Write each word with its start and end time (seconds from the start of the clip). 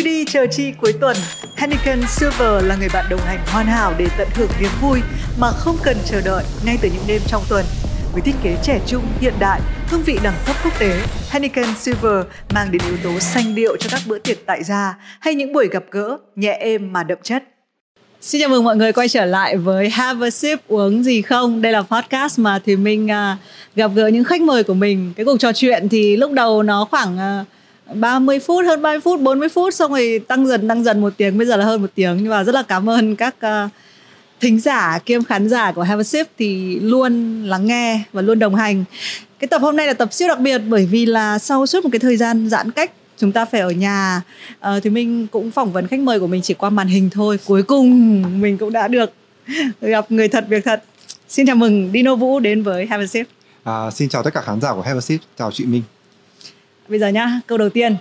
Vui 0.00 0.04
đi 0.04 0.24
chờ 0.24 0.46
chi 0.50 0.72
cuối 0.80 0.92
tuần. 1.00 1.16
Henneken 1.56 2.00
Silver 2.08 2.64
là 2.64 2.76
người 2.76 2.88
bạn 2.92 3.04
đồng 3.10 3.20
hành 3.20 3.38
hoàn 3.46 3.66
hảo 3.66 3.94
để 3.98 4.06
tận 4.18 4.28
hưởng 4.34 4.48
niềm 4.60 4.70
vui 4.80 5.00
mà 5.40 5.50
không 5.50 5.76
cần 5.82 5.96
chờ 6.06 6.20
đợi 6.24 6.44
ngay 6.64 6.78
từ 6.82 6.88
những 6.88 7.02
đêm 7.06 7.20
trong 7.26 7.42
tuần. 7.48 7.64
Với 8.12 8.22
thiết 8.22 8.34
kế 8.42 8.56
trẻ 8.62 8.80
trung, 8.86 9.02
hiện 9.20 9.34
đại, 9.40 9.60
hương 9.88 10.02
vị 10.02 10.18
đẳng 10.22 10.34
cấp 10.46 10.56
quốc 10.64 10.78
tế, 10.78 11.00
Henneken 11.30 11.74
Silver 11.76 12.26
mang 12.54 12.72
đến 12.72 12.82
yếu 12.86 12.96
tố 13.04 13.20
xanh 13.20 13.54
điệu 13.54 13.76
cho 13.76 13.88
các 13.92 14.00
bữa 14.06 14.18
tiệc 14.18 14.46
tại 14.46 14.64
gia 14.64 14.94
hay 15.20 15.34
những 15.34 15.52
buổi 15.52 15.68
gặp 15.68 15.84
gỡ 15.90 16.16
nhẹ 16.36 16.52
êm 16.60 16.92
mà 16.92 17.02
đậm 17.02 17.18
chất. 17.22 17.44
Xin 18.20 18.40
chào 18.40 18.50
mừng 18.50 18.64
mọi 18.64 18.76
người 18.76 18.92
quay 18.92 19.08
trở 19.08 19.24
lại 19.24 19.56
với 19.56 19.90
Have 19.90 20.26
a 20.26 20.30
Sip 20.30 20.68
uống 20.68 21.02
gì 21.02 21.22
không? 21.22 21.62
Đây 21.62 21.72
là 21.72 21.82
podcast 21.82 22.38
mà 22.38 22.58
thì 22.64 22.76
mình 22.76 23.06
uh, 23.06 23.38
gặp 23.76 23.90
gỡ 23.94 24.06
những 24.06 24.24
khách 24.24 24.42
mời 24.42 24.64
của 24.64 24.74
mình. 24.74 25.12
Cái 25.16 25.26
cuộc 25.26 25.40
trò 25.40 25.52
chuyện 25.52 25.88
thì 25.88 26.16
lúc 26.16 26.32
đầu 26.32 26.62
nó 26.62 26.88
khoảng 26.90 27.40
uh, 27.40 27.46
30 27.94 28.40
phút, 28.40 28.64
hơn 28.66 28.82
30 28.82 29.00
phút, 29.00 29.20
40 29.20 29.48
phút 29.48 29.74
xong 29.74 29.90
rồi 29.90 30.20
tăng 30.28 30.46
dần 30.46 30.68
tăng 30.68 30.84
dần 30.84 31.00
một 31.00 31.12
tiếng, 31.16 31.38
bây 31.38 31.46
giờ 31.46 31.56
là 31.56 31.64
hơn 31.64 31.82
một 31.82 31.90
tiếng. 31.94 32.16
Nhưng 32.16 32.28
mà 32.28 32.44
rất 32.44 32.54
là 32.54 32.62
cảm 32.62 32.90
ơn 32.90 33.16
các 33.16 33.34
uh, 33.46 33.70
thính 34.40 34.60
giả 34.60 34.98
kiêm 35.06 35.24
khán 35.24 35.48
giả 35.48 35.72
của 35.72 35.82
Have 35.82 36.00
a 36.00 36.04
Sip 36.04 36.26
thì 36.38 36.80
luôn 36.80 37.44
lắng 37.44 37.66
nghe 37.66 38.00
và 38.12 38.22
luôn 38.22 38.38
đồng 38.38 38.54
hành. 38.54 38.84
Cái 39.38 39.48
tập 39.48 39.62
hôm 39.62 39.76
nay 39.76 39.86
là 39.86 39.92
tập 39.92 40.12
siêu 40.12 40.28
đặc 40.28 40.40
biệt 40.40 40.58
bởi 40.58 40.86
vì 40.86 41.06
là 41.06 41.38
sau 41.38 41.66
suốt 41.66 41.84
một 41.84 41.90
cái 41.92 41.98
thời 41.98 42.16
gian 42.16 42.48
giãn 42.48 42.70
cách 42.70 42.92
chúng 43.16 43.32
ta 43.32 43.44
phải 43.44 43.60
ở 43.60 43.70
nhà. 43.70 44.22
Uh, 44.58 44.82
thì 44.82 44.90
mình 44.90 45.26
cũng 45.26 45.50
phỏng 45.50 45.72
vấn 45.72 45.86
khách 45.86 46.00
mời 46.00 46.20
của 46.20 46.26
mình 46.26 46.42
chỉ 46.42 46.54
qua 46.54 46.70
màn 46.70 46.88
hình 46.88 47.10
thôi. 47.10 47.38
Cuối 47.46 47.62
cùng 47.62 48.22
mình 48.40 48.58
cũng 48.58 48.72
đã 48.72 48.88
được 48.88 49.12
gặp 49.80 50.10
người 50.10 50.28
thật 50.28 50.44
việc 50.48 50.64
thật. 50.64 50.82
Xin 51.28 51.46
chào 51.46 51.56
mừng 51.56 51.90
Dino 51.92 52.14
Vũ 52.14 52.40
đến 52.40 52.62
với 52.62 52.86
Have 52.86 53.04
a 53.04 53.06
Sip. 53.06 53.26
À, 53.64 53.90
xin 53.90 54.08
chào 54.08 54.22
tất 54.22 54.34
cả 54.34 54.40
khán 54.40 54.60
giả 54.60 54.72
của 54.72 54.82
Have 54.82 54.98
a 54.98 55.00
Sip. 55.00 55.20
Chào 55.38 55.50
chị 55.50 55.64
Minh 55.64 55.82
bây 56.90 56.98
giờ 56.98 57.08
nhá 57.08 57.40
câu 57.46 57.58
đầu 57.58 57.68
tiên. 57.68 57.96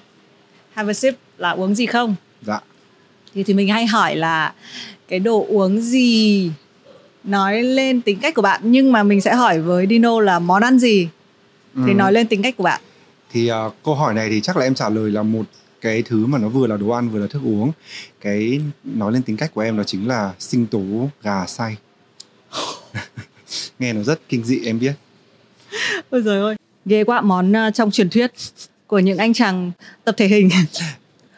Have 0.73 0.92
a 0.92 0.94
Sip 0.94 1.16
là 1.38 1.50
uống 1.50 1.76
gì 1.76 1.86
không? 1.86 2.16
Dạ. 2.42 2.59
Thì 3.34 3.44
thì 3.44 3.54
mình 3.54 3.68
hay 3.68 3.86
hỏi 3.86 4.16
là 4.16 4.54
cái 5.08 5.20
đồ 5.20 5.45
uống 5.50 5.82
gì 5.82 6.52
nói 7.23 7.64
lên 7.64 8.02
tính 8.02 8.20
cách 8.22 8.36
của 8.36 8.42
bạn? 8.42 8.62
Nhưng 8.64 8.92
mà 8.92 9.04
mình 9.04 9.22
sẽ 9.22 9.36
hỏi 9.36 9.62
với 9.62 9.88
Dino 9.90 10.20
là 10.20 10.40
món 10.40 10.62
ăn 10.62 10.80
gì 10.80 11.08
thì 11.76 11.92
ừ. 11.92 11.94
nói 11.94 12.14
lên 12.14 12.28
tính 12.28 12.42
cách 12.42 12.58
của 12.58 12.64
bạn? 12.64 12.82
Thì 13.32 13.52
uh, 13.52 13.73
câu 13.84 13.95
hỏi 13.95 14.14
này 14.14 14.30
thì 14.30 14.42
chắc 14.42 14.58
là 14.58 14.64
em 14.64 14.76
trả 14.76 14.90
lời 14.90 15.12
là 15.12 15.23
một 15.23 15.45
cái 15.82 16.02
thứ 16.02 16.26
mà 16.26 16.38
nó 16.38 16.50
vừa 16.50 16.67
là 16.67 16.78
đồ 16.78 16.90
ăn 16.90 17.10
vừa 17.10 17.20
là 17.20 17.28
thức 17.28 17.42
uống. 17.45 17.72
Cái 18.22 18.62
nói 18.84 19.12
lên 19.12 19.22
tính 19.22 19.38
cách 19.38 19.52
của 19.54 19.62
em 19.62 19.78
đó 19.78 19.84
chính 19.84 20.08
là 20.08 20.34
sinh 20.40 20.66
tố 20.66 21.10
gà 21.23 21.45
say 21.45 21.78
nghe 23.80 23.94
nó 23.94 24.04
rất 24.04 24.20
kinh 24.30 24.44
dị 24.44 24.60
em 24.66 24.80
biết. 24.80 24.94
Ôi 26.10 26.22
trời 26.26 26.42
ơi. 26.42 26.56
Ghê 26.86 27.04
quá 27.04 27.22
món 27.22 27.52
uh, 27.52 27.73
trong 27.73 27.92
truyền 27.92 28.10
thuyết 28.10 28.32
của 28.90 29.00
những 29.00 29.18
anh 29.18 29.34
chàng 29.34 29.72
tập 30.04 30.16
thể 30.18 30.28
hình. 30.28 30.50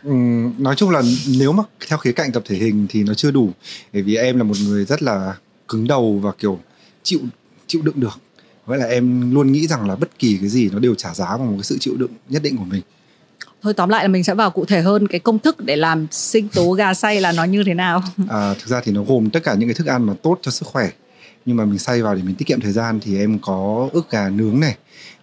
Ừ, 0.04 0.14
nói 0.58 0.76
chung 0.76 0.90
là 0.90 1.02
nếu 1.38 1.52
mà 1.52 1.64
theo 1.88 1.98
khía 1.98 2.12
cạnh 2.12 2.32
tập 2.32 2.44
thể 2.46 2.56
hình 2.56 2.86
thì 2.90 3.04
nó 3.04 3.14
chưa 3.14 3.32
đủ 3.32 3.50
bởi 3.94 4.02
vì 4.02 4.16
em 4.16 4.38
là 4.38 4.44
một 4.44 4.54
người 4.66 4.86
rất 4.86 5.04
là 5.04 5.36
cứng 5.68 5.88
đầu 5.88 6.20
và 6.24 6.32
kiểu 6.40 6.60
chịu 7.04 7.20
chịu 7.68 7.82
đựng 7.82 8.00
được. 8.00 8.20
Vậy 8.66 8.80
là 8.80 8.86
em 8.86 9.32
luôn 9.34 9.52
nghĩ 9.52 9.68
rằng 9.68 9.88
là 9.88 9.96
bất 9.96 10.20
kỳ 10.20 10.38
cái 10.38 10.50
gì 10.50 10.70
nó 10.70 10.80
đều 10.80 10.96
trả 10.96 11.14
giá 11.14 11.38
bằng 11.38 11.48
một 11.48 11.54
cái 11.58 11.64
sự 11.64 11.78
chịu 11.80 11.96
đựng 11.98 12.12
nhất 12.30 12.44
định 12.44 12.58
của 12.58 12.64
mình. 12.64 12.82
Thôi 13.62 13.74
tóm 13.74 13.90
lại 13.90 14.04
là 14.04 14.08
mình 14.08 14.24
sẽ 14.24 14.34
vào 14.34 14.52
cụ 14.52 14.66
thể 14.66 14.82
hơn 14.82 15.08
cái 15.08 15.20
công 15.20 15.40
thức 15.40 15.66
để 15.66 15.76
làm 15.76 16.08
sinh 16.12 16.48
tố 16.48 16.72
gà 16.72 16.94
xay 16.94 17.22
là 17.22 17.32
nó 17.32 17.44
như 17.44 17.64
thế 17.64 17.74
nào. 17.74 18.04
À, 18.30 18.54
thực 18.54 18.68
ra 18.68 18.82
thì 18.84 18.92
nó 18.92 19.04
gồm 19.04 19.30
tất 19.30 19.44
cả 19.44 19.54
những 19.54 19.70
cái 19.70 19.76
thức 19.76 19.88
ăn 19.88 20.04
mà 20.04 20.14
tốt 20.22 20.40
cho 20.42 20.52
sức 20.52 20.68
khỏe. 20.68 20.90
Nhưng 21.46 21.58
mà 21.58 21.66
mình 21.66 21.80
xay 21.80 22.02
vào 22.02 22.16
để 22.16 22.22
mình 22.24 22.36
tiết 22.36 22.46
kiệm 22.48 22.62
thời 22.62 22.72
gian 22.72 23.00
thì 23.00 23.20
em 23.20 23.40
có 23.40 23.90
ức 23.94 24.12
gà 24.12 24.30
nướng 24.30 24.60
này 24.60 24.76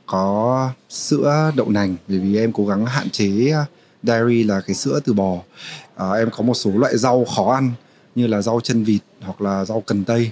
có 0.09 0.71
sữa 0.89 1.53
đậu 1.57 1.69
nành 1.69 1.97
bởi 2.09 2.19
vì 2.19 2.37
em 2.37 2.53
cố 2.53 2.67
gắng 2.67 2.87
hạn 2.87 3.11
chế 3.11 3.51
à, 3.51 3.65
dairy 4.03 4.45
là 4.45 4.61
cái 4.61 4.75
sữa 4.75 5.01
từ 5.05 5.13
bò. 5.13 5.43
À, 5.97 6.13
em 6.13 6.31
có 6.31 6.43
một 6.43 6.55
số 6.55 6.71
loại 6.71 6.99
rau 6.99 7.25
khó 7.25 7.53
ăn 7.53 7.73
như 8.15 8.27
là 8.27 8.43
rau 8.43 8.61
chân 8.61 8.85
vịt 8.85 9.01
hoặc 9.21 9.41
là 9.41 9.65
rau 9.65 9.81
cần 9.81 10.05
tây 10.05 10.31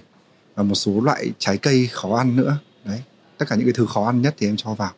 và 0.54 0.62
một 0.62 0.74
số 0.74 1.00
loại 1.00 1.32
trái 1.38 1.58
cây 1.58 1.88
khó 1.92 2.16
ăn 2.16 2.36
nữa. 2.36 2.58
Đấy 2.84 3.00
tất 3.38 3.46
cả 3.48 3.56
những 3.56 3.66
cái 3.66 3.74
thứ 3.76 3.86
khó 3.86 4.06
ăn 4.06 4.22
nhất 4.22 4.34
thì 4.38 4.48
em 4.48 4.56
cho 4.56 4.74
vào 4.74 4.92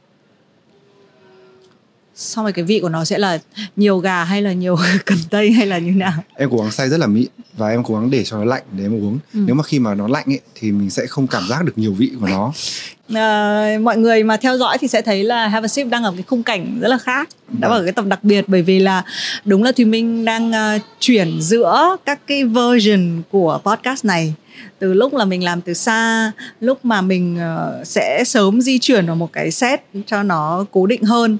xong 2.18 2.44
rồi 2.44 2.52
cái 2.52 2.64
vị 2.64 2.78
của 2.80 2.88
nó 2.88 3.04
sẽ 3.04 3.18
là 3.18 3.38
nhiều 3.76 3.98
gà 3.98 4.24
hay 4.24 4.42
là 4.42 4.52
nhiều 4.52 4.76
cần 5.04 5.18
tây 5.30 5.50
hay 5.50 5.66
là 5.66 5.78
như 5.78 5.92
nào? 5.92 6.12
Em 6.36 6.50
cố 6.50 6.58
gắng 6.58 6.70
xay 6.70 6.88
rất 6.88 7.00
là 7.00 7.06
mịn 7.06 7.26
và 7.56 7.68
em 7.68 7.84
cố 7.84 7.94
gắng 7.94 8.10
để 8.10 8.24
cho 8.24 8.38
nó 8.38 8.44
lạnh 8.44 8.62
để 8.72 8.84
em 8.84 8.94
uống. 8.94 9.18
Ừ. 9.34 9.40
nếu 9.46 9.54
mà 9.54 9.62
khi 9.62 9.78
mà 9.78 9.94
nó 9.94 10.08
lạnh 10.08 10.24
ấy 10.26 10.40
thì 10.54 10.72
mình 10.72 10.90
sẽ 10.90 11.06
không 11.06 11.26
cảm 11.26 11.48
giác 11.48 11.64
được 11.64 11.72
nhiều 11.76 11.92
vị 11.92 12.10
của 12.20 12.28
nó. 12.28 12.52
À, 13.14 13.78
mọi 13.82 13.96
người 13.96 14.24
mà 14.24 14.36
theo 14.36 14.58
dõi 14.58 14.78
thì 14.80 14.88
sẽ 14.88 15.02
thấy 15.02 15.24
là 15.24 15.48
Have 15.48 15.64
a 15.64 15.68
Sip 15.68 15.86
đang 15.86 16.04
ở 16.04 16.12
cái 16.12 16.22
khung 16.22 16.42
cảnh 16.42 16.78
rất 16.80 16.88
là 16.88 16.98
khác 16.98 17.28
đã 17.48 17.68
ở 17.68 17.82
cái 17.82 17.92
tập 17.92 18.04
đặc 18.08 18.24
biệt 18.24 18.44
bởi 18.48 18.62
vì 18.62 18.78
là 18.78 19.02
đúng 19.44 19.62
là 19.62 19.72
Thùy 19.72 19.84
Minh 19.84 20.24
đang 20.24 20.50
uh, 20.50 20.82
chuyển 21.00 21.40
giữa 21.40 21.96
các 22.06 22.26
cái 22.26 22.44
version 22.44 23.22
của 23.30 23.60
podcast 23.64 24.04
này 24.04 24.34
từ 24.78 24.94
lúc 24.94 25.14
là 25.14 25.24
mình 25.24 25.44
làm 25.44 25.60
từ 25.60 25.74
xa 25.74 26.32
lúc 26.60 26.84
mà 26.84 27.00
mình 27.00 27.38
uh, 27.38 27.86
sẽ 27.86 28.24
sớm 28.26 28.60
di 28.60 28.78
chuyển 28.78 29.06
vào 29.06 29.16
một 29.16 29.32
cái 29.32 29.50
set 29.50 29.80
cho 30.06 30.22
nó 30.22 30.64
cố 30.70 30.86
định 30.86 31.02
hơn. 31.02 31.38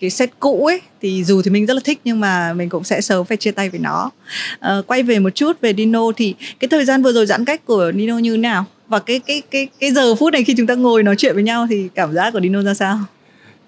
Cái 0.00 0.10
set 0.10 0.30
cũ 0.40 0.66
ấy 0.66 0.80
thì 1.02 1.24
dù 1.24 1.42
thì 1.42 1.50
mình 1.50 1.66
rất 1.66 1.74
là 1.74 1.80
thích 1.84 2.00
nhưng 2.04 2.20
mà 2.20 2.52
mình 2.52 2.68
cũng 2.68 2.84
sẽ 2.84 3.00
sớm 3.00 3.24
phải 3.24 3.36
chia 3.36 3.50
tay 3.50 3.70
với 3.70 3.80
nó. 3.80 4.10
Uh, 4.54 4.86
quay 4.86 5.02
về 5.02 5.18
một 5.18 5.30
chút 5.34 5.60
về 5.60 5.74
Dino 5.76 6.12
thì 6.16 6.34
cái 6.60 6.68
thời 6.68 6.84
gian 6.84 7.02
vừa 7.02 7.12
rồi 7.12 7.26
giãn 7.26 7.44
cách 7.44 7.66
của 7.66 7.92
Dino 7.94 8.18
như 8.18 8.32
thế 8.32 8.38
nào? 8.38 8.64
Và 8.88 8.98
cái 8.98 9.20
cái 9.26 9.42
cái 9.50 9.68
cái 9.80 9.92
giờ 9.92 10.14
phút 10.14 10.32
này 10.32 10.44
khi 10.44 10.54
chúng 10.56 10.66
ta 10.66 10.74
ngồi 10.74 11.02
nói 11.02 11.16
chuyện 11.18 11.34
với 11.34 11.42
nhau 11.42 11.66
thì 11.70 11.88
cảm 11.94 12.14
giác 12.14 12.30
của 12.32 12.40
Dino 12.40 12.62
ra 12.62 12.74
sao? 12.74 12.98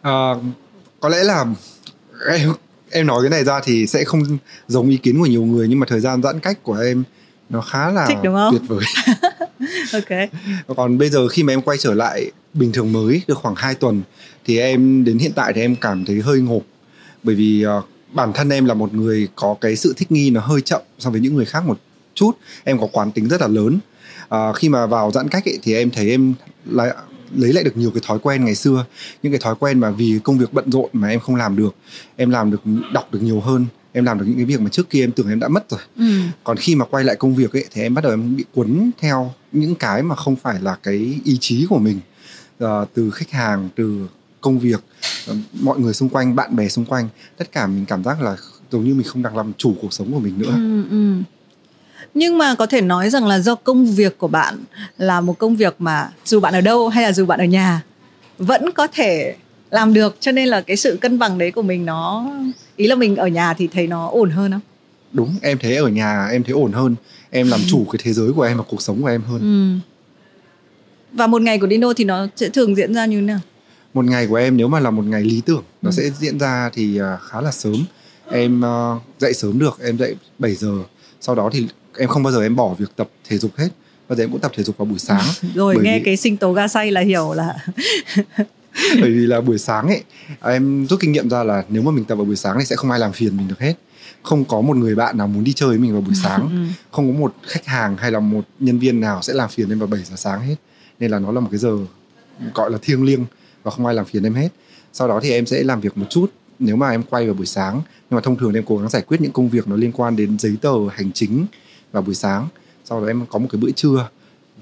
à, 0.02 0.34
có 1.00 1.08
lẽ 1.08 1.24
là 1.24 1.44
em 2.30 2.52
em 2.90 3.06
nói 3.06 3.22
cái 3.22 3.30
này 3.30 3.44
ra 3.44 3.60
thì 3.64 3.86
sẽ 3.86 4.04
không 4.04 4.22
giống 4.68 4.88
ý 4.88 4.96
kiến 4.96 5.18
của 5.18 5.26
nhiều 5.26 5.42
người 5.42 5.68
nhưng 5.68 5.80
mà 5.80 5.86
thời 5.88 6.00
gian 6.00 6.22
giãn 6.22 6.40
cách 6.40 6.62
của 6.62 6.74
em 6.74 7.04
nó 7.52 7.60
khá 7.60 7.90
là 7.90 8.06
Thích 8.06 8.18
đúng 8.22 8.34
không? 8.34 8.58
tuyệt 8.58 8.68
vời. 8.68 8.84
Ok. 9.92 10.30
Còn 10.76 10.98
bây 10.98 11.10
giờ 11.10 11.28
khi 11.28 11.42
mà 11.42 11.52
em 11.52 11.62
quay 11.62 11.78
trở 11.78 11.94
lại 11.94 12.30
bình 12.54 12.72
thường 12.72 12.92
mới 12.92 13.22
được 13.28 13.38
khoảng 13.38 13.54
2 13.54 13.74
tuần 13.74 14.02
thì 14.44 14.58
em 14.58 15.04
đến 15.04 15.18
hiện 15.18 15.32
tại 15.34 15.52
thì 15.52 15.60
em 15.60 15.76
cảm 15.76 16.04
thấy 16.04 16.20
hơi 16.20 16.40
ngộp. 16.40 16.62
Bởi 17.22 17.34
vì 17.34 17.64
uh, 17.78 17.84
bản 18.12 18.32
thân 18.32 18.48
em 18.48 18.64
là 18.64 18.74
một 18.74 18.94
người 18.94 19.28
có 19.36 19.56
cái 19.60 19.76
sự 19.76 19.94
thích 19.96 20.12
nghi 20.12 20.30
nó 20.30 20.40
hơi 20.40 20.60
chậm 20.60 20.82
so 20.98 21.10
với 21.10 21.20
những 21.20 21.34
người 21.34 21.44
khác 21.44 21.66
một 21.66 21.78
chút. 22.14 22.30
Em 22.64 22.78
có 22.78 22.86
quán 22.92 23.12
tính 23.12 23.28
rất 23.28 23.40
là 23.40 23.48
lớn. 23.48 23.78
Uh, 24.34 24.56
khi 24.56 24.68
mà 24.68 24.86
vào 24.86 25.10
giãn 25.10 25.28
cách 25.28 25.44
ấy, 25.48 25.58
thì 25.62 25.74
em 25.74 25.90
thấy 25.90 26.10
em 26.10 26.34
lại 26.66 26.94
lấy 27.36 27.52
lại 27.52 27.64
được 27.64 27.76
nhiều 27.76 27.90
cái 27.90 28.02
thói 28.06 28.18
quen 28.18 28.44
ngày 28.44 28.54
xưa. 28.54 28.84
Những 29.22 29.32
cái 29.32 29.40
thói 29.40 29.54
quen 29.58 29.78
mà 29.80 29.90
vì 29.90 30.18
công 30.24 30.38
việc 30.38 30.52
bận 30.52 30.72
rộn 30.72 30.90
mà 30.92 31.08
em 31.08 31.20
không 31.20 31.36
làm 31.36 31.56
được. 31.56 31.74
Em 32.16 32.30
làm 32.30 32.50
được 32.50 32.60
đọc 32.92 33.12
được 33.12 33.22
nhiều 33.22 33.40
hơn 33.40 33.66
em 33.92 34.04
làm 34.04 34.18
được 34.18 34.24
những 34.28 34.36
cái 34.36 34.44
việc 34.44 34.60
mà 34.60 34.70
trước 34.70 34.90
kia 34.90 35.04
em 35.04 35.12
tưởng 35.12 35.28
em 35.28 35.40
đã 35.40 35.48
mất 35.48 35.70
rồi 35.70 35.80
ừ. 35.96 36.04
còn 36.44 36.56
khi 36.56 36.74
mà 36.74 36.84
quay 36.84 37.04
lại 37.04 37.16
công 37.16 37.34
việc 37.34 37.52
ấy 37.52 37.64
thì 37.70 37.82
em 37.82 37.94
bắt 37.94 38.04
đầu 38.04 38.12
em 38.12 38.36
bị 38.36 38.44
cuốn 38.54 38.90
theo 38.98 39.32
những 39.52 39.74
cái 39.74 40.02
mà 40.02 40.16
không 40.16 40.36
phải 40.36 40.60
là 40.60 40.76
cái 40.82 41.20
ý 41.24 41.38
chí 41.40 41.66
của 41.68 41.78
mình 41.78 42.00
uh, 42.64 42.68
từ 42.94 43.10
khách 43.10 43.30
hàng 43.30 43.68
từ 43.76 44.08
công 44.40 44.58
việc 44.58 44.84
uh, 45.30 45.36
mọi 45.60 45.78
người 45.78 45.94
xung 45.94 46.08
quanh 46.08 46.36
bạn 46.36 46.56
bè 46.56 46.68
xung 46.68 46.84
quanh 46.84 47.08
tất 47.36 47.52
cả 47.52 47.66
mình 47.66 47.86
cảm 47.86 48.04
giác 48.04 48.22
là 48.22 48.36
giống 48.70 48.84
như 48.84 48.94
mình 48.94 49.06
không 49.06 49.22
đang 49.22 49.36
làm 49.36 49.52
chủ 49.58 49.74
cuộc 49.82 49.92
sống 49.92 50.12
của 50.12 50.20
mình 50.20 50.38
nữa 50.38 50.52
ừ, 50.52 50.84
ừ. 50.90 51.14
nhưng 52.14 52.38
mà 52.38 52.54
có 52.54 52.66
thể 52.66 52.80
nói 52.80 53.10
rằng 53.10 53.26
là 53.26 53.38
do 53.38 53.54
công 53.54 53.86
việc 53.86 54.18
của 54.18 54.28
bạn 54.28 54.64
là 54.98 55.20
một 55.20 55.38
công 55.38 55.56
việc 55.56 55.74
mà 55.78 56.10
dù 56.24 56.40
bạn 56.40 56.54
ở 56.54 56.60
đâu 56.60 56.88
hay 56.88 57.04
là 57.04 57.12
dù 57.12 57.26
bạn 57.26 57.40
ở 57.40 57.44
nhà 57.44 57.82
vẫn 58.38 58.70
có 58.72 58.86
thể 58.86 59.36
làm 59.72 59.92
được 59.92 60.16
cho 60.20 60.32
nên 60.32 60.48
là 60.48 60.60
cái 60.60 60.76
sự 60.76 60.98
cân 61.00 61.18
bằng 61.18 61.38
đấy 61.38 61.50
của 61.50 61.62
mình 61.62 61.86
nó 61.86 62.30
ý 62.76 62.86
là 62.86 62.94
mình 62.94 63.16
ở 63.16 63.26
nhà 63.26 63.54
thì 63.54 63.68
thấy 63.72 63.86
nó 63.86 64.08
ổn 64.08 64.30
hơn 64.30 64.52
không? 64.52 64.60
Đúng 65.12 65.34
em 65.42 65.58
thấy 65.58 65.76
ở 65.76 65.88
nhà 65.88 66.28
em 66.32 66.42
thấy 66.42 66.52
ổn 66.52 66.72
hơn. 66.72 66.94
Em 67.30 67.48
làm 67.48 67.60
chủ 67.68 67.84
cái 67.92 68.00
thế 68.02 68.12
giới 68.12 68.32
của 68.32 68.42
em 68.42 68.56
và 68.56 68.64
cuộc 68.68 68.82
sống 68.82 69.02
của 69.02 69.08
em 69.08 69.22
hơn. 69.22 69.40
Ừ. 69.40 69.78
và 71.12 71.26
một 71.26 71.42
ngày 71.42 71.58
của 71.58 71.68
Dino 71.68 71.92
thì 71.92 72.04
nó 72.04 72.26
sẽ 72.36 72.48
thường 72.48 72.76
diễn 72.76 72.94
ra 72.94 73.06
như 73.06 73.16
thế 73.16 73.26
nào? 73.26 73.40
Một 73.94 74.04
ngày 74.04 74.26
của 74.26 74.36
em 74.36 74.56
nếu 74.56 74.68
mà 74.68 74.80
là 74.80 74.90
một 74.90 75.04
ngày 75.04 75.22
lý 75.22 75.42
tưởng 75.46 75.62
nó 75.82 75.90
ừ. 75.90 75.94
sẽ 75.94 76.10
diễn 76.20 76.38
ra 76.38 76.70
thì 76.74 76.98
à, 76.98 77.18
khá 77.22 77.40
là 77.40 77.52
sớm. 77.52 77.84
Em 78.30 78.64
à, 78.64 78.94
dậy 79.18 79.34
sớm 79.34 79.58
được 79.58 79.78
em 79.82 79.98
dậy 79.98 80.14
7 80.38 80.54
giờ. 80.54 80.72
Sau 81.20 81.34
đó 81.34 81.50
thì 81.52 81.66
em 81.98 82.08
không 82.08 82.22
bao 82.22 82.32
giờ 82.32 82.42
em 82.42 82.56
bỏ 82.56 82.74
việc 82.78 82.96
tập 82.96 83.08
thể 83.28 83.38
dục 83.38 83.50
hết. 83.56 83.68
Bao 84.08 84.16
giờ 84.16 84.24
em 84.24 84.30
cũng 84.30 84.40
tập 84.40 84.52
thể 84.54 84.62
dục 84.62 84.76
vào 84.78 84.86
buổi 84.86 84.98
sáng. 84.98 85.24
Rồi 85.54 85.76
nghe 85.82 85.98
vì... 85.98 86.04
cái 86.04 86.16
sinh 86.16 86.36
tố 86.36 86.52
ga 86.52 86.68
say 86.68 86.90
là 86.90 87.00
hiểu 87.00 87.32
là 87.32 87.54
bởi 89.00 89.10
vì 89.10 89.26
là 89.26 89.40
buổi 89.40 89.58
sáng 89.58 89.88
ấy 89.88 90.02
em 90.42 90.86
rút 90.86 91.00
kinh 91.00 91.12
nghiệm 91.12 91.30
ra 91.30 91.44
là 91.44 91.64
nếu 91.68 91.82
mà 91.82 91.90
mình 91.90 92.04
tập 92.04 92.14
vào 92.14 92.24
buổi 92.24 92.36
sáng 92.36 92.56
thì 92.58 92.64
sẽ 92.64 92.76
không 92.76 92.90
ai 92.90 93.00
làm 93.00 93.12
phiền 93.12 93.36
mình 93.36 93.48
được 93.48 93.60
hết. 93.60 93.74
Không 94.22 94.44
có 94.44 94.60
một 94.60 94.76
người 94.76 94.94
bạn 94.94 95.18
nào 95.18 95.26
muốn 95.26 95.44
đi 95.44 95.52
chơi 95.52 95.68
với 95.68 95.78
mình 95.78 95.92
vào 95.92 96.00
buổi 96.00 96.14
sáng. 96.22 96.40
Ừ. 96.40 96.74
không 96.90 97.12
có 97.12 97.18
một 97.18 97.34
khách 97.42 97.66
hàng 97.66 97.96
hay 97.96 98.10
là 98.10 98.20
một 98.20 98.44
nhân 98.60 98.78
viên 98.78 99.00
nào 99.00 99.22
sẽ 99.22 99.32
làm 99.32 99.48
phiền 99.48 99.68
em 99.68 99.78
vào 99.78 99.86
7 99.86 100.02
giờ 100.02 100.16
sáng 100.16 100.40
hết. 100.40 100.56
Nên 101.00 101.10
là 101.10 101.18
nó 101.18 101.32
là 101.32 101.40
một 101.40 101.48
cái 101.50 101.58
giờ 101.58 101.78
gọi 102.54 102.70
là 102.70 102.78
thiêng 102.82 103.04
liêng 103.04 103.24
và 103.62 103.70
không 103.70 103.86
ai 103.86 103.94
làm 103.94 104.04
phiền 104.04 104.22
em 104.22 104.34
hết. 104.34 104.48
Sau 104.92 105.08
đó 105.08 105.20
thì 105.22 105.30
em 105.30 105.46
sẽ 105.46 105.62
làm 105.62 105.80
việc 105.80 105.98
một 105.98 106.06
chút 106.10 106.32
nếu 106.58 106.76
mà 106.76 106.90
em 106.90 107.02
quay 107.02 107.26
vào 107.26 107.34
buổi 107.34 107.46
sáng. 107.46 107.74
Nhưng 108.10 108.16
mà 108.16 108.20
thông 108.20 108.36
thường 108.36 108.54
em 108.54 108.64
cố 108.66 108.76
gắng 108.76 108.88
giải 108.88 109.02
quyết 109.02 109.20
những 109.20 109.32
công 109.32 109.48
việc 109.48 109.68
nó 109.68 109.76
liên 109.76 109.92
quan 109.92 110.16
đến 110.16 110.38
giấy 110.38 110.56
tờ 110.60 110.72
hành 110.92 111.12
chính 111.12 111.46
vào 111.92 112.02
buổi 112.02 112.14
sáng. 112.14 112.48
Sau 112.84 113.00
đó 113.00 113.06
em 113.06 113.26
có 113.28 113.38
một 113.38 113.48
cái 113.52 113.60
bữa 113.60 113.70
trưa 113.70 114.08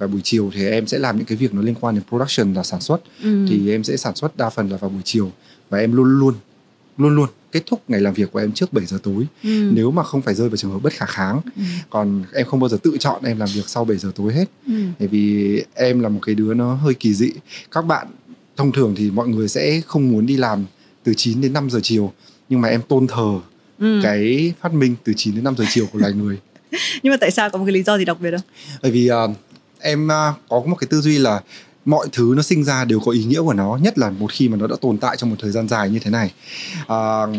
và 0.01 0.07
buổi 0.07 0.21
chiều 0.25 0.51
thì 0.55 0.67
em 0.67 0.87
sẽ 0.87 0.99
làm 0.99 1.17
những 1.17 1.27
cái 1.27 1.37
việc 1.37 1.55
nó 1.55 1.63
liên 1.63 1.75
quan 1.81 1.95
đến 1.95 2.05
production 2.09 2.55
là 2.55 2.63
sản 2.63 2.81
xuất 2.81 3.01
ừ. 3.23 3.47
thì 3.49 3.71
em 3.71 3.85
sẽ 3.85 3.97
sản 3.97 4.15
xuất 4.15 4.37
đa 4.37 4.51
phần 4.51 4.69
là 4.69 4.77
vào 4.77 4.91
buổi 4.91 5.01
chiều 5.05 5.33
và 5.71 5.79
em 5.79 5.93
luôn 5.93 6.19
luôn 6.19 6.35
luôn 6.99 7.17
luôn 7.17 7.29
kết 7.53 7.63
thúc 7.67 7.83
ngày 7.89 8.01
làm 8.01 8.15
việc 8.15 8.33
của 8.33 8.39
em 8.39 8.53
trước 8.53 8.73
7 8.73 8.87
giờ 8.87 8.99
tối 9.03 9.27
ừ. 9.43 9.71
nếu 9.75 9.91
mà 9.91 10.03
không 10.03 10.23
phải 10.23 10.35
rơi 10.35 10.49
vào 10.49 10.57
trường 10.57 10.71
hợp 10.73 10.79
bất 10.79 10.93
khả 10.93 11.07
kháng 11.07 11.41
Ừ. 11.57 11.63
còn 11.91 12.25
em 12.35 12.47
không 12.47 12.61
bao 12.61 12.69
giờ 12.69 12.77
tự 12.83 12.97
chọn 13.01 13.25
em 13.25 13.39
làm 13.39 13.49
việc 13.55 13.69
sau 13.69 13.85
7 13.85 13.97
giờ 13.99 14.13
tối 14.15 14.33
hết 14.35 14.45
Ừ. 14.67 14.73
bởi 14.99 15.09
vì 15.09 15.63
em 15.75 16.01
là 16.01 16.09
một 16.09 16.21
cái 16.27 16.35
đứa 16.35 16.55
nó 16.55 16.75
hơi 16.75 16.95
kỳ 16.95 17.15
dị 17.15 17.31
các 17.71 17.83
bạn 17.83 18.07
thông 18.57 18.73
thường 18.73 18.95
thì 18.97 19.11
mọi 19.11 19.29
người 19.29 19.49
sẽ 19.49 19.81
không 19.87 20.11
muốn 20.11 20.27
đi 20.27 20.37
làm 20.37 20.65
từ 21.05 21.15
9 21.17 21.41
đến 21.41 21.53
5 21.53 21.71
giờ 21.71 21.81
chiều 21.83 22.13
nhưng 22.49 22.61
mà 22.61 22.69
em 22.69 22.81
tôn 22.89 23.07
thờ 23.07 23.41
Ừ. 23.79 24.01
cái 24.03 24.53
phát 24.61 24.75
minh 24.75 24.95
từ 25.05 25.13
9 25.17 25.35
đến 25.35 25.45
5 25.45 25.55
giờ 25.59 25.65
chiều 25.71 25.87
của 25.93 25.99
loài 25.99 26.13
người 26.13 26.39
nhưng 27.03 27.11
mà 27.11 27.17
tại 27.21 27.31
sao 27.31 27.51
có 27.51 27.59
một 27.59 27.65
cái 27.65 27.73
lý 27.73 27.83
do 27.83 27.99
gì 27.99 28.05
đặc 28.05 28.21
biệt 28.21 28.31
không 28.31 28.41
bởi 28.83 28.91
vì 28.93 29.07
ờ, 29.07 29.29
em 29.81 30.09
ờ, 30.09 30.35
có 30.49 30.63
một 30.67 30.77
cái 30.77 30.89
tư 30.91 31.01
duy 31.01 31.19
là 31.19 31.41
mọi 31.85 32.07
thứ 32.13 32.35
nó 32.37 32.43
sinh 32.43 32.65
ra 32.65 32.85
đều 32.85 33.01
có 33.01 33.13
ý 33.13 33.25
nghĩa 33.25 33.41
của 33.41 33.53
nó 33.53 33.79
nhất 33.83 33.99
là 33.99 34.11
một 34.11 34.33
khi 34.33 34.49
mà 34.49 34.57
nó 34.57 34.67
đã 34.67 34.77
tồn 34.81 34.99
tại 34.99 35.17
trong 35.17 35.31
một 35.31 35.37
thời 35.39 35.51
gian 35.51 35.69
dài 35.69 35.91
như 35.91 35.99
thế 35.99 36.11
này. 36.11 36.33
Ờ, 36.87 37.33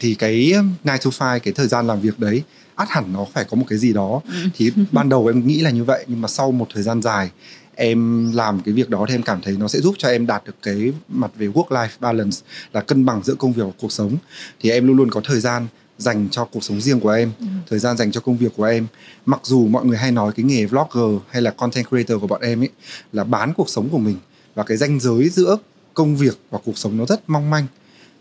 thì 0.00 0.14
cái 0.14 0.52
9 0.84 0.98
to 1.04 1.10
5 1.18 1.40
cái 1.40 1.54
thời 1.54 1.68
gian 1.68 1.86
làm 1.86 2.00
việc 2.00 2.18
đấy 2.18 2.42
ắt 2.74 2.88
hẳn 2.90 3.12
nó 3.12 3.26
phải 3.32 3.44
có 3.44 3.56
một 3.56 3.64
cái 3.68 3.78
gì 3.78 3.92
đó. 3.92 4.20
Ừ. 4.26 4.34
thì 4.56 4.70
ban 4.92 5.08
đầu 5.08 5.26
em 5.26 5.46
nghĩ 5.46 5.60
là 5.60 5.70
như 5.70 5.84
vậy 5.84 6.04
nhưng 6.08 6.20
mà 6.20 6.28
sau 6.28 6.52
một 6.52 6.66
thời 6.74 6.82
gian 6.82 7.02
dài 7.02 7.30
em 7.74 8.32
làm 8.32 8.60
cái 8.60 8.74
việc 8.74 8.90
đó 8.90 9.06
thì 9.08 9.14
em 9.14 9.22
cảm 9.22 9.40
thấy 9.42 9.56
nó 9.58 9.68
sẽ 9.68 9.80
giúp 9.80 9.94
cho 9.98 10.08
em 10.08 10.26
đạt 10.26 10.42
được 10.46 10.56
cái 10.62 10.92
mặt 11.08 11.30
về 11.38 11.46
work 11.46 11.68
life 11.68 11.88
balance 12.00 12.36
là 12.72 12.80
cân 12.80 13.04
bằng 13.04 13.22
giữa 13.24 13.34
công 13.34 13.52
việc 13.52 13.62
và 13.66 13.72
cuộc 13.80 13.92
sống. 13.92 14.16
Thì 14.60 14.70
em 14.70 14.86
luôn 14.86 14.96
luôn 14.96 15.10
có 15.10 15.20
thời 15.24 15.40
gian 15.40 15.66
dành 15.98 16.28
cho 16.30 16.44
cuộc 16.44 16.64
sống 16.64 16.80
riêng 16.80 17.00
của 17.00 17.10
em 17.10 17.32
Ừ. 17.40 17.46
thời 17.70 17.78
gian 17.78 17.96
dành 17.96 18.12
cho 18.12 18.20
công 18.20 18.36
việc 18.36 18.52
của 18.56 18.64
em 18.64 18.86
mặc 19.26 19.40
dù 19.44 19.66
mọi 19.68 19.84
người 19.86 19.98
hay 19.98 20.12
nói 20.12 20.32
cái 20.36 20.44
nghề 20.44 20.66
vlogger 20.66 21.20
hay 21.30 21.42
là 21.42 21.50
content 21.50 21.88
creator 21.88 22.20
của 22.20 22.26
bọn 22.26 22.40
em 22.40 22.62
ấy 22.62 22.68
là 23.12 23.24
bán 23.24 23.52
cuộc 23.54 23.68
sống 23.68 23.88
của 23.88 23.98
mình 23.98 24.16
và 24.54 24.62
cái 24.62 24.76
ranh 24.76 25.00
giới 25.00 25.28
giữa 25.28 25.56
công 25.94 26.16
việc 26.16 26.38
và 26.50 26.58
cuộc 26.64 26.78
sống 26.78 26.96
nó 26.96 27.04
rất 27.06 27.30
mong 27.30 27.50
manh 27.50 27.66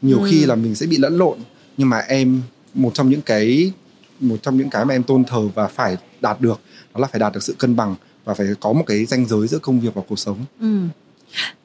nhiều 0.02 0.20
Ừ. 0.22 0.28
khi 0.32 0.46
là 0.46 0.56
mình 0.56 0.76
sẽ 0.76 0.86
bị 0.86 0.98
lẫn 0.98 1.18
lộn 1.18 1.38
nhưng 1.78 1.90
mà 1.90 1.98
em 1.98 2.42
một 2.74 2.92
trong 2.94 3.10
những 3.10 3.22
cái 3.22 3.72
một 4.20 4.38
trong 4.42 4.58
những 4.58 4.70
cái 4.70 4.86
mà 4.86 4.96
em 4.96 5.04
tôn 5.04 5.24
thờ 5.24 5.50
và 5.56 5.68
phải 5.68 5.98
đạt 6.22 6.42
được 6.42 6.60
đó 6.94 7.00
là 7.02 7.08
phải 7.08 7.20
đạt 7.20 7.34
được 7.34 7.44
sự 7.44 7.56
cân 7.58 7.76
bằng 7.76 7.96
và 8.26 8.34
phải 8.34 8.48
có 8.60 8.74
một 8.74 8.84
cái 8.88 9.06
ranh 9.06 9.26
giới 9.28 9.48
giữa 9.48 9.60
công 9.60 9.80
việc 9.80 9.94
và 9.94 10.02
cuộc 10.08 10.20
sống 10.20 10.38
Ừ. 10.60 10.68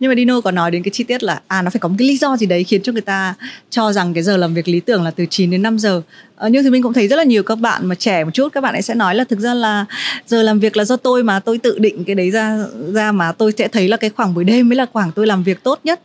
Nhưng 0.01 0.11
mà 0.11 0.15
Dino 0.15 0.41
có 0.41 0.51
nói 0.51 0.71
đến 0.71 0.83
cái 0.83 0.91
chi 0.91 1.05
tiết 1.05 1.23
là 1.23 1.41
à 1.47 1.63
nó 1.63 1.71
phải 1.71 1.81
có 1.81 1.89
một 1.89 1.95
cái 1.99 2.09
lý 2.09 2.17
do 2.17 2.37
gì 2.37 2.47
đấy 2.47 2.65
khiến 2.65 2.83
cho 2.83 2.93
người 2.93 3.03
ta 3.03 3.35
cho 3.71 3.93
rằng 3.93 4.15
cái 4.15 4.23
giờ 4.23 4.37
làm 4.37 4.55
việc 4.55 4.69
lý 4.69 4.81
tưởng 4.81 5.03
là 5.03 5.11
từ 5.11 5.27
9 5.31 5.51
đến 5.51 5.63
5 5.63 5.79
giờ. 5.79 6.03
Ờ, 6.37 6.49
nhưng 6.49 6.65
thì 6.65 6.71
mình 6.71 6.83
cũng 6.83 6.93
thấy 6.93 7.09
rất 7.09 7.17
là 7.17 7.25
nhiều 7.25 7.43
các 7.43 7.59
bạn 7.59 7.87
mà 7.87 7.95
trẻ 7.95 8.25
một 8.25 8.31
chút 8.35 8.49
các 8.53 8.61
bạn 8.61 8.73
ấy 8.75 8.83
sẽ 8.83 8.95
nói 8.95 9.15
là 9.15 9.25
thực 9.25 9.39
ra 9.39 9.55
là 9.55 9.85
giờ 10.27 10.43
làm 10.43 10.61
việc 10.61 10.77
là 10.77 10.85
do 10.85 10.97
tôi 10.97 11.23
mà 11.25 11.41
tôi 11.41 11.59
tự 11.59 11.79
định 11.79 12.05
cái 12.05 12.15
đấy 12.15 12.31
ra 12.31 12.59
ra 12.93 13.13
mà 13.13 13.33
tôi 13.33 13.53
sẽ 13.59 13.69
thấy 13.69 13.89
là 13.89 13.97
cái 13.97 14.11
khoảng 14.11 14.35
buổi 14.35 14.45
đêm 14.45 14.69
mới 14.69 14.77
là 14.77 14.87
khoảng 14.93 15.13
tôi 15.13 15.27
làm 15.27 15.43
việc 15.43 15.63
tốt 15.63 15.81
nhất. 15.85 16.01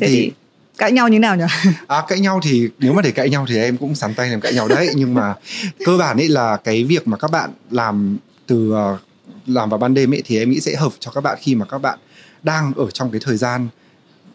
Thế 0.00 0.06
thì, 0.08 0.16
Thì- 0.16 0.32
cãi 0.78 0.92
nhau 0.92 1.08
như 1.08 1.18
nào 1.18 1.36
nhỉ? 1.36 1.44
À 1.86 2.02
cãi 2.08 2.20
nhau 2.20 2.40
thì 2.42 2.68
nếu 2.78 2.92
mà 2.92 3.02
để 3.02 3.10
cãi 3.10 3.30
nhau 3.30 3.46
thì 3.48 3.56
em 3.58 3.76
cũng 3.76 3.94
sắn 3.94 4.14
tay 4.14 4.28
làm 4.30 4.40
cãi 4.40 4.54
nhau 4.54 4.68
đấy 4.68 4.88
nhưng 4.94 5.14
mà 5.14 5.34
cơ 5.84 5.96
bản 5.98 6.16
ấy 6.16 6.28
là 6.28 6.56
cái 6.64 6.84
việc 6.84 7.08
mà 7.08 7.16
các 7.16 7.30
bạn 7.30 7.50
làm 7.70 8.16
từ 8.46 8.72
ờ, 8.72 8.98
làm 9.46 9.70
vào 9.70 9.78
ban 9.78 9.94
đêm 9.94 10.14
ấy 10.14 10.22
thì 10.26 10.38
em 10.38 10.50
nghĩ 10.50 10.60
sẽ 10.60 10.74
hợp 10.76 10.92
cho 11.00 11.10
các 11.10 11.20
bạn 11.20 11.38
khi 11.40 11.54
mà 11.54 11.66
các 11.70 11.78
bạn 11.78 11.98
đang 12.46 12.72
ở 12.74 12.90
trong 12.90 13.10
cái 13.10 13.20
thời 13.24 13.36
gian 13.36 13.68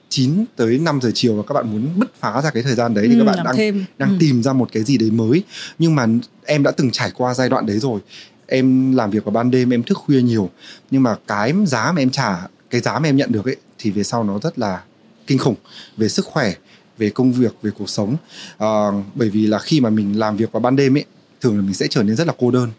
9 0.10 0.46
tới 0.56 0.78
5 0.78 1.00
giờ 1.02 1.12
chiều 1.14 1.36
và 1.36 1.44
các 1.48 1.54
bạn 1.54 1.72
muốn 1.72 1.90
bứt 2.00 2.16
phá 2.20 2.42
ra 2.42 2.50
cái 2.52 2.64
thời 2.64 2.76
gian 2.76 2.94
đấy 2.94 3.06
thì 3.08 3.14
Ừ, 3.14 3.20
các 3.20 3.26
bạn 3.26 3.36
làm 3.38 3.46
đang 3.46 3.56
thêm. 3.56 3.86
đang 3.98 4.10
Ừ. 4.10 4.16
tìm 4.20 4.44
ra 4.44 4.54
một 4.54 4.70
cái 4.72 4.84
gì 4.84 4.98
đấy 4.98 5.12
mới. 5.12 5.44
Nhưng 5.80 5.96
mà 5.96 6.08
em 6.46 6.64
đã 6.64 6.72
từng 6.72 6.92
trải 6.92 7.12
qua 7.16 7.34
giai 7.34 7.50
đoạn 7.50 7.66
đấy 7.66 7.80
rồi. 7.80 8.00
Em 8.48 8.96
làm 8.96 9.12
việc 9.12 9.26
vào 9.26 9.32
ban 9.32 9.52
đêm 9.52 9.70
em 9.74 9.84
thức 9.84 9.98
khuya 9.98 10.22
nhiều. 10.22 10.50
Nhưng 10.92 11.04
mà 11.04 11.16
cái 11.28 11.54
giá 11.66 11.92
mà 11.92 12.02
em 12.02 12.10
trả 12.10 12.48
cái 12.70 12.82
giá 12.82 13.00
mà 13.00 13.10
em 13.10 13.16
nhận 13.18 13.32
được 13.32 13.46
ấy 13.46 13.56
thì 13.78 13.92
về 13.92 14.04
sau 14.04 14.24
nó 14.24 14.40
rất 14.44 14.60
là 14.60 14.82
kinh 15.28 15.38
khủng. 15.38 15.56
Về 15.98 16.10
sức 16.10 16.26
khỏe 16.26 16.54
về 16.98 17.10
công 17.10 17.32
việc 17.34 17.56
về 17.62 17.72
cuộc 17.78 17.90
sống. 17.90 18.16
Ờ, 18.58 18.94
bởi 19.16 19.30
vì 19.30 19.48
là 19.48 19.60
khi 19.60 19.82
mà 19.82 19.90
mình 19.90 20.20
làm 20.20 20.38
việc 20.38 20.52
vào 20.52 20.60
ban 20.60 20.76
đêm 20.76 20.98
ấy 20.98 21.06
thường 21.42 21.56
là 21.56 21.62
mình 21.62 21.74
sẽ 21.74 21.88
trở 21.90 22.04
nên 22.04 22.16
rất 22.16 22.28
là 22.28 22.34
cô 22.40 22.52
đơn. 22.52 22.70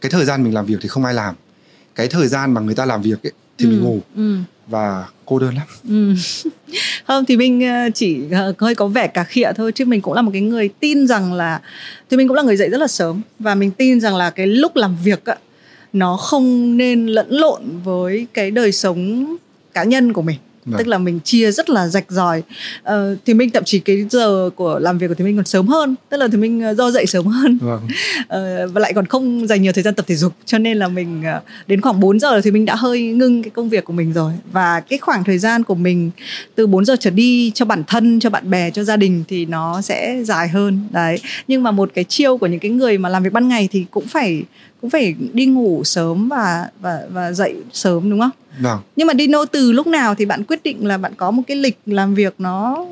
Cái 0.00 0.10
thời 0.10 0.24
gian 0.24 0.44
mình 0.44 0.54
làm 0.54 0.66
việc 0.66 0.76
thì 0.82 0.88
không 0.88 1.04
ai 1.04 1.14
làm. 1.14 1.34
Cái 1.94 2.08
thời 2.08 2.28
gian 2.28 2.52
mà 2.54 2.60
người 2.60 2.74
ta 2.74 2.84
làm 2.84 3.02
việc 3.02 3.22
ấy 3.26 3.32
thì 3.58 3.66
mình 3.66 3.80
Ừ, 3.80 3.82
ngủ. 3.84 4.00
Ừ 4.16 4.38
và 4.70 5.04
cô 5.26 5.38
đơn 5.38 5.54
lắm 5.54 5.66
Ừ. 5.88 6.14
không, 7.06 7.24
thì 7.24 7.36
mình 7.36 7.68
ờ, 7.68 7.90
chỉ 7.94 8.18
ờ, 8.32 8.54
hơi 8.58 8.74
có 8.74 8.86
vẻ 8.86 9.06
cà 9.06 9.24
khịa 9.24 9.52
thôi, 9.56 9.72
chứ 9.72 9.84
mình 9.84 10.00
cũng 10.00 10.14
là 10.14 10.22
một 10.22 10.30
cái 10.32 10.42
người 10.42 10.68
tin 10.80 11.06
rằng 11.06 11.32
là, 11.32 11.60
thì 12.10 12.16
mình 12.16 12.28
cũng 12.28 12.36
là 12.36 12.42
người 12.42 12.56
dậy 12.56 12.68
rất 12.68 12.78
là 12.78 12.86
sớm 12.86 13.22
và 13.38 13.54
mình 13.54 13.70
tin 13.70 14.00
rằng 14.00 14.16
là 14.16 14.30
cái 14.30 14.46
lúc 14.46 14.76
làm 14.76 14.96
việc 15.04 15.24
á, 15.24 15.36
nó 15.92 16.16
không 16.16 16.76
nên 16.76 17.06
lẫn 17.06 17.26
lộn 17.30 17.62
với 17.84 18.26
cái 18.34 18.50
đời 18.50 18.72
sống 18.72 19.36
cá 19.74 19.84
nhân 19.84 20.12
của 20.12 20.22
mình 20.22 20.36
Vâng. 20.64 20.78
tức 20.78 20.86
là 20.86 20.98
mình 20.98 21.20
chia 21.24 21.50
rất 21.50 21.70
là 21.70 21.88
rạch 21.88 22.04
ròi. 22.08 22.42
Ờ, 22.82 23.16
thì 23.26 23.34
mình 23.34 23.50
thậm 23.50 23.64
chí 23.64 23.78
cái 23.78 24.06
giờ 24.10 24.50
của 24.56 24.78
làm 24.78 24.98
việc 24.98 25.08
của 25.08 25.14
thì 25.14 25.24
mình 25.24 25.36
còn 25.36 25.44
sớm 25.44 25.66
hơn. 25.66 25.94
Tức 26.08 26.16
là 26.16 26.28
thì 26.32 26.38
mình 26.38 26.60
ờ, 26.60 26.74
do 26.74 26.90
dậy 26.90 27.06
sớm 27.06 27.26
hơn. 27.26 27.58
Vâng. 27.58 27.80
Ờ, 28.28 28.68
và 28.68 28.80
lại 28.80 28.92
còn 28.94 29.06
không 29.06 29.46
dành 29.46 29.62
nhiều 29.62 29.72
thời 29.72 29.82
gian 29.82 29.94
tập 29.94 30.06
thể 30.08 30.14
dục. 30.14 30.32
Cho 30.44 30.58
nên 30.58 30.76
là 30.76 30.88
mình 30.88 31.22
ờ, 31.24 31.40
đến 31.66 31.80
khoảng 31.80 32.00
4 32.00 32.20
giờ 32.20 32.40
thì 32.40 32.50
mình 32.50 32.64
đã 32.64 32.74
hơi 32.74 33.02
ngưng 33.02 33.42
cái 33.42 33.50
công 33.50 33.68
việc 33.68 33.84
của 33.84 33.92
mình 33.92 34.12
rồi. 34.12 34.32
Và 34.52 34.80
cái 34.80 34.98
khoảng 34.98 35.24
thời 35.24 35.38
gian 35.38 35.64
của 35.64 35.74
mình 35.74 36.10
từ 36.54 36.66
4 36.66 36.84
giờ 36.84 36.96
trở 37.00 37.10
đi 37.10 37.50
cho 37.54 37.64
bản 37.64 37.82
thân 37.86 38.20
cho 38.20 38.30
bạn 38.30 38.50
bè 38.50 38.70
cho 38.70 38.84
gia 38.84 38.96
đình 38.96 39.24
thì 39.28 39.46
nó 39.46 39.80
sẽ 39.80 40.22
dài 40.24 40.48
hơn. 40.48 40.80
Đấy. 40.90 41.20
Nhưng 41.48 41.62
mà 41.62 41.70
một 41.70 41.90
cái 41.94 42.04
chiêu 42.04 42.36
của 42.36 42.46
những 42.46 42.60
cái 42.60 42.70
người 42.70 42.98
mà 42.98 43.08
làm 43.08 43.22
việc 43.22 43.32
ban 43.32 43.48
ngày 43.48 43.68
thì 43.72 43.84
cũng 43.90 44.06
phải 44.06 44.42
cũng 44.80 44.90
phải 44.90 45.14
đi 45.32 45.46
ngủ 45.46 45.84
sớm 45.84 46.28
và 46.28 46.68
và 46.80 47.02
và 47.12 47.32
dậy 47.32 47.54
sớm 47.72 48.10
đúng 48.10 48.20
không? 48.20 48.30
Vâng. 48.60 48.80
Nhưng 48.96 49.06
mà 49.06 49.14
Dino 49.18 49.44
từ 49.44 49.72
lúc 49.72 49.86
nào 49.86 50.14
thì 50.14 50.24
bạn 50.24 50.44
quyết 50.44 50.62
định 50.62 50.86
là 50.86 50.98
bạn 50.98 51.14
có 51.16 51.30
một 51.30 51.42
cái 51.46 51.56
lịch 51.56 51.78
làm 51.86 52.14
việc 52.14 52.34
nó 52.38 52.86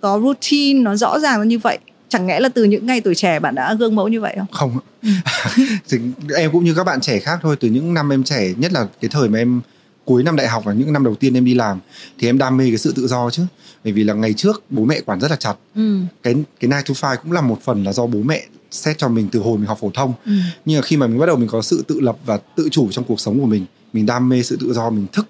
có 0.00 0.20
routine 0.24 0.80
nó 0.80 0.96
rõ 0.96 1.18
ràng 1.18 1.48
như 1.48 1.58
vậy? 1.58 1.78
Chẳng 2.08 2.26
lẽ 2.26 2.40
là 2.40 2.48
từ 2.48 2.64
những 2.64 2.86
ngày 2.86 3.00
tuổi 3.00 3.14
trẻ 3.14 3.40
bạn 3.40 3.54
đã 3.54 3.74
gương 3.74 3.96
mẫu 3.96 4.08
như 4.08 4.20
vậy 4.20 4.36
không? 4.38 4.46
Không 4.52 4.78
Ừ. 5.04 5.10
thì 5.88 5.98
em 6.36 6.50
cũng 6.52 6.64
như 6.64 6.74
các 6.74 6.84
bạn 6.84 7.00
trẻ 7.00 7.18
khác 7.18 7.38
thôi 7.42 7.56
từ 7.60 7.68
những 7.68 7.94
năm 7.94 8.12
em 8.12 8.24
trẻ 8.24 8.52
nhất 8.56 8.72
là 8.72 8.86
cái 9.00 9.08
thời 9.08 9.28
mà 9.28 9.38
em 9.38 9.60
cuối 10.04 10.22
năm 10.22 10.36
đại 10.36 10.48
học 10.48 10.62
và 10.64 10.72
những 10.72 10.92
năm 10.92 11.04
đầu 11.04 11.14
tiên 11.14 11.34
em 11.34 11.44
đi 11.44 11.54
làm 11.54 11.78
thì 12.18 12.28
em 12.28 12.38
đam 12.38 12.56
mê 12.56 12.64
cái 12.68 12.78
sự 12.78 12.92
tự 12.96 13.06
do 13.06 13.30
chứ. 13.30 13.42
Bởi 13.84 13.92
vì 13.92 14.04
là 14.04 14.14
ngày 14.14 14.32
trước 14.32 14.62
bố 14.70 14.84
mẹ 14.84 15.00
quản 15.00 15.20
rất 15.20 15.30
là 15.30 15.36
chặt. 15.36 15.54
Ừ. 15.74 15.98
Cái 16.22 16.34
cái 16.60 16.82
9 16.84 16.96
to 17.00 17.08
5 17.08 17.18
cũng 17.22 17.32
là 17.32 17.40
một 17.40 17.58
phần 17.64 17.84
là 17.84 17.92
do 17.92 18.06
bố 18.06 18.18
mẹ 18.24 18.42
xét 18.74 18.98
cho 18.98 19.08
mình 19.08 19.28
từ 19.32 19.40
hồi 19.40 19.58
mình 19.58 19.66
học 19.66 19.78
phổ 19.80 19.90
thông. 19.94 20.12
Ừ. 20.26 20.32
Nhưng 20.64 20.80
mà 20.80 20.82
khi 20.82 20.96
mà 20.96 21.06
mình 21.06 21.18
bắt 21.18 21.26
đầu 21.26 21.36
mình 21.36 21.48
có 21.48 21.62
sự 21.62 21.84
tự 21.88 22.00
lập 22.00 22.16
và 22.26 22.36
tự 22.56 22.68
chủ 22.70 22.88
trong 22.90 23.04
cuộc 23.04 23.20
sống 23.20 23.40
của 23.40 23.46
mình 23.46 23.66
mình 23.92 24.06
đam 24.06 24.28
mê 24.28 24.42
sự 24.42 24.56
tự 24.60 24.72
do 24.72 24.90
mình 24.90 25.06
thức 25.12 25.26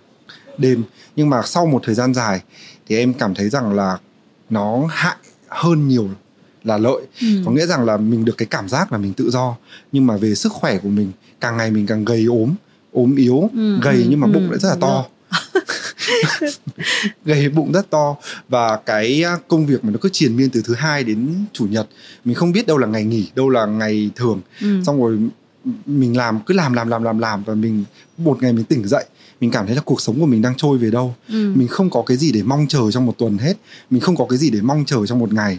đêm. 0.58 0.82
Nhưng 1.16 1.30
mà 1.30 1.42
sau 1.44 1.66
một 1.66 1.82
thời 1.84 1.94
gian 1.94 2.14
dài 2.14 2.40
thì 2.88 2.96
em 2.96 3.14
cảm 3.14 3.34
thấy 3.34 3.48
rằng 3.48 3.72
là 3.74 3.98
nó 4.50 4.86
hại 4.90 5.16
hơn 5.48 5.88
nhiều 5.88 6.08
là 6.64 6.78
lợi. 6.78 7.02
Ừ. 7.20 7.26
có 7.44 7.50
nghĩa 7.50 7.66
rằng 7.66 7.84
là 7.84 7.96
mình 7.96 8.24
được 8.24 8.34
cái 8.38 8.46
cảm 8.46 8.68
giác 8.68 8.92
là 8.92 8.98
mình 8.98 9.12
tự 9.12 9.30
do 9.30 9.56
nhưng 9.92 10.06
mà 10.06 10.16
về 10.16 10.34
sức 10.34 10.52
khỏe 10.52 10.78
của 10.78 10.88
mình 10.88 11.12
càng 11.40 11.56
ngày 11.56 11.70
mình 11.70 11.86
càng 11.86 12.04
gầy 12.04 12.24
ốm 12.24 12.54
ốm 12.92 13.16
yếu 13.16 13.50
Ừ, 13.54 13.78
gầy 13.82 13.96
ừ, 13.96 14.06
nhưng 14.08 14.20
mà 14.20 14.26
ừ, 14.26 14.32
bụng 14.32 14.50
lại 14.50 14.58
rất 14.60 14.68
là 14.68 14.76
to 14.80 15.04
gầy 17.24 17.48
bụng 17.48 17.72
rất 17.72 17.90
to 17.90 18.16
và 18.48 18.76
cái 18.86 19.22
à, 19.24 19.36
công 19.48 19.66
việc 19.66 19.84
mà 19.84 19.90
nó 19.90 19.98
cứ 20.00 20.08
triền 20.12 20.36
miên 20.36 20.50
từ 20.50 20.62
thứ 20.64 20.74
hai 20.74 21.04
đến 21.04 21.34
chủ 21.52 21.66
nhật 21.66 21.86
mình 22.24 22.34
không 22.34 22.52
biết 22.52 22.66
đâu 22.66 22.78
là 22.78 22.86
ngày 22.86 23.04
nghỉ 23.04 23.30
đâu 23.34 23.48
là 23.48 23.66
ngày 23.66 24.10
thường 24.16 24.40
ừ. 24.60 24.82
xong 24.86 25.02
rồi 25.02 25.18
mình 25.86 26.16
làm 26.16 26.40
cứ 26.46 26.54
làm 26.54 26.72
làm 26.72 26.88
làm 26.88 27.02
làm 27.02 27.18
làm 27.18 27.44
và 27.44 27.54
mình 27.54 27.84
một 28.18 28.42
ngày 28.42 28.52
mình 28.52 28.64
tỉnh 28.64 28.88
dậy 28.88 29.04
mình 29.40 29.50
cảm 29.50 29.66
thấy 29.66 29.76
là 29.76 29.82
cuộc 29.84 30.00
sống 30.00 30.20
của 30.20 30.26
mình 30.26 30.42
đang 30.42 30.54
trôi 30.56 30.78
về 30.78 30.90
đâu 30.90 31.14
ừ. 31.28 31.52
mình 31.56 31.68
không 31.68 31.90
có 31.90 32.02
cái 32.06 32.16
gì 32.16 32.32
để 32.32 32.42
mong 32.42 32.66
chờ 32.68 32.90
trong 32.90 33.06
một 33.06 33.14
tuần 33.18 33.38
hết 33.38 33.54
mình 33.90 34.00
không 34.00 34.16
có 34.16 34.26
cái 34.28 34.38
gì 34.38 34.50
để 34.50 34.60
mong 34.60 34.84
chờ 34.86 35.06
trong 35.06 35.18
một 35.18 35.32
ngày 35.32 35.58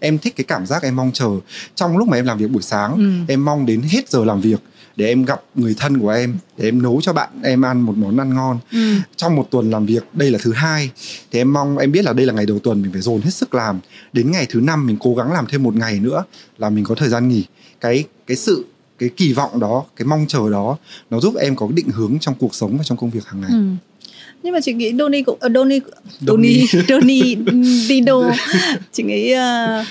em 0.00 0.18
thích 0.18 0.36
cái 0.36 0.44
cảm 0.44 0.66
giác 0.66 0.82
em 0.82 0.96
mong 0.96 1.10
chờ 1.14 1.30
trong 1.74 1.98
lúc 1.98 2.08
mà 2.08 2.16
em 2.16 2.24
làm 2.26 2.38
việc 2.38 2.50
buổi 2.50 2.62
sáng 2.62 2.94
Ừ. 2.96 3.32
em 3.32 3.44
mong 3.44 3.66
đến 3.66 3.82
hết 3.82 4.10
giờ 4.10 4.24
làm 4.24 4.40
việc 4.40 4.60
để 4.96 5.06
em 5.06 5.24
gặp 5.24 5.42
người 5.54 5.74
thân 5.78 5.98
của 5.98 6.08
em 6.08 6.36
để 6.58 6.68
em 6.68 6.82
nấu 6.82 7.00
cho 7.02 7.12
bạn 7.12 7.28
em 7.42 7.62
ăn 7.62 7.80
một 7.80 7.96
món 7.96 8.16
ăn 8.16 8.34
ngon. 8.34 8.58
Ừ. 8.72 8.94
trong 9.16 9.36
một 9.36 9.48
tuần 9.50 9.70
làm 9.70 9.86
việc 9.86 10.04
đây 10.12 10.30
là 10.30 10.38
thứ 10.42 10.52
hai 10.52 10.90
thì 11.32 11.40
em 11.40 11.52
mong 11.52 11.78
em 11.78 11.92
biết 11.92 12.04
là 12.04 12.12
đây 12.12 12.26
là 12.26 12.32
ngày 12.32 12.46
đầu 12.46 12.58
tuần 12.58 12.82
mình 12.82 12.92
phải 12.92 13.00
dồn 13.00 13.20
hết 13.20 13.30
sức 13.30 13.54
làm. 13.54 13.80
Đến 14.12 14.30
ngày 14.30 14.46
thứ 14.50 14.60
năm 14.60 14.86
mình 14.86 14.96
cố 15.00 15.14
gắng 15.14 15.32
làm 15.32 15.46
thêm 15.50 15.62
một 15.62 15.76
ngày 15.76 16.00
nữa 16.00 16.24
là 16.58 16.70
mình 16.70 16.84
có 16.84 16.94
thời 16.94 17.08
gian 17.08 17.28
nghỉ. 17.28 17.44
Cái 17.80 18.04
cái 18.26 18.36
sự 18.36 18.64
cái 18.98 19.08
kỳ 19.08 19.32
vọng 19.32 19.60
đó 19.60 19.84
cái 19.96 20.06
mong 20.06 20.26
chờ 20.28 20.50
đó 20.50 20.76
nó 21.10 21.20
giúp 21.20 21.34
em 21.34 21.56
có 21.56 21.68
định 21.74 21.88
hướng 21.88 22.18
trong 22.20 22.34
cuộc 22.34 22.54
sống 22.54 22.78
và 22.78 22.84
trong 22.84 22.98
công 22.98 23.10
việc 23.10 23.26
hàng 23.26 23.40
ngày. 23.40 23.50
Ừ. 23.52 23.64
nhưng 24.42 24.52
mà 24.52 24.60
chị 24.60 24.72
nghĩ 24.72 24.92
Doni 24.98 25.22
cũng 25.22 25.38
uh, 25.46 25.52
Doni 25.54 25.80
Doni 26.20 26.66
Doni 26.88 27.36
Dino. 27.88 28.30
Chị 28.92 29.02
nghĩ 29.02 29.34
uh, 29.34 29.86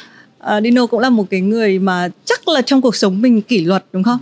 uh, 0.58 0.64
Dino 0.64 0.86
cũng 0.86 1.00
là 1.00 1.10
một 1.10 1.30
cái 1.30 1.42
người 1.42 1.80
mà 1.80 2.10
chắc 2.26 2.48
là 2.48 2.62
trong 2.62 2.82
cuộc 2.82 2.96
sống 2.96 3.22
mình 3.22 3.42
kỷ 3.42 3.66
luật 3.66 3.86
đúng 3.94 4.04
không 4.04 4.20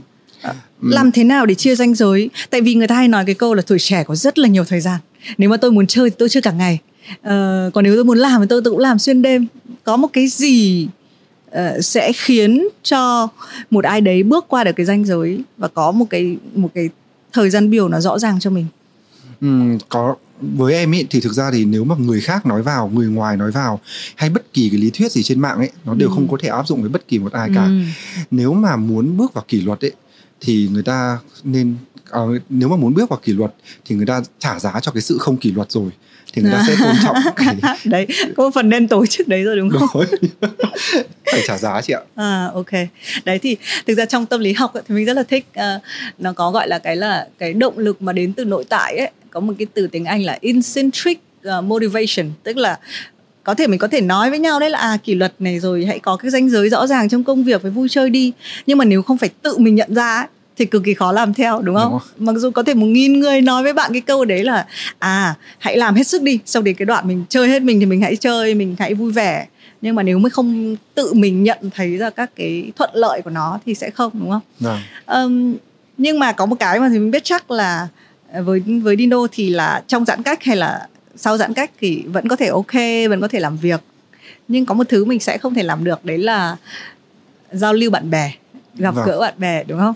Làm 0.81 1.11
thế 1.11 1.23
nào 1.23 1.45
để 1.45 1.55
chia 1.55 1.75
ranh 1.75 1.95
giới? 1.95 2.29
Tại 2.49 2.61
vì 2.61 2.73
người 2.75 2.87
ta 2.87 2.95
hay 2.95 3.07
nói 3.07 3.25
cái 3.25 3.35
câu 3.35 3.53
là 3.53 3.61
tuổi 3.61 3.79
trẻ 3.79 4.03
có 4.03 4.15
rất 4.15 4.39
là 4.39 4.47
nhiều 4.47 4.63
thời 4.65 4.81
gian. 4.81 4.99
Nếu 5.37 5.49
mà 5.49 5.57
tôi 5.57 5.71
muốn 5.71 5.87
chơi 5.87 6.09
thì 6.09 6.15
tôi 6.19 6.29
chơi 6.29 6.41
cả 6.41 6.51
ngày. 6.51 6.79
Ờ, 7.21 7.69
còn 7.73 7.83
nếu 7.83 7.95
tôi 7.95 8.03
muốn 8.05 8.17
làm 8.17 8.41
thì 8.41 8.47
tôi, 8.49 8.61
tôi 8.63 8.71
cũng 8.71 8.79
làm 8.79 8.99
xuyên 8.99 9.21
đêm. 9.21 9.47
Có 9.83 9.97
một 9.97 10.07
cái 10.13 10.27
gì 10.27 10.87
ờ, 11.51 11.81
sẽ 11.81 12.11
khiến 12.15 12.67
cho 12.83 13.27
một 13.71 13.83
ai 13.85 14.01
đấy 14.01 14.23
bước 14.23 14.45
qua 14.47 14.63
được 14.63 14.71
cái 14.75 14.85
ranh 14.85 15.05
giới 15.05 15.39
và 15.57 15.67
có 15.67 15.91
một 15.91 16.05
cái 16.09 16.37
một 16.55 16.69
cái 16.75 16.89
thời 17.33 17.49
gian 17.49 17.69
biểu 17.69 17.87
nó 17.89 17.99
rõ 17.99 18.19
ràng 18.19 18.39
cho 18.39 18.49
mình? 18.49 18.65
Ừm, 19.41 19.77
có. 19.89 20.15
Với 20.41 20.73
em 20.73 20.93
ấy 20.95 21.05
thì 21.09 21.19
thực 21.19 21.33
ra 21.33 21.51
thì 21.51 21.65
nếu 21.65 21.83
mà 21.83 21.95
người 21.99 22.21
khác 22.21 22.45
nói 22.45 22.61
vào 22.63 22.91
người 22.93 23.07
ngoài 23.07 23.37
nói 23.37 23.51
vào 23.51 23.79
hay 24.15 24.29
bất 24.29 24.53
kỳ 24.53 24.69
cái 24.69 24.79
lý 24.79 24.89
thuyết 24.89 25.11
gì 25.11 25.23
trên 25.23 25.39
mạng 25.39 25.57
ấy 25.57 25.69
nó 25.85 25.93
đều 25.93 26.09
Ừ. 26.09 26.13
không 26.15 26.27
có 26.31 26.37
thể 26.41 26.49
áp 26.49 26.67
dụng 26.67 26.81
với 26.81 26.89
bất 26.89 27.07
kỳ 27.07 27.19
một 27.19 27.31
ai 27.33 27.49
cả. 27.55 27.63
Ừ. 27.65 27.71
nếu 28.31 28.53
mà 28.53 28.75
muốn 28.75 29.17
bước 29.17 29.33
vào 29.33 29.43
kỷ 29.47 29.61
luật 29.61 29.85
ấy 29.85 29.91
thì 30.41 30.69
người 30.71 30.83
ta 30.83 31.19
nên 31.43 31.75
ờ, 32.09 32.27
nếu 32.49 32.69
mà 32.69 32.75
muốn 32.75 32.93
bước 32.93 33.09
vào 33.09 33.19
kỷ 33.23 33.33
luật 33.33 33.53
thì 33.85 33.95
người 33.95 34.05
ta 34.05 34.21
trả 34.39 34.59
giá 34.59 34.79
cho 34.81 34.91
cái 34.91 35.01
sự 35.01 35.17
không 35.17 35.37
kỷ 35.37 35.51
luật 35.51 35.71
rồi 35.71 35.91
thì 36.33 36.41
người 36.41 36.51
ta 36.51 36.63
sẽ 36.67 36.75
tôn 36.79 36.95
trọng 37.03 37.15
cái 37.35 37.55
đấy 37.83 38.07
có 38.35 38.43
một 38.43 38.49
phần 38.53 38.69
nên 38.69 38.87
tổ 38.87 39.05
chức 39.05 39.27
đấy 39.27 39.43
rồi 39.43 39.55
đúng 39.57 39.69
không? 39.69 39.89
Đối 39.93 40.05
phải 41.31 41.41
trả 41.47 41.57
giá 41.57 41.81
chị 41.81 41.93
ạ. 41.93 42.01
À 42.15 42.51
ok. 42.53 42.71
Đấy 43.25 43.39
thì 43.39 43.57
thực 43.87 43.93
ra 43.97 44.05
trong 44.05 44.25
tâm 44.25 44.39
lý 44.39 44.53
học 44.53 44.73
ấy, 44.73 44.83
thì 44.87 44.95
mình 44.95 45.05
rất 45.05 45.13
là 45.13 45.23
thích 45.23 45.45
ờ, 45.53 45.79
nó 46.17 46.33
có 46.33 46.51
gọi 46.51 46.67
là 46.67 46.79
cái 46.79 46.95
là 46.95 47.27
cái 47.37 47.53
động 47.53 47.77
lực 47.77 48.01
mà 48.01 48.13
đến 48.13 48.33
từ 48.33 48.45
nội 48.45 48.65
tại 48.69 48.97
ấy, 48.97 49.11
có 49.29 49.39
một 49.39 49.53
cái 49.57 49.67
từ 49.73 49.87
tiếng 49.87 50.05
Anh 50.05 50.23
là 50.23 50.37
intrinsic 50.41 51.19
ờ, 51.43 51.61
motivation, 51.61 52.31
tức 52.43 52.57
là 52.57 52.79
có 53.43 53.53
thể 53.53 53.67
mình 53.67 53.79
có 53.79 53.87
thể 53.87 54.01
nói 54.01 54.29
với 54.29 54.39
nhau 54.39 54.59
đấy 54.59 54.69
là 54.69 54.79
à 54.79 54.97
kỷ 55.03 55.15
luật 55.15 55.33
này 55.39 55.59
rồi 55.59 55.85
hãy 55.85 55.99
có 55.99 56.17
cái 56.17 56.31
ranh 56.31 56.49
giới 56.49 56.69
rõ 56.69 56.87
ràng 56.87 57.09
trong 57.09 57.23
công 57.23 57.43
việc 57.43 57.61
với 57.61 57.71
vui 57.71 57.89
chơi 57.89 58.09
đi. 58.09 58.31
Nhưng 58.67 58.77
mà 58.77 58.85
nếu 58.85 59.01
không 59.01 59.17
phải 59.17 59.29
tự 59.41 59.57
mình 59.57 59.75
nhận 59.75 59.93
ra 59.93 60.15
ấy, 60.15 60.27
thì 60.57 60.65
cực 60.65 60.83
kỳ 60.83 60.93
khó 60.93 61.11
làm 61.11 61.33
theo 61.33 61.61
đúng 61.61 61.75
không? 61.75 61.91
Đúng 61.91 62.27
Mặc 62.27 62.35
dù 62.37 62.51
có 62.51 62.63
thể 62.63 62.73
một 62.73 62.85
nghìn 62.85 63.19
người 63.19 63.41
nói 63.41 63.63
với 63.63 63.73
bạn 63.73 63.93
cái 63.93 64.01
câu 64.01 64.25
đấy 64.25 64.43
là 64.43 64.65
à 64.99 65.35
hãy 65.59 65.77
làm 65.77 65.95
hết 65.95 66.07
sức 66.07 66.21
đi, 66.21 66.39
sau 66.45 66.61
đến 66.61 66.75
cái 66.75 66.85
đoạn 66.85 67.07
mình 67.07 67.23
chơi 67.29 67.49
hết 67.49 67.61
mình 67.61 67.79
thì 67.79 67.85
mình 67.85 68.01
hãy 68.01 68.15
chơi, 68.15 68.55
mình 68.55 68.75
hãy 68.79 68.93
vui 68.93 69.11
vẻ 69.11 69.47
nhưng 69.81 69.95
mà 69.95 70.03
nếu 70.03 70.19
mới 70.19 70.29
không 70.29 70.75
tự 70.95 71.13
mình 71.13 71.43
nhận 71.43 71.57
thấy 71.75 71.97
ra 71.97 72.09
các 72.09 72.31
cái 72.35 72.71
thuận 72.75 72.89
lợi 72.93 73.21
của 73.21 73.29
nó 73.29 73.59
thì 73.65 73.75
sẽ 73.75 73.89
không 73.89 74.11
đúng 74.19 74.29
không. 74.29 74.41
Ừm, 75.05 75.55
nhưng 75.97 76.19
mà 76.19 76.31
có 76.31 76.45
một 76.45 76.55
cái 76.59 76.79
mà 76.79 76.89
thì 76.89 76.99
mình 76.99 77.11
biết 77.11 77.23
chắc 77.23 77.51
là 77.51 77.87
ờ, 78.33 78.43
với 78.43 78.59
với 78.59 78.95
Dino 78.97 79.27
thì 79.31 79.49
là 79.49 79.83
trong 79.87 80.05
giãn 80.05 80.23
cách 80.23 80.43
hay 80.43 80.55
là 80.55 80.87
sau 81.21 81.37
giãn 81.37 81.53
cách 81.53 81.71
thì 81.79 82.03
vẫn 82.05 82.27
có 82.27 82.35
thể 82.35 82.47
ok 82.47 82.73
vẫn 83.09 83.21
có 83.21 83.27
thể 83.27 83.39
làm 83.39 83.57
việc. 83.57 83.81
Nhưng 84.47 84.65
có 84.65 84.73
một 84.73 84.89
thứ 84.89 85.05
mình 85.05 85.19
sẽ 85.19 85.37
không 85.37 85.53
thể 85.53 85.63
làm 85.63 85.83
được 85.83 86.05
đấy 86.05 86.17
là 86.17 86.57
giao 87.51 87.73
lưu 87.73 87.91
bạn 87.91 88.09
bè 88.09 88.33
gặp 88.75 88.95
Vâng. 88.95 89.05
gỡ 89.07 89.19
bạn 89.19 89.33
bè 89.37 89.63
đúng 89.63 89.79
không? 89.79 89.95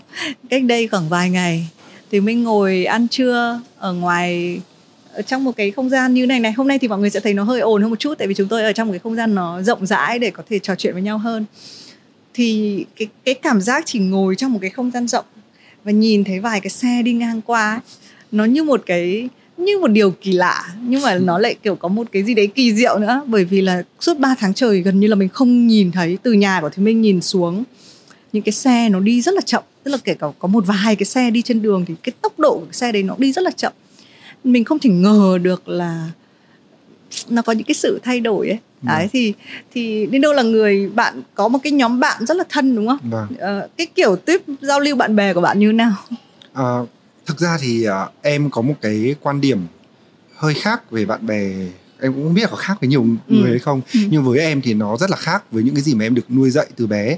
Cách 0.50 0.64
đây 0.64 0.88
khoảng 0.88 1.08
vài 1.08 1.30
ngày 1.30 1.68
thì 2.10 2.20
mình 2.20 2.42
ngồi 2.42 2.84
ăn 2.84 3.08
trưa 3.08 3.60
ở 3.78 3.92
ngoài 3.92 4.60
ở 5.12 5.22
trong 5.22 5.44
một 5.44 5.52
cái 5.56 5.70
không 5.70 5.88
gian 5.90 6.14
như 6.14 6.26
này 6.26 6.40
này. 6.40 6.52
Hôm 6.52 6.68
nay 6.68 6.78
thì 6.78 6.88
mọi 6.88 6.98
người 6.98 7.10
sẽ 7.10 7.20
thấy 7.20 7.34
nó 7.34 7.44
hơi 7.44 7.60
ồn 7.60 7.82
hơn 7.82 7.90
một 7.90 7.98
chút 7.98 8.18
tại 8.18 8.28
vì 8.28 8.34
chúng 8.34 8.48
tôi 8.48 8.62
ở 8.62 8.72
trong 8.72 8.88
một 8.88 8.92
cái 8.92 8.98
không 8.98 9.16
gian 9.16 9.34
nó 9.34 9.62
rộng 9.62 9.86
rãi 9.86 10.18
để 10.18 10.30
có 10.30 10.42
thể 10.48 10.58
trò 10.58 10.74
chuyện 10.74 10.92
với 10.92 11.02
nhau 11.02 11.18
hơn. 11.18 11.44
Thì 12.34 12.84
cái 12.96 13.08
cái 13.24 13.34
cảm 13.34 13.60
giác 13.60 13.82
chỉ 13.86 13.98
ngồi 13.98 14.36
trong 14.36 14.52
một 14.52 14.58
cái 14.62 14.70
không 14.70 14.90
gian 14.90 15.08
rộng 15.08 15.24
và 15.84 15.92
nhìn 15.92 16.24
thấy 16.24 16.40
vài 16.40 16.60
cái 16.60 16.70
xe 16.70 17.02
đi 17.02 17.12
ngang 17.12 17.40
qua 17.42 17.80
nó 18.32 18.44
như 18.44 18.62
một 18.62 18.82
cái 18.86 19.28
như 19.56 19.78
một 19.78 19.88
điều 19.88 20.10
kỳ 20.10 20.32
lạ 20.32 20.74
nhưng 20.82 21.02
mà 21.02 21.14
nó 21.14 21.38
lại 21.38 21.54
kiểu 21.62 21.74
có 21.74 21.88
một 21.88 22.06
cái 22.12 22.22
gì 22.22 22.34
đấy 22.34 22.46
kỳ 22.46 22.74
diệu 22.74 22.98
nữa. 22.98 23.22
Bởi 23.26 23.44
vì 23.44 23.60
là 23.60 23.82
suốt 24.00 24.18
3 24.18 24.34
tháng 24.38 24.54
trời 24.54 24.80
gần 24.80 25.00
như 25.00 25.06
là 25.06 25.14
mình 25.14 25.28
không 25.28 25.66
nhìn 25.66 25.92
thấy 25.92 26.18
từ 26.22 26.32
nhà 26.32 26.60
của 26.60 26.68
thì 26.68 26.82
mình 26.82 27.00
nhìn 27.00 27.20
xuống 27.20 27.64
những 28.32 28.42
cái 28.42 28.52
xe 28.52 28.88
nó 28.88 29.00
đi 29.00 29.22
rất 29.22 29.34
là 29.34 29.40
chậm. 29.40 29.62
Tức 29.82 29.90
là 29.90 29.98
kể 30.04 30.14
cả 30.14 30.26
có 30.38 30.48
một 30.48 30.64
vài 30.66 30.96
cái 30.96 31.06
xe 31.06 31.30
đi 31.30 31.42
trên 31.42 31.62
đường 31.62 31.84
thì 31.88 31.94
cái 32.02 32.12
tốc 32.22 32.38
độ 32.38 32.58
của 32.58 32.64
cái 32.64 32.74
xe 32.74 32.92
đấy 32.92 33.02
nó 33.02 33.14
đi 33.18 33.32
rất 33.32 33.42
là 33.42 33.50
chậm. 33.50 33.72
Mình 34.44 34.64
không 34.64 34.78
thể 34.78 34.90
ngờ 34.90 35.38
được 35.42 35.68
là 35.68 36.10
nó 37.28 37.42
có 37.42 37.52
những 37.52 37.66
cái 37.66 37.74
sự 37.74 38.00
thay 38.02 38.20
đổi 38.20 38.48
ấy. 38.48 38.58
Đấy 38.82 39.08
thì 39.12 39.34
thì 39.74 40.06
đến 40.06 40.22
đâu 40.22 40.32
là 40.32 40.42
người 40.42 40.90
bạn 40.94 41.22
có 41.34 41.48
một 41.48 41.58
cái 41.62 41.72
nhóm 41.72 42.00
bạn 42.00 42.26
rất 42.26 42.36
là 42.36 42.44
thân 42.48 42.76
đúng 42.76 42.88
không? 42.88 42.98
Vâng. 43.10 43.26
Ờ, 43.38 43.68
cái 43.76 43.86
kiểu 43.86 44.16
tiếp 44.16 44.42
giao 44.60 44.80
lưu 44.80 44.96
bạn 44.96 45.16
bè 45.16 45.34
của 45.34 45.40
bạn 45.40 45.58
như 45.58 45.66
thế 45.66 45.72
nào? 45.72 45.92
À, 46.52 46.64
thực 47.26 47.38
ra 47.40 47.58
thì 47.60 47.84
à, 47.84 48.08
em 48.22 48.50
có 48.50 48.62
một 48.62 48.74
cái 48.80 49.14
quan 49.22 49.40
điểm 49.40 49.58
hơi 50.36 50.54
khác 50.54 50.90
về 50.90 51.04
bạn 51.06 51.26
bè 51.26 51.50
em 52.00 52.12
cũng 52.12 52.24
không 52.24 52.34
biết 52.34 52.42
là 52.42 52.48
có 52.50 52.56
khác 52.56 52.74
với 52.80 52.88
nhiều 52.88 53.02
Ừ. 53.28 53.34
người 53.34 53.50
hay 53.50 53.58
không 53.58 53.80
Ừ. 53.94 54.00
nhưng 54.10 54.24
với 54.24 54.38
em 54.38 54.60
thì 54.60 54.74
nó 54.74 54.96
rất 54.96 55.10
là 55.10 55.16
khác 55.16 55.52
với 55.52 55.62
những 55.62 55.74
cái 55.74 55.82
gì 55.82 55.94
mà 55.94 56.04
em 56.04 56.14
được 56.14 56.30
nuôi 56.30 56.50
dạy 56.50 56.66
từ 56.76 56.86
bé 56.86 57.16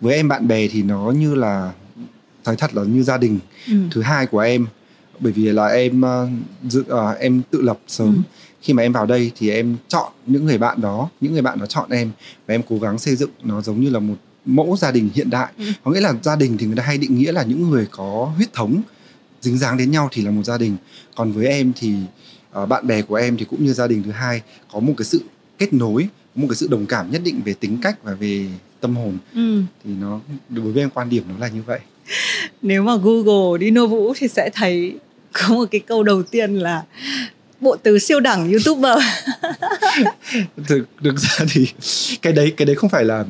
với 0.00 0.14
em 0.14 0.28
bạn 0.28 0.48
bè 0.48 0.68
thì 0.68 0.82
nó 0.82 1.10
như 1.10 1.34
là 1.34 1.72
nói 2.46 2.56
thật 2.56 2.74
là 2.74 2.82
như 2.82 3.02
gia 3.02 3.18
đình 3.18 3.38
ừ. 3.66 3.72
thứ 3.90 4.02
hai 4.02 4.26
của 4.26 4.38
em 4.38 4.66
bởi 5.20 5.32
vì 5.32 5.42
là 5.52 5.66
em 5.66 6.02
ờ, 6.02 6.28
dự 6.68 6.84
ờ, 6.88 7.12
em 7.12 7.42
tự 7.50 7.60
lập 7.62 7.78
sớm 7.88 8.08
Ừ. 8.08 8.22
khi 8.62 8.72
mà 8.72 8.82
em 8.82 8.92
vào 8.92 9.06
đây 9.06 9.30
thì 9.38 9.50
em 9.50 9.76
chọn 9.88 10.12
những 10.26 10.46
người 10.46 10.58
bạn 10.58 10.80
đó 10.80 11.08
những 11.20 11.32
người 11.32 11.42
bạn 11.42 11.58
đó 11.58 11.66
chọn 11.66 11.90
em 11.90 12.10
và 12.46 12.54
em 12.54 12.62
cố 12.68 12.78
gắng 12.78 12.98
xây 12.98 13.16
dựng 13.16 13.30
nó 13.44 13.60
giống 13.62 13.80
như 13.80 13.90
là 13.90 13.98
một 13.98 14.14
mẫu 14.46 14.76
gia 14.76 14.90
đình 14.90 15.10
hiện 15.14 15.30
đại 15.30 15.52
Ừ. 15.58 15.64
có 15.84 15.90
nghĩa 15.90 16.00
là 16.00 16.12
gia 16.22 16.36
đình 16.36 16.58
thì 16.58 16.66
người 16.66 16.76
ta 16.76 16.82
hay 16.82 16.98
định 16.98 17.18
nghĩa 17.18 17.32
là 17.32 17.42
những 17.42 17.70
người 17.70 17.86
có 17.90 18.32
huyết 18.36 18.52
thống 18.52 18.82
dính 19.40 19.58
dáng 19.58 19.76
đến 19.76 19.90
nhau 19.90 20.08
thì 20.12 20.22
là 20.22 20.30
một 20.30 20.42
gia 20.42 20.58
đình. 20.58 20.76
Còn 21.14 21.32
với 21.32 21.46
em 21.46 21.72
thì 21.76 21.94
ờ, 22.50 22.66
bạn 22.66 22.86
bè 22.86 23.02
của 23.02 23.14
em 23.14 23.36
thì 23.36 23.44
cũng 23.44 23.64
như 23.64 23.72
gia 23.72 23.86
đình 23.86 24.02
thứ 24.02 24.10
hai 24.10 24.42
có 24.72 24.80
một 24.80 24.94
cái 24.96 25.04
sự 25.04 25.20
kết 25.58 25.72
nối 25.72 26.08
một 26.34 26.46
cái 26.50 26.56
sự 26.56 26.68
đồng 26.68 26.86
cảm 26.86 27.10
nhất 27.10 27.22
định 27.24 27.40
về 27.44 27.54
tính 27.54 27.78
cách 27.82 28.02
và 28.02 28.14
về 28.14 28.46
tâm 28.80 28.96
hồn. 28.96 29.18
Ừ. 29.34 29.62
thì 29.84 29.90
nó 30.00 30.20
đối 30.48 30.72
với 30.72 30.82
em 30.82 30.90
quan 30.90 31.08
điểm 31.10 31.24
nó 31.28 31.34
là 31.38 31.48
như 31.48 31.62
vậy. 31.66 31.80
Nếu 32.62 32.82
mà 32.82 32.96
Google 32.96 33.58
Dino 33.60 33.86
Vũ 33.86 34.12
thì 34.16 34.28
sẽ 34.28 34.50
thấy 34.54 34.94
có 35.32 35.48
một 35.48 35.64
cái 35.70 35.80
câu 35.80 36.02
đầu 36.02 36.22
tiên 36.22 36.54
là 36.54 36.82
bộ 37.60 37.76
từ 37.82 37.98
siêu 37.98 38.20
đẳng 38.20 38.50
youtuber. 38.52 38.98
Thực 40.66 40.84
thực 41.04 41.18
ra 41.18 41.44
thì 41.50 41.66
cái 42.22 42.32
đấy 42.32 42.54
cái 42.56 42.66
đấy 42.66 42.76
không 42.76 42.90
phải 42.90 43.04
là 43.04 43.24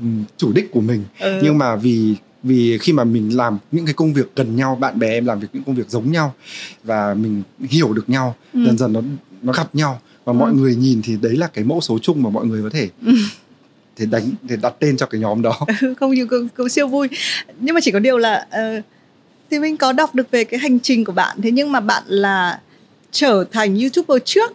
ừm, 0.00 0.24
chủ 0.36 0.52
đích 0.52 0.70
của 0.72 0.80
mình. 0.80 1.04
Ừ. 1.18 1.40
nhưng 1.42 1.58
mà 1.58 1.76
vì 1.76 2.14
vì 2.46 2.78
khi 2.78 2.92
mà 2.92 3.04
mình 3.04 3.36
làm 3.36 3.58
những 3.72 3.84
cái 3.86 3.94
công 3.94 4.12
việc 4.12 4.36
gần 4.36 4.56
nhau 4.56 4.76
bạn 4.80 4.98
bè 4.98 5.08
em 5.08 5.26
làm 5.26 5.40
việc 5.40 5.48
những 5.52 5.62
công 5.62 5.74
việc 5.74 5.88
giống 5.90 6.12
nhau 6.12 6.34
và 6.84 7.14
mình 7.14 7.42
hiểu 7.60 7.92
được 7.92 8.08
nhau 8.10 8.34
Ừ. 8.52 8.60
dần 8.66 8.78
dần 8.78 8.92
nó 8.92 9.00
nó 9.42 9.52
gặp 9.52 9.74
nhau 9.74 10.00
và 10.24 10.32
Ừ. 10.32 10.36
mọi 10.36 10.52
người 10.52 10.74
nhìn 10.76 11.02
thì 11.04 11.16
đấy 11.22 11.36
là 11.36 11.46
cái 11.46 11.64
mẫu 11.64 11.80
số 11.80 11.98
chung 12.02 12.22
mà 12.22 12.30
mọi 12.30 12.46
người 12.46 12.62
có 12.62 12.70
thể 12.72 12.88
Ừ. 13.06 13.12
thể 13.96 14.06
đánh 14.06 14.30
để 14.42 14.56
đặt 14.56 14.74
tên 14.78 14.96
cho 14.96 15.06
cái 15.06 15.20
nhóm 15.20 15.42
đó 15.42 15.60
không 16.00 16.14
nhiều 16.14 16.26
cũng, 16.30 16.48
cũng 16.56 16.68
siêu 16.68 16.88
vui 16.88 17.08
nhưng 17.60 17.74
mà 17.74 17.80
chỉ 17.80 17.90
có 17.90 17.98
điều 17.98 18.18
là 18.18 18.46
ờ, 18.50 18.80
thì 19.50 19.58
mình 19.58 19.76
có 19.76 19.92
đọc 19.92 20.14
được 20.14 20.30
về 20.30 20.44
cái 20.44 20.60
hành 20.60 20.80
trình 20.80 21.04
của 21.04 21.12
bạn 21.12 21.36
thế 21.42 21.50
nhưng 21.50 21.72
mà 21.72 21.80
bạn 21.80 22.02
là 22.06 22.60
trở 23.12 23.44
thành 23.52 23.78
youtuber 23.80 24.22
trước 24.24 24.52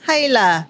hay 0.00 0.28
là 0.28 0.62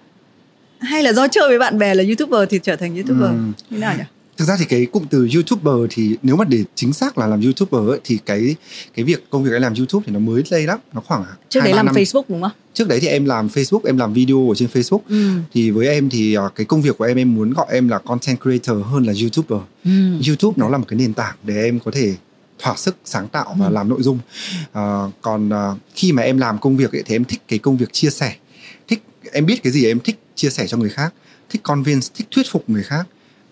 hay 0.80 1.02
là 1.02 1.12
do 1.12 1.28
chơi 1.28 1.48
với 1.48 1.58
bạn 1.58 1.78
bè 1.78 1.94
là 1.94 2.04
youtuber 2.04 2.48
thì 2.50 2.60
trở 2.62 2.76
thành 2.76 2.94
youtuber 2.96 3.30
Ừm. 3.30 3.52
như 3.70 3.78
nào 3.78 3.96
nhỉ 3.96 4.02
thực 4.38 4.44
ra 4.44 4.56
thì 4.58 4.64
cái 4.64 4.86
cụm 4.86 5.04
từ 5.10 5.28
youtuber 5.34 5.74
thì 5.90 6.16
nếu 6.22 6.36
mà 6.36 6.44
để 6.44 6.64
chính 6.74 6.92
xác 6.92 7.18
là 7.18 7.26
làm 7.26 7.40
youtuber 7.40 7.88
ấy, 7.90 8.00
thì 8.04 8.18
cái 8.26 8.56
cái 8.94 9.04
việc 9.04 9.30
công 9.30 9.44
việc 9.44 9.50
em 9.52 9.62
làm 9.62 9.74
youtube 9.74 10.04
thì 10.06 10.12
nó 10.12 10.18
mới 10.18 10.42
đây 10.50 10.66
lắm 10.66 10.78
nó 10.92 11.00
khoảng 11.00 11.24
trước 11.48 11.60
hai, 11.60 11.68
đấy 11.68 11.72
ba 11.72 11.76
làm 11.76 11.86
năm. 11.86 11.94
facebook 11.94 12.22
đúng 12.28 12.42
không 12.42 12.50
trước 12.74 12.88
đấy 12.88 12.98
thì 13.00 13.08
em 13.08 13.24
làm 13.24 13.48
facebook 13.48 13.80
em 13.84 13.96
làm 13.98 14.12
video 14.12 14.48
ở 14.50 14.54
trên 14.54 14.68
facebook 14.72 14.98
ừ. 15.08 15.30
thì 15.52 15.70
với 15.70 15.88
em 15.88 16.10
thì 16.10 16.34
ờ, 16.34 16.48
cái 16.54 16.66
công 16.66 16.82
việc 16.82 16.98
của 16.98 17.04
em 17.04 17.16
em 17.16 17.34
muốn 17.34 17.52
gọi 17.52 17.66
em 17.70 17.88
là 17.88 17.98
content 17.98 18.40
creator 18.40 18.84
hơn 18.86 19.04
là 19.04 19.12
youtuber 19.22 19.58
Ừ. 19.84 19.90
youtube 20.28 20.54
nó 20.56 20.68
là 20.68 20.78
một 20.78 20.84
cái 20.88 20.98
nền 20.98 21.12
tảng 21.14 21.36
để 21.44 21.62
em 21.64 21.80
có 21.80 21.90
thể 21.90 22.14
thỏa 22.58 22.76
sức 22.76 22.96
sáng 23.04 23.28
tạo 23.28 23.56
và 23.58 23.66
Ừ. 23.66 23.72
làm 23.72 23.88
nội 23.88 24.02
dung 24.02 24.18
Ờ, 24.72 25.10
còn 25.20 25.48
ờ, 25.50 25.76
khi 25.94 26.12
mà 26.12 26.22
em 26.22 26.38
làm 26.38 26.58
công 26.58 26.76
việc 26.76 26.92
ấy, 26.92 27.02
thì 27.06 27.14
em 27.14 27.24
thích 27.24 27.40
cái 27.48 27.58
công 27.58 27.76
việc 27.76 27.92
chia 27.92 28.10
sẻ 28.10 28.34
thích 28.88 29.02
em 29.32 29.46
biết 29.46 29.62
cái 29.62 29.72
gì 29.72 29.86
em 29.86 30.00
thích 30.00 30.18
chia 30.34 30.50
sẻ 30.50 30.66
cho 30.66 30.76
người 30.76 30.90
khác 30.90 31.14
thích 31.50 31.62
convince 31.62 32.08
thích 32.14 32.26
thuyết 32.30 32.46
phục 32.50 32.70
người 32.70 32.82
khác 32.82 33.06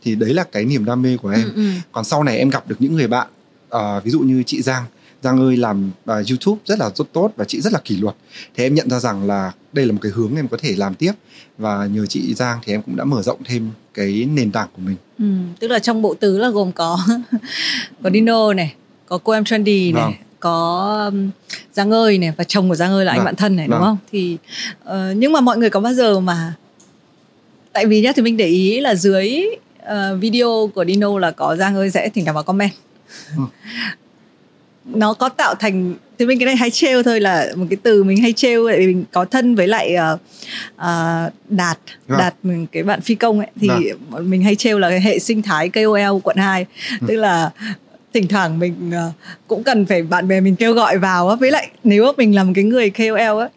thì 0.06 0.14
đấy 0.14 0.34
là 0.34 0.44
cái 0.44 0.64
niềm 0.64 0.84
đam 0.84 1.02
mê 1.02 1.16
của 1.16 1.28
em 1.28 1.42
Ừ, 1.44 1.52
ừ. 1.56 1.62
còn 1.92 2.04
sau 2.04 2.22
này 2.25 2.38
em 2.38 2.50
gặp 2.50 2.68
được 2.68 2.76
những 2.78 2.94
người 2.94 3.06
bạn 3.06 3.26
ờ, 3.68 4.00
ví 4.04 4.10
dụ 4.10 4.20
như 4.20 4.42
chị 4.46 4.62
Giang 4.62 4.84
Giang 5.22 5.40
ơi 5.40 5.56
làm 5.56 5.90
ờ, 6.04 6.14
YouTube 6.30 6.60
rất 6.66 6.78
là 6.78 6.90
rất 6.94 7.04
tốt 7.12 7.30
và 7.36 7.44
chị 7.44 7.60
rất 7.60 7.72
là 7.72 7.78
kỷ 7.84 7.96
luật 7.96 8.14
thì 8.56 8.64
em 8.64 8.75
nhận 8.75 8.90
ra 8.90 8.98
rằng 9.00 9.26
là 9.26 9.52
đây 9.72 9.86
là 9.86 9.92
một 9.92 9.98
cái 10.02 10.12
hướng 10.14 10.36
em 10.36 10.48
có 10.48 10.56
thể 10.60 10.75
làm 10.76 10.94
tiếp 10.94 11.12
và 11.58 11.86
nhờ 11.86 12.06
chị 12.06 12.34
Giang 12.34 12.58
thì 12.64 12.72
em 12.72 12.82
cũng 12.82 12.96
đã 12.96 13.04
mở 13.04 13.22
rộng 13.22 13.38
thêm 13.44 13.70
cái 13.94 14.28
nền 14.34 14.50
tảng 14.52 14.68
của 14.76 14.82
mình 14.82 14.96
Ừ, 15.18 15.25
tức 15.60 15.68
là 15.68 15.78
trong 15.78 16.02
bộ 16.02 16.14
tứ 16.14 16.38
là 16.38 16.50
gồm 16.50 16.72
có 16.72 16.98
có 18.02 18.10
Dino 18.10 18.52
này, 18.54 18.75
có 19.06 19.18
cô 19.18 19.32
em 19.32 19.44
Trendy 19.44 19.92
này, 19.92 20.02
Vâng. 20.02 20.12
có 20.40 21.10
Giang 21.72 21.90
ơi 21.90 22.18
này 22.18 22.32
và 22.36 22.44
chồng 22.44 22.68
của 22.68 22.75
Giang 22.75 22.90
ơi 22.92 23.04
là 23.04 23.12
anh 23.12 23.18
Vâng. 23.18 23.25
bạn 23.25 23.36
thân 23.36 23.56
này 23.56 23.66
đúng 23.66 23.72
Vâng. 23.78 23.82
không? 23.82 23.96
Thì 24.12 24.36
ờ, 24.84 25.12
nhưng 25.16 25.32
mà 25.32 25.40
mọi 25.40 25.58
người 25.58 25.70
có 25.70 25.80
bao 25.80 25.94
giờ 25.94 26.20
mà 26.20 26.54
tại 27.72 27.86
vì 27.86 28.00
nhá 28.00 28.12
thì 28.16 28.22
mình 28.22 28.36
để 28.36 28.46
ý 28.46 28.80
là 28.80 28.94
dưới 28.94 29.42
ờ, 29.87 30.16
video 30.21 30.71
của 30.75 30.85
Dino 30.85 31.19
là 31.19 31.31
có 31.31 31.57
Giang 31.57 31.76
ơi 31.76 31.90
sẽ 31.90 32.09
thỉnh 32.09 32.25
thoảng 32.25 32.35
vào 32.35 32.45
comment. 32.45 32.71
Ừ. 33.37 33.43
Nó 34.85 35.14
có 35.14 35.28
tạo 35.28 35.55
thành 35.55 35.95
thì 36.19 36.26
mình 36.26 36.38
cái 36.38 36.47
này 36.47 36.57
hay 36.57 36.71
trêu 36.71 37.02
thôi 37.02 37.21
là 37.21 37.47
một 37.57 37.66
cái 37.71 37.76
từ 37.83 38.05
mình 38.05 38.23
hay 38.23 38.33
trêu 38.33 38.69
tại 38.69 38.78
vì 38.78 38.87
mình 38.87 39.05
có 39.12 39.25
thân 39.25 39.55
với 39.55 39.69
lại 39.69 39.95
ờ, 39.95 40.19
ờ, 40.76 41.31
Đạt 41.49 41.78
Vâng. 42.07 42.19
Đạt 42.19 42.35
mình 42.43 42.66
cái 42.73 42.83
bạn 42.83 43.00
phi 43.00 43.14
công 43.14 43.38
ấy 43.38 43.49
thì 43.61 43.69
bọn 44.11 44.31
mình 44.31 44.43
hay 44.43 44.55
trêu 44.57 44.78
là 44.78 44.88
cái 44.90 45.00
hệ 45.00 45.19
sinh 45.19 45.43
thái 45.43 45.69
KOL 45.69 46.19
quận 46.23 46.37
2 46.37 46.66
Ừ. 47.00 47.07
tức 47.09 47.16
là 47.16 47.50
thỉnh 48.14 48.28
thoảng 48.28 48.59
mình 48.59 48.90
ờ, 48.95 49.11
cũng 49.49 49.62
cần 49.62 49.87
phải 49.87 50.02
bạn 50.02 50.28
bè 50.28 50.40
mình 50.40 50.57
kêu 50.57 50.73
gọi 50.73 50.99
vào 50.99 51.28
á 51.28 51.37
với 51.37 51.50
lại 51.50 51.69
nếu 51.85 52.12
mình 52.16 52.35
là 52.35 52.45
một 52.45 52.52
cái 52.55 52.64
người 52.64 52.90
KOL 52.90 53.40
á 53.40 53.49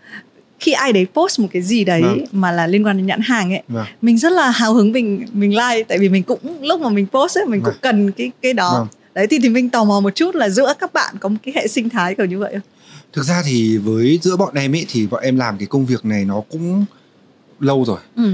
khi 0.60 0.72
ai 0.72 0.94
đấy 0.94 1.08
post 1.14 1.40
một 1.40 1.48
cái 1.52 1.62
gì 1.62 1.84
đấy 1.84 2.02
Vâng. 2.02 2.26
mà 2.32 2.52
là 2.52 2.68
liên 2.68 2.86
quan 2.86 2.98
đến 2.98 3.06
nhãn 3.06 3.20
hàng 3.22 3.52
ấy 3.54 3.64
Vâng. 3.68 3.86
mình 4.02 4.18
rất 4.18 4.32
là 4.32 4.50
hào 4.50 4.74
hứng 4.74 4.92
mình 4.92 5.26
mình 5.34 5.52
like 5.52 5.84
tại 5.88 5.98
vì 6.00 6.10
mình 6.10 6.24
cũng 6.24 6.40
lúc 6.62 6.82
mà 6.82 6.90
mình 6.90 7.06
post 7.12 7.38
ấy 7.38 7.46
mình 7.46 7.62
cũng 7.62 7.74
cần 7.82 8.12
cái 8.12 8.32
cái 8.42 8.54
đó 8.54 8.74
Vâng. 8.80 8.88
đấy 9.14 9.28
thì 9.30 9.40
thì 9.44 9.50
mình 9.50 9.70
tò 9.70 9.84
mò 9.84 10.00
một 10.00 10.16
chút 10.16 10.36
là 10.36 10.50
giữa 10.50 10.74
các 10.80 10.94
bạn 10.94 11.16
có 11.20 11.30
một 11.30 11.38
cái 11.44 11.54
hệ 11.58 11.68
sinh 11.68 11.90
thái 11.90 12.16
kiểu 12.16 12.26
như 12.26 12.40
vậy 12.40 12.52
không 12.54 12.62
thực 13.14 13.24
ra 13.26 13.42
thì 13.46 13.78
với 13.78 14.20
giữa 14.22 14.36
bọn 14.38 14.54
em 14.56 14.76
ấy 14.76 14.86
thì 14.90 15.08
bọn 15.08 15.24
em 15.24 15.38
làm 15.38 15.58
cái 15.58 15.68
công 15.68 15.86
việc 15.86 16.06
này 16.06 16.26
nó 16.26 16.42
cũng 16.50 16.86
lâu 17.60 17.86
rồi 17.86 18.00
ừ. 18.16 18.32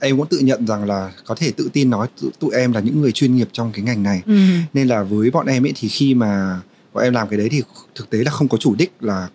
em 0.00 0.16
cũng 0.18 0.26
tự 0.26 0.38
nhận 0.38 0.66
rằng 0.66 0.84
là 0.84 1.10
có 1.26 1.34
thể 1.34 1.50
tự 1.56 1.70
tin 1.72 1.90
nói 1.90 2.06
tụi, 2.20 2.30
tụi 2.40 2.50
em 2.54 2.72
là 2.72 2.80
những 2.80 3.00
người 3.00 3.12
chuyên 3.12 3.36
nghiệp 3.36 3.48
trong 3.52 3.72
cái 3.72 3.84
ngành 3.84 4.02
này 4.02 4.22
Ừ. 4.26 4.34
nên 4.74 4.88
là 4.88 5.02
với 5.02 5.30
bọn 5.30 5.46
em 5.46 5.66
ấy 5.66 5.72
thì 5.76 5.88
khi 5.88 6.14
mà 6.14 6.60
bọn 6.92 7.04
em 7.04 7.12
làm 7.14 7.28
cái 7.28 7.38
đấy 7.38 7.48
thì 7.52 7.62
thực 7.94 8.10
tế 8.10 8.18
là 8.24 8.30
không 8.30 8.48
có 8.48 8.58
chủ 8.58 8.74
đích 8.74 8.92
là 9.00 9.28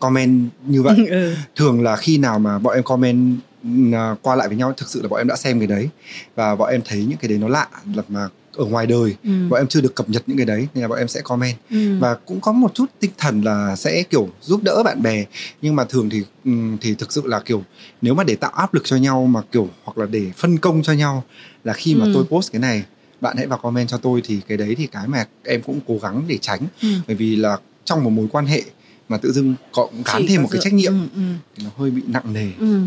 comment 0.00 0.48
như 0.66 0.82
vậy 0.82 1.06
ừ. 1.10 1.34
thường 1.56 1.82
là 1.82 1.96
khi 1.96 2.18
nào 2.18 2.38
mà 2.38 2.58
bọn 2.58 2.74
em 2.74 2.82
comment 2.82 3.36
à, 3.92 4.14
qua 4.22 4.36
lại 4.36 4.48
với 4.48 4.56
nhau 4.56 4.72
thực 4.76 4.88
sự 4.88 5.02
là 5.02 5.08
bọn 5.08 5.18
em 5.20 5.26
đã 5.28 5.36
xem 5.36 5.58
cái 5.60 5.66
đấy 5.66 5.88
và 6.34 6.54
bọn 6.56 6.70
em 6.70 6.80
thấy 6.84 7.04
những 7.08 7.18
cái 7.18 7.28
đấy 7.28 7.38
nó 7.38 7.48
lạ 7.48 7.68
là 7.94 8.02
mà 8.08 8.28
ở 8.56 8.64
ngoài 8.64 8.86
đời 8.86 9.14
Ừ. 9.24 9.30
bọn 9.48 9.60
em 9.60 9.66
chưa 9.66 9.80
được 9.80 9.94
cập 9.94 10.08
nhật 10.10 10.22
những 10.26 10.36
cái 10.36 10.46
đấy 10.46 10.68
nên 10.74 10.82
là 10.82 10.88
bọn 10.88 10.98
em 10.98 11.08
sẽ 11.08 11.20
comment 11.20 11.56
Ừ. 11.70 11.98
và 11.98 12.14
cũng 12.14 12.40
có 12.40 12.52
một 12.52 12.74
chút 12.74 12.86
tinh 13.00 13.10
thần 13.18 13.42
là 13.42 13.76
sẽ 13.76 14.02
kiểu 14.02 14.28
giúp 14.42 14.60
đỡ 14.62 14.82
bạn 14.84 15.02
bè 15.02 15.24
nhưng 15.62 15.76
mà 15.76 15.84
thường 15.84 16.10
thì 16.10 16.22
ừm, 16.44 16.78
thì 16.80 16.94
thực 16.94 17.12
sự 17.12 17.22
là 17.26 17.40
kiểu 17.40 17.62
nếu 18.02 18.14
mà 18.14 18.24
để 18.24 18.36
tạo 18.36 18.50
áp 18.50 18.74
lực 18.74 18.82
cho 18.86 18.96
nhau 18.96 19.26
mà 19.26 19.40
kiểu 19.52 19.68
hoặc 19.84 19.98
là 19.98 20.06
để 20.06 20.30
phân 20.36 20.58
công 20.58 20.82
cho 20.82 20.92
nhau 20.92 21.24
là 21.64 21.72
khi 21.72 21.94
mà 21.94 22.04
Ừ. 22.04 22.10
tôi 22.14 22.24
post 22.24 22.52
cái 22.52 22.60
này 22.60 22.82
bạn 23.20 23.36
hãy 23.36 23.46
vào 23.46 23.58
comment 23.58 23.88
cho 23.88 23.96
tôi 23.98 24.20
thì 24.24 24.40
cái 24.48 24.56
đấy 24.58 24.74
thì 24.78 24.86
cái 24.86 25.08
mà 25.08 25.24
em 25.44 25.62
cũng 25.62 25.80
cố 25.88 25.98
gắng 26.02 26.24
để 26.26 26.38
tránh 26.40 26.60
Ừ. 26.82 26.88
bởi 27.06 27.16
vì 27.16 27.36
là 27.36 27.56
trong 27.84 28.04
một 28.04 28.10
mối 28.10 28.26
quan 28.32 28.46
hệ 28.46 28.62
mà 29.08 29.16
tự 29.16 29.32
dưng 29.32 29.54
cộng 29.72 30.02
gán 30.04 30.22
thêm 30.28 30.42
một 30.42 30.48
cái 30.50 30.60
trách 30.64 30.72
nhiệm 30.72 30.92
ừ, 30.92 30.98
ừ. 31.14 31.20
thì 31.56 31.64
nó 31.64 31.70
hơi 31.76 31.90
bị 31.90 32.02
nặng 32.06 32.32
nề 32.32 32.50
Ừ. 32.60 32.80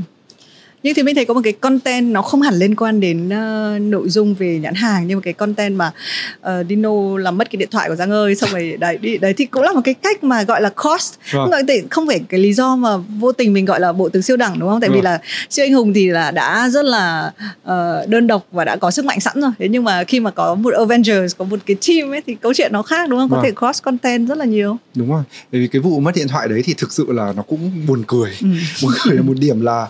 Nhưng 0.84 0.96
thì 0.96 1.04
mình 1.04 1.16
thấy 1.16 1.26
có 1.26 1.34
một 1.34 1.42
cái 1.44 1.54
content 1.54 2.12
nó 2.12 2.22
không 2.22 2.42
hẳn 2.42 2.54
liên 2.56 2.76
quan 2.76 3.00
đến 3.00 3.30
ờ, 3.30 3.78
nội 3.82 4.10
dung 4.10 4.34
về 4.36 4.60
nhãn 4.60 4.74
hàng 4.74 5.08
nhưng 5.08 5.18
mà 5.18 5.22
cái 5.22 5.34
content 5.34 5.76
mà 5.76 5.92
uh, 6.40 6.68
Dino 6.70 7.18
làm 7.18 7.38
mất 7.38 7.50
cái 7.52 7.58
điện 7.58 7.68
thoại 7.72 7.90
của 7.90 7.96
Giang 7.96 8.12
ơi 8.12 8.36
xong 8.36 8.50
rồi 8.52 8.78
đấy 8.80 8.98
đi 8.98 9.18
đấy 9.18 9.34
thì 9.34 9.46
cũng 9.46 9.64
là 9.64 9.74
một 9.74 9.82
cái 9.84 9.94
cách 9.94 10.24
mà 10.24 10.44
gọi 10.44 10.62
là 10.62 10.70
cost 10.70 11.14
Vâng. 11.32 11.52
phải, 11.68 11.84
không 11.90 12.08
phải 12.08 12.20
cái 12.30 12.40
lý 12.40 12.54
do 12.54 12.76
mà 12.76 12.98
vô 13.20 13.32
tình 13.32 13.54
mình 13.54 13.66
gọi 13.66 13.80
là 13.80 13.94
bộ 13.94 14.10
tướng 14.10 14.22
siêu 14.22 14.38
đẳng 14.38 14.60
đúng 14.60 14.70
không 14.70 14.82
tại 14.82 14.90
vì 14.90 14.96
Vâng. 14.96 15.04
là 15.04 15.20
siêu 15.50 15.66
anh 15.66 15.74
hùng 15.74 15.94
thì 15.94 16.10
là 16.10 16.32
đã 16.32 16.70
rất 16.70 16.86
là 16.86 17.32
ờ, 17.64 18.06
đơn 18.08 18.28
độc 18.28 18.46
và 18.52 18.66
đã 18.66 18.76
có 18.76 18.92
sức 18.92 19.06
mạnh 19.06 19.20
sẵn 19.20 19.42
rồi 19.42 19.52
thế 19.60 19.68
nhưng 19.70 19.84
mà 19.84 20.04
khi 20.04 20.20
mà 20.20 20.32
có 20.32 20.56
một 20.56 20.74
Avengers 20.74 21.36
có 21.38 21.46
một 21.46 21.60
cái 21.66 21.78
team 21.88 22.12
ấy 22.14 22.22
thì 22.28 22.36
câu 22.42 22.54
chuyện 22.54 22.74
nó 22.74 22.82
khác 22.82 23.10
đúng 23.10 23.20
không 23.20 23.30
có 23.30 23.36
Vâng. 23.36 23.46
thể 23.46 23.52
cross 23.60 23.84
content 23.84 24.28
rất 24.28 24.38
là 24.38 24.46
nhiều 24.46 24.78
đúng 24.96 25.10
rồi 25.10 25.24
bởi 25.52 25.62
vì 25.62 25.68
cái 25.68 25.82
vụ 25.82 26.00
mất 26.00 26.12
điện 26.16 26.28
thoại 26.28 26.48
đấy 26.48 26.62
thì 26.66 26.74
thực 26.78 26.94
sự 26.94 27.06
là 27.10 27.34
nó 27.36 27.42
cũng 27.42 27.72
buồn 27.88 28.04
cười 28.08 28.32
ừ. 28.42 28.48
buồn 28.84 28.92
cười 29.04 29.16
là 29.16 29.22
một 29.22 29.34
điểm 29.40 29.62
là 29.62 29.88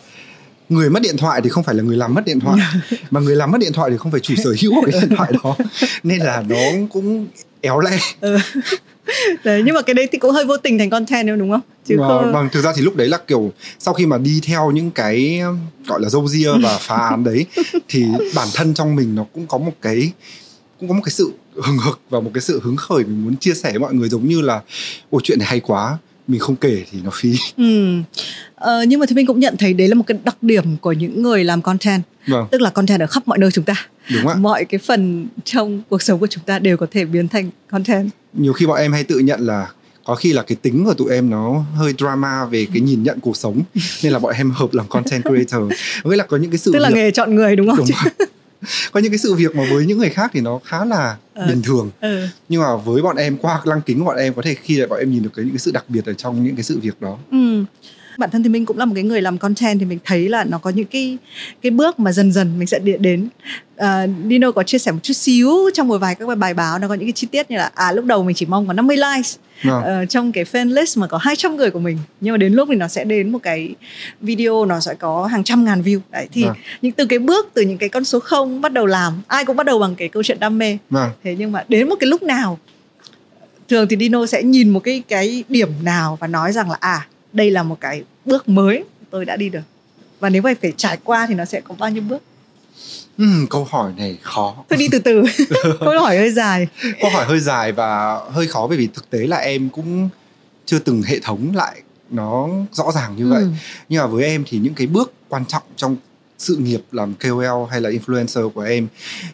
người 0.69 0.89
mất 0.89 1.01
điện 1.01 1.17
thoại 1.17 1.41
thì 1.43 1.49
không 1.49 1.63
phải 1.63 1.75
là 1.75 1.83
người 1.83 1.97
làm 1.97 2.13
mất 2.13 2.25
điện 2.25 2.39
thoại 2.39 2.59
mà 3.11 3.19
người 3.19 3.35
làm 3.35 3.51
mất 3.51 3.57
điện 3.61 3.73
thoại 3.73 3.91
thì 3.91 3.97
không 3.97 4.11
phải 4.11 4.21
chủ 4.21 4.35
sở 4.43 4.55
hữu 4.61 4.75
của 4.75 4.87
cái 4.91 5.01
điện 5.01 5.17
thoại 5.17 5.31
đó. 5.43 5.55
Nên 6.03 6.19
là 6.19 6.43
nó 6.49 6.87
cũng 6.89 7.27
éo 7.61 7.79
le. 7.79 7.99
Ừ. 8.21 8.37
đấy 9.43 9.61
nhưng 9.65 9.75
mà 9.75 9.81
cái 9.81 9.93
đấy 9.93 10.07
thì 10.11 10.17
cũng 10.17 10.31
hơi 10.31 10.45
vô 10.45 10.57
tình 10.57 10.77
thành 10.77 10.89
content 10.89 11.39
đúng 11.39 11.51
không? 11.51 11.61
Chứ 11.85 11.95
và, 11.99 12.07
không 12.07 12.33
vâng 12.33 12.49
thực 12.51 12.61
ra 12.61 12.73
thì 12.75 12.81
lúc 12.81 12.95
đấy 12.95 13.09
là 13.09 13.17
kiểu 13.27 13.51
sau 13.79 13.93
khi 13.93 14.05
mà 14.05 14.17
đi 14.17 14.41
theo 14.43 14.71
những 14.71 14.91
cái 14.91 15.41
gọi 15.87 16.01
là 16.01 16.09
dâu 16.09 16.27
ria 16.27 16.51
và 16.63 16.77
phá 16.81 16.97
án 16.97 17.23
đấy 17.23 17.45
thì 17.87 18.05
bản 18.35 18.47
thân 18.53 18.73
trong 18.73 18.95
mình 18.95 19.15
nó 19.15 19.25
cũng 19.33 19.47
có 19.47 19.57
một 19.57 19.73
cái 19.81 20.11
cũng 20.79 20.89
có 20.89 20.95
một 20.95 21.01
cái 21.05 21.11
sự 21.11 21.31
hừng 21.55 21.77
hực 21.77 21.99
và 22.09 22.19
một 22.19 22.31
cái 22.33 22.41
sự 22.41 22.59
hứng 22.63 22.75
khởi. 22.75 23.03
Mình 23.03 23.25
muốn 23.25 23.35
chia 23.37 23.53
sẻ 23.53 23.69
với 23.69 23.79
mọi 23.79 23.93
người 23.93 24.09
giống 24.09 24.27
như 24.27 24.41
là 24.41 24.61
ôi 25.09 25.21
chuyện 25.23 25.39
này 25.39 25.47
hay 25.47 25.59
quá 25.59 25.97
mình 26.27 26.39
không 26.39 26.55
kể 26.55 26.83
thì 26.91 26.99
nó 27.03 27.09
phí. 27.13 27.35
Ừ. 27.57 27.97
Ờ, 28.55 28.83
nhưng 28.83 28.99
mà 28.99 29.05
thì 29.05 29.15
mình 29.15 29.25
cũng 29.25 29.39
nhận 29.39 29.57
thấy 29.57 29.73
đấy 29.73 29.87
là 29.87 29.95
một 29.95 30.03
cái 30.07 30.17
đặc 30.23 30.37
điểm 30.41 30.77
của 30.77 30.91
những 30.91 31.21
người 31.21 31.43
làm 31.43 31.61
content. 31.61 32.03
Vâng. 32.27 32.47
Tức 32.51 32.61
là 32.61 32.69
content 32.69 33.01
ở 33.01 33.07
khắp 33.07 33.27
mọi 33.27 33.37
nơi 33.37 33.51
chúng 33.51 33.65
ta. 33.65 33.73
Đúng 34.13 34.27
ạ. 34.27 34.35
Mọi 34.35 34.65
cái 34.65 34.79
phần 34.79 35.27
trong 35.43 35.81
cuộc 35.89 36.01
sống 36.01 36.19
của 36.19 36.27
chúng 36.27 36.43
ta 36.43 36.59
đều 36.59 36.77
có 36.77 36.87
thể 36.91 37.05
biến 37.05 37.27
thành 37.27 37.49
content. 37.71 38.09
Nhiều 38.33 38.53
khi 38.53 38.65
bọn 38.65 38.77
em 38.77 38.93
hay 38.93 39.03
tự 39.03 39.19
nhận 39.19 39.39
là 39.41 39.67
có 40.03 40.15
khi 40.15 40.33
là 40.33 40.43
cái 40.43 40.55
tính 40.55 40.85
của 40.85 40.93
tụi 40.93 41.11
em 41.11 41.29
nó 41.29 41.65
hơi 41.75 41.93
drama 41.97 42.45
về 42.45 42.67
cái 42.73 42.81
nhìn 42.81 43.03
nhận 43.03 43.19
cuộc 43.19 43.37
sống. 43.37 43.61
Nên 44.03 44.13
là 44.13 44.19
bọn 44.19 44.33
em 44.37 44.51
hợp 44.51 44.73
làm 44.73 44.87
content 44.87 45.23
creator. 45.23 45.71
Nghĩa 46.03 46.15
là 46.15 46.23
có 46.23 46.37
những 46.37 46.51
cái 46.51 46.57
sự 46.57 46.71
tức 46.73 46.79
là 46.79 46.89
việc 46.89 46.95
nghề 46.95 47.11
chọn 47.11 47.35
người 47.35 47.55
đúng 47.55 47.67
không? 47.67 47.77
Đúng. 47.77 48.27
có 48.91 48.99
những 48.99 49.11
cái 49.11 49.17
sự 49.19 49.33
việc 49.33 49.55
mà 49.55 49.63
với 49.71 49.85
những 49.85 49.97
người 49.97 50.09
khác 50.09 50.31
thì 50.33 50.41
nó 50.41 50.59
khá 50.63 50.85
là 50.85 51.17
Ờ. 51.33 51.47
bình 51.47 51.61
thường 51.61 51.91
ừ. 52.01 52.27
nhưng 52.49 52.61
mà 52.61 52.75
với 52.75 53.01
bọn 53.01 53.15
em 53.15 53.37
qua 53.37 53.61
lăng 53.65 53.81
kính 53.81 53.99
của 53.99 54.05
bọn 54.05 54.17
em 54.17 54.33
có 54.33 54.41
thể 54.41 54.55
khi 54.63 54.77
là 54.77 54.87
bọn 54.87 54.99
em 54.99 55.11
nhìn 55.11 55.23
được 55.23 55.29
cái 55.35 55.45
những 55.45 55.53
cái 55.53 55.59
sự 55.59 55.71
đặc 55.71 55.85
biệt 55.87 56.05
ở 56.05 56.13
trong 56.13 56.43
những 56.43 56.55
cái 56.55 56.63
sự 56.63 56.79
việc 56.79 57.01
đó 57.01 57.17
Ừ. 57.31 57.63
bản 58.17 58.29
thân 58.31 58.43
thì 58.43 58.49
mình 58.49 58.65
cũng 58.65 58.77
là 58.77 58.85
một 58.85 58.91
cái 58.95 59.03
người 59.03 59.21
làm 59.21 59.37
content 59.37 59.79
thì 59.79 59.85
mình 59.85 59.99
thấy 60.05 60.29
là 60.29 60.43
nó 60.43 60.57
có 60.57 60.69
những 60.69 60.85
cái 60.85 61.17
cái 61.61 61.69
bước 61.71 61.99
mà 61.99 62.11
dần 62.11 62.31
dần 62.31 62.59
mình 62.59 62.67
sẽ 62.67 62.79
đi- 62.79 62.97
đến 62.99 63.29
à, 63.77 64.07
Dino 64.29 64.51
có 64.51 64.63
chia 64.63 64.77
sẻ 64.77 64.91
một 64.91 64.99
chút 65.03 65.13
xíu 65.13 65.51
trong 65.73 65.87
một 65.87 65.97
vài 65.97 66.15
các 66.15 66.37
bài 66.37 66.53
báo 66.53 66.79
nó 66.79 66.87
có 66.87 66.93
những 66.93 67.05
cái 67.05 67.11
chi 67.11 67.27
tiết 67.31 67.51
như 67.51 67.57
là 67.57 67.71
à 67.75 67.91
lúc 67.91 68.05
đầu 68.05 68.23
mình 68.23 68.35
chỉ 68.35 68.45
mong 68.45 68.67
có 68.67 68.73
50 68.73 68.97
likes 68.97 69.35
Vâng. 69.63 69.83
ờ, 69.83 70.05
trong 70.05 70.31
cái 70.31 70.43
fan 70.43 70.73
list 70.73 70.97
mà 70.97 71.07
có 71.07 71.17
200 71.17 71.55
người 71.55 71.71
của 71.71 71.79
mình 71.79 71.97
nhưng 72.21 72.31
mà 72.33 72.37
đến 72.37 72.53
lúc 72.53 72.67
thì 72.71 72.75
nó 72.75 72.87
sẽ 72.87 73.03
đến 73.03 73.31
một 73.31 73.39
cái 73.43 73.75
video 74.21 74.65
nó 74.65 74.79
sẽ 74.79 74.93
có 74.93 75.25
hàng 75.25 75.43
trăm 75.43 75.65
ngàn 75.65 75.81
view 75.81 75.99
đấy 76.11 76.27
thì 76.31 76.43
Vâng. 76.43 76.55
những 76.81 76.91
từ 76.91 77.05
cái 77.05 77.19
bước 77.19 77.49
từ 77.53 77.61
những 77.61 77.77
cái 77.77 77.89
con 77.89 78.03
số 78.05 78.19
không 78.19 78.61
bắt 78.61 78.73
đầu 78.73 78.85
làm 78.85 79.21
ai 79.27 79.45
cũng 79.45 79.55
bắt 79.55 79.65
đầu 79.65 79.79
bằng 79.79 79.95
cái 79.95 80.07
câu 80.09 80.23
chuyện 80.23 80.39
đam 80.39 80.57
mê 80.57 80.77
vâng 80.89 81.09
thế 81.23 81.35
nhưng 81.39 81.51
mà 81.51 81.63
đến 81.69 81.89
một 81.89 81.95
cái 81.99 82.07
lúc 82.07 82.23
nào 82.23 82.59
thường 83.69 83.87
thì 83.87 83.97
Dino 83.97 84.25
sẽ 84.25 84.43
nhìn 84.43 84.69
một 84.69 84.79
cái 84.79 85.03
cái 85.07 85.43
điểm 85.49 85.69
nào 85.83 86.17
và 86.21 86.27
nói 86.27 86.51
rằng 86.51 86.69
là 86.71 86.77
à 86.79 87.07
đây 87.37 87.51
là 87.51 87.63
một 87.63 87.77
cái 87.81 88.03
bước 88.25 88.49
mới 88.49 88.83
tôi 89.09 89.25
đã 89.25 89.35
đi 89.35 89.49
được. 89.49 89.61
Và 90.19 90.29
nếu 90.29 90.41
phải 90.41 90.55
phải 90.55 90.73
trải 90.77 90.97
qua 91.03 91.25
thì 91.29 91.35
nó 91.35 91.45
sẽ 91.45 91.61
có 91.61 91.75
bao 91.79 91.89
nhiêu 91.89 92.03
bước? 92.03 92.21
Ừm, 93.17 93.47
câu 93.49 93.67
hỏi 93.69 93.93
này 93.97 94.17
khó. 94.21 94.55
Tôi 94.69 94.77
đi 94.77 94.87
từ 94.91 94.99
từ. 94.99 95.23
Câu 95.79 95.99
hỏi 95.99 96.17
hơi 96.17 96.31
dài. 96.31 96.67
Câu 97.01 97.11
hỏi 97.11 97.25
hơi 97.25 97.39
dài 97.39 97.71
và 97.71 98.19
hơi 98.31 98.47
khó 98.47 98.67
bởi 98.67 98.77
vì 98.77 98.87
thực 98.93 99.09
tế 99.09 99.19
là 99.19 99.37
em 99.37 99.69
cũng 99.69 100.09
chưa 100.65 100.79
từng 100.79 101.01
hệ 101.01 101.19
thống 101.19 101.55
lại 101.55 101.81
nó 102.09 102.49
rõ 102.71 102.91
ràng 102.95 103.15
như 103.15 103.27
vậy. 103.27 103.41
Ừ. 103.41 103.49
nhưng 103.89 104.01
mà 104.01 104.07
với 104.07 104.23
em 104.23 104.43
thì 104.47 104.57
những 104.57 104.73
cái 104.73 104.87
bước 104.87 105.13
quan 105.29 105.45
trọng 105.45 105.63
trong 105.75 105.95
sự 106.37 106.55
nghiệp 106.55 106.81
làm 106.91 107.13
KOL 107.13 107.69
hay 107.69 107.81
là 107.81 107.89
influencer 107.89 108.49
của 108.49 108.61
em 108.61 108.87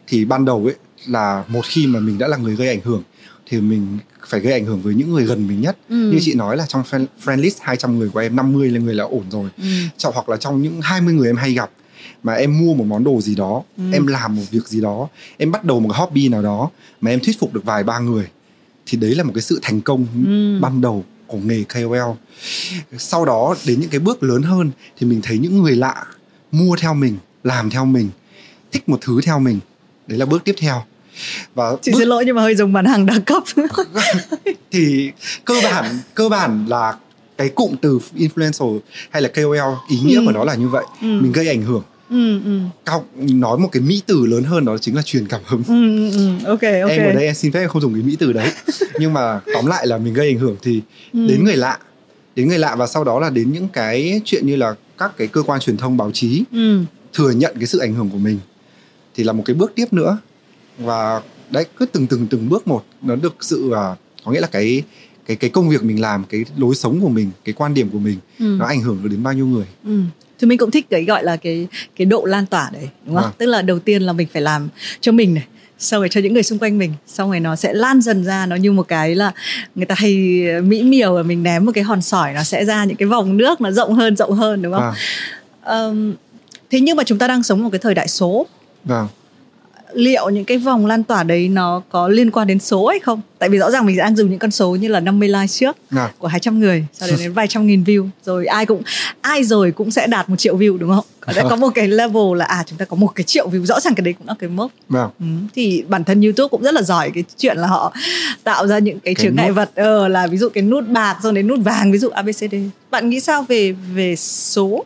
thì 0.08 0.26
ban 0.26 0.46
đầu 0.46 0.66
ấy 0.66 0.76
là 1.08 1.44
một 1.48 1.66
khi 1.66 1.88
mà 1.88 2.00
mình 2.00 2.18
đã 2.18 2.28
là 2.28 2.38
người 2.38 2.56
gây 2.56 2.68
ảnh 2.68 2.82
hưởng 2.84 3.04
thì 3.54 3.62
mình 3.62 3.98
phải 4.28 4.40
gây 4.40 4.54
ảnh 4.54 4.66
hưởng 4.66 4.82
với 4.82 4.94
những 4.96 5.14
người 5.14 5.26
gần 5.26 5.48
mình 5.48 5.62
nhất 5.62 5.78
Ừ. 5.90 5.96
như 6.12 6.18
chị 6.22 6.34
nói 6.34 6.58
là 6.58 6.66
trong 6.66 6.84
friend, 6.92 7.06
friend 7.26 7.38
list 7.42 7.58
200 7.62 8.00
người 8.00 8.10
của 8.10 8.20
em 8.20 8.36
50 8.36 8.70
là 8.70 8.80
người 8.80 8.94
là 8.96 9.04
ổn 9.04 9.24
rồi 9.32 9.50
Ừ. 9.58 9.64
Trong, 9.98 10.14
hoặc 10.14 10.30
là 10.30 10.38
trong 10.38 10.62
những 10.62 10.82
20 10.82 11.14
người 11.14 11.28
em 11.30 11.36
hay 11.36 11.54
gặp 11.54 11.70
mà 12.24 12.34
em 12.34 12.60
mua 12.60 12.74
một 12.74 12.84
món 12.88 13.04
đồ 13.04 13.22
gì 13.22 13.36
đó 13.36 13.64
Ừ. 13.78 13.84
em 13.94 14.08
làm 14.08 14.36
một 14.36 14.42
việc 14.52 14.68
gì 14.68 14.82
đó 14.82 15.08
em 15.38 15.52
bắt 15.52 15.64
đầu 15.66 15.80
một 15.80 15.90
cái 15.92 16.00
hobby 16.00 16.28
nào 16.30 16.42
đó 16.42 16.70
mà 17.02 17.12
em 17.12 17.20
thuyết 17.20 17.40
phục 17.40 17.54
được 17.54 17.66
vài 17.66 17.84
ba 17.84 18.00
người 18.00 18.26
thì 18.86 18.98
đấy 18.98 19.16
là 19.16 19.24
một 19.24 19.32
cái 19.36 19.42
sự 19.42 19.60
thành 19.62 19.82
công 19.82 20.06
Ừ. 20.28 20.60
ban 20.62 20.82
đầu 20.82 21.06
của 21.28 21.38
nghề 21.38 21.64
KOL 21.74 22.12
sau 22.98 23.26
đó 23.26 23.56
đến 23.68 23.80
những 23.80 23.90
cái 23.90 24.00
bước 24.00 24.24
lớn 24.24 24.42
hơn 24.44 24.72
thì 24.98 25.08
mình 25.08 25.20
thấy 25.24 25.38
những 25.38 25.62
người 25.62 25.76
lạ 25.76 26.06
mua 26.52 26.76
theo 26.76 26.94
mình 26.94 27.18
làm 27.44 27.70
theo 27.70 27.86
mình 27.86 28.10
thích 28.72 28.90
một 28.90 28.98
thứ 29.02 29.22
theo 29.26 29.40
mình 29.40 29.60
đấy 30.08 30.20
là 30.20 30.26
bước 30.26 30.44
tiếp 30.44 30.56
theo 30.58 30.84
và 31.56 31.76
chị 31.82 31.92
bước 31.92 31.98
xin 32.00 32.08
lỗi 32.08 32.24
nhưng 32.26 32.36
mà 32.36 32.42
hơi 32.42 32.56
dùng 32.56 32.74
bán 32.74 32.86
hàng 32.86 33.06
đa 33.06 33.20
cấp 33.26 33.44
thì 34.72 35.12
cơ 35.46 35.54
bản 35.64 35.86
cơ 36.16 36.30
bản 36.30 36.66
là 36.70 36.96
cái 37.38 37.50
cụm 37.50 37.76
từ 37.82 38.00
influencer 38.18 38.80
hay 39.10 39.22
là 39.22 39.30
KOL 39.30 39.74
ý 39.90 39.98
nghĩa 40.06 40.16
Ừ. 40.20 40.24
của 40.26 40.32
nó 40.32 40.44
là 40.44 40.56
như 40.56 40.68
vậy 40.68 40.84
Ừ. 41.02 41.08
mình 41.08 41.32
gây 41.32 41.48
ảnh 41.48 41.62
hưởng 41.62 41.84
ừ, 42.10 42.40
ừ. 42.46 42.60
nói 43.34 43.58
một 43.58 43.70
cái 43.72 43.82
mỹ 43.82 44.02
từ 44.06 44.26
lớn 44.26 44.44
hơn 44.44 44.66
đó 44.66 44.78
chính 44.78 44.96
là 44.96 45.02
truyền 45.02 45.28
cảm 45.28 45.42
hứng 45.46 45.64
Ừ, 45.68 45.74
ừ, 46.12 46.18
ừ. 46.18 46.46
ok 46.48 46.62
ok 46.82 46.92
em 46.92 47.10
ở 47.10 47.14
đây 47.14 47.26
em 47.26 47.36
xin 47.36 47.52
phép 47.52 47.60
em 47.60 47.70
không 47.70 47.82
dùng 47.82 47.94
cái 47.94 48.04
mỹ 48.04 48.16
từ 48.20 48.34
đấy 48.34 48.52
nhưng 49.00 49.14
mà 49.14 49.40
tóm 49.54 49.66
lại 49.66 49.88
là 49.88 49.98
mình 49.98 50.14
gây 50.14 50.28
ảnh 50.28 50.40
hưởng 50.40 50.56
thì 50.62 50.82
Ừ. 51.14 51.28
đến 51.28 51.44
người 51.44 51.56
lạ 51.56 51.78
đến 52.36 52.48
người 52.48 52.60
lạ 52.60 52.76
và 52.76 52.88
sau 52.88 53.04
đó 53.04 53.20
là 53.20 53.30
đến 53.30 53.52
những 53.52 53.68
cái 53.74 54.22
chuyện 54.26 54.48
như 54.48 54.56
là 54.56 54.76
các 54.98 55.12
cái 55.18 55.28
cơ 55.28 55.42
quan 55.44 55.60
truyền 55.60 55.78
thông 55.78 55.98
báo 55.98 56.12
chí 56.12 56.44
ừ. 56.52 56.80
thừa 57.14 57.32
nhận 57.32 57.56
cái 57.60 57.68
sự 57.68 57.80
ảnh 57.80 57.94
hưởng 57.94 58.10
của 58.10 58.18
mình 58.18 58.40
thì 59.16 59.24
là 59.24 59.34
một 59.34 59.44
cái 59.46 59.54
bước 59.54 59.72
tiếp 59.76 59.94
nữa 59.94 60.18
và 60.78 61.22
đấy 61.50 61.66
cứ 61.78 61.86
từng 61.86 62.08
từng 62.08 62.28
từng 62.28 62.50
bước 62.50 62.68
một 62.68 62.84
nó 63.02 63.16
được 63.16 63.36
sự 63.42 63.72
à, 63.72 63.96
có 64.26 64.32
nghĩa 64.32 64.40
là 64.42 64.48
cái 64.48 64.84
cái 65.26 65.38
cái 65.38 65.50
công 65.50 65.70
việc 65.70 65.84
mình 65.84 66.02
làm 66.02 66.24
cái 66.30 66.46
lối 66.58 66.76
sống 66.76 67.02
của 67.02 67.10
mình 67.10 67.32
cái 67.46 67.54
quan 67.54 67.74
điểm 67.74 67.90
của 67.90 68.00
mình 68.00 68.18
Ừ. 68.40 68.46
nó 68.60 68.66
ảnh 68.66 68.82
hưởng 68.82 69.00
được 69.04 69.10
đến 69.10 69.24
bao 69.24 69.34
nhiêu 69.34 69.46
người 69.48 69.66
Ừ. 69.86 70.00
Thì 70.40 70.48
mình 70.48 70.58
cũng 70.58 70.72
thích 70.72 70.86
cái 70.90 71.04
gọi 71.06 71.24
là 71.24 71.36
cái 71.38 71.68
cái 71.96 72.06
độ 72.06 72.26
lan 72.26 72.46
tỏa 72.46 72.70
đấy 72.74 72.90
đúng 73.06 73.16
không? 73.16 73.24
Vâng. 73.24 73.34
Tức 73.38 73.46
là 73.46 73.62
đầu 73.62 73.80
tiên 73.80 74.02
là 74.02 74.14
mình 74.14 74.28
phải 74.34 74.42
làm 74.42 74.70
cho 75.02 75.12
mình 75.12 75.34
này, 75.34 75.44
sau 75.80 76.00
rồi 76.00 76.10
cho 76.10 76.22
những 76.22 76.34
người 76.34 76.44
xung 76.44 76.60
quanh 76.60 76.78
mình, 76.78 76.94
xong 77.08 77.30
rồi 77.30 77.40
nó 77.40 77.56
sẽ 77.56 77.74
lan 77.74 78.02
dần 78.02 78.24
ra 78.24 78.46
nó 78.46 78.56
như 78.56 78.72
một 78.72 78.88
cái 78.88 79.16
là 79.16 79.32
người 79.76 79.86
ta 79.86 79.96
hay 79.98 80.14
mỹ 80.64 80.84
miều 80.84 81.14
và 81.16 81.24
mình 81.24 81.44
ném 81.44 81.66
một 81.66 81.72
cái 81.76 81.84
hòn 81.84 82.02
sỏi 82.02 82.34
nó 82.34 82.44
sẽ 82.44 82.66
ra 82.66 82.86
những 82.86 82.98
cái 82.98 83.08
vòng 83.08 83.38
nước 83.38 83.62
nó 83.62 83.72
rộng 83.72 83.94
hơn 83.94 84.16
rộng 84.16 84.32
hơn 84.32 84.62
đúng 84.62 84.74
không? 84.74 84.82
vâng 84.82 84.94
Ờm, 85.62 86.14
thế 86.72 86.80
nhưng 86.80 86.98
mà 86.98 87.04
chúng 87.04 87.18
ta 87.18 87.28
đang 87.28 87.44
sống 87.44 87.64
một 87.64 87.70
cái 87.72 87.80
thời 87.80 87.94
đại 87.94 88.08
số 88.08 88.46
vâng 88.86 89.08
liệu 89.94 90.30
những 90.30 90.46
cái 90.46 90.58
vòng 90.58 90.86
lan 90.86 91.04
tỏa 91.04 91.24
đấy 91.24 91.48
nó 91.50 91.82
có 91.90 92.08
liên 92.08 92.32
quan 92.32 92.48
đến 92.48 92.60
số 92.60 92.88
hay 92.88 93.00
không? 93.00 93.22
Tại 93.40 93.50
vì 93.50 93.58
rõ 93.58 93.72
ràng 93.72 93.86
mình 93.86 93.98
đang 93.98 94.16
dùng 94.16 94.30
những 94.30 94.40
con 94.40 94.52
số 94.52 94.76
như 94.76 94.88
là 94.88 95.00
50 95.00 95.30
like 95.30 95.48
trước 95.48 95.78
à. 95.90 96.12
của 96.18 96.28
200 96.28 96.60
người, 96.60 96.86
sau 96.94 97.10
đó 97.10 97.16
đến 97.20 97.34
vài 97.34 97.48
trăm 97.48 97.68
nghìn 97.68 97.84
view, 97.84 98.08
rồi 98.26 98.46
ai 98.46 98.66
cũng 98.66 98.82
ai 99.22 99.44
rồi 99.44 99.72
cũng 99.72 99.92
sẽ 99.92 100.08
đạt 100.08 100.30
một 100.30 100.36
triệu 100.36 100.58
view 100.58 100.78
đúng 100.78 100.90
không? 100.90 101.06
Có 101.20 101.34
sẽ 101.34 101.44
có 101.50 101.56
một 101.56 101.70
cái 101.76 101.88
level 101.88 102.36
là 102.36 102.46
à 102.46 102.64
chúng 102.68 102.78
ta 102.78 102.86
có 102.86 102.96
một 102.96 103.12
cái 103.16 103.24
triệu 103.24 103.50
view, 103.50 103.66
rõ 103.66 103.80
ràng 103.80 103.96
cái 103.96 104.04
đấy 104.04 104.14
cũng 104.14 104.28
là 104.28 104.36
cái 104.40 104.50
mốc. 104.50 104.72
vâng 104.90 105.10
Ừ, 105.20 105.26
thì 105.56 105.84
bản 105.88 106.04
thân 106.04 106.22
YouTube 106.22 106.50
cũng 106.50 106.62
rất 106.64 106.74
là 106.74 106.82
giỏi 106.82 107.12
cái 107.14 107.24
chuyện 107.38 107.58
là 107.58 107.68
họ 107.68 107.94
tạo 108.44 108.68
ra 108.68 108.80
những 108.80 109.00
cái, 109.00 109.16
Cái 109.16 109.26
chướng 109.26 109.36
ngại 109.36 109.52
vật 109.52 109.72
ờ 109.76 110.08
là 110.08 110.28
ví 110.28 110.38
dụ 110.38 110.50
cái 110.50 110.64
nút 110.64 110.88
bạc 110.88 111.18
rồi 111.24 111.34
đến 111.34 111.48
nút 111.48 111.60
vàng 111.64 111.92
ví 111.92 111.98
dụ 112.00 112.10
ABCD. 112.10 112.56
Bạn 112.92 113.10
nghĩ 113.10 113.20
sao 113.20 113.44
về 113.44 113.76
về 113.94 114.16
số? 114.16 114.84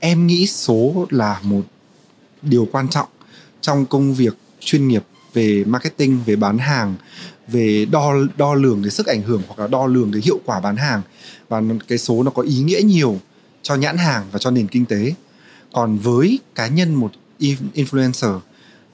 em 0.00 0.26
nghĩ 0.26 0.46
số 0.46 1.06
là 1.10 1.40
một 1.42 1.62
điều 2.42 2.68
quan 2.72 2.88
trọng 2.88 3.08
trong 3.60 3.86
công 3.86 4.14
việc 4.14 4.34
chuyên 4.60 4.88
nghiệp 4.88 5.02
về 5.34 5.64
marketing 5.66 6.20
về 6.26 6.36
bán 6.36 6.58
hàng 6.58 6.94
về 7.48 7.84
đo 7.90 8.14
đo 8.36 8.54
lường 8.54 8.82
cái 8.82 8.90
sức 8.90 9.06
ảnh 9.06 9.22
hưởng 9.22 9.42
hoặc 9.48 9.58
là 9.58 9.66
đo 9.66 9.86
lường 9.86 10.12
cái 10.12 10.22
hiệu 10.24 10.40
quả 10.44 10.60
bán 10.60 10.76
hàng. 10.76 11.02
Và 11.48 11.62
cái 11.88 11.98
số 11.98 12.22
nó 12.22 12.30
có 12.30 12.42
ý 12.42 12.58
nghĩa 12.58 12.80
nhiều 12.84 13.18
cho 13.62 13.74
nhãn 13.74 13.96
hàng 13.96 14.24
và 14.32 14.38
cho 14.38 14.50
nền 14.50 14.66
kinh 14.66 14.84
tế. 14.84 15.14
Còn 15.72 15.98
với 15.98 16.38
cá 16.54 16.66
nhân 16.66 16.94
một 16.94 17.10
in- 17.38 17.56
influencer 17.74 18.40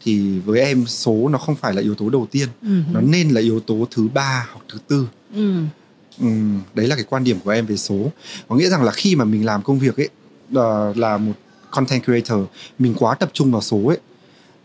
thì 0.05 0.39
với 0.39 0.61
em 0.61 0.87
số 0.87 1.29
nó 1.29 1.39
không 1.39 1.57
phải 1.57 1.75
là 1.75 1.83
yếu 1.83 1.95
tố 1.95 2.11
đầu 2.11 2.27
tiên. 2.31 2.49
Ừ. 2.63 2.69
nó 2.93 3.01
nên 3.01 3.31
là 3.31 3.41
yếu 3.41 3.61
tố 3.61 3.87
thứ 3.91 4.09
ba 4.15 4.49
hoặc 4.53 4.63
thứ 4.69 4.79
tư. 4.89 5.09
Ừ. 5.35 5.63
Ừm, 6.21 6.61
đấy 6.75 6.87
là 6.87 6.97
cái 6.97 7.05
quan 7.09 7.25
điểm 7.25 7.39
của 7.45 7.51
em 7.51 7.67
về 7.67 7.77
số. 7.77 8.11
Có 8.49 8.57
nghĩa 8.57 8.69
rằng 8.69 8.83
là 8.83 8.93
khi 8.93 9.17
mà 9.17 9.25
mình 9.25 9.45
làm 9.45 9.63
công 9.63 9.79
việc 9.79 9.97
ấy 9.97 10.09
ờ, 10.55 10.93
là 10.97 11.19
một 11.19 11.33
content 11.71 12.05
creator 12.05 12.41
mình 12.79 12.95
quá 12.99 13.15
tập 13.15 13.31
trung 13.33 13.53
vào 13.53 13.61
số 13.61 13.87
ấy 13.87 13.99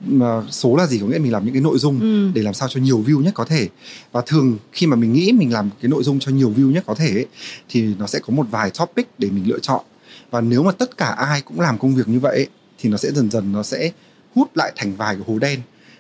mà 0.02 0.42
số 0.52 0.76
là 0.76 0.86
gì 0.88 1.00
có 1.00 1.06
nghĩa 1.06 1.14
là 1.14 1.20
mình 1.20 1.32
làm 1.32 1.46
những 1.46 1.54
cái 1.54 1.62
nội 1.62 1.78
dung 1.80 2.00
Ừ. 2.00 2.32
để 2.34 2.42
làm 2.42 2.54
sao 2.54 2.68
cho 2.70 2.82
nhiều 2.82 3.04
view 3.08 3.22
nhất 3.22 3.34
có 3.34 3.46
thể 3.46 3.68
và 4.12 4.22
thường 4.26 4.58
khi 4.72 4.88
mà 4.88 4.96
mình 4.96 5.14
nghĩ 5.14 5.32
mình 5.32 5.54
làm 5.54 5.70
cái 5.82 5.90
nội 5.90 6.04
dung 6.04 6.20
cho 6.20 6.32
nhiều 6.32 6.54
view 6.58 6.72
nhất 6.72 6.84
có 6.88 6.96
thể 6.96 7.12
ấy, 7.14 7.26
thì 7.70 7.86
nó 8.00 8.08
sẽ 8.08 8.20
có 8.20 8.34
một 8.34 8.46
vài 8.52 8.72
topic 8.80 9.08
để 9.18 9.30
mình 9.30 9.44
lựa 9.48 9.60
chọn 9.60 9.84
và 10.32 10.42
nếu 10.42 10.64
mà 10.64 10.72
tất 10.72 10.98
cả 10.98 11.06
ai 11.06 11.42
cũng 11.42 11.60
làm 11.60 11.78
công 11.78 11.96
việc 11.96 12.08
như 12.08 12.20
vậy 12.20 12.36
ấy, 12.36 12.48
thì 12.80 12.90
nó 12.90 12.98
sẽ 12.98 13.12
dần 13.12 13.32
dần 13.32 13.52
nó 13.52 13.64
sẽ 13.64 13.92
hút 14.36 14.58
lại 14.58 14.72
thành 14.76 14.96
vài 14.96 15.16
cái 15.16 15.24
hố 15.28 15.40
đen 15.40 15.60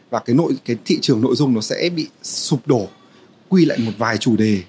và 0.09 0.19
cái 0.19 0.35
nội 0.35 0.53
cái 0.65 0.77
thị 0.85 0.99
trường 1.01 1.21
nội 1.21 1.35
dung 1.35 1.53
nó 1.53 1.62
sẽ 1.62 1.89
bị 1.95 2.07
sụp 2.23 2.67
đổ 2.67 2.88
quy 3.49 3.65
lại 3.65 3.77
một 3.79 3.91
vài 3.97 4.17
chủ 4.17 4.35
đề 4.35 4.62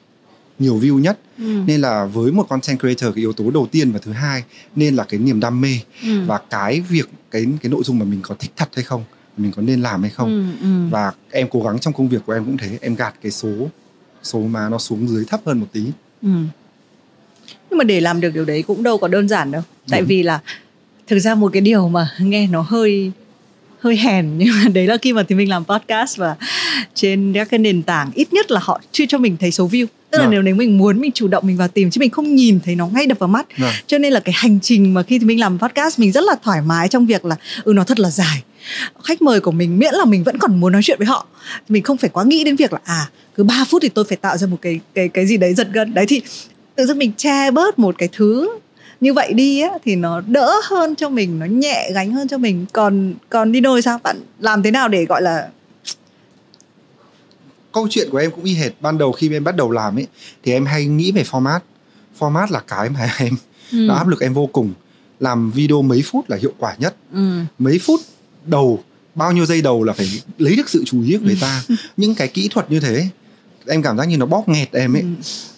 nhiều 0.59 0.79
view 0.81 0.99
nhất 0.99 1.19
Ừ. 1.39 1.63
nên 1.67 1.81
là 1.81 2.05
với 2.05 2.33
một 2.33 2.47
content 2.49 2.79
creator 2.81 3.15
cái 3.15 3.23
yếu 3.23 3.33
tố 3.33 3.51
đầu 3.51 3.69
tiên 3.73 3.93
và 3.93 3.99
thứ 3.99 4.13
hai 4.13 4.43
nên 4.77 4.97
là 4.97 5.05
cái 5.05 5.21
niềm 5.21 5.41
đam 5.41 5.61
mê 5.61 5.79
Ừ. 6.03 6.25
và 6.27 6.41
cái 6.51 6.81
việc 6.81 7.09
cái 7.31 7.47
cái 7.63 7.71
nội 7.73 7.83
dung 7.85 7.99
mà 7.99 8.05
mình 8.05 8.21
có 8.23 8.35
thích 8.39 8.51
thật 8.57 8.69
hay 8.75 8.85
không 8.85 9.05
mình 9.43 9.53
có 9.53 9.63
nên 9.63 9.81
làm 9.83 10.03
hay 10.03 10.11
không 10.11 10.29
Ừ. 10.61 10.65
Ừ. 10.67 10.89
và 10.91 11.13
em 11.31 11.49
cố 11.51 11.63
gắng 11.63 11.79
trong 11.79 11.93
công 11.95 12.09
việc 12.09 12.23
của 12.27 12.33
em 12.33 12.45
cũng 12.45 12.57
thế 12.57 12.79
em 12.81 12.95
gạt 12.95 13.15
cái 13.23 13.33
số 13.33 13.51
số 14.23 14.39
mà 14.41 14.69
nó 14.69 14.79
xuống 14.79 15.09
dưới 15.09 15.25
thấp 15.25 15.41
hơn 15.47 15.61
một 15.61 15.67
tí 15.73 15.85
Ừ. 16.23 16.29
Nhưng 17.71 17.79
mà 17.79 17.85
để 17.85 18.01
làm 18.01 18.21
được 18.21 18.31
điều 18.35 18.45
đấy 18.45 18.63
cũng 18.63 18.83
đâu 18.83 18.99
có 18.99 19.09
đơn 19.09 19.29
giản 19.29 19.51
đâu. 19.51 19.63
Tại 19.89 20.01
Đúng. 20.01 20.09
vì 20.09 20.23
là 20.23 20.41
thực 21.07 21.19
ra 21.19 21.35
một 21.35 21.53
cái 21.53 21.61
điều 21.63 21.89
mà 21.89 22.09
nghe 22.19 22.47
nó 22.47 22.61
hơi 22.61 23.13
hơi 23.81 23.97
hèn 23.97 24.27
nhưng 24.39 24.49
mà 24.63 24.69
đấy 24.69 24.87
là 24.87 24.97
khi 25.03 25.13
mà 25.13 25.23
thì 25.23 25.35
mình 25.35 25.49
làm 25.49 25.65
podcast 25.65 26.17
và 26.17 26.37
trên 26.95 27.33
các 27.33 27.51
cái 27.51 27.59
nền 27.59 27.83
tảng 27.83 28.11
ít 28.15 28.33
nhất 28.33 28.51
là 28.51 28.61
họ 28.63 28.81
chưa 28.93 29.05
cho 29.09 29.19
mình 29.19 29.37
thấy 29.41 29.51
số 29.51 29.69
view. 29.69 29.87
Tức 30.11 30.19
là 30.19 30.25
Vâng. 30.25 30.31
nếu 30.31 30.43
nếu 30.43 30.55
mình 30.55 30.79
muốn 30.79 31.01
mình 31.01 31.13
chủ 31.13 31.29
động 31.29 31.47
mình 31.47 31.57
vào 31.57 31.69
tìm 31.69 31.91
chứ 31.91 31.99
mình 31.99 32.11
không 32.11 32.35
nhìn 32.35 32.61
thấy 32.65 32.75
nó 32.75 32.87
ngay 32.87 33.07
đập 33.07 33.19
vào 33.19 33.29
mắt. 33.29 33.47
Vâng. 33.57 33.73
cho 33.87 33.99
nên 33.99 34.13
là 34.13 34.21
cái 34.21 34.33
hành 34.37 34.59
trình 34.63 34.95
mà 34.95 35.03
khi 35.03 35.19
thì 35.19 35.25
mình 35.25 35.41
làm 35.41 35.59
podcast 35.59 35.99
mình 35.99 36.13
rất 36.13 36.25
là 36.25 36.35
thoải 36.43 36.61
mái 36.63 36.89
trong 36.89 37.07
việc 37.07 37.25
là 37.25 37.37
ừ 37.65 37.73
nó 37.73 37.85
thật 37.85 38.01
là 38.01 38.11
dài. 38.11 38.43
Khách 39.05 39.23
mời 39.23 39.41
của 39.41 39.51
mình 39.51 39.79
miễn 39.79 39.95
là 39.95 40.05
mình 40.05 40.25
vẫn 40.25 40.39
còn 40.39 40.61
muốn 40.61 40.73
nói 40.73 40.83
chuyện 40.85 40.99
với 40.99 41.07
họ. 41.07 41.27
Mình 41.69 41.83
không 41.83 41.97
phải 41.97 42.11
quá 42.11 42.25
nghĩ 42.25 42.45
đến 42.45 42.57
việc 42.57 42.73
là 42.73 42.79
à 42.85 43.11
cứ 43.37 43.45
3 43.45 43.65
phút 43.69 43.83
thì 43.83 43.89
tôi 43.89 44.05
phải 44.09 44.17
tạo 44.17 44.37
ra 44.37 44.47
một 44.47 44.57
cái 44.63 44.81
cái 44.95 45.09
cái 45.09 45.27
gì 45.27 45.37
đấy 45.37 45.55
giật 45.55 45.69
gân. 45.73 45.95
Đấy 45.95 46.07
thì 46.09 46.21
tự 46.77 46.87
dưng 46.87 46.99
mình 46.99 47.13
che 47.17 47.51
bớt 47.51 47.79
một 47.79 47.95
cái 47.99 48.09
thứ 48.13 48.49
như 49.01 49.15
vậy 49.15 49.33
đi 49.33 49.61
á 49.61 49.71
thì 49.85 49.97
nó 49.97 50.21
đỡ 50.21 50.53
hơn 50.65 50.95
cho 50.95 51.09
mình 51.09 51.39
nó 51.39 51.47
nhẹ 51.47 51.91
gánh 51.95 52.13
hơn 52.13 52.29
cho 52.29 52.39
mình. 52.39 52.67
Còn 52.73 53.15
còn 53.29 53.53
Dino 53.53 53.77
thì 53.77 53.83
sao? 53.83 53.99
Bạn 54.03 54.21
làm 54.39 54.63
thế 54.63 54.71
nào 54.71 54.89
để 54.89 55.05
gọi 55.05 55.23
là 55.23 55.49
câu 57.73 57.87
chuyện 57.91 58.09
của 58.11 58.19
em 58.19 58.31
cũng 58.31 58.45
y 58.45 58.55
hệt. 58.55 58.73
Ban 58.81 58.99
đầu 58.99 59.13
khi 59.13 59.33
em 59.33 59.45
bắt 59.45 59.57
đầu 59.57 59.71
làm 59.71 59.99
ấy 59.99 60.07
thì 60.43 60.53
em 60.53 60.67
hay 60.67 60.87
nghĩ 60.87 61.13
về 61.13 61.23
format. 61.23 61.61
Format 62.19 62.47
là 62.51 62.61
cái 62.61 62.89
mà 62.89 63.15
em 63.19 63.35
ừ, 63.73 63.77
nó 63.77 63.95
áp 63.95 64.09
lực 64.09 64.21
em 64.21 64.35
vô 64.35 64.47
cùng. 64.47 64.73
Làm 65.21 65.51
video 65.51 65.83
mấy 65.83 66.03
phút 66.03 66.31
là 66.31 66.37
hiệu 66.37 66.53
quả 66.59 66.75
nhất. 66.79 66.95
Ừ, 67.13 67.41
mấy 67.59 67.79
phút 67.79 68.01
đầu 68.45 68.83
bao 69.15 69.33
nhiêu 69.33 69.47
giây 69.47 69.63
đầu 69.63 69.85
là 69.85 69.93
phải 69.93 70.09
lấy 70.39 70.57
được 70.57 70.69
sự 70.69 70.83
chú 70.87 71.03
ý 71.03 71.17
của 71.17 71.25
người 71.25 71.39
ta. 71.41 71.63
Những 71.97 72.15
cái 72.15 72.29
kỹ 72.29 72.49
thuật 72.49 72.71
như 72.71 72.81
thế 72.81 73.09
em 73.67 73.83
cảm 73.83 73.99
giác 73.99 74.05
như 74.05 74.17
nó 74.17 74.27
bóp 74.27 74.49
nghẹt 74.49 74.73
em 74.73 74.97
ấy. 74.97 75.03
Ừ. 75.03 75.09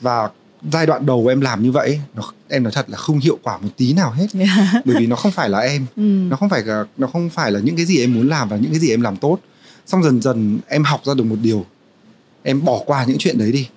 và 0.01 0.31
giai 0.73 0.87
đoạn 0.87 1.07
đầu 1.07 1.27
em 1.27 1.41
làm 1.41 1.63
như 1.63 1.73
vậy 1.73 2.01
nó 2.15 2.23
em 2.49 2.63
nói 2.63 2.73
thật 2.73 2.91
là 2.91 2.97
không 2.97 3.19
hiệu 3.19 3.39
quả 3.43 3.59
một 3.59 3.69
tí 3.77 3.93
nào 3.93 4.11
hết. 4.11 4.27
Yeah. 4.35 4.51
bởi 4.85 4.97
vì 4.99 5.07
nó 5.07 5.17
không 5.17 5.33
phải 5.33 5.49
là 5.49 5.59
em. 5.59 5.87
Ừ. 5.97 6.03
nó 6.03 6.37
không 6.37 6.49
phải 6.49 6.63
là 6.65 6.85
nó 6.97 7.07
không 7.07 7.31
phải 7.31 7.53
là 7.53 7.61
những 7.61 7.77
cái 7.77 7.87
gì 7.87 8.01
em 8.01 8.15
muốn 8.15 8.29
làm 8.29 8.49
và 8.49 8.57
những 8.57 8.71
cái 8.71 8.81
gì 8.81 8.91
em 8.91 9.01
làm 9.01 9.17
tốt. 9.17 9.39
Xong 9.87 10.03
dần 10.03 10.23
dần 10.23 10.59
em 10.69 10.85
học 10.85 11.01
ra 11.05 11.15
được 11.15 11.25
một 11.25 11.37
điều. 11.43 11.67
Em 12.43 12.65
bỏ 12.65 12.83
qua 12.87 13.05
những 13.05 13.19
chuyện 13.19 13.39
đấy 13.39 13.53
đi. 13.53 13.69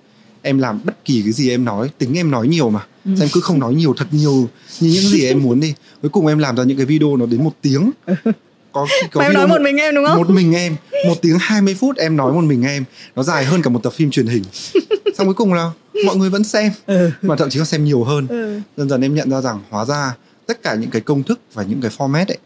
Em 0.42 0.58
làm 0.58 0.80
bất 0.84 1.04
kỳ 1.04 1.22
cái 1.22 1.32
gì 1.32 1.50
em 1.50 1.64
nói 1.64 1.90
tính 1.98 2.14
em 2.14 2.30
nói 2.30 2.48
nhiều 2.48 2.70
mà. 2.70 2.86
Ừ. 3.04 3.10
Em 3.20 3.28
cứ 3.32 3.40
không 3.40 3.58
nói 3.58 3.74
nhiều 3.74 3.94
thật 3.96 4.06
nhiều 4.10 4.48
như 4.80 4.90
những 4.90 5.08
gì 5.08 5.24
em 5.24 5.42
muốn 5.42 5.60
đi. 5.60 5.74
Cuối 6.02 6.10
cùng 6.10 6.26
em 6.26 6.38
làm 6.38 6.56
ra 6.56 6.64
những 6.64 6.76
cái 6.76 6.86
video 6.86 7.16
nó 7.16 7.26
đến 7.26 7.44
một 7.44 7.52
tiếng 7.62 7.90
có 8.76 8.86
có 9.12 9.20
Mà 9.20 9.26
em 9.26 9.32
nói 9.34 9.48
một 9.48 9.60
mình 9.60 9.76
em 9.76 9.94
đúng 9.94 10.04
không 10.06 10.16
một 10.18 10.30
mình 10.30 10.52
em 10.54 10.76
một 11.08 11.14
tiếng 11.22 11.36
20 11.40 11.74
phút 11.74 11.96
em 11.96 12.16
nói 12.16 12.32
một 12.32 12.44
mình 12.44 12.62
em 12.62 12.84
nó 13.16 13.22
dài 13.22 13.44
hơn 13.44 13.62
cả 13.62 13.70
một 13.70 13.82
tập 13.82 13.92
phim 13.92 14.10
truyền 14.10 14.26
hình 14.26 14.42
xong 15.18 15.26
cuối 15.26 15.34
cùng 15.34 15.52
là 15.54 15.70
mọi 16.06 16.16
người 16.16 16.30
vẫn 16.30 16.44
xem 16.44 16.72
ừ. 16.86 17.10
mà 17.22 17.36
thậm 17.36 17.50
chí 17.50 17.58
còn 17.58 17.66
xem 17.66 17.84
nhiều 17.84 18.04
hơn 18.04 18.26
Ừ. 18.28 18.60
dần 18.76 18.88
dần 18.88 19.00
em 19.00 19.14
nhận 19.14 19.30
ra 19.30 19.40
rằng 19.40 19.60
hóa 19.70 19.84
ra 19.84 20.14
tất 20.46 20.62
cả 20.62 20.74
những 20.74 20.90
cái 20.90 21.00
công 21.02 21.22
thức 21.22 21.40
và 21.54 21.62
những 21.62 21.80
cái 21.80 21.90
format 21.98 22.24
ấy 22.28 22.38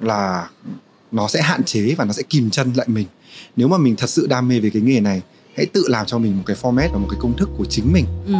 là 0.00 0.48
nó 1.12 1.28
sẽ 1.28 1.42
hạn 1.42 1.64
chế 1.64 1.94
và 1.98 2.04
nó 2.04 2.12
sẽ 2.12 2.22
kìm 2.22 2.50
chân 2.50 2.72
lại 2.74 2.86
mình 2.90 3.06
nếu 3.56 3.68
mà 3.68 3.78
mình 3.78 3.96
thật 3.96 4.10
sự 4.10 4.26
đam 4.26 4.48
mê 4.48 4.60
về 4.60 4.70
cái 4.70 4.82
nghề 4.82 5.00
này 5.00 5.22
hãy 5.56 5.66
tự 5.66 5.84
làm 5.88 6.06
cho 6.06 6.18
mình 6.18 6.36
một 6.36 6.42
cái 6.46 6.56
format 6.62 6.88
và 6.92 6.98
một 6.98 7.06
cái 7.10 7.18
công 7.22 7.36
thức 7.36 7.48
của 7.58 7.64
chính 7.64 7.92
mình 7.92 8.04
Ừ. 8.26 8.32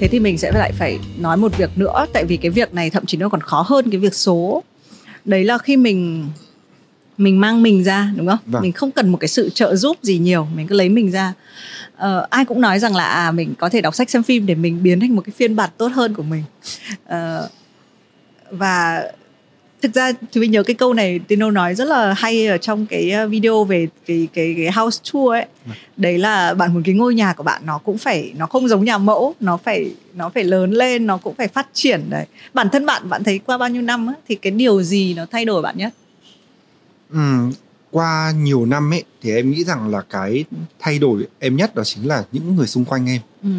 Thế 0.00 0.08
thì 0.08 0.20
mình 0.20 0.38
sẽ 0.38 0.52
lại 0.52 0.72
phải 0.72 0.98
nói 1.18 1.36
một 1.36 1.56
việc 1.58 1.70
nữa 1.76 2.06
tại 2.12 2.24
vì 2.24 2.36
cái 2.36 2.50
việc 2.50 2.74
này 2.74 2.90
thậm 2.90 3.06
chí 3.06 3.18
nó 3.18 3.28
còn 3.28 3.40
khó 3.40 3.64
hơn 3.68 3.90
cái 3.90 4.00
việc 4.00 4.14
số. 4.14 4.62
Đấy 5.24 5.44
là 5.44 5.58
khi 5.58 5.76
mình 5.76 6.28
mình 7.18 7.40
mang 7.40 7.62
mình 7.62 7.84
ra 7.84 8.12
đúng 8.16 8.26
không? 8.26 8.38
Vâng. 8.46 8.62
Mình 8.62 8.72
không 8.72 8.90
cần 8.90 9.08
một 9.08 9.18
cái 9.20 9.28
sự 9.28 9.50
trợ 9.50 9.76
giúp 9.76 9.96
gì 10.02 10.18
nhiều, 10.18 10.46
mình 10.56 10.66
cứ 10.66 10.76
lấy 10.76 10.88
mình 10.88 11.10
ra. 11.10 11.32
Ờ, 11.96 12.26
ai 12.30 12.44
cũng 12.44 12.60
nói 12.60 12.78
rằng 12.78 12.96
là 12.96 13.04
à 13.04 13.32
mình 13.32 13.54
có 13.58 13.68
thể 13.68 13.80
đọc 13.80 13.94
sách 13.94 14.10
xem 14.10 14.22
phim 14.22 14.46
để 14.46 14.54
mình 14.54 14.82
biến 14.82 15.00
thành 15.00 15.16
một 15.16 15.22
cái 15.24 15.32
phiên 15.36 15.56
bản 15.56 15.70
tốt 15.76 15.88
hơn 15.94 16.14
của 16.14 16.22
mình. 16.22 16.42
Ờ, 17.06 17.48
và 18.50 19.02
thực 19.82 19.94
ra 19.94 20.12
thì 20.32 20.40
mình 20.40 20.50
nhớ 20.50 20.62
cái 20.62 20.74
câu 20.74 20.92
này 20.92 21.18
Tino 21.18 21.50
nói 21.50 21.74
rất 21.74 21.84
là 21.84 22.14
hay 22.16 22.46
ở 22.46 22.58
trong 22.58 22.86
cái 22.86 23.12
uh, 23.24 23.30
video 23.30 23.64
về 23.64 23.88
cái 24.06 24.28
cái 24.32 24.54
cái 24.56 24.72
house 24.72 25.00
tour 25.12 25.32
ấy. 25.32 25.46
Đấy 25.96 26.18
là 26.18 26.54
bạn 26.54 26.74
muốn 26.74 26.82
cái 26.82 26.94
ngôi 26.94 27.14
nhà 27.14 27.32
của 27.32 27.42
bạn 27.42 27.62
nó 27.66 27.78
cũng 27.78 27.98
phải 27.98 28.32
nó 28.36 28.46
không 28.46 28.68
giống 28.68 28.84
nhà 28.84 28.98
mẫu 28.98 29.34
nó 29.40 29.56
phải 29.56 29.90
nó 30.14 30.28
phải 30.28 30.44
lớn 30.44 30.72
lên 30.72 31.06
nó 31.06 31.16
cũng 31.16 31.34
phải 31.34 31.48
phát 31.48 31.68
triển 31.72 32.10
đấy. 32.10 32.26
Bản 32.54 32.68
thân 32.72 32.86
bạn 32.86 33.08
bạn 33.08 33.24
thấy 33.24 33.38
qua 33.38 33.58
bao 33.58 33.68
nhiêu 33.68 33.82
năm 33.82 34.06
á, 34.06 34.14
thì 34.28 34.34
cái 34.34 34.50
điều 34.50 34.82
gì 34.82 35.14
nó 35.14 35.26
thay 35.30 35.44
đổi 35.44 35.62
bạn 35.62 35.78
nhất? 35.78 35.94
Ừm, 37.12 37.52
qua 37.90 38.32
nhiều 38.36 38.66
năm 38.66 38.92
ấy 38.92 39.04
thì 39.22 39.34
em 39.34 39.50
nghĩ 39.50 39.64
rằng 39.64 39.88
là 39.88 40.02
cái 40.10 40.44
thay 40.78 40.98
đổi 40.98 41.26
em 41.38 41.56
nhất 41.56 41.74
đó 41.74 41.84
chính 41.84 42.08
là 42.08 42.24
những 42.32 42.56
người 42.56 42.66
xung 42.66 42.84
quanh 42.84 43.06
em. 43.08 43.20
Ừ. 43.42 43.50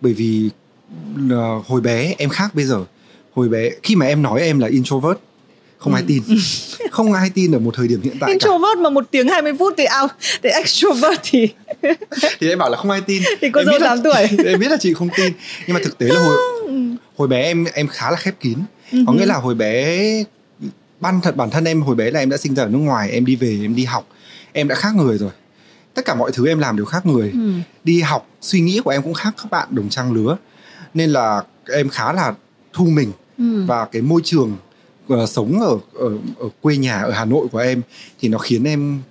bởi 0.00 0.12
vì 0.12 0.50
ờ, 1.30 1.62
hồi 1.66 1.80
bé 1.80 2.14
em 2.18 2.30
khác 2.30 2.54
bây 2.54 2.64
giờ. 2.64 2.84
Hồi 3.34 3.48
bé 3.48 3.70
khi 3.82 3.96
mà 3.96 4.06
em 4.06 4.22
nói 4.22 4.40
em 4.40 4.58
là 4.58 4.68
introvert 4.68 5.18
không 5.78 5.94
ai 5.94 6.02
tin. 6.06 6.22
Không 6.90 7.12
ai 7.12 7.30
tin 7.30 7.52
ở 7.54 7.58
một 7.58 7.74
thời 7.74 7.88
điểm 7.88 8.00
hiện 8.02 8.12
tại 8.20 8.28
cả. 8.28 8.32
Introvert 8.32 8.78
mà 8.78 8.90
một 8.90 9.04
tiếng 9.10 9.28
20 9.28 9.52
phút 9.58 9.74
thì 9.78 9.84
out. 10.02 10.10
Thì 10.42 10.48
extrovert 10.50 11.20
thì 11.22 11.48
thì 12.40 12.48
em 12.48 12.58
bảo 12.58 12.70
là 12.70 12.76
không 12.76 12.90
ai 12.90 13.00
tin. 13.00 13.22
Thì 13.40 13.50
cô 13.52 13.64
dâu 13.64 13.72
biết 13.72 13.82
là- 13.82 13.88
8 13.88 14.02
tuổi. 14.02 14.44
Em 14.46 14.60
biết 14.60 14.70
là 14.70 14.76
chị 14.80 14.94
không 14.94 15.08
tin. 15.16 15.32
Nhưng 15.66 15.74
mà 15.74 15.80
thực 15.84 15.98
tế 15.98 16.06
là 16.06 16.20
hồi 16.20 16.36
hồi 17.16 17.28
bé 17.28 17.42
em 17.42 17.64
em 17.74 17.88
khá 17.88 18.10
là 18.10 18.16
khép 18.16 18.34
kín. 18.40 18.58
Có 19.06 19.12
nghĩa 19.12 19.26
là 19.26 19.34
hồi 19.34 19.54
bé 19.54 20.02
ban 21.00 21.20
thật 21.20 21.36
bản 21.36 21.50
thân 21.50 21.64
em 21.64 21.82
hồi 21.82 21.94
bé 21.96 22.10
là 22.10 22.20
em 22.20 22.30
đã 22.30 22.36
sinh 22.36 22.54
ra 22.54 22.62
ở 22.62 22.68
nước 22.68 22.78
ngoài 22.78 23.10
em 23.10 23.24
đi 23.26 23.36
về 23.36 23.58
em 23.62 23.74
đi 23.74 23.84
học. 23.84 24.08
Em 24.52 24.68
đã 24.68 24.74
khác 24.74 24.94
người 24.94 25.18
rồi. 25.18 25.30
Tất 25.94 26.04
cả 26.04 26.14
mọi 26.14 26.30
thứ 26.34 26.48
em 26.48 26.58
làm 26.58 26.76
đều 26.76 26.86
khác 26.86 27.06
người. 27.06 27.30
Ừ. 27.34 27.52
đi 27.84 28.00
học 28.00 28.28
suy 28.40 28.60
nghĩ 28.60 28.80
của 28.84 28.90
em 28.90 29.02
cũng 29.02 29.14
khác 29.14 29.34
các 29.36 29.50
bạn 29.50 29.68
đồng 29.70 29.88
trang 29.88 30.12
lứa. 30.12 30.36
Nên 30.94 31.10
là 31.10 31.42
em 31.72 31.88
khá 31.88 32.12
là 32.12 32.34
thu 32.72 32.84
mình. 32.84 33.12
Ừ. 33.38 33.64
và 33.66 33.84
cái 33.84 34.02
môi 34.02 34.20
trường 34.24 34.56
ờ, 35.08 35.26
sống 35.26 35.60
ở, 35.60 35.78
ở 35.94 36.10
ở 36.38 36.48
quê 36.60 36.76
nhà 36.76 37.02
ở 37.02 37.10
Hà 37.10 37.24
Nội 37.24 37.46
của 37.52 37.58
em 37.58 37.82
thì 38.20 38.28
nó 38.28 38.38
khiến 38.38 38.64
em 38.64 39.02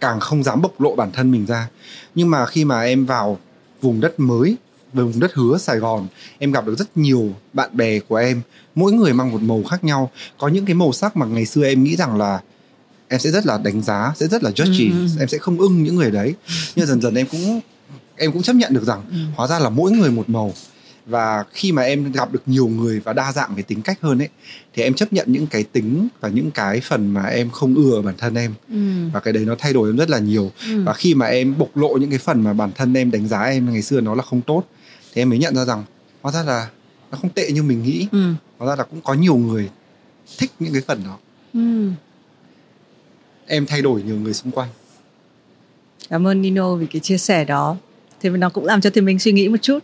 càng 0.00 0.20
không 0.20 0.42
dám 0.42 0.62
bộc 0.62 0.80
lộ 0.80 0.94
bản 0.96 1.12
thân 1.12 1.30
mình 1.30 1.46
ra 1.46 1.68
nhưng 2.14 2.30
mà 2.30 2.46
khi 2.46 2.64
mà 2.64 2.82
em 2.82 3.06
vào 3.06 3.38
vùng 3.82 4.00
đất 4.00 4.20
mới 4.20 4.56
về 4.92 5.04
vùng 5.04 5.20
đất 5.20 5.34
hứa 5.34 5.58
Sài 5.58 5.78
Gòn 5.78 6.06
em 6.38 6.52
gặp 6.52 6.66
được 6.66 6.78
rất 6.78 6.96
nhiều 6.96 7.30
bạn 7.52 7.76
bè 7.76 7.98
của 7.98 8.16
em 8.16 8.40
mỗi 8.74 8.92
người 8.92 9.12
mang 9.12 9.30
một 9.32 9.42
màu 9.42 9.62
khác 9.70 9.84
nhau 9.84 10.10
có 10.38 10.48
những 10.48 10.64
cái 10.66 10.74
màu 10.74 10.92
sắc 10.92 11.16
mà 11.16 11.26
ngày 11.26 11.46
xưa 11.46 11.64
em 11.64 11.84
nghĩ 11.84 11.96
rằng 11.96 12.16
là 12.16 12.40
em 13.08 13.20
sẽ 13.20 13.30
rất 13.30 13.46
là 13.46 13.58
đánh 13.58 13.82
giá 13.82 14.12
sẽ 14.16 14.26
rất 14.26 14.42
là 14.42 14.50
judgy 14.50 14.92
Ừ. 14.92 15.06
em 15.20 15.28
sẽ 15.28 15.38
không 15.38 15.58
ưng 15.58 15.82
những 15.82 15.96
người 15.96 16.10
đấy 16.10 16.34
nhưng 16.76 16.86
dần 16.86 17.00
dần 17.00 17.14
em 17.14 17.26
cũng 17.30 17.60
em 18.16 18.32
cũng 18.32 18.42
chấp 18.42 18.56
nhận 18.56 18.74
được 18.74 18.84
rằng 18.84 19.02
Ừ. 19.10 19.16
hóa 19.36 19.46
ra 19.46 19.58
là 19.58 19.68
mỗi 19.68 19.90
người 19.92 20.10
một 20.10 20.28
màu 20.30 20.52
và 21.06 21.44
khi 21.52 21.72
mà 21.72 21.82
em 21.82 22.12
gặp 22.12 22.32
được 22.32 22.42
nhiều 22.46 22.68
người 22.68 23.00
và 23.00 23.12
đa 23.12 23.32
dạng 23.32 23.54
về 23.54 23.62
tính 23.62 23.82
cách 23.82 23.98
hơn 24.00 24.22
ấy 24.22 24.28
thì 24.74 24.82
em 24.82 24.94
chấp 24.94 25.12
nhận 25.12 25.26
những 25.32 25.46
cái 25.46 25.62
tính 25.64 26.08
và 26.20 26.28
những 26.28 26.50
cái 26.50 26.80
phần 26.80 27.14
mà 27.14 27.22
em 27.26 27.50
không 27.50 27.74
ưa 27.74 28.00
bản 28.02 28.14
thân 28.18 28.34
em 28.34 28.54
ừ. 28.68 29.08
và 29.12 29.20
cái 29.20 29.32
đấy 29.32 29.44
nó 29.44 29.54
thay 29.58 29.72
đổi 29.72 29.88
em 29.88 29.96
rất 29.96 30.10
là 30.10 30.18
nhiều 30.18 30.50
Ừ. 30.68 30.82
và 30.84 30.92
khi 30.94 31.14
mà 31.14 31.26
em 31.26 31.58
bộc 31.58 31.76
lộ 31.76 31.96
những 31.96 32.10
cái 32.10 32.18
phần 32.18 32.42
mà 32.44 32.52
bản 32.52 32.70
thân 32.74 32.94
em 32.94 33.10
đánh 33.10 33.28
giá 33.28 33.42
em 33.42 33.72
ngày 33.72 33.82
xưa 33.82 34.00
nó 34.00 34.14
là 34.14 34.22
không 34.22 34.40
tốt 34.40 34.62
thì 35.14 35.22
em 35.22 35.28
mới 35.30 35.38
nhận 35.38 35.54
ra 35.56 35.64
rằng 35.64 35.84
hóa 36.22 36.32
ra 36.32 36.42
là 36.42 36.68
nó 37.10 37.18
không 37.20 37.30
tệ 37.30 37.50
như 37.52 37.62
mình 37.62 37.82
nghĩ 37.82 38.06
Ừ. 38.12 38.32
hóa 38.58 38.68
ra 38.68 38.76
là 38.76 38.84
cũng 38.84 39.00
có 39.00 39.14
nhiều 39.14 39.36
người 39.36 39.70
thích 40.38 40.50
những 40.60 40.72
cái 40.72 40.82
phần 40.86 41.00
đó 41.04 41.18
Ừ. 41.54 41.90
em 43.46 43.66
thay 43.66 43.82
đổi 43.82 44.02
nhiều 44.02 44.16
người 44.16 44.34
xung 44.34 44.52
quanh 44.52 44.68
Cảm 46.10 46.26
ơn 46.26 46.42
Nino 46.42 46.74
vì 46.74 46.86
cái 46.86 47.00
chia 47.00 47.18
sẻ 47.18 47.44
đó. 47.44 47.76
Thì 48.20 48.28
nó 48.28 48.48
cũng 48.48 48.64
làm 48.64 48.80
cho 48.80 48.90
Thùy 48.90 49.02
Minh 49.02 49.18
suy 49.18 49.32
nghĩ 49.32 49.48
một 49.48 49.56
chút. 49.62 49.78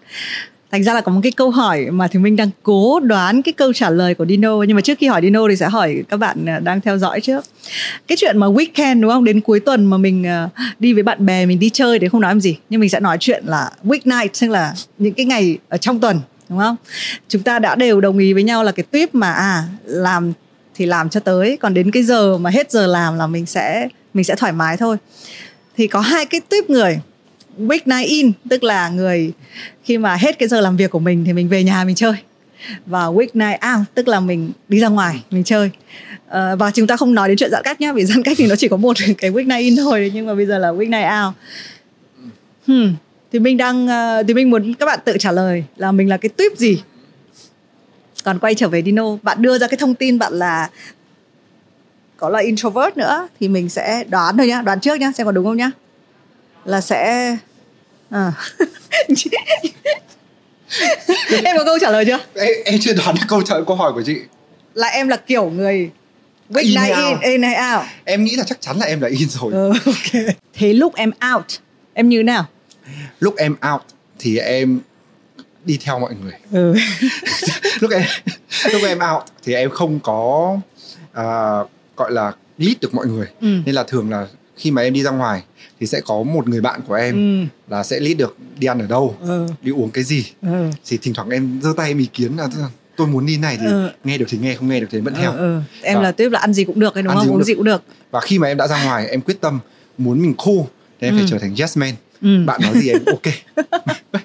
Thành 0.71 0.85
ra 0.85 0.95
là 0.95 1.01
có 1.01 1.13
một 1.13 1.21
cái 1.23 1.33
câu 1.33 1.51
hỏi 1.51 1.87
mà 1.91 2.09
thì 2.09 2.19
Minh 2.19 2.37
đang 2.37 2.51
cố 2.63 3.01
đoán 3.01 3.43
cái 3.43 3.53
câu 3.53 3.73
trả 3.73 3.91
lời 3.91 4.15
của 4.15 4.27
Dino. 4.27 4.63
Nhưng 4.63 4.75
mà 4.75 4.81
trước 4.81 4.99
khi 4.99 5.07
hỏi 5.07 5.21
Dino 5.23 5.49
thì 5.49 5.57
sẽ 5.57 5.69
hỏi 5.69 6.03
các 6.09 6.17
bạn 6.17 6.47
à, 6.47 6.59
đang 6.59 6.81
theo 6.81 6.99
dõi 6.99 7.21
trước. 7.21 7.45
Cái 8.09 8.17
chuyện 8.19 8.39
mà 8.39 8.47
weekend, 8.47 9.01
đúng 9.01 9.11
không? 9.11 9.25
Đến 9.25 9.41
cuối 9.41 9.61
tuần 9.61 9.85
mà 9.85 9.97
mình 9.97 10.27
à, 10.27 10.49
đi 10.79 10.93
với 10.93 11.03
bạn 11.03 11.27
bè, 11.27 11.47
mình 11.47 11.59
đi 11.59 11.71
chơi 11.71 11.99
thì 11.99 12.09
không 12.09 12.21
nói 12.21 12.31
làm 12.31 12.41
gì. 12.41 12.57
Nhưng 12.71 12.81
mình 12.81 12.91
sẽ 12.91 13.01
nói 13.01 13.17
chuyện 13.21 13.45
là 13.47 13.71
weeknight, 13.85 14.29
Tức 14.41 14.51
là 14.51 14.75
những 14.99 15.15
cái 15.15 15.27
ngày 15.27 15.59
ở 15.69 15.77
trong 15.77 16.01
tuần, 16.01 16.21
đúng 16.49 16.59
không? 16.59 16.77
Chúng 17.29 17.43
ta 17.43 17.59
đã 17.59 17.75
đều 17.75 18.01
đồng 18.01 18.19
ý 18.19 18.33
với 18.33 18.43
nhau 18.43 18.65
là 18.65 18.73
cái 18.73 18.85
tuyếp 18.91 19.15
mà 19.15 19.33
à 19.33 19.65
làm 19.85 20.33
thì 20.75 20.87
làm 20.87 21.09
cho 21.09 21.21
tới. 21.21 21.57
Còn 21.61 21.75
đến 21.75 21.91
cái 21.91 22.03
giờ 22.03 22.39
mà 22.39 22.51
hết 22.51 22.71
giờ 22.71 22.87
làm 22.87 23.19
là 23.19 23.27
mình 23.27 23.47
sẽ 23.47 23.89
mình 24.15 24.25
sẽ 24.25 24.35
thoải 24.35 24.53
mái 24.53 24.77
thôi. 24.77 24.97
Thì 25.77 25.87
có 25.87 26.01
hai 26.01 26.27
cái 26.27 26.41
tuyếp 26.41 26.71
người 26.71 27.01
weeknight 27.59 28.07
in, 28.07 28.33
tức 28.51 28.63
là 28.63 28.89
người 28.89 29.33
khi 29.85 29.99
mà 29.99 30.17
hết 30.17 30.39
cái 30.39 30.49
giờ 30.49 30.61
làm 30.61 30.77
việc 30.77 30.91
của 30.91 30.99
mình 30.99 31.25
thì 31.25 31.33
mình 31.33 31.49
về 31.49 31.65
nhà 31.65 31.85
mình 31.85 31.95
chơi. 31.95 32.15
Và 32.87 33.05
weeknight 33.05 33.79
out, 33.79 33.87
tức 33.95 34.09
là 34.09 34.21
mình 34.21 34.51
đi 34.69 34.81
ra 34.81 34.89
ngoài, 34.89 35.23
mình 35.31 35.45
chơi. 35.45 35.71
Ờ, 36.29 36.57
và 36.57 36.71
chúng 36.71 36.87
ta 36.87 36.97
không 36.97 37.15
nói 37.15 37.29
đến 37.29 37.37
chuyện 37.37 37.51
giãn 37.51 37.63
cách 37.65 37.81
nhá, 37.81 37.93
vì 37.93 38.05
giãn 38.05 38.23
cách 38.23 38.37
thì 38.41 38.47
nó 38.47 38.57
chỉ 38.57 38.69
có 38.69 38.77
một 38.77 38.97
cái 39.19 39.31
weeknight 39.31 39.61
in 39.61 39.77
thôi, 39.77 40.11
nhưng 40.15 40.27
mà 40.27 40.35
bây 40.35 40.47
giờ 40.47 40.59
là 40.59 40.73
weeknight 40.73 41.27
out. 41.27 41.35
Hmm. 42.67 42.95
thì 43.33 43.39
mình 43.39 43.57
đang 43.57 43.87
ờ, 43.87 44.23
thì 44.29 44.35
mình 44.35 44.51
muốn 44.51 44.75
các 44.75 44.87
bạn 44.87 44.99
tự 45.05 45.17
trả 45.19 45.33
lời 45.33 45.65
là 45.77 45.93
mình 45.93 46.09
là 46.09 46.17
cái 46.17 46.29
tuyếp 46.29 46.57
gì? 46.57 46.83
Còn 48.25 48.39
quay 48.39 48.55
trở 48.55 48.69
về 48.69 48.83
Dino, 48.83 49.17
bạn 49.23 49.43
đưa 49.43 49.59
ra 49.59 49.67
cái 49.67 49.77
thông 49.77 49.95
tin 49.95 50.19
bạn 50.19 50.33
là 50.33 50.71
có 52.17 52.29
là 52.29 52.39
introvert 52.39 52.97
nữa, 52.97 53.29
thì 53.41 53.49
mình 53.49 53.69
sẽ 53.69 54.05
đoán 54.09 54.37
thôi 54.37 54.47
nhá, 54.47 54.63
đoán 54.63 54.81
trước 54.81 55.01
nhá, 55.01 55.13
xem 55.13 55.25
có 55.27 55.33
đúng 55.33 55.45
không 55.45 55.57
nhá. 55.57 55.71
Là 56.65 56.81
sẽ 56.81 57.37
à. 58.11 58.33
em 61.45 61.57
có 61.57 61.65
câu 61.65 61.79
trả 61.81 61.91
lời 61.91 62.05
chưa 62.07 62.19
em, 62.35 62.53
em 62.65 62.81
chưa 62.81 62.93
đoán 62.93 63.15
được 63.15 63.23
câu 63.29 63.43
trả 63.43 63.55
câu 63.67 63.77
hỏi 63.77 63.93
của 63.93 64.03
chị 64.07 64.17
là 64.75 64.87
em 64.87 65.09
là 65.09 65.17
kiểu 65.17 65.51
người 65.51 65.91
In 66.59 66.67
in 66.67 66.77
out. 67.13 67.23
in 67.23 67.43
hay 67.43 67.75
out 67.77 67.87
em 68.05 68.25
nghĩ 68.25 68.37
là 68.37 68.45
chắc 68.47 68.61
chắn 68.61 68.79
là 68.79 68.87
em 68.87 69.01
là 69.01 69.09
in 69.09 69.29
rồi 69.29 69.53
ừ, 69.53 69.73
ok 69.87 70.35
thế 70.55 70.73
lúc 70.73 70.95
em 70.95 71.11
out 71.35 71.45
em 71.95 72.09
như 72.09 72.23
nào 72.23 72.47
lúc 73.21 73.37
em 73.37 73.57
out 73.73 73.81
thì 74.19 74.39
em 74.39 74.81
đi 75.65 75.79
theo 75.85 75.99
mọi 75.99 76.15
người 76.23 76.33
ừ. 76.53 76.75
lúc 77.81 77.91
em 77.91 78.03
lúc 78.73 78.83
em 78.87 78.99
out 79.15 79.23
thì 79.45 79.55
em 79.55 79.71
không 79.71 80.01
có 80.01 80.57
à, 81.13 81.25
gọi 81.97 82.13
là 82.13 82.33
lead 82.59 82.77
được 82.81 82.95
mọi 82.95 83.07
người 83.07 83.27
Ừ. 83.41 83.49
nên 83.67 83.75
là 83.75 83.83
thường 83.83 84.11
là 84.11 84.27
khi 84.59 84.71
mà 84.71 84.83
em 84.83 84.93
đi 84.93 85.03
ra 85.03 85.11
ngoài 85.11 85.43
thì 85.81 85.87
sẽ 85.87 86.01
có 86.01 86.23
một 86.23 86.49
người 86.49 86.61
bạn 86.61 86.81
của 86.89 86.95
em 86.95 87.15
Ừ. 87.43 87.47
là 87.75 87.83
sẽ 87.85 88.01
lead 88.01 88.17
được 88.17 88.37
đi 88.59 88.67
ăn 88.67 88.79
ở 88.79 88.87
đâu 88.87 89.17
Ừ. 89.21 89.47
đi 89.63 89.73
uống 89.73 89.91
cái 89.91 90.05
gì 90.05 90.25
Ừ. 90.43 90.71
thì 90.87 90.99
thỉnh 91.03 91.15
thoảng 91.15 91.31
em 91.31 91.61
giơ 91.63 91.73
tay 91.77 91.89
em 91.89 91.99
ý 91.99 92.07
kiến 92.13 92.37
là 92.37 92.49
tôi 92.97 93.07
muốn 93.07 93.27
đi 93.27 93.37
này 93.39 93.57
thì 93.61 93.67
Ừ. 93.67 93.89
nghe 94.05 94.19
được 94.19 94.27
thì 94.29 94.39
nghe 94.39 94.55
không 94.55 94.69
nghe 94.69 94.81
được 94.81 94.87
thì 94.91 95.01
vẫn 95.01 95.15
theo 95.15 95.33
Ừ, 95.33 95.39
ừ. 95.39 95.61
em 95.83 95.97
Và- 95.97 96.03
là 96.03 96.13
tuyếp 96.13 96.33
là 96.33 96.39
ăn 96.39 96.53
gì 96.55 96.65
cũng 96.65 96.81
được 96.81 96.95
ấy 96.95 97.03
đúng 97.03 97.15
không 97.15 97.29
uống 97.31 97.39
được. 97.39 97.45
gì 97.45 97.55
cũng 97.55 97.65
được 97.65 97.83
và 98.11 98.21
khi 98.21 98.39
mà 98.39 98.49
em 98.49 98.57
đã 98.57 98.67
ra 98.69 98.85
ngoài 98.85 99.07
em 99.09 99.21
quyết 99.21 99.41
tâm 99.41 99.59
muốn 99.99 100.23
mình 100.23 100.35
cool 100.35 100.57
thì 101.01 101.07
em 101.09 101.15
Ừ. 101.15 101.19
phải 101.19 101.27
trở 101.31 101.39
thành 101.39 101.55
yes 101.61 101.77
man 101.77 101.95
Ừ. 102.23 102.45
bạn 102.47 102.61
nói 102.63 102.73
gì 102.79 102.89
em 102.89 103.03
ok 103.07 103.23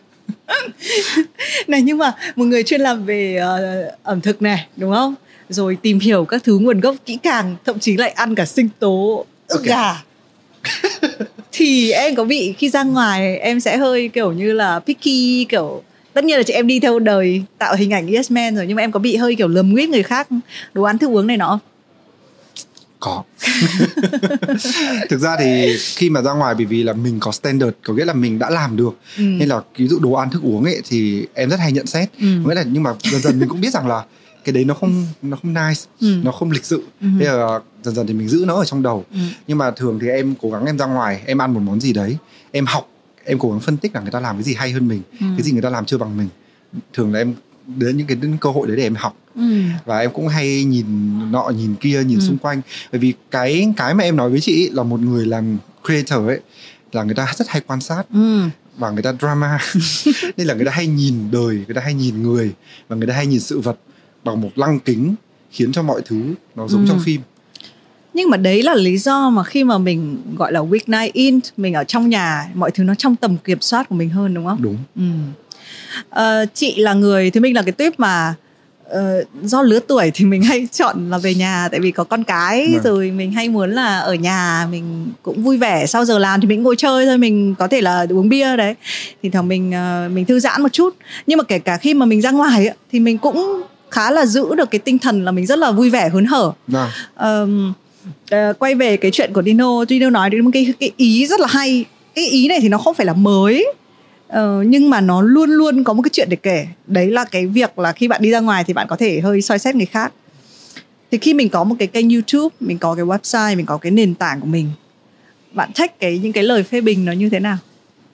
này 1.67 1.81
nhưng 1.81 1.97
mà 1.97 2.11
một 2.35 2.45
người 2.45 2.63
chuyên 2.63 2.81
làm 2.81 3.05
về 3.05 3.35
ờ, 3.35 3.83
ẩm 4.03 4.21
thực 4.21 4.41
này 4.41 4.67
đúng 4.77 4.93
không 4.93 5.15
rồi 5.49 5.77
tìm 5.81 5.99
hiểu 5.99 6.25
các 6.25 6.43
thứ 6.43 6.57
nguồn 6.59 6.79
gốc 6.79 6.95
kỹ 7.05 7.17
càng 7.23 7.55
thậm 7.65 7.79
chí 7.79 7.97
lại 7.97 8.09
ăn 8.09 8.35
cả 8.35 8.45
sinh 8.45 8.69
tố 8.79 9.25
ức 9.47 9.57
Ok. 9.57 9.65
gà 9.65 10.01
thì 11.51 11.91
em 11.91 12.15
có 12.15 12.23
bị 12.23 12.53
khi 12.57 12.69
ra 12.69 12.83
ngoài 12.83 13.37
em 13.37 13.59
sẽ 13.59 13.77
hơi 13.77 14.09
kiểu 14.13 14.31
như 14.31 14.53
là 14.53 14.79
picky 14.79 15.45
kiểu 15.49 15.83
tất 16.13 16.23
nhiên 16.23 16.37
là 16.37 16.43
chị 16.43 16.53
em 16.53 16.67
đi 16.67 16.79
theo 16.79 16.99
đời 16.99 17.43
tạo 17.57 17.75
hình 17.75 17.93
ảnh 17.93 18.07
yes 18.07 18.31
man 18.31 18.55
rồi 18.55 18.65
nhưng 18.67 18.75
mà 18.75 18.83
em 18.83 18.91
có 18.91 18.99
bị 18.99 19.15
hơi 19.15 19.35
kiểu 19.35 19.47
lầm 19.47 19.69
nguyết 19.71 19.89
người 19.89 20.03
khác 20.03 20.27
đồ 20.73 20.83
ăn 20.83 20.97
thức 20.97 21.09
uống 21.09 21.27
này 21.27 21.37
nọ 21.37 21.59
có 22.99 23.23
thực 25.09 25.19
ra 25.19 25.35
thì 25.39 25.77
khi 25.95 26.09
mà 26.09 26.21
ra 26.21 26.33
ngoài 26.33 26.55
bởi 26.57 26.65
vì 26.65 26.83
là 26.83 26.93
mình 26.93 27.17
có 27.19 27.31
standard 27.31 27.71
có 27.83 27.93
nghĩa 27.93 28.05
là 28.05 28.13
mình 28.13 28.39
đã 28.39 28.49
làm 28.49 28.77
được 28.77 28.97
Ừ. 29.17 29.23
nên 29.23 29.49
là 29.49 29.61
ví 29.77 29.87
dụ 29.87 29.99
đồ 29.99 30.11
ăn 30.11 30.29
thức 30.29 30.41
uống 30.43 30.63
ấy 30.63 30.81
thì 30.89 31.25
em 31.33 31.49
rất 31.49 31.59
hay 31.59 31.71
nhận 31.71 31.85
xét 31.85 32.09
Ừ. 32.19 32.25
nghĩa 32.47 32.55
là 32.55 32.63
nhưng 32.71 32.83
mà 32.83 32.91
dần 33.03 33.21
dần 33.21 33.39
mình 33.39 33.49
cũng 33.49 33.61
biết 33.61 33.73
rằng 33.73 33.87
là 33.87 34.03
cái 34.43 34.53
đấy 34.53 34.65
nó 34.65 34.73
không 34.73 35.05
nó 35.21 35.37
không 35.41 35.53
nice 35.53 35.81
Ừ. 35.99 36.15
nó 36.23 36.31
không 36.31 36.51
lịch 36.51 36.65
sự 36.65 36.83
Ừ. 37.01 37.07
thế 37.19 37.25
là 37.25 37.59
dần 37.83 37.95
dần 37.95 38.07
thì 38.07 38.13
mình 38.13 38.29
giữ 38.29 38.43
nó 38.47 38.55
ở 38.55 38.65
trong 38.65 38.83
đầu 38.83 39.05
Ừ. 39.13 39.17
nhưng 39.47 39.57
mà 39.57 39.71
thường 39.71 39.99
thì 40.01 40.07
em 40.07 40.35
cố 40.41 40.49
gắng 40.51 40.65
em 40.65 40.77
ra 40.77 40.85
ngoài 40.85 41.21
em 41.25 41.41
ăn 41.41 41.53
một 41.53 41.59
món 41.59 41.79
gì 41.79 41.93
đấy 41.93 42.17
em 42.51 42.65
học 42.65 42.89
em 43.25 43.39
cố 43.39 43.51
gắng 43.51 43.59
phân 43.59 43.77
tích 43.77 43.95
là 43.95 44.01
người 44.01 44.11
ta 44.11 44.19
làm 44.19 44.35
cái 44.35 44.43
gì 44.43 44.53
hay 44.53 44.71
hơn 44.71 44.87
mình 44.87 45.01
Ừ. 45.19 45.25
cái 45.37 45.41
gì 45.43 45.51
người 45.51 45.61
ta 45.61 45.69
làm 45.69 45.85
chưa 45.85 45.97
bằng 45.97 46.17
mình 46.17 46.27
thường 46.93 47.13
là 47.13 47.19
em 47.19 47.33
đến 47.67 47.97
những 47.97 48.07
cái 48.07 48.17
cơ 48.41 48.49
hội 48.49 48.67
đấy 48.67 48.77
để 48.77 48.83
em 48.83 48.95
học 48.95 49.17
Ừ. 49.35 49.41
và 49.85 49.99
em 49.99 50.11
cũng 50.13 50.27
hay 50.27 50.63
nhìn 50.63 50.85
nọ 51.31 51.49
nhìn 51.57 51.75
kia 51.75 52.03
nhìn 52.03 52.19
Ừ. 52.19 52.25
xung 52.27 52.37
quanh 52.37 52.61
bởi 52.91 52.99
vì 52.99 53.13
cái 53.31 53.67
cái 53.77 53.93
mà 53.93 54.03
em 54.03 54.15
nói 54.15 54.29
với 54.29 54.39
chị 54.41 54.69
là 54.69 54.83
một 54.83 54.99
người 54.99 55.25
làm 55.25 55.57
creator 55.85 56.27
ấy 56.27 56.39
là 56.91 57.03
người 57.03 57.15
ta 57.15 57.33
rất 57.37 57.47
hay 57.49 57.61
quan 57.67 57.81
sát 57.81 58.03
Ừ. 58.13 58.39
và 58.77 58.89
người 58.91 59.03
ta 59.03 59.13
drama 59.19 59.59
nên 60.37 60.47
là 60.47 60.53
người 60.53 60.65
ta 60.65 60.71
hay 60.71 60.87
nhìn 60.87 61.31
đời 61.31 61.55
người 61.65 61.75
ta 61.75 61.81
hay 61.81 61.93
nhìn 61.93 62.23
người 62.23 62.51
và 62.87 62.95
người 62.95 63.07
ta 63.07 63.13
hay 63.13 63.27
nhìn 63.27 63.39
sự 63.39 63.59
vật 63.59 63.77
bằng 64.23 64.41
một 64.41 64.49
lăng 64.55 64.79
kính 64.79 65.15
khiến 65.51 65.71
cho 65.71 65.81
mọi 65.83 66.01
thứ 66.05 66.21
nó 66.55 66.67
giống 66.67 66.81
Ừ. 66.81 66.87
trong 66.87 66.99
phim 67.05 67.21
nhưng 68.13 68.29
mà 68.29 68.37
đấy 68.37 68.63
là 68.63 68.75
lý 68.75 68.97
do 68.97 69.29
mà 69.29 69.43
khi 69.43 69.63
mà 69.63 69.77
mình 69.77 70.17
gọi 70.37 70.51
là 70.51 70.59
weeknight 70.59 71.09
in 71.13 71.39
mình 71.57 71.73
ở 71.73 71.83
trong 71.83 72.09
nhà 72.09 72.47
mọi 72.53 72.71
thứ 72.71 72.83
nó 72.83 72.95
trong 72.95 73.15
tầm 73.15 73.37
kiểm 73.37 73.61
soát 73.61 73.89
của 73.89 73.95
mình 73.95 74.09
hơn 74.09 74.33
đúng 74.33 74.45
không 74.45 74.61
đúng 74.61 74.77
ừ. 74.95 75.01
Ờ, 76.09 76.45
chị 76.53 76.75
là 76.75 76.93
người 76.93 77.31
thì 77.31 77.39
mình 77.39 77.55
là 77.55 77.61
cái 77.61 77.71
tuyếp 77.71 77.99
mà 77.99 78.35
ờ, 78.89 79.23
do 79.43 79.61
lứa 79.61 79.79
tuổi 79.79 80.11
thì 80.13 80.25
mình 80.25 80.41
hay 80.43 80.67
chọn 80.71 81.09
là 81.09 81.17
về 81.17 81.33
nhà 81.35 81.67
tại 81.71 81.79
vì 81.79 81.91
có 81.91 82.03
con 82.03 82.23
cái 82.23 82.69
Vâng. 82.73 82.83
rồi 82.83 83.11
mình 83.11 83.31
hay 83.31 83.49
muốn 83.49 83.71
là 83.71 83.99
ở 83.99 84.13
nhà 84.13 84.67
mình 84.71 85.11
cũng 85.23 85.43
vui 85.43 85.57
vẻ 85.57 85.85
sau 85.85 86.05
giờ 86.05 86.19
làm 86.19 86.41
thì 86.41 86.47
mình 86.47 86.63
ngồi 86.63 86.75
chơi 86.75 87.05
thôi 87.05 87.17
mình 87.17 87.55
có 87.59 87.67
thể 87.67 87.81
là 87.81 88.05
uống 88.09 88.29
bia 88.29 88.55
đấy 88.55 88.75
thì 89.23 89.29
thằng 89.29 89.47
mình 89.47 89.71
ờ, 89.71 90.09
mình 90.13 90.25
thư 90.25 90.39
giãn 90.39 90.61
một 90.61 90.69
chút 90.73 90.95
nhưng 91.27 91.37
mà 91.37 91.43
kể 91.43 91.59
cả 91.59 91.77
khi 91.77 91.93
mà 91.93 92.05
mình 92.05 92.21
ra 92.21 92.31
ngoài 92.31 92.67
ấy, 92.67 92.75
thì 92.91 92.99
mình 92.99 93.17
cũng 93.17 93.61
khá 93.93 94.11
là 94.11 94.25
giữ 94.25 94.55
được 94.55 94.71
cái 94.71 94.79
tinh 94.79 94.99
thần 94.99 95.25
là 95.25 95.31
mình 95.31 95.45
rất 95.45 95.59
là 95.59 95.71
vui 95.71 95.89
vẻ 95.89 96.09
hớn 96.09 96.25
hở. 96.25 96.51
Ờm, 97.15 97.73
ờ, 98.29 98.53
quay 98.59 98.75
về 98.75 98.97
cái 98.97 99.11
chuyện 99.11 99.33
của 99.33 99.43
Dino. 99.43 99.85
Dino 99.89 100.09
nói 100.09 100.29
đến 100.29 100.45
một 100.45 100.51
cái 100.53 100.73
cái 100.79 100.91
ý 100.97 101.27
rất 101.27 101.39
là 101.39 101.47
hay. 101.47 101.85
Cái 102.15 102.25
ý 102.25 102.47
này 102.47 102.59
thì 102.61 102.69
nó 102.69 102.77
không 102.77 102.93
phải 102.93 103.05
là 103.05 103.13
mới. 103.13 103.73
Ờ, 104.27 104.63
nhưng 104.67 104.89
mà 104.89 105.01
nó 105.01 105.21
luôn 105.21 105.49
luôn 105.49 105.83
có 105.83 105.93
một 105.93 106.01
cái 106.01 106.09
chuyện 106.13 106.27
để 106.29 106.35
kể. 106.35 106.67
Đấy 106.87 107.11
là 107.11 107.25
cái 107.25 107.47
việc 107.47 107.79
là 107.79 107.91
khi 107.91 108.07
bạn 108.07 108.21
đi 108.21 108.31
ra 108.31 108.39
ngoài 108.39 108.63
thì 108.63 108.73
bạn 108.73 108.87
có 108.89 108.95
thể 108.95 109.19
hơi 109.19 109.41
soi 109.41 109.59
xét 109.59 109.75
người 109.75 109.85
khác. 109.85 110.13
Thì 111.11 111.17
khi 111.17 111.33
mình 111.33 111.49
có 111.49 111.63
một 111.63 111.75
cái 111.79 111.87
kênh 111.87 112.09
YouTube 112.09 112.55
mình 112.59 112.77
có 112.77 112.95
cái 112.95 113.05
website 113.05 113.57
mình 113.57 113.65
có 113.65 113.77
cái 113.77 113.91
nền 113.91 114.15
tảng 114.15 114.41
của 114.41 114.47
mình 114.47 114.69
bạn 115.53 115.73
trách 115.73 115.99
cái 115.99 116.17
những 116.17 116.33
cái 116.33 116.43
lời 116.43 116.63
phê 116.63 116.81
bình 116.81 117.05
nó 117.05 117.11
như 117.11 117.29
thế 117.29 117.39
nào? 117.39 117.57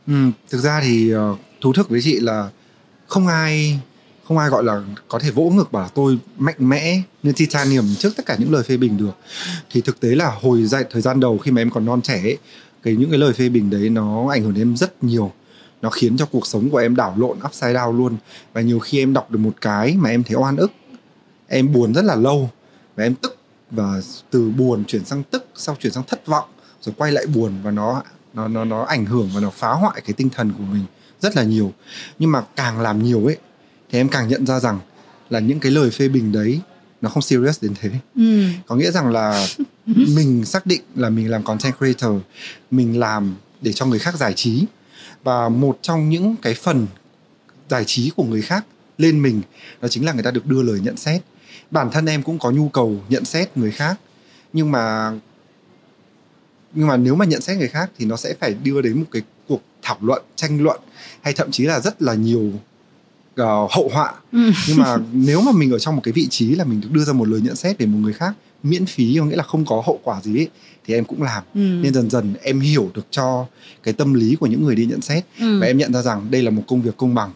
Ừ, 0.07 0.13
thực 0.49 0.59
ra 0.59 0.81
thì 0.83 1.15
uh, 1.15 1.39
thú 1.61 1.73
thực 1.73 1.89
với 1.89 1.99
chị 2.03 2.19
là 2.19 2.49
không 3.07 3.27
ai 3.27 3.79
không 4.29 4.37
ai 4.37 4.49
gọi 4.49 4.63
là 4.63 4.81
có 5.07 5.19
thể 5.19 5.31
vỗ 5.31 5.49
ngực 5.49 5.71
bảo 5.71 5.83
là 5.83 5.89
tôi 5.93 6.19
mạnh 6.37 6.55
mẽ 6.59 7.01
nên 7.23 7.33
titanium 7.33 7.95
trước 7.95 8.09
tất 8.17 8.25
cả 8.25 8.35
những 8.39 8.53
lời 8.53 8.63
phê 8.63 8.77
bình 8.77 8.97
được. 8.97 9.11
Thì 9.71 9.81
thực 9.81 9.99
tế 9.99 10.09
là 10.09 10.31
hồi 10.41 10.63
dạy 10.63 10.83
thời 10.89 11.01
gian 11.01 11.19
đầu 11.19 11.37
khi 11.37 11.51
mà 11.51 11.61
em 11.61 11.69
còn 11.69 11.85
non 11.85 12.01
trẻ 12.01 12.21
ấy, 12.21 12.37
cái 12.83 12.95
những 12.95 13.09
cái 13.09 13.19
lời 13.19 13.33
phê 13.33 13.49
bình 13.49 13.69
đấy 13.69 13.89
nó 13.89 14.29
ảnh 14.31 14.43
hưởng 14.43 14.53
đến 14.53 14.61
em 14.61 14.77
rất 14.77 15.03
nhiều. 15.03 15.31
Nó 15.81 15.89
khiến 15.89 16.17
cho 16.17 16.25
cuộc 16.25 16.47
sống 16.47 16.69
của 16.69 16.77
em 16.77 16.95
đảo 16.95 17.15
lộn 17.17 17.37
upside 17.45 17.73
down 17.73 17.97
luôn. 17.97 18.17
Và 18.53 18.61
nhiều 18.61 18.79
khi 18.79 18.99
em 18.99 19.13
đọc 19.13 19.31
được 19.31 19.39
một 19.39 19.53
cái 19.61 19.95
mà 19.97 20.09
em 20.09 20.23
thấy 20.23 20.35
oan 20.35 20.55
ức 20.55 20.71
em 21.47 21.73
buồn 21.73 21.93
rất 21.93 22.05
là 22.05 22.15
lâu. 22.15 22.49
Và 22.95 23.03
em 23.03 23.15
tức 23.15 23.37
và 23.71 24.01
từ 24.29 24.49
buồn 24.49 24.85
chuyển 24.85 25.05
sang 25.05 25.23
tức 25.23 25.47
sau 25.55 25.75
chuyển 25.79 25.93
sang 25.93 26.03
thất 26.07 26.27
vọng 26.27 26.49
rồi 26.81 26.95
quay 26.97 27.11
lại 27.11 27.25
buồn 27.25 27.53
và 27.63 27.71
nó 27.71 28.03
nó 28.33 28.47
nó 28.47 28.65
nó 28.65 28.81
ảnh 28.81 29.05
hưởng 29.05 29.29
và 29.33 29.41
nó 29.41 29.49
phá 29.49 29.71
hoại 29.71 30.01
cái 30.01 30.13
tinh 30.13 30.29
thần 30.29 30.51
của 30.57 30.63
mình 30.63 30.83
rất 31.19 31.35
là 31.35 31.43
nhiều. 31.43 31.73
Nhưng 32.19 32.31
mà 32.31 32.43
càng 32.55 32.79
làm 32.79 33.03
nhiều 33.03 33.25
ấy 33.25 33.37
thì 33.91 33.99
em 33.99 34.09
càng 34.09 34.27
nhận 34.27 34.45
ra 34.45 34.59
rằng 34.59 34.79
là 35.29 35.39
những 35.39 35.59
cái 35.59 35.71
lời 35.71 35.91
phê 35.91 36.07
bình 36.07 36.31
đấy 36.31 36.59
nó 37.01 37.09
không 37.09 37.21
serious 37.21 37.63
đến 37.63 37.73
thế. 37.81 37.89
Ừ. 38.15 38.43
có 38.67 38.75
nghĩa 38.75 38.91
rằng 38.91 39.11
là 39.11 39.47
mình 39.85 40.45
xác 40.45 40.65
định 40.65 40.81
là 40.95 41.09
mình 41.09 41.29
làm 41.29 41.43
content 41.43 41.77
creator 41.77 42.11
mình 42.71 42.99
làm 42.99 43.35
để 43.61 43.73
cho 43.73 43.85
người 43.85 43.99
khác 43.99 44.15
giải 44.15 44.33
trí. 44.33 44.65
Và 45.23 45.49
một 45.49 45.79
trong 45.81 46.09
những 46.09 46.35
cái 46.41 46.53
phần 46.53 46.87
giải 47.69 47.83
trí 47.85 48.11
của 48.15 48.23
người 48.23 48.41
khác 48.41 48.65
lên 48.97 49.21
mình 49.21 49.41
đó 49.81 49.87
chính 49.87 50.05
là 50.05 50.13
người 50.13 50.23
ta 50.23 50.31
được 50.31 50.45
đưa 50.45 50.61
lời 50.61 50.79
nhận 50.79 50.97
xét. 50.97 51.21
Bản 51.71 51.91
thân 51.91 52.05
em 52.05 52.23
cũng 52.23 52.39
có 52.39 52.51
nhu 52.51 52.69
cầu 52.69 53.01
nhận 53.09 53.25
xét 53.25 53.57
người 53.57 53.71
khác 53.71 53.99
nhưng 54.53 54.71
mà 54.71 55.11
nhưng 56.73 56.87
mà 56.87 56.97
nếu 56.97 57.15
mà 57.15 57.25
nhận 57.25 57.41
xét 57.41 57.57
người 57.57 57.67
khác 57.67 57.89
thì 57.97 58.05
nó 58.05 58.15
sẽ 58.15 58.33
phải 58.39 58.53
đưa 58.63 58.81
đến 58.81 58.99
một 58.99 59.05
cái 59.11 59.21
cuộc 59.47 59.61
thảo 59.81 59.97
luận 60.01 60.23
tranh 60.35 60.63
luận 60.63 60.79
hay 61.21 61.33
thậm 61.33 61.51
chí 61.51 61.65
là 61.65 61.79
rất 61.79 62.01
là 62.01 62.13
nhiều 62.13 62.51
uh, 63.41 63.71
hậu 63.71 63.89
họa 63.93 64.13
Ừ. 64.31 64.51
nhưng 64.67 64.77
mà 64.77 64.97
nếu 65.13 65.41
mà 65.41 65.51
mình 65.51 65.71
ở 65.71 65.79
trong 65.79 65.95
một 65.95 66.01
cái 66.03 66.11
vị 66.11 66.27
trí 66.29 66.55
là 66.55 66.63
mình 66.63 66.81
được 66.81 66.89
đưa 66.91 67.03
ra 67.03 67.13
một 67.13 67.27
lời 67.27 67.41
nhận 67.41 67.55
xét 67.55 67.77
về 67.77 67.85
một 67.85 67.97
người 68.01 68.13
khác 68.13 68.33
miễn 68.63 68.85
phí 68.85 69.15
có 69.19 69.25
nghĩa 69.25 69.35
là 69.35 69.43
không 69.43 69.65
có 69.65 69.83
hậu 69.85 69.99
quả 70.03 70.21
gì 70.21 70.37
ấy, 70.39 70.47
thì 70.85 70.93
em 70.93 71.05
cũng 71.05 71.23
làm 71.23 71.43
Ừ. 71.53 71.59
nên 71.59 71.93
dần 71.93 72.09
dần 72.09 72.33
em 72.41 72.59
hiểu 72.59 72.89
được 72.93 73.05
cho 73.11 73.45
cái 73.83 73.93
tâm 73.93 74.13
lý 74.13 74.35
của 74.35 74.47
những 74.47 74.63
người 74.65 74.75
đi 74.75 74.85
nhận 74.85 75.01
xét 75.01 75.23
Ừ. 75.39 75.59
và 75.59 75.67
em 75.67 75.77
nhận 75.77 75.93
ra 75.93 76.01
rằng 76.01 76.27
đây 76.31 76.41
là 76.41 76.49
một 76.51 76.63
công 76.67 76.81
việc 76.81 76.97
công 76.97 77.15
bằng 77.15 77.31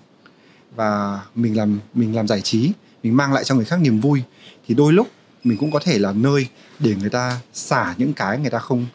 và 0.75 1.19
mình 1.35 1.57
làm 1.57 1.79
mình 1.93 2.15
làm 2.15 2.27
giải 2.27 2.41
trí 2.41 2.71
mình 3.03 3.17
mang 3.17 3.33
lại 3.33 3.43
cho 3.43 3.55
người 3.55 3.65
khác 3.65 3.79
niềm 3.81 3.99
vui 3.99 4.21
thì 4.67 4.75
đôi 4.75 4.93
lúc 4.93 5.07
mình 5.43 5.57
cũng 5.57 5.71
có 5.71 5.79
thể 5.83 5.99
là 5.99 6.11
nơi 6.11 6.47
để 6.79 6.95
người 6.99 7.09
ta 7.09 7.37
xả 7.53 7.95
những 7.97 8.13
cái 8.13 8.39
người 8.39 8.49
ta 8.49 8.59
không 8.59 8.85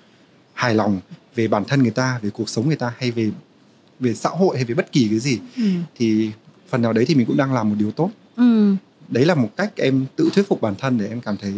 hài 0.54 0.74
lòng 0.74 1.00
về 1.34 1.48
bản 1.48 1.64
thân 1.68 1.82
người 1.82 1.90
ta 1.90 2.18
về 2.22 2.30
cuộc 2.30 2.48
sống 2.48 2.66
người 2.66 2.76
ta 2.76 2.92
hay 2.98 3.10
về 3.10 3.30
về 4.00 4.14
xã 4.14 4.28
hội 4.30 4.56
hay 4.56 4.64
về 4.64 4.74
bất 4.74 4.92
kỳ 4.92 5.08
cái 5.10 5.18
gì 5.18 5.38
Ừ. 5.56 5.62
thì 5.96 6.30
phần 6.68 6.82
nào 6.82 6.92
đấy 6.92 7.04
thì 7.08 7.14
mình 7.14 7.26
cũng 7.26 7.36
đang 7.36 7.54
làm 7.54 7.68
một 7.68 7.74
điều 7.78 7.90
tốt. 7.90 8.10
Ừ. 8.36 8.74
đấy 9.08 9.24
là 9.24 9.34
một 9.34 9.48
cách 9.56 9.70
em 9.76 10.04
tự 10.16 10.30
thuyết 10.34 10.48
phục 10.48 10.60
bản 10.60 10.74
thân 10.78 10.98
để 10.98 11.06
em 11.08 11.20
cảm 11.20 11.36
thấy 11.36 11.52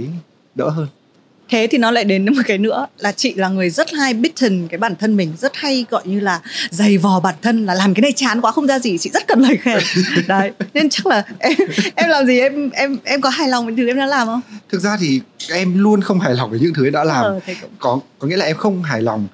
đỡ 0.54 0.68
hơn. 0.68 0.86
Thế 1.50 1.68
thì 1.70 1.78
nó 1.78 1.90
lại 1.90 2.04
đến 2.04 2.26
một 2.26 2.42
cái 2.46 2.58
nữa 2.58 2.86
là 2.98 3.12
chị 3.12 3.34
là 3.34 3.48
người 3.48 3.70
rất 3.70 3.92
hay 3.92 4.14
beaten 4.14 4.68
cái 4.68 4.78
bản 4.78 4.96
thân 4.96 5.16
mình 5.16 5.32
rất 5.38 5.52
hay 5.56 5.86
gọi 5.90 6.02
như 6.04 6.20
là 6.20 6.40
giày 6.70 6.98
vò 6.98 7.20
bản 7.20 7.34
thân 7.42 7.66
là 7.66 7.74
làm 7.74 7.94
cái 7.94 8.02
này 8.02 8.12
chán 8.16 8.40
quá 8.40 8.52
không 8.52 8.66
ra 8.66 8.78
gì 8.78 8.98
chị 8.98 9.10
rất 9.14 9.26
cần 9.28 9.40
lời 9.40 9.56
khen. 9.56 9.78
Đấy 10.28 10.52
nên 10.74 10.88
chắc 10.88 11.06
là 11.06 11.24
em 11.38 11.54
em 11.94 12.10
làm 12.10 12.26
gì 12.26 12.40
em 12.40 12.70
em 12.70 12.96
em 13.04 13.20
có 13.20 13.28
hài 13.28 13.48
lòng 13.48 13.66
với 13.66 13.74
thứ 13.76 13.86
em 13.86 13.96
đã 13.96 14.06
làm 14.06 14.26
không? 14.26 14.40
Thực 14.68 14.80
ra 14.80 14.96
thì 15.00 15.20
em 15.50 15.78
luôn 15.78 16.02
không 16.02 16.20
hài 16.20 16.34
lòng 16.34 16.50
với 16.50 16.60
những 16.60 16.74
thứ 16.74 16.86
em 16.86 16.92
đã 16.92 17.04
làm. 17.04 17.24
Ờ, 17.24 17.40
cũng 17.46 17.70
có 17.78 18.00
có 18.18 18.28
nghĩa 18.28 18.36
là 18.36 18.44
em 18.44 18.56
không 18.56 18.82
hài 18.82 19.02
lòng. 19.02 19.26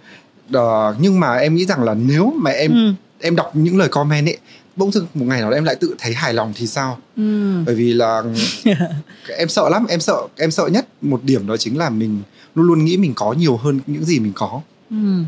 Ờ, 0.53 0.95
nhưng 1.01 1.21
mà 1.21 1.35
em 1.35 1.55
nghĩ 1.55 1.65
rằng 1.65 1.83
là 1.83 1.95
nếu 1.95 2.33
mà 2.37 2.51
em 2.51 2.73
ừ. 2.73 2.93
em 3.21 3.37
đọc 3.37 3.51
những 3.57 3.79
lời 3.79 3.89
comment 3.89 4.27
ấy 4.27 4.39
bỗng 4.77 4.93
dưng 4.93 5.07
một 5.15 5.25
ngày 5.25 5.41
nào 5.41 5.51
đó 5.51 5.57
em 5.57 5.65
lại 5.65 5.75
tự 5.75 5.95
thấy 5.99 6.15
hài 6.15 6.35
lòng 6.35 6.53
thì 6.57 6.67
sao? 6.67 6.99
Ừ. 7.17 7.63
bởi 7.67 7.75
vì 7.75 7.93
là 7.93 8.23
em 9.39 9.49
sợ 9.49 9.69
lắm 9.69 9.87
em 9.89 10.01
sợ 10.01 10.27
em 10.37 10.51
sợ 10.51 10.67
nhất 10.67 10.87
một 11.01 11.25
điểm 11.25 11.47
đó 11.47 11.57
chính 11.57 11.79
là 11.79 11.91
mình 11.91 12.23
luôn 12.55 12.67
luôn 12.67 12.85
nghĩ 12.85 12.97
mình 12.97 13.13
có 13.15 13.33
nhiều 13.33 13.57
hơn 13.57 13.81
những 13.87 14.05
gì 14.05 14.19
mình 14.21 14.33
có. 14.35 14.61
Ừ. 14.91 15.23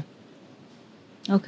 ok. 1.29 1.47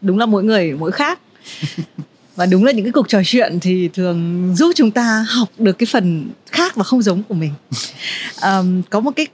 Đúng 0.00 0.18
là 0.18 0.26
mỗi 0.26 0.44
người 0.44 0.72
mỗi 0.72 0.92
khác. 0.92 1.20
Và 2.36 2.46
đúng 2.46 2.64
là 2.64 2.72
những 2.72 2.84
cái 2.84 2.92
cuộc 2.92 3.08
trò 3.08 3.20
chuyện 3.24 3.60
thì 3.60 3.88
thường 3.88 4.52
giúp 4.56 4.72
chúng 4.76 4.90
ta 4.90 5.24
học 5.28 5.48
được 5.58 5.72
cái 5.72 5.86
phần 5.92 6.30
khác 6.46 6.76
và 6.76 6.84
không 6.84 7.02
giống 7.02 7.22
của 7.22 7.34
mình. 7.34 7.52
Ờm, 8.40 8.82
có 8.90 9.00
một 9.00 9.10
cái 9.16 9.26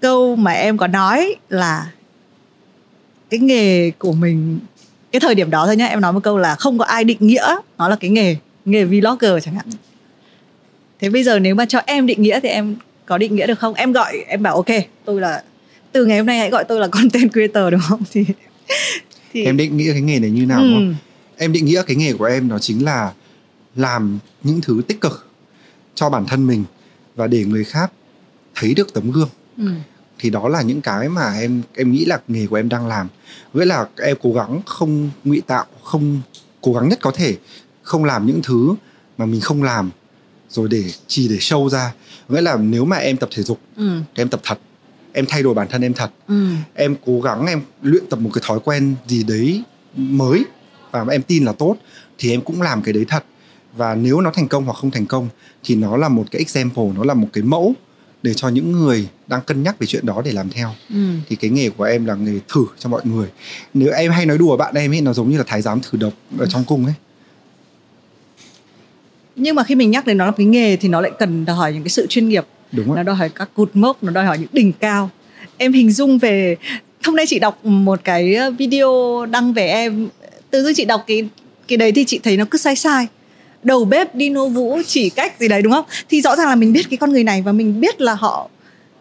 câu 0.00 0.36
mà 0.36 0.52
em 0.52 0.78
có 0.78 0.86
nói 0.86 1.34
là 1.48 1.90
cái 3.30 3.40
nghề 3.40 3.90
của 3.90 4.12
mình 4.12 4.58
cái 5.12 5.20
thời 5.20 5.34
điểm 5.34 5.50
đó 5.50 5.66
thôi 5.66 5.76
nhá 5.76 5.86
em 5.86 6.00
nói 6.00 6.12
một 6.12 6.20
câu 6.22 6.38
là 6.38 6.54
không 6.54 6.78
có 6.78 6.84
ai 6.84 7.04
định 7.04 7.18
nghĩa 7.20 7.56
nó 7.78 7.88
là 7.88 7.96
cái 7.96 8.10
nghề 8.10 8.36
nghề 8.64 8.84
vlogger 8.84 9.44
chẳng 9.44 9.54
hạn. 9.54 9.66
Thế 11.00 11.08
bây 11.10 11.24
giờ 11.24 11.38
nếu 11.38 11.54
mà 11.54 11.64
cho 11.66 11.80
em 11.86 12.06
định 12.06 12.22
nghĩa 12.22 12.40
thì 12.40 12.48
em 12.48 12.76
có 13.06 13.18
định 13.18 13.34
nghĩa 13.34 13.46
được 13.46 13.58
không? 13.58 13.74
Em 13.74 13.92
gọi 13.92 14.24
em 14.26 14.42
bảo 14.42 14.54
ok 14.54 14.66
tôi 15.04 15.20
là 15.20 15.42
từ 15.92 16.06
ngày 16.06 16.18
hôm 16.18 16.26
nay 16.26 16.38
hãy 16.38 16.50
gọi 16.50 16.64
tôi 16.64 16.80
là 16.80 16.88
content 16.88 17.32
creator 17.32 17.72
đúng 17.72 17.80
không? 17.88 18.02
Thì 18.12 18.24
thì 19.32 19.44
em 19.44 19.56
định 19.56 19.76
nghĩa 19.76 19.92
cái 19.92 20.00
nghề 20.00 20.18
này 20.18 20.30
như 20.30 20.46
nào 20.46 20.62
ừ, 20.62 20.70
không? 20.74 20.94
em 21.36 21.52
định 21.52 21.64
nghĩa 21.64 21.82
cái 21.86 21.96
nghề 21.96 22.12
của 22.12 22.24
em 22.24 22.48
nó 22.48 22.58
chính 22.58 22.84
là 22.84 23.12
làm 23.76 24.18
những 24.42 24.60
thứ 24.60 24.82
tích 24.88 25.00
cực 25.00 25.28
cho 25.94 26.10
bản 26.10 26.26
thân 26.26 26.46
mình 26.46 26.64
và 27.14 27.26
để 27.26 27.44
người 27.44 27.64
khác 27.64 27.92
thấy 28.54 28.74
được 28.74 28.94
tấm 28.94 29.10
gương. 29.10 29.28
Ừ, 29.58 29.64
thì 30.22 30.30
đó 30.30 30.48
là 30.48 30.62
những 30.62 30.80
cái 30.80 31.08
mà 31.08 31.34
em 31.40 31.62
em 31.74 31.92
nghĩ 31.92 32.04
là 32.04 32.20
nghề 32.28 32.46
của 32.46 32.56
em 32.56 32.68
đang 32.68 32.86
làm. 32.86 33.08
Nghĩa 33.54 33.64
là 33.64 33.86
em 33.96 34.16
cố 34.22 34.32
gắng 34.32 34.60
không 34.66 35.10
ngụy 35.24 35.42
tạo 35.46 35.66
không 35.82 36.20
cố 36.60 36.72
gắng 36.72 36.88
nhất 36.88 36.98
có 37.02 37.10
thể 37.10 37.36
không 37.82 38.04
làm 38.04 38.26
những 38.26 38.40
thứ 38.42 38.74
mà 39.18 39.26
mình 39.26 39.40
không 39.40 39.62
làm 39.62 39.90
rồi 40.50 40.68
để 40.68 40.84
chỉ 41.06 41.28
để 41.28 41.36
show 41.36 41.68
ra. 41.68 41.92
Nghĩa 42.28 42.40
là 42.40 42.56
nếu 42.56 42.84
mà 42.84 42.96
em 42.96 43.16
tập 43.16 43.28
thể 43.32 43.42
dục 43.42 43.58
ừ, 43.76 44.00
thì 44.14 44.22
em 44.22 44.28
tập 44.28 44.40
thật 44.44 44.58
em 45.12 45.24
thay 45.28 45.42
đổi 45.42 45.54
bản 45.54 45.68
thân 45.70 45.82
em 45.82 45.94
thật 45.94 46.10
ừ, 46.28 46.46
em 46.74 46.96
cố 47.06 47.20
gắng 47.20 47.46
em 47.46 47.62
luyện 47.82 48.06
tập 48.10 48.18
một 48.18 48.30
cái 48.34 48.42
thói 48.46 48.60
quen 48.64 48.94
gì 49.06 49.22
đấy 49.22 49.62
mới 49.96 50.44
và 50.90 51.04
em 51.10 51.22
tin 51.22 51.44
là 51.44 51.52
tốt 51.52 51.76
thì 52.18 52.30
em 52.30 52.40
cũng 52.40 52.62
làm 52.62 52.82
cái 52.82 52.92
đấy 52.92 53.04
thật. 53.08 53.24
Và 53.76 53.94
nếu 53.94 54.20
nó 54.20 54.30
thành 54.34 54.48
công 54.48 54.64
hoặc 54.64 54.74
không 54.74 54.90
thành 54.90 55.06
công 55.06 55.28
thì 55.64 55.74
nó 55.74 55.96
là 55.96 56.08
một 56.08 56.24
cái 56.30 56.38
example 56.38 56.84
nó 56.96 57.04
là 57.04 57.14
một 57.14 57.28
cái 57.32 57.42
mẫu 57.44 57.74
để 58.22 58.34
cho 58.34 58.48
những 58.48 58.72
người 58.72 59.08
đang 59.26 59.40
cân 59.40 59.62
nhắc 59.62 59.78
về 59.78 59.86
chuyện 59.86 60.06
đó 60.06 60.22
để 60.24 60.32
làm 60.32 60.50
theo. 60.50 60.74
Ừ. 60.90 60.96
thì 61.28 61.36
cái 61.36 61.50
nghề 61.50 61.70
của 61.70 61.84
em 61.84 62.04
là 62.06 62.14
nghề 62.14 62.38
thử 62.48 62.64
cho 62.78 62.88
mọi 62.88 63.00
người. 63.04 63.28
Nếu 63.74 63.92
em 63.92 64.12
hay 64.12 64.26
nói 64.26 64.38
đùa 64.38 64.56
bạn 64.56 64.74
em 64.74 64.92
ấy 64.92 65.00
nó 65.00 65.12
giống 65.12 65.30
như 65.30 65.38
là 65.38 65.44
thái 65.46 65.62
giám 65.62 65.80
thử 65.80 65.98
độc 65.98 66.12
ở 66.38 66.46
trong 66.46 66.64
cung 66.64 66.84
ấy. 66.84 66.94
Nhưng 69.36 69.54
mà 69.54 69.64
khi 69.64 69.74
mình 69.74 69.90
nhắc 69.90 70.06
đến 70.06 70.18
nó 70.18 70.26
là 70.26 70.32
cái 70.36 70.46
nghề 70.46 70.76
thì 70.76 70.88
nó 70.88 71.00
lại 71.00 71.12
cần 71.18 71.44
đòi 71.44 71.56
hỏi 71.56 71.72
những 71.72 71.82
cái 71.82 71.88
sự 71.88 72.06
chuyên 72.06 72.28
nghiệp. 72.28 72.44
Đúng 72.72 72.88
nó 72.88 72.94
không 72.94 73.04
đòi 73.04 73.14
hỏi 73.14 73.28
các 73.28 73.50
cột 73.54 73.70
mốc 73.74 74.02
nó 74.02 74.12
đòi 74.12 74.24
hỏi 74.24 74.38
những 74.38 74.48
đỉnh 74.52 74.72
cao. 74.72 75.10
Em 75.56 75.72
hình 75.72 75.92
dung 75.92 76.18
về 76.18 76.56
hôm 77.04 77.16
nay 77.16 77.26
chị 77.28 77.38
đọc 77.38 77.64
một 77.64 78.00
cái 78.04 78.36
video 78.58 79.26
đăng 79.30 79.52
về 79.52 79.66
em. 79.68 80.08
Tự 80.50 80.62
dưng 80.62 80.74
chị 80.74 80.84
đọc 80.84 81.04
cái 81.06 81.28
cái 81.68 81.76
đấy 81.76 81.92
thì 81.92 82.04
chị 82.04 82.20
thấy 82.22 82.36
nó 82.36 82.44
cứ 82.50 82.58
sai 82.58 82.76
sai 82.76 83.06
đầu 83.62 83.84
bếp 83.84 84.14
Dino 84.14 84.46
Vũ 84.46 84.78
chỉ 84.86 85.10
cách 85.10 85.40
gì 85.40 85.48
đấy 85.48 85.62
đúng 85.62 85.72
không 85.72 85.84
thì 86.10 86.20
rõ 86.22 86.36
ràng 86.36 86.48
là 86.48 86.54
mình 86.54 86.72
biết 86.72 86.90
cái 86.90 86.96
con 86.96 87.12
người 87.12 87.24
này 87.24 87.42
và 87.42 87.52
mình 87.52 87.80
biết 87.80 88.00
là 88.00 88.14
họ 88.14 88.48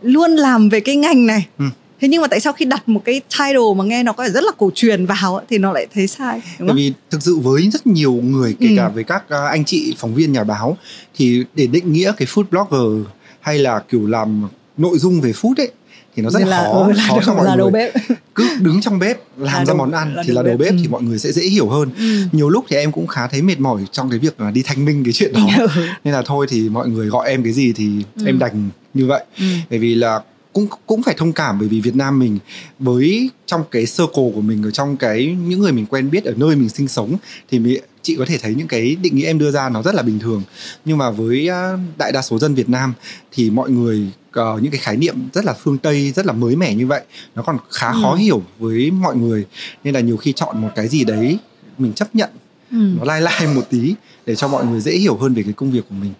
luôn 0.01 0.31
làm 0.31 0.69
về 0.69 0.79
cái 0.79 0.95
ngành 0.95 1.25
này 1.25 1.45
Ừ. 1.57 1.65
thế 2.01 2.07
nhưng 2.07 2.21
mà 2.21 2.27
tại 2.27 2.39
sao 2.39 2.53
khi 2.53 2.65
đặt 2.65 2.89
một 2.89 3.01
cái 3.05 3.21
title 3.29 3.73
mà 3.77 3.83
nghe 3.83 4.03
nó 4.03 4.13
có 4.13 4.23
vẻ 4.23 4.29
rất 4.29 4.43
là 4.43 4.51
cổ 4.57 4.71
truyền 4.75 5.05
vào 5.05 5.35
ấy, 5.35 5.45
thì 5.49 5.57
nó 5.57 5.71
lại 5.73 5.87
thấy 5.93 6.07
sai 6.07 6.33
đúng 6.33 6.41
Tại 6.59 6.67
không 6.67 6.75
vì 6.77 6.93
thực 7.09 7.23
sự 7.23 7.37
với 7.37 7.69
rất 7.73 7.87
nhiều 7.87 8.13
người 8.13 8.55
kể 8.59 8.67
Ừ. 8.69 8.73
cả 8.77 8.89
với 8.89 9.03
các 9.03 9.23
uh, 9.25 9.49
anh 9.51 9.65
chị 9.65 9.95
phóng 9.97 10.13
viên 10.15 10.31
nhà 10.31 10.43
báo 10.43 10.77
thì 11.15 11.43
để 11.55 11.67
định 11.67 11.93
nghĩa 11.93 12.13
cái 12.17 12.27
food 12.27 12.43
blogger 12.51 13.07
hay 13.39 13.59
là 13.59 13.79
kiểu 13.89 14.07
làm 14.07 14.47
nội 14.77 14.97
dung 14.97 15.21
về 15.21 15.31
food 15.31 15.53
ấy 15.57 15.71
thì 16.15 16.23
nó 16.23 16.29
rất 16.29 16.47
là, 16.47 16.63
khó 16.63 16.85
ừ, 16.87 16.91
là, 16.93 17.05
khó 17.07 17.19
cho 17.25 17.33
mọi 17.33 17.45
là 17.45 17.51
người 17.51 17.57
đầu 17.57 17.69
bếp 17.69 17.93
cứ 18.35 18.49
đứng 18.59 18.81
trong 18.81 18.99
bếp 18.99 19.17
làm 19.37 19.45
Là 19.53 19.59
ra 19.59 19.63
đầu- 19.67 19.77
món 19.77 19.91
ăn 19.91 20.15
là 20.15 20.23
thì 20.27 20.33
là 20.33 20.41
đầu 20.43 20.57
bếp. 20.57 20.59
bếp 20.59 20.73
thì 20.79 20.85
Ừ. 20.85 20.89
mọi 20.91 21.01
người 21.03 21.19
sẽ 21.19 21.31
dễ 21.31 21.41
hiểu 21.43 21.69
hơn 21.69 21.89
ừ. 21.97 22.03
nhiều 22.31 22.49
lúc 22.49 22.65
thì 22.69 22.75
em 22.77 22.91
cũng 22.91 23.07
khá 23.07 23.27
thấy 23.27 23.41
mệt 23.41 23.59
mỏi 23.59 23.81
trong 23.91 24.09
cái 24.09 24.19
việc 24.19 24.41
là 24.41 24.51
đi 24.51 24.61
thanh 24.65 24.85
minh 24.85 25.03
cái 25.03 25.13
chuyện 25.13 25.33
đó 25.33 25.47
Ừ. 25.75 25.85
nên 26.03 26.13
là 26.13 26.21
thôi 26.25 26.45
thì 26.49 26.69
mọi 26.69 26.87
người 26.89 27.07
gọi 27.07 27.29
em 27.29 27.43
cái 27.43 27.53
gì 27.53 27.73
thì 27.73 27.89
Ừ. 28.15 28.23
em 28.25 28.39
đành 28.39 28.69
như 28.93 29.05
vậy 29.05 29.23
Ừ. 29.39 29.45
bởi 29.69 29.79
vì 29.79 29.95
là 29.95 30.21
cũng 30.53 30.67
cũng 30.85 31.03
phải 31.03 31.15
thông 31.17 31.33
cảm 31.33 31.59
bởi 31.59 31.67
vì 31.67 31.81
Việt 31.81 31.95
Nam 31.95 32.19
mình 32.19 32.37
với 32.79 33.29
trong 33.45 33.63
cái 33.71 33.85
circle 33.85 34.31
của 34.35 34.41
mình 34.41 34.63
ở 34.63 34.71
trong 34.71 34.97
cái 34.97 35.35
những 35.47 35.59
người 35.59 35.71
mình 35.71 35.85
quen 35.85 36.09
biết 36.11 36.23
ở 36.25 36.33
nơi 36.37 36.55
mình 36.55 36.69
sinh 36.69 36.87
sống 36.87 37.15
thì 37.51 37.59
mình, 37.59 37.81
chị 38.01 38.15
có 38.15 38.25
thể 38.27 38.37
thấy 38.37 38.55
những 38.55 38.67
cái 38.67 38.95
định 39.01 39.15
nghĩa 39.15 39.25
em 39.25 39.39
đưa 39.39 39.51
ra 39.51 39.69
nó 39.69 39.81
rất 39.81 39.95
là 39.95 40.01
bình 40.03 40.19
thường 40.19 40.43
nhưng 40.85 40.97
mà 40.97 41.09
với 41.09 41.49
uh, 41.49 41.79
đại 41.97 42.11
đa 42.11 42.21
số 42.21 42.39
dân 42.39 42.55
Việt 42.55 42.69
Nam 42.69 42.93
thì 43.31 43.49
mọi 43.49 43.69
người 43.69 44.07
uh, 44.39 44.61
những 44.61 44.71
cái 44.71 44.79
khái 44.79 44.97
niệm 44.97 45.15
rất 45.33 45.45
là 45.45 45.53
phương 45.53 45.77
Tây 45.77 46.11
rất 46.11 46.25
là 46.25 46.33
mới 46.33 46.55
mẻ 46.55 46.75
như 46.75 46.87
vậy. 46.87 47.01
Nó 47.35 47.41
còn 47.41 47.57
khá 47.71 47.91
Ừ. 47.91 47.99
khó 48.01 48.15
hiểu 48.15 48.43
với 48.59 48.91
mọi 48.91 49.15
người. 49.15 49.45
Nên 49.83 49.93
là 49.93 49.99
nhiều 49.99 50.17
khi 50.17 50.33
chọn 50.33 50.61
một 50.61 50.69
cái 50.75 50.87
gì 50.87 51.03
đấy 51.03 51.37
mình 51.77 51.93
chấp 51.93 52.15
nhận 52.15 52.29
Ừ. 52.71 52.77
nó 52.97 53.03
lai 53.05 53.21
lai 53.21 53.47
một 53.55 53.61
tí 53.69 53.95
để 54.25 54.35
cho 54.35 54.47
mọi 54.47 54.65
người 54.65 54.79
dễ 54.81 54.91
hiểu 54.91 55.17
hơn 55.17 55.33
về 55.33 55.43
cái 55.43 55.53
công 55.53 55.71
việc 55.71 55.81
của 55.89 55.95
mình. 56.01 56.13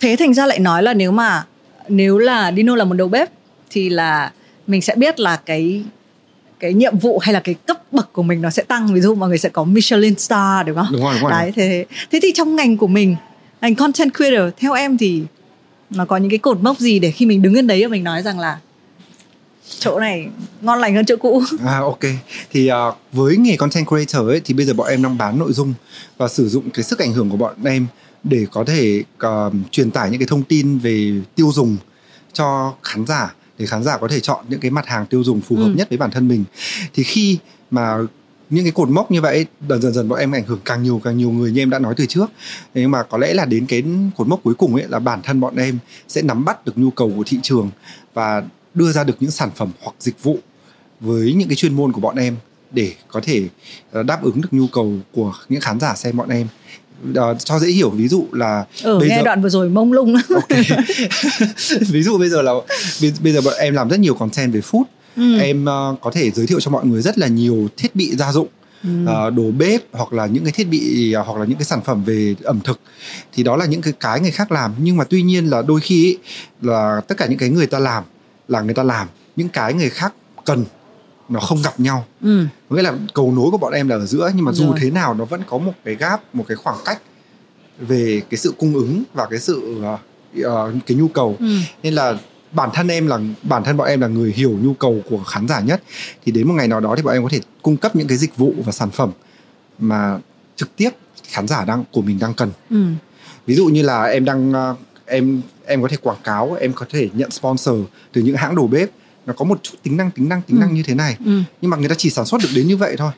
Thế 0.00 0.16
thành 0.18 0.34
ra 0.34 0.46
lại 0.46 0.58
nói 0.58 0.82
là 0.82 0.94
nếu 0.94 1.12
mà 1.12 1.44
nếu 1.88 2.18
là 2.18 2.52
Dino 2.56 2.76
là 2.76 2.84
một 2.84 2.94
đầu 2.94 3.08
bếp 3.08 3.30
thì 3.70 3.88
là 3.88 4.32
mình 4.66 4.82
sẽ 4.82 4.94
biết 4.96 5.20
là 5.20 5.36
cái 5.36 5.84
cái 6.60 6.72
nhiệm 6.74 6.98
vụ 6.98 7.18
hay 7.18 7.34
là 7.34 7.40
cái 7.40 7.54
cấp 7.54 7.92
bậc 7.92 8.12
của 8.12 8.22
mình 8.22 8.42
nó 8.42 8.50
sẽ 8.50 8.62
tăng. 8.62 8.94
Ví 8.94 9.00
dụ 9.00 9.14
mọi 9.14 9.28
người 9.28 9.38
sẽ 9.38 9.48
có 9.48 9.64
Michelin 9.64 10.18
star 10.18 10.66
đúng 10.66 10.76
không? 10.76 10.86
Đúng 10.92 11.02
rồi 11.02 11.14
đúng 11.14 11.22
rồi. 11.22 11.30
Đấy 11.30 11.52
thế 11.56 11.84
thế 12.12 12.18
thì 12.22 12.32
trong 12.34 12.56
ngành 12.56 12.76
của 12.76 12.86
mình 12.86 13.16
ngành 13.60 13.74
content 13.74 14.14
creator 14.16 14.52
theo 14.58 14.72
em 14.72 14.98
thì 14.98 15.22
nó 15.90 16.04
có 16.04 16.16
những 16.16 16.30
cái 16.30 16.38
cột 16.38 16.58
mốc 16.62 16.78
gì 16.78 16.98
để 16.98 17.10
khi 17.10 17.26
mình 17.26 17.42
đứng 17.42 17.54
lên 17.54 17.66
đấy 17.66 17.88
mình 17.88 18.04
nói 18.04 18.22
rằng 18.22 18.38
là 18.38 18.60
chỗ 19.78 20.00
này 20.00 20.28
ngon 20.60 20.78
lành 20.78 20.94
hơn 20.94 21.04
chỗ 21.06 21.16
cũ 21.16 21.42
À 21.66 21.78
ok. 21.78 21.98
Thì 22.50 22.66
à, 22.66 22.76
với 23.12 23.36
nghề 23.36 23.56
content 23.56 23.86
creator 23.86 24.28
ấy 24.28 24.40
thì 24.44 24.54
bây 24.54 24.66
giờ 24.66 24.74
bọn 24.74 24.88
em 24.88 25.02
đang 25.02 25.18
bán 25.18 25.38
nội 25.38 25.52
dung 25.52 25.74
và 26.16 26.28
sử 26.28 26.48
dụng 26.48 26.70
cái 26.70 26.84
sức 26.84 26.98
ảnh 26.98 27.12
hưởng 27.12 27.30
của 27.30 27.36
bọn 27.36 27.54
em 27.64 27.86
để 28.24 28.46
có 28.52 28.64
thể 28.64 29.02
uh, 29.26 29.52
truyền 29.70 29.90
tải 29.90 30.10
những 30.10 30.20
cái 30.20 30.26
thông 30.26 30.42
tin 30.42 30.78
về 30.78 31.12
tiêu 31.34 31.50
dùng 31.54 31.76
cho 32.32 32.74
khán 32.82 33.06
giả 33.06 33.34
để 33.58 33.66
khán 33.66 33.82
giả 33.84 33.96
có 33.98 34.08
thể 34.08 34.20
chọn 34.20 34.44
những 34.48 34.60
cái 34.60 34.70
mặt 34.70 34.86
hàng 34.86 35.06
tiêu 35.06 35.24
dùng 35.24 35.40
phù 35.40 35.56
hợp 35.56 35.64
Ừ. 35.66 35.74
nhất 35.76 35.88
với 35.88 35.98
bản 35.98 36.10
thân 36.10 36.28
mình. 36.28 36.44
Thì 36.94 37.02
khi 37.02 37.38
mà 37.70 37.96
những 38.50 38.64
cái 38.64 38.72
cột 38.72 38.88
mốc 38.88 39.10
như 39.10 39.20
vậy 39.20 39.46
dần 39.68 39.82
dần 39.82 39.92
dần 39.92 40.08
bọn 40.08 40.18
em 40.18 40.32
ảnh 40.32 40.44
hưởng 40.46 40.60
càng 40.64 40.82
nhiều 40.82 41.00
càng 41.04 41.16
nhiều 41.16 41.30
người 41.30 41.52
như 41.52 41.62
em 41.62 41.70
đã 41.70 41.78
nói 41.78 41.94
từ 41.96 42.06
trước. 42.06 42.26
Nhưng 42.74 42.90
mà 42.90 43.02
có 43.02 43.18
lẽ 43.18 43.34
là 43.34 43.44
đến 43.44 43.66
cái 43.66 43.82
cột 44.16 44.28
mốc 44.28 44.40
cuối 44.42 44.54
cùng 44.54 44.74
ấy 44.74 44.84
là 44.88 44.98
bản 44.98 45.20
thân 45.22 45.40
bọn 45.40 45.56
em 45.56 45.78
sẽ 46.08 46.22
nắm 46.22 46.44
bắt 46.44 46.66
được 46.66 46.72
nhu 46.78 46.90
cầu 46.90 47.12
của 47.16 47.22
thị 47.26 47.38
trường 47.42 47.70
và 48.14 48.42
đưa 48.74 48.92
ra 48.92 49.04
được 49.04 49.16
những 49.20 49.30
sản 49.30 49.50
phẩm 49.56 49.70
hoặc 49.82 49.94
dịch 50.00 50.22
vụ 50.22 50.38
với 51.00 51.32
những 51.32 51.48
cái 51.48 51.56
chuyên 51.56 51.76
môn 51.76 51.92
của 51.92 52.00
bọn 52.00 52.16
em 52.16 52.36
để 52.70 52.92
có 53.08 53.20
thể 53.22 53.48
ờ, 53.92 54.02
đáp 54.02 54.22
ứng 54.22 54.40
được 54.40 54.48
nhu 54.50 54.66
cầu 54.66 54.92
của 55.12 55.32
những 55.48 55.60
khán 55.60 55.80
giả 55.80 55.94
xem 55.94 56.16
bọn 56.16 56.28
em. 56.28 56.46
Uh, 57.10 57.16
cho 57.38 57.58
dễ 57.58 57.68
hiểu 57.68 57.90
ví 57.90 58.08
dụ 58.08 58.26
là 58.32 58.64
ừ, 58.82 58.98
bây 58.98 59.08
nghe 59.08 59.16
giờ... 59.16 59.22
đoạn 59.22 59.42
vừa 59.42 59.48
rồi 59.48 59.68
mông 59.68 59.92
lung. 59.92 60.14
Okay. 60.34 60.62
ví 61.88 62.02
dụ 62.02 62.18
bây 62.18 62.28
giờ 62.28 62.42
là 62.42 62.52
bây 63.20 63.32
giờ 63.32 63.40
bọn 63.40 63.54
em 63.58 63.74
làm 63.74 63.88
rất 63.88 64.00
nhiều 64.00 64.14
content 64.14 64.52
về 64.52 64.60
food 64.60 64.82
ừ. 65.16 65.38
em 65.38 65.64
uh, 65.64 66.00
có 66.00 66.10
thể 66.10 66.30
giới 66.30 66.46
thiệu 66.46 66.60
cho 66.60 66.70
mọi 66.70 66.86
người 66.86 67.02
rất 67.02 67.18
là 67.18 67.26
nhiều 67.26 67.68
thiết 67.76 67.96
bị 67.96 68.16
gia 68.16 68.32
dụng 68.32 68.48
Ừ. 68.84 68.88
Uh, 69.04 69.34
đồ 69.34 69.50
bếp 69.58 69.82
hoặc 69.92 70.12
là 70.12 70.26
những 70.26 70.44
cái 70.44 70.52
thiết 70.52 70.68
bị 70.68 71.14
uh, 71.20 71.26
hoặc 71.26 71.38
là 71.38 71.44
những 71.44 71.58
cái 71.58 71.64
sản 71.64 71.80
phẩm 71.84 72.04
về 72.04 72.34
ẩm 72.42 72.60
thực 72.64 72.80
thì 73.32 73.42
đó 73.42 73.56
là 73.56 73.66
những 73.66 73.82
cái 73.82 73.92
cái 74.00 74.20
người 74.20 74.30
khác 74.30 74.52
làm 74.52 74.74
nhưng 74.78 74.96
mà 74.96 75.04
tuy 75.04 75.22
nhiên 75.22 75.46
là 75.46 75.62
đôi 75.62 75.80
khi 75.80 76.04
ý, 76.04 76.18
là 76.62 77.00
tất 77.08 77.18
cả 77.18 77.26
những 77.26 77.38
cái 77.38 77.48
người 77.48 77.66
ta 77.66 77.78
làm 77.78 78.04
là 78.48 78.60
người 78.60 78.74
ta 78.74 78.82
làm 78.82 79.08
những 79.36 79.48
cái 79.48 79.74
người 79.74 79.90
khác 79.90 80.14
cần 80.44 80.64
nó 81.28 81.40
không 81.40 81.62
gặp 81.62 81.80
nhau 81.80 82.04
ừ. 82.22 82.44
nghĩa 82.70 82.82
là 82.82 82.92
cầu 83.14 83.32
nối 83.32 83.50
của 83.50 83.58
bọn 83.58 83.72
em 83.72 83.88
là 83.88 83.96
ở 83.96 84.06
giữa 84.06 84.30
nhưng 84.34 84.44
mà 84.44 84.52
dù 84.52 84.66
Rồi. 84.66 84.78
thế 84.80 84.90
nào 84.90 85.14
nó 85.14 85.24
vẫn 85.24 85.42
có 85.46 85.58
một 85.58 85.72
cái 85.84 85.94
gap 85.94 86.34
một 86.34 86.44
cái 86.48 86.56
khoảng 86.56 86.78
cách 86.84 87.02
về 87.78 88.22
cái 88.30 88.38
sự 88.38 88.52
cung 88.58 88.74
ứng 88.74 89.02
và 89.14 89.26
cái 89.30 89.38
sự 89.38 89.82
uh, 89.94 90.84
cái 90.86 90.96
nhu 90.96 91.08
cầu 91.08 91.36
ừ. 91.38 91.56
nên 91.82 91.94
là 91.94 92.18
bản 92.52 92.70
thân 92.74 92.88
em 92.88 93.06
là 93.06 93.18
bản 93.42 93.64
thân 93.64 93.76
bọn 93.76 93.88
em 93.88 94.00
là 94.00 94.06
người 94.06 94.32
hiểu 94.36 94.58
nhu 94.62 94.74
cầu 94.74 95.02
của 95.10 95.24
khán 95.24 95.48
giả 95.48 95.60
nhất 95.60 95.82
thì 96.24 96.32
đến 96.32 96.48
một 96.48 96.54
ngày 96.54 96.68
nào 96.68 96.80
đó 96.80 96.94
thì 96.96 97.02
bọn 97.02 97.14
em 97.14 97.22
có 97.22 97.28
thể 97.28 97.40
cung 97.62 97.76
cấp 97.76 97.96
những 97.96 98.08
cái 98.08 98.18
dịch 98.18 98.36
vụ 98.36 98.54
và 98.64 98.72
sản 98.72 98.90
phẩm 98.90 99.10
mà 99.78 100.18
trực 100.56 100.76
tiếp 100.76 100.90
khán 101.28 101.48
giả 101.48 101.64
đang 101.64 101.84
của 101.92 102.02
mình 102.02 102.18
đang 102.18 102.34
cần 102.34 102.50
ừ. 102.70 102.84
ví 103.46 103.54
dụ 103.54 103.66
như 103.66 103.82
là 103.82 104.04
em 104.04 104.24
đang 104.24 104.50
uh, 104.50 104.78
em 105.06 105.42
em 105.66 105.82
có 105.82 105.88
thể 105.88 105.96
quảng 105.96 106.18
cáo 106.24 106.54
em 106.60 106.72
có 106.72 106.86
thể 106.90 107.08
nhận 107.12 107.30
sponsor 107.30 107.78
từ 108.12 108.22
những 108.22 108.36
hãng 108.36 108.54
đồ 108.54 108.66
bếp 108.66 108.90
nó 109.26 109.32
có 109.32 109.44
một 109.44 109.62
chút 109.62 109.74
tính 109.82 109.96
năng 109.96 110.10
tính 110.10 110.28
năng 110.28 110.42
tính 110.42 110.56
ừ. 110.56 110.60
năng 110.60 110.74
như 110.74 110.82
thế 110.82 110.94
này 110.94 111.16
ừ. 111.24 111.40
nhưng 111.60 111.70
mà 111.70 111.76
người 111.76 111.88
ta 111.88 111.94
chỉ 111.98 112.10
sản 112.10 112.26
xuất 112.26 112.40
được 112.42 112.48
đến 112.54 112.66
như 112.66 112.76
vậy 112.76 112.96
thôi 112.98 113.12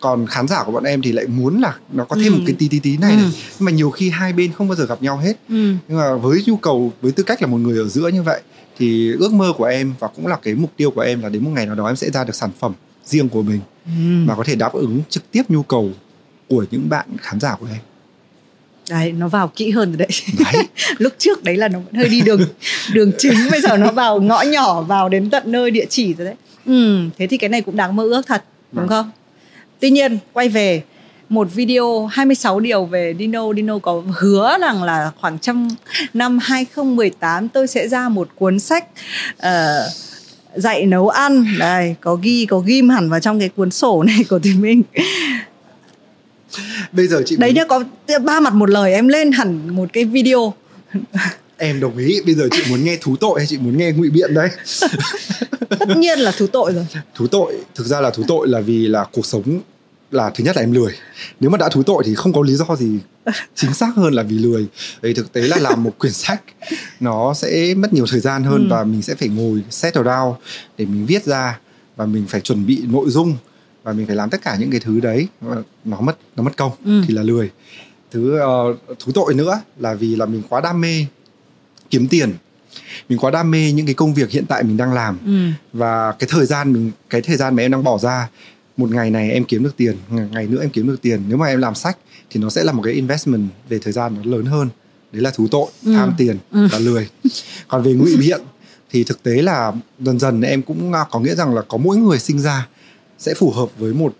còn 0.00 0.26
khán 0.26 0.48
giả 0.48 0.64
của 0.64 0.72
bọn 0.72 0.84
em 0.84 1.02
thì 1.02 1.12
lại 1.12 1.26
muốn 1.26 1.60
là 1.60 1.76
nó 1.92 2.04
có 2.04 2.16
thêm 2.16 2.32
ừ. 2.32 2.36
một 2.36 2.44
cái 2.46 2.56
tí 2.58 2.68
tí 2.68 2.78
tí 2.78 2.96
này, 2.96 3.12
ừ. 3.12 3.16
này 3.16 3.30
nhưng 3.58 3.64
mà 3.64 3.72
nhiều 3.72 3.90
khi 3.90 4.10
hai 4.10 4.32
bên 4.32 4.52
không 4.52 4.68
bao 4.68 4.76
giờ 4.76 4.86
gặp 4.86 5.02
nhau 5.02 5.16
hết 5.16 5.32
ừ. 5.48 5.74
nhưng 5.88 5.98
mà 5.98 6.14
với 6.14 6.42
nhu 6.46 6.56
cầu 6.56 6.92
với 7.02 7.12
tư 7.12 7.22
cách 7.22 7.42
là 7.42 7.48
một 7.48 7.58
người 7.58 7.78
ở 7.78 7.88
giữa 7.88 8.08
như 8.08 8.22
vậy 8.22 8.40
thì 8.80 9.12
ước 9.18 9.32
mơ 9.32 9.52
của 9.56 9.64
em 9.64 9.94
và 9.98 10.08
cũng 10.08 10.26
là 10.26 10.36
cái 10.36 10.54
mục 10.54 10.70
tiêu 10.76 10.90
của 10.90 11.00
em 11.00 11.22
là 11.22 11.28
đến 11.28 11.44
một 11.44 11.50
ngày 11.54 11.66
nào 11.66 11.74
đó 11.74 11.86
em 11.86 11.96
sẽ 11.96 12.10
ra 12.10 12.24
được 12.24 12.34
sản 12.34 12.50
phẩm 12.58 12.72
riêng 13.04 13.28
của 13.28 13.42
mình 13.42 13.60
ừ. 13.86 13.90
mà 14.26 14.34
có 14.34 14.44
thể 14.44 14.54
đáp 14.54 14.72
ứng 14.72 15.00
trực 15.08 15.30
tiếp 15.30 15.42
nhu 15.48 15.62
cầu 15.62 15.90
của 16.48 16.64
những 16.70 16.88
bạn 16.88 17.06
khán 17.18 17.40
giả 17.40 17.56
của 17.60 17.66
em 17.70 17.80
đấy 18.90 19.12
nó 19.12 19.28
vào 19.28 19.48
kỹ 19.48 19.70
hơn 19.70 19.88
rồi 19.88 19.96
đấy, 19.96 20.08
đấy. 20.52 20.64
lúc 20.98 21.12
trước 21.18 21.44
đấy 21.44 21.56
là 21.56 21.68
nó 21.68 21.78
vẫn 21.78 21.94
hơi 21.94 22.08
đi 22.08 22.20
đường 22.20 22.40
đường 22.92 23.12
chính 23.18 23.34
bây 23.50 23.60
giờ 23.60 23.76
nó 23.76 23.92
vào 23.92 24.20
ngõ 24.20 24.42
nhỏ 24.42 24.82
vào 24.82 25.08
đến 25.08 25.30
tận 25.30 25.42
nơi 25.46 25.70
địa 25.70 25.86
chỉ 25.88 26.14
rồi 26.14 26.24
đấy 26.24 26.34
ừ 26.66 27.04
thế 27.18 27.26
thì 27.26 27.36
cái 27.36 27.50
này 27.50 27.62
cũng 27.62 27.76
đáng 27.76 27.96
mơ 27.96 28.04
ước 28.04 28.22
thật 28.26 28.44
đúng 28.72 28.86
vâng. 28.86 28.88
không 28.88 29.10
tuy 29.80 29.90
nhiên 29.90 30.18
quay 30.32 30.48
về 30.48 30.82
một 31.30 31.48
video 31.54 32.06
26 32.06 32.60
điều 32.60 32.84
về 32.84 33.14
Dino. 33.18 33.54
Dino 33.54 33.78
có 33.78 34.02
hứa 34.18 34.56
rằng 34.60 34.82
là 34.82 35.12
khoảng 35.20 35.38
trong 35.38 35.68
năm 36.14 36.38
2018 36.42 37.48
tôi 37.48 37.66
sẽ 37.66 37.88
ra 37.88 38.08
một 38.08 38.28
cuốn 38.34 38.58
sách 38.58 38.86
uh, 39.32 39.46
dạy 40.54 40.86
nấu 40.86 41.08
ăn. 41.08 41.46
Đây 41.58 41.94
có 42.00 42.14
ghi 42.14 42.46
có 42.46 42.58
ghim 42.58 42.88
hẳn 42.88 43.10
vào 43.10 43.20
trong 43.20 43.40
cái 43.40 43.48
cuốn 43.48 43.70
sổ 43.70 44.02
này 44.02 44.24
của 44.28 44.38
thì 44.38 44.54
mình 44.54 44.82
bây 46.92 47.06
giờ 47.06 47.22
chị 47.26 47.36
đấy 47.36 47.52
nhá 47.52 47.64
có 47.64 47.84
ba 48.24 48.40
mặt 48.40 48.54
một 48.54 48.70
lời 48.70 48.92
em 48.92 49.08
lên 49.08 49.32
hẳn 49.32 49.76
một 49.76 49.88
cái 49.92 50.04
video. 50.04 50.54
Em 51.56 51.80
đồng 51.80 51.96
ý 51.96 52.20
bây 52.26 52.34
giờ 52.34 52.48
chị 52.50 52.62
muốn 52.70 52.84
nghe 52.84 52.96
thú 53.00 53.16
tội 53.16 53.40
hay 53.40 53.46
chị 53.46 53.58
muốn 53.58 53.78
nghe 53.78 53.92
ngụy 53.92 54.10
biện 54.10 54.34
đấy 54.34 54.48
tất 55.68 55.96
nhiên 55.96 56.18
là 56.18 56.32
thú 56.38 56.46
tội 56.46 56.72
rồi. 56.72 56.86
Thú 57.14 57.26
tội 57.26 57.56
thực 57.74 57.86
ra 57.86 58.00
là 58.00 58.10
thú 58.10 58.22
tội 58.28 58.48
là 58.48 58.60
vì 58.60 58.86
là 58.86 59.04
cuộc 59.12 59.26
sống 59.26 59.60
là 60.10 60.30
thứ 60.30 60.44
nhất 60.44 60.56
là 60.56 60.62
em 60.62 60.72
lười 60.72 60.92
nếu 61.40 61.50
mà 61.50 61.58
đã 61.58 61.68
thú 61.68 61.82
tội 61.82 62.02
thì 62.06 62.14
không 62.14 62.32
có 62.32 62.42
lý 62.42 62.54
do 62.54 62.76
gì 62.76 62.98
chính 63.54 63.74
xác 63.74 63.96
hơn 63.96 64.14
là 64.14 64.22
vì 64.22 64.38
lười 64.38 64.66
vì 65.00 65.14
thực 65.14 65.32
tế 65.32 65.40
là 65.40 65.56
làm 65.56 65.82
một 65.82 65.98
quyển 65.98 66.12
sách 66.12 66.42
nó 67.00 67.34
sẽ 67.34 67.74
mất 67.74 67.92
nhiều 67.92 68.06
thời 68.10 68.20
gian 68.20 68.44
hơn 68.44 68.68
ừ. 68.68 68.70
và 68.70 68.84
mình 68.84 69.02
sẽ 69.02 69.14
phải 69.14 69.28
ngồi 69.28 69.62
settle 69.70 70.02
down 70.02 70.34
để 70.78 70.84
mình 70.84 71.06
viết 71.06 71.24
ra 71.24 71.58
và 71.96 72.06
mình 72.06 72.26
phải 72.28 72.40
chuẩn 72.40 72.66
bị 72.66 72.82
nội 72.86 73.10
dung 73.10 73.36
và 73.82 73.92
mình 73.92 74.06
phải 74.06 74.16
làm 74.16 74.30
tất 74.30 74.42
cả 74.42 74.56
những 74.60 74.70
cái 74.70 74.80
thứ 74.80 75.00
đấy 75.00 75.28
nó 75.84 76.00
mất 76.00 76.18
nó 76.36 76.42
mất 76.42 76.56
công 76.56 76.72
ừ. 76.84 77.02
thì 77.08 77.14
là 77.14 77.22
lười 77.22 77.50
thứ 78.10 78.40
uh, 78.42 78.98
thú 78.98 79.12
tội 79.12 79.34
nữa 79.34 79.60
là 79.78 79.94
vì 79.94 80.16
là 80.16 80.26
mình 80.26 80.42
quá 80.48 80.60
đam 80.60 80.80
mê 80.80 81.06
kiếm 81.90 82.08
tiền 82.08 82.34
mình 83.08 83.18
quá 83.18 83.30
đam 83.30 83.50
mê 83.50 83.72
những 83.72 83.86
cái 83.86 83.94
công 83.94 84.14
việc 84.14 84.30
hiện 84.30 84.46
tại 84.46 84.62
mình 84.62 84.76
đang 84.76 84.92
làm 84.92 85.18
ừ. 85.26 85.68
và 85.72 86.12
cái 86.12 86.28
thời 86.30 86.46
gian 86.46 86.72
mình 86.72 86.90
cái 87.10 87.22
thời 87.22 87.36
gian 87.36 87.56
mà 87.56 87.62
em 87.62 87.70
đang 87.70 87.84
bỏ 87.84 87.98
ra 87.98 88.28
một 88.76 88.90
ngày 88.90 89.10
này 89.10 89.30
em 89.30 89.44
kiếm 89.44 89.62
được 89.62 89.76
tiền 89.76 89.96
ngày 90.32 90.46
nữa 90.46 90.60
em 90.60 90.70
kiếm 90.70 90.86
được 90.86 91.02
tiền. 91.02 91.22
Nếu 91.28 91.36
mà 91.36 91.46
em 91.46 91.60
làm 91.60 91.74
sách 91.74 91.98
thì 92.30 92.40
nó 92.40 92.50
sẽ 92.50 92.64
là 92.64 92.72
một 92.72 92.82
cái 92.82 92.94
investment 92.94 93.48
về 93.68 93.78
thời 93.78 93.92
gian 93.92 94.14
nó 94.14 94.36
lớn 94.36 94.46
hơn. 94.46 94.68
Đấy 95.12 95.22
là 95.22 95.30
thú 95.30 95.48
tội 95.50 95.66
ừ. 95.84 95.92
tham 95.92 96.14
tiền 96.18 96.36
ừ. 96.50 96.68
và 96.72 96.78
lười. 96.78 97.08
Còn 97.68 97.82
về 97.82 97.92
ngụy 97.92 98.16
biện 98.16 98.40
thì 98.90 99.04
thực 99.04 99.22
tế 99.22 99.42
là 99.42 99.72
dần 100.00 100.18
dần 100.18 100.42
em 100.42 100.62
cũng 100.62 100.92
có 101.10 101.20
nghĩa 101.20 101.34
rằng 101.34 101.54
là 101.54 101.62
có 101.62 101.78
mỗi 101.78 101.96
người 101.96 102.18
sinh 102.18 102.38
ra 102.38 102.68
sẽ 103.18 103.34
phù 103.34 103.50
hợp 103.50 103.68
với 103.78 103.94
một 103.94 104.16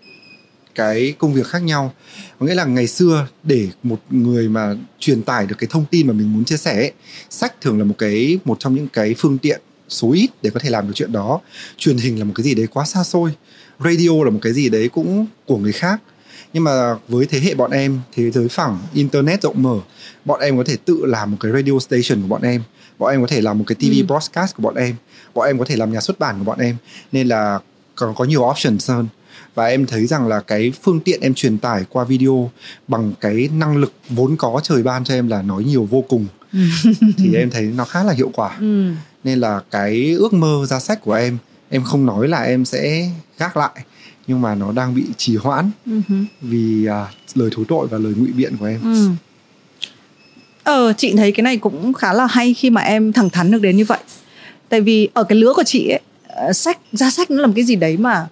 cái 0.75 1.13
công 1.17 1.33
việc 1.33 1.47
khác 1.47 1.63
nhau. 1.63 1.93
Có 2.39 2.45
nghĩa 2.45 2.55
là 2.55 2.65
ngày 2.65 2.87
xưa 2.87 3.27
để 3.43 3.67
một 3.83 3.99
người 4.09 4.49
mà 4.49 4.75
truyền 4.99 5.21
tải 5.21 5.45
được 5.45 5.55
cái 5.57 5.67
thông 5.71 5.85
tin 5.91 6.07
mà 6.07 6.13
mình 6.13 6.33
muốn 6.33 6.45
chia 6.45 6.57
sẻ 6.57 6.75
ấy, 6.75 6.91
sách 7.29 7.61
thường 7.61 7.79
là 7.79 7.85
một 7.85 7.95
cái 7.97 8.39
một 8.45 8.59
trong 8.59 8.75
những 8.75 8.87
cái 8.87 9.15
phương 9.17 9.37
tiện 9.37 9.61
số 9.89 10.11
ít 10.11 10.29
để 10.41 10.49
có 10.49 10.59
thể 10.59 10.69
làm 10.69 10.87
được 10.87 10.93
chuyện 10.95 11.11
đó. 11.11 11.39
Truyền 11.77 11.97
hình 11.97 12.19
là 12.19 12.25
một 12.25 12.33
cái 12.35 12.43
gì 12.43 12.55
đấy 12.55 12.67
quá 12.67 12.85
xa 12.85 13.03
xôi 13.03 13.31
radio 13.83 14.23
là 14.23 14.29
một 14.29 14.39
cái 14.41 14.53
gì 14.53 14.69
đấy 14.69 14.89
cũng 14.89 15.25
của 15.45 15.57
người 15.57 15.71
khác. 15.71 16.01
Nhưng 16.53 16.63
mà 16.63 16.95
với 17.07 17.25
thế 17.25 17.39
hệ 17.39 17.55
bọn 17.55 17.71
em 17.71 17.99
thế 18.15 18.31
giới 18.31 18.47
phẳng 18.47 18.79
internet 18.93 19.41
rộng 19.41 19.63
mở 19.63 19.79
bọn 20.25 20.39
em 20.39 20.57
có 20.57 20.63
thể 20.63 20.77
tự 20.85 21.05
làm 21.05 21.31
một 21.31 21.37
cái 21.39 21.51
radio 21.51 21.79
station 21.79 22.21
của 22.21 22.27
bọn 22.27 22.41
em. 22.41 22.63
Bọn 22.99 23.11
em 23.11 23.21
có 23.21 23.27
thể 23.27 23.41
làm 23.41 23.57
một 23.57 23.63
cái 23.67 23.75
tv 23.75 23.97
ừ. 23.97 24.05
broadcast 24.07 24.55
của 24.55 24.63
bọn 24.63 24.75
em. 24.75 24.95
Bọn 25.33 25.47
em 25.47 25.59
có 25.59 25.65
thể 25.65 25.75
làm 25.75 25.93
nhà 25.93 26.01
xuất 26.01 26.19
bản 26.19 26.37
của 26.39 26.43
bọn 26.43 26.59
em. 26.59 26.75
Nên 27.11 27.27
là 27.27 27.59
còn 27.95 28.15
có 28.15 28.25
nhiều 28.25 28.41
options 28.41 28.89
hơn. 28.89 29.07
Và 29.55 29.65
em 29.65 29.85
thấy 29.85 30.07
rằng 30.07 30.27
là 30.27 30.39
cái 30.39 30.73
phương 30.83 30.99
tiện 30.99 31.21
em 31.21 31.33
truyền 31.33 31.57
tải 31.57 31.85
qua 31.89 32.03
video 32.03 32.51
bằng 32.87 33.13
cái 33.21 33.49
năng 33.53 33.77
lực 33.77 33.93
vốn 34.09 34.35
có 34.37 34.61
trời 34.63 34.83
ban 34.83 35.03
cho 35.03 35.13
em 35.13 35.27
là 35.27 35.41
nói 35.41 35.63
nhiều 35.63 35.83
vô 35.83 36.03
cùng. 36.07 36.25
Thì 37.17 37.33
em 37.35 37.49
thấy 37.49 37.63
nó 37.63 37.85
khá 37.85 38.03
là 38.03 38.13
hiệu 38.13 38.31
quả. 38.33 38.57
Ừ. 38.59 38.91
nên 39.23 39.39
là 39.39 39.61
cái 39.71 40.15
ước 40.19 40.33
mơ 40.33 40.65
ra 40.69 40.79
sách 40.79 41.01
của 41.01 41.13
em 41.13 41.37
em 41.71 41.83
không 41.83 42.05
nói 42.05 42.27
là 42.27 42.41
em 42.41 42.65
sẽ 42.65 43.09
gác 43.37 43.57
lại 43.57 43.85
nhưng 44.27 44.41
mà 44.41 44.55
nó 44.55 44.71
đang 44.71 44.95
bị 44.95 45.03
trì 45.17 45.35
hoãn 45.35 45.71
uh-huh. 45.87 46.25
vì 46.41 46.85
à, 46.85 47.07
lời 47.35 47.49
thú 47.53 47.63
tội 47.67 47.87
và 47.87 47.97
lời 47.97 48.13
ngụy 48.17 48.31
biện 48.31 48.57
của 48.57 48.65
em 48.65 48.81
ừ. 48.81 49.09
ờ 50.63 50.93
chị 50.97 51.13
thấy 51.17 51.31
cái 51.31 51.43
này 51.43 51.57
cũng 51.57 51.93
khá 51.93 52.13
là 52.13 52.25
hay 52.25 52.53
khi 52.53 52.69
mà 52.69 52.81
em 52.81 53.13
thẳng 53.13 53.29
thắn 53.29 53.51
được 53.51 53.61
đến 53.61 53.77
như 53.77 53.85
vậy 53.85 53.99
tại 54.69 54.81
vì 54.81 55.09
ở 55.13 55.23
cái 55.23 55.37
lứa 55.37 55.53
của 55.55 55.63
chị 55.63 55.89
ấy 55.89 56.01
ờ, 56.27 56.53
sách 56.53 56.79
ra 56.91 57.09
sách 57.09 57.31
nó 57.31 57.41
là 57.41 57.47
một 57.47 57.53
cái 57.55 57.65
gì 57.65 57.75
đấy 57.75 57.97
mà 57.97 58.27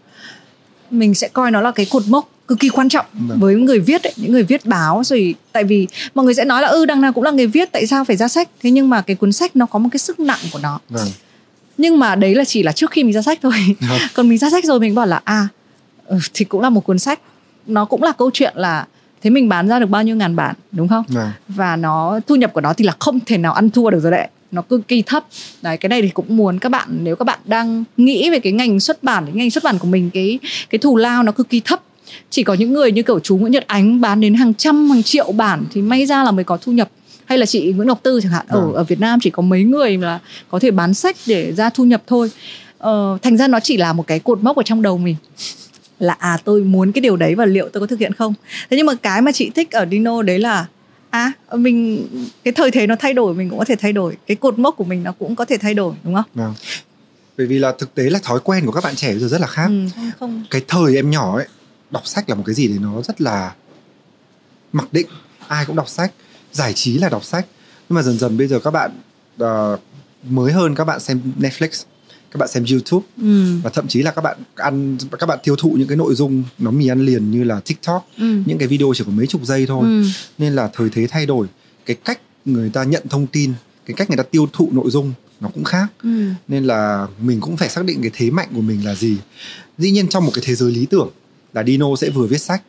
mình 0.92 1.16
sẽ 1.16 1.28
coi 1.28 1.52
nó 1.52 1.62
là 1.62 1.72
cái 1.72 1.88
cột 1.92 2.04
mốc 2.08 2.30
cực 2.48 2.60
kỳ 2.60 2.70
quan 2.70 2.90
trọng 2.90 3.06
vâng. 3.14 3.40
với 3.40 3.56
người 3.56 3.80
viết 3.80 4.04
ấy, 4.04 4.14
những 4.16 4.32
người 4.32 4.44
viết 4.44 4.66
báo 4.66 5.04
rồi 5.04 5.36
tại 5.52 5.64
vì 5.64 5.88
mọi 6.16 6.26
người 6.26 6.34
sẽ 6.34 6.46
nói 6.46 6.62
là 6.62 6.68
ư 6.68 6.80
ừ, 6.80 6.86
đằng 6.86 7.02
nào 7.02 7.14
cũng 7.14 7.24
là 7.24 7.32
người 7.32 7.48
viết 7.48 7.72
tại 7.72 7.88
sao 7.88 8.06
phải 8.06 8.18
ra 8.18 8.28
sách 8.28 8.50
thế 8.62 8.72
nhưng 8.72 8.90
mà 8.90 9.02
cái 9.02 9.16
cuốn 9.16 9.32
sách 9.32 9.56
nó 9.56 9.66
có 9.66 9.80
một 9.80 9.90
cái 9.92 10.00
sức 10.00 10.20
nặng 10.20 10.40
của 10.52 10.60
nó 10.60 10.80
vâng 10.90 11.08
nhưng 11.80 12.00
mà 12.00 12.16
đấy 12.16 12.36
là 12.36 12.46
chỉ 12.46 12.64
là 12.64 12.72
trước 12.72 12.92
khi 12.92 13.04
mình 13.04 13.14
ra 13.14 13.22
sách 13.22 13.40
thôi. 13.42 13.54
Ừ. 13.82 13.88
còn 14.14 14.30
mình 14.30 14.38
ra 14.38 14.50
sách 14.50 14.66
rồi 14.66 14.80
mình 14.80 14.96
bảo 14.96 15.06
là 15.06 15.22
à 15.24 15.48
ừ, 16.06 16.18
thì 16.34 16.46
cũng 16.46 16.62
là 16.62 16.70
một 16.70 16.86
cuốn 16.86 17.00
sách. 17.00 17.20
Nó 17.68 17.86
cũng 17.86 18.04
là 18.04 18.12
câu 18.12 18.32
chuyện 18.34 18.54
là 18.56 18.86
thế 19.22 19.30
mình 19.30 19.50
bán 19.50 19.68
ra 19.68 19.80
được 19.80 19.90
bao 19.90 20.04
nhiêu 20.04 20.16
ngàn 20.16 20.36
bản 20.36 20.56
đúng 20.72 20.88
không? 20.88 21.04
Ừ. 21.16 21.22
và 21.48 21.76
nó 21.76 22.20
thu 22.28 22.36
nhập 22.36 22.54
của 22.54 22.62
nó 22.62 22.74
thì 22.74 22.86
là 22.86 22.96
không 23.00 23.20
thể 23.26 23.38
nào 23.38 23.54
ăn 23.54 23.70
thua 23.70 23.90
được 23.90 24.00
rồi 24.00 24.12
đấy. 24.12 24.28
Nó 24.52 24.62
cực 24.62 24.88
kỳ 24.88 25.02
thấp. 25.02 25.26
Đấy 25.62 25.78
cái 25.78 25.90
này 25.90 26.02
thì 26.02 26.10
cũng 26.10 26.38
muốn 26.38 26.60
các 26.60 26.70
bạn 26.70 26.88
nếu 27.04 27.16
các 27.16 27.26
bạn 27.26 27.40
đang 27.46 27.84
nghĩ 27.98 28.30
về 28.30 28.40
cái 28.40 28.54
ngành 28.54 28.80
xuất 28.80 29.04
bản 29.04 29.26
cái 29.26 29.36
ngành 29.36 29.52
xuất 29.52 29.64
bản 29.64 29.80
của 29.80 29.88
mình 29.88 30.10
cái 30.14 30.40
cái 30.70 30.80
thù 30.80 30.98
lao 30.98 31.24
nó 31.24 31.32
cực 31.32 31.50
kỳ 31.50 31.60
thấp. 31.60 31.82
Chỉ 32.30 32.44
có 32.44 32.54
những 32.54 32.74
người 32.74 32.92
như 32.92 33.04
kiểu 33.04 33.20
chú 33.20 33.38
Nguyễn 33.38 33.52
Nhật 33.52 33.68
Ánh 33.68 34.02
bán 34.02 34.22
đến 34.22 34.34
hàng 34.34 34.54
trăm 34.54 34.90
hàng 34.90 35.04
triệu 35.04 35.32
bản 35.32 35.66
thì 35.74 35.82
may 35.82 36.06
ra 36.06 36.24
là 36.24 36.32
mới 36.32 36.44
có 36.44 36.58
thu 36.58 36.72
nhập 36.72 36.90
hay 37.30 37.38
là 37.38 37.46
chị 37.46 37.74
Nguyễn 37.74 37.88
Ngọc 37.88 38.00
Tư 38.04 38.20
chẳng 38.24 38.32
hạn 38.32 38.46
ở 38.50 38.62
ừ. 38.62 38.74
ở 38.74 38.84
Việt 38.84 39.00
Nam 39.00 39.20
chỉ 39.22 39.30
có 39.30 39.42
mấy 39.42 39.64
người 39.64 39.98
là 39.98 40.20
có 40.50 40.60
thể 40.60 40.72
bán 40.72 40.94
sách 40.94 41.16
để 41.26 41.54
ra 41.54 41.70
thu 41.70 41.86
nhập 41.86 42.04
thôi 42.08 42.32
ờ, 42.78 43.18
thành 43.22 43.38
ra 43.38 43.48
nó 43.48 43.60
chỉ 43.60 43.78
là 43.78 43.94
một 43.94 44.08
cái 44.08 44.20
cột 44.20 44.44
mốc 44.44 44.58
ở 44.58 44.64
trong 44.66 44.82
đầu 44.82 44.98
mình 44.98 45.16
là 46.00 46.14
à 46.14 46.38
tôi 46.44 46.62
muốn 46.62 46.92
cái 46.92 47.02
điều 47.02 47.18
đấy 47.18 47.36
và 47.36 47.46
liệu 47.46 47.70
tôi 47.70 47.82
có 47.82 47.88
thực 47.88 48.00
hiện 48.00 48.14
không 48.14 48.34
thế 48.70 48.78
nhưng 48.78 48.86
mà 48.86 48.94
cái 48.96 49.22
mà 49.22 49.32
chị 49.32 49.52
thích 49.56 49.72
ở 49.72 49.86
Dino 49.92 50.22
đấy 50.22 50.40
là 50.40 50.66
à 51.10 51.32
mình 51.52 52.08
cái 52.44 52.52
thời 52.52 52.72
thế 52.72 52.88
nó 52.88 52.96
thay 53.00 53.14
đổi 53.14 53.34
mình 53.34 53.50
cũng 53.50 53.60
có 53.60 53.66
thể 53.66 53.76
thay 53.76 53.94
đổi 53.94 54.18
cái 54.28 54.36
cột 54.36 54.60
mốc 54.60 54.78
của 54.78 54.84
mình 54.84 55.04
nó 55.04 55.12
cũng 55.12 55.36
có 55.36 55.46
thể 55.46 55.58
thay 55.58 55.74
đổi 55.74 55.94
đúng 56.04 56.16
không? 56.16 56.26
Vâng. 56.34 56.54
Bởi 57.38 57.48
vì 57.48 57.60
là 57.60 57.74
thực 57.80 57.96
tế 57.96 58.04
là 58.10 58.20
thói 58.24 58.40
quen 58.44 58.66
của 58.66 58.72
các 58.72 58.84
bạn 58.84 58.96
trẻ 58.96 59.10
bây 59.10 59.20
giờ 59.20 59.28
rất 59.28 59.42
là 59.42 59.48
khác. 59.48 59.68
Ừ, 59.68 59.86
không, 59.96 60.12
không. 60.20 60.44
Cái 60.50 60.62
thời 60.68 60.96
em 60.96 61.10
nhỏ 61.10 61.38
ấy 61.38 61.48
đọc 61.92 62.08
sách 62.08 62.30
là 62.30 62.36
một 62.36 62.44
cái 62.46 62.56
gì 62.56 62.68
đấy 62.68 62.78
nó 62.82 63.02
rất 63.02 63.22
là 63.22 63.54
mặc 64.74 64.88
định 64.92 65.08
ai 65.48 65.66
cũng 65.66 65.76
đọc 65.76 65.90
sách 65.90 66.12
giải 66.52 66.74
trí 66.74 66.98
là 66.98 67.10
đọc 67.10 67.26
sách 67.26 67.46
nhưng 67.90 67.96
mà 67.96 68.02
dần 68.02 68.20
dần 68.20 68.38
bây 68.38 68.48
giờ 68.48 68.60
các 68.60 68.72
bạn 68.72 68.92
uh, 69.44 69.80
mới 70.30 70.52
hơn 70.52 70.76
các 70.76 70.86
bạn 70.86 71.00
xem 71.00 71.22
Netflix 71.40 71.84
các 72.32 72.38
bạn 72.38 72.50
xem 72.50 72.66
YouTube 72.72 73.06
ừ. 73.18 73.60
và 73.64 73.70
thậm 73.70 73.88
chí 73.88 74.02
là 74.02 74.12
các 74.12 74.22
bạn 74.22 74.38
ăn 74.56 74.98
các 75.20 75.26
bạn 75.26 75.40
tiêu 75.44 75.56
thụ 75.56 75.72
những 75.72 75.88
cái 75.88 75.98
nội 75.98 76.16
dung 76.16 76.44
nó 76.58 76.72
mì 76.72 76.88
ăn 76.88 77.06
liền 77.06 77.32
như 77.32 77.44
là 77.44 77.60
TikTok 77.60 78.08
ừ. 78.18 78.42
những 78.46 78.58
cái 78.58 78.68
video 78.68 78.92
chỉ 78.96 79.04
có 79.04 79.12
mấy 79.12 79.28
chục 79.28 79.46
giây 79.46 79.66
thôi 79.66 79.84
ừ. 79.84 80.04
nên 80.38 80.54
là 80.54 80.70
thời 80.74 80.90
thế 80.90 81.08
thay 81.08 81.26
đổi 81.26 81.48
cái 81.86 81.96
cách 82.06 82.20
người 82.46 82.70
ta 82.70 82.84
nhận 82.84 83.04
thông 83.10 83.28
tin 83.28 83.54
cái 83.86 83.94
cách 83.94 84.10
người 84.10 84.18
ta 84.18 84.24
tiêu 84.24 84.48
thụ 84.54 84.70
nội 84.72 84.90
dung 84.90 85.14
nó 85.42 85.50
cũng 85.54 85.64
khác 85.64 85.88
ừ. 86.04 86.30
nên 86.48 86.64
là 86.64 87.08
mình 87.22 87.42
cũng 87.42 87.58
phải 87.58 87.70
xác 87.70 87.86
định 87.86 88.02
cái 88.02 88.12
thế 88.14 88.32
mạnh 88.32 88.48
của 88.56 88.62
mình 88.62 88.86
là 88.86 88.96
gì 88.96 89.18
dĩ 89.78 89.92
nhiên 89.92 90.08
trong 90.08 90.26
một 90.26 90.32
cái 90.34 90.44
thế 90.46 90.56
giới 90.56 90.72
lý 90.72 90.86
tưởng 90.86 91.10
là 91.54 91.64
Dino 91.64 91.96
sẽ 91.98 92.10
vừa 92.10 92.28
viết 92.28 92.42
sách 92.42 92.62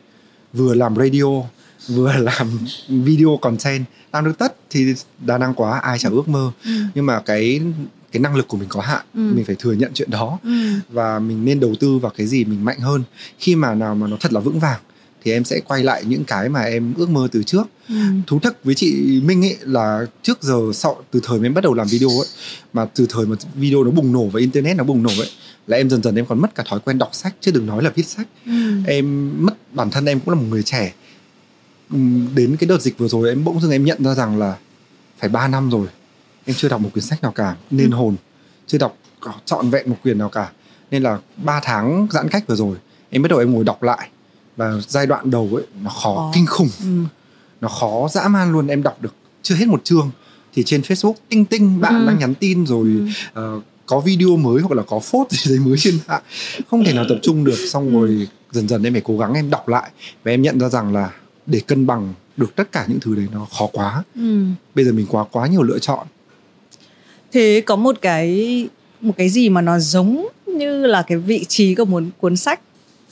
vừa 0.53 0.73
làm 0.73 0.95
radio 0.95 1.43
vừa 1.87 2.13
làm 2.13 2.59
video 2.87 3.37
content 3.41 3.85
làm 4.13 4.25
được 4.25 4.37
tất 4.37 4.55
thì 4.69 4.93
đa 5.19 5.37
năng 5.37 5.53
quá 5.53 5.79
ai 5.79 5.99
chẳng 5.99 6.11
ước 6.11 6.27
mơ 6.27 6.51
ừ. 6.65 6.71
nhưng 6.95 7.05
mà 7.05 7.19
cái 7.19 7.61
cái 8.11 8.21
năng 8.21 8.35
lực 8.35 8.47
của 8.47 8.57
mình 8.57 8.69
có 8.69 8.81
hạn 8.81 9.05
ừ. 9.13 9.19
mình 9.35 9.45
phải 9.45 9.55
thừa 9.59 9.73
nhận 9.73 9.91
chuyện 9.93 10.11
đó 10.11 10.39
ừ. 10.43 10.49
và 10.89 11.19
mình 11.19 11.45
nên 11.45 11.59
đầu 11.59 11.75
tư 11.79 11.97
vào 11.97 12.11
cái 12.17 12.27
gì 12.27 12.43
mình 12.43 12.65
mạnh 12.65 12.79
hơn 12.79 13.03
khi 13.39 13.55
mà 13.55 13.75
nào 13.75 13.95
mà 13.95 14.07
nó 14.07 14.17
thật 14.19 14.33
là 14.33 14.39
vững 14.39 14.59
vàng 14.59 14.79
thì 15.23 15.31
em 15.31 15.43
sẽ 15.43 15.59
quay 15.67 15.83
lại 15.83 16.03
những 16.05 16.23
cái 16.23 16.49
mà 16.49 16.61
em 16.61 16.93
ước 16.97 17.09
mơ 17.09 17.27
từ 17.31 17.43
trước 17.43 17.63
ừ. 17.87 17.95
thú 18.27 18.39
thật 18.39 18.57
với 18.63 18.75
chị 18.75 19.21
Minh 19.25 19.45
ấy 19.45 19.57
là 19.61 20.05
trước 20.21 20.43
giờ 20.43 20.59
sau 20.73 21.03
từ 21.11 21.19
thời 21.23 21.39
mà 21.39 21.45
em 21.45 21.53
bắt 21.53 21.63
đầu 21.63 21.73
làm 21.73 21.87
video 21.87 22.09
ấy 22.09 22.27
mà 22.73 22.85
từ 22.85 23.05
thời 23.09 23.25
mà 23.25 23.35
video 23.55 23.83
nó 23.83 23.91
bùng 23.91 24.11
nổ 24.11 24.25
và 24.25 24.39
internet 24.39 24.77
nó 24.77 24.83
bùng 24.83 25.03
nổ 25.03 25.09
ấy 25.09 25.29
là 25.67 25.77
em 25.77 25.89
dần 25.89 26.03
dần 26.03 26.15
em 26.15 26.25
còn 26.25 26.41
mất 26.41 26.55
cả 26.55 26.63
thói 26.67 26.79
quen 26.79 26.97
đọc 26.97 27.09
sách 27.13 27.35
chứ 27.41 27.51
đừng 27.51 27.65
nói 27.65 27.83
là 27.83 27.89
viết 27.95 28.07
sách 28.07 28.27
ừ. 28.45 28.51
em 28.87 29.31
mất 29.45 29.53
bản 29.73 29.91
thân 29.91 30.05
em 30.05 30.19
cũng 30.19 30.29
là 30.29 30.35
một 30.35 30.47
người 30.49 30.63
trẻ 30.63 30.93
đến 32.35 32.57
cái 32.59 32.67
đợt 32.67 32.81
dịch 32.81 32.97
vừa 32.97 33.07
rồi 33.07 33.29
em 33.29 33.43
bỗng 33.43 33.61
dưng 33.61 33.71
em 33.71 33.85
nhận 33.85 34.03
ra 34.03 34.13
rằng 34.13 34.39
là 34.39 34.57
phải 35.19 35.29
3 35.29 35.47
năm 35.47 35.69
rồi 35.69 35.87
em 36.45 36.55
chưa 36.55 36.69
đọc 36.69 36.81
một 36.81 36.89
quyển 36.93 37.05
sách 37.05 37.21
nào 37.21 37.31
cả 37.31 37.55
nên 37.71 37.91
ừ. 37.91 37.95
hồn 37.95 38.15
chưa 38.67 38.77
đọc 38.77 38.97
trọn 39.45 39.69
vẹn 39.69 39.89
một 39.89 39.97
quyển 40.03 40.17
nào 40.17 40.29
cả 40.29 40.51
nên 40.91 41.03
là 41.03 41.19
3 41.37 41.59
tháng 41.63 42.07
giãn 42.11 42.29
cách 42.29 42.47
vừa 42.47 42.55
rồi 42.55 42.75
em 43.09 43.21
bắt 43.21 43.27
đầu 43.29 43.39
em 43.39 43.51
ngồi 43.51 43.63
đọc 43.63 43.83
lại 43.83 44.09
và 44.57 44.71
giai 44.87 45.07
đoạn 45.07 45.31
đầu 45.31 45.49
ấy 45.53 45.63
nó 45.83 45.89
khó 45.89 46.27
oh. 46.27 46.35
kinh 46.35 46.45
khủng 46.45 46.69
ừ. 46.79 47.03
nó 47.61 47.67
khó 47.67 48.07
dã 48.11 48.27
man 48.27 48.51
luôn 48.51 48.67
em 48.67 48.83
đọc 48.83 49.01
được 49.01 49.13
chưa 49.41 49.55
hết 49.55 49.67
một 49.67 49.83
chương 49.83 50.11
thì 50.53 50.63
trên 50.63 50.81
Facebook 50.81 51.13
tinh 51.29 51.45
tinh 51.45 51.81
bạn 51.81 52.01
ừ. 52.01 52.07
đang 52.07 52.19
nhắn 52.19 52.33
tin 52.33 52.65
rồi 52.65 52.87
ừ. 53.33 53.57
uh, 53.57 53.63
có 53.85 53.99
video 53.99 54.37
mới 54.37 54.61
hoặc 54.61 54.75
là 54.75 54.83
có 54.83 54.99
phốt 54.99 55.31
gì 55.31 55.51
đấy 55.51 55.65
mới 55.65 55.77
trên 55.77 55.99
mạng 56.07 56.21
không 56.71 56.83
thể 56.83 56.93
nào 56.93 57.05
tập 57.09 57.17
trung 57.21 57.43
được 57.43 57.57
xong 57.71 57.85
ừ. 57.85 57.91
rồi 57.93 58.27
dần 58.51 58.67
dần 58.67 58.83
em 58.83 58.93
phải 58.93 59.01
cố 59.01 59.17
gắng 59.17 59.33
em 59.33 59.49
đọc 59.49 59.67
lại 59.67 59.91
và 60.23 60.31
em 60.31 60.41
nhận 60.41 60.59
ra 60.59 60.69
rằng 60.69 60.93
là 60.93 61.11
để 61.51 61.61
cân 61.67 61.87
bằng 61.87 62.13
được 62.37 62.55
tất 62.55 62.71
cả 62.71 62.85
những 62.87 62.99
thứ 62.99 63.15
đấy 63.15 63.27
nó 63.33 63.47
khó 63.57 63.67
quá. 63.73 64.03
Ừ. 64.15 64.43
bây 64.75 64.85
giờ 64.85 64.91
mình 64.91 65.05
quá 65.09 65.25
quá 65.31 65.47
nhiều 65.47 65.63
lựa 65.63 65.79
chọn. 65.79 66.07
Thế 67.31 67.63
có 67.65 67.75
một 67.75 67.95
cái 68.01 68.67
một 69.01 69.13
cái 69.17 69.29
gì 69.29 69.49
mà 69.49 69.61
nó 69.61 69.79
giống 69.79 70.27
như 70.45 70.85
là 70.85 71.03
cái 71.07 71.17
vị 71.17 71.45
trí 71.47 71.75
của 71.75 71.85
một 71.85 72.03
cuốn 72.19 72.37
sách 72.37 72.59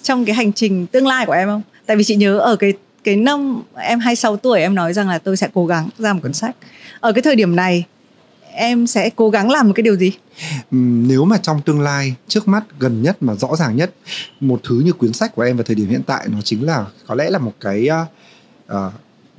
trong 0.03 0.25
cái 0.25 0.35
hành 0.35 0.53
trình 0.53 0.87
tương 0.87 1.07
lai 1.07 1.25
của 1.25 1.33
em 1.33 1.47
không? 1.47 1.61
Tại 1.85 1.97
vì 1.97 2.03
chị 2.03 2.15
nhớ 2.15 2.37
ở 2.37 2.55
cái 2.55 2.73
cái 3.03 3.15
năm 3.15 3.61
em 3.75 3.99
26 3.99 4.37
tuổi 4.37 4.59
em 4.59 4.75
nói 4.75 4.93
rằng 4.93 5.07
là 5.07 5.17
tôi 5.17 5.37
sẽ 5.37 5.47
cố 5.53 5.65
gắng 5.65 5.89
ra 5.97 6.13
một 6.13 6.19
cuốn 6.23 6.33
sách. 6.33 6.55
Ở 6.99 7.11
cái 7.11 7.21
thời 7.21 7.35
điểm 7.35 7.55
này 7.55 7.85
em 8.53 8.87
sẽ 8.87 9.09
cố 9.15 9.29
gắng 9.29 9.51
làm 9.51 9.67
một 9.67 9.73
cái 9.75 9.81
điều 9.83 9.95
gì? 9.95 10.11
Nếu 10.71 11.25
mà 11.25 11.37
trong 11.37 11.61
tương 11.61 11.81
lai 11.81 12.15
trước 12.27 12.47
mắt 12.47 12.63
gần 12.79 13.01
nhất 13.01 13.23
mà 13.23 13.35
rõ 13.35 13.55
ràng 13.55 13.75
nhất 13.75 13.91
một 14.39 14.61
thứ 14.63 14.81
như 14.85 14.93
cuốn 14.93 15.13
sách 15.13 15.35
của 15.35 15.41
em 15.41 15.57
vào 15.57 15.63
thời 15.63 15.75
điểm 15.75 15.89
hiện 15.89 16.01
tại 16.05 16.27
nó 16.31 16.41
chính 16.41 16.65
là 16.65 16.85
có 17.07 17.15
lẽ 17.15 17.29
là 17.29 17.39
một 17.39 17.53
cái 17.59 17.87
uh, 18.03 18.07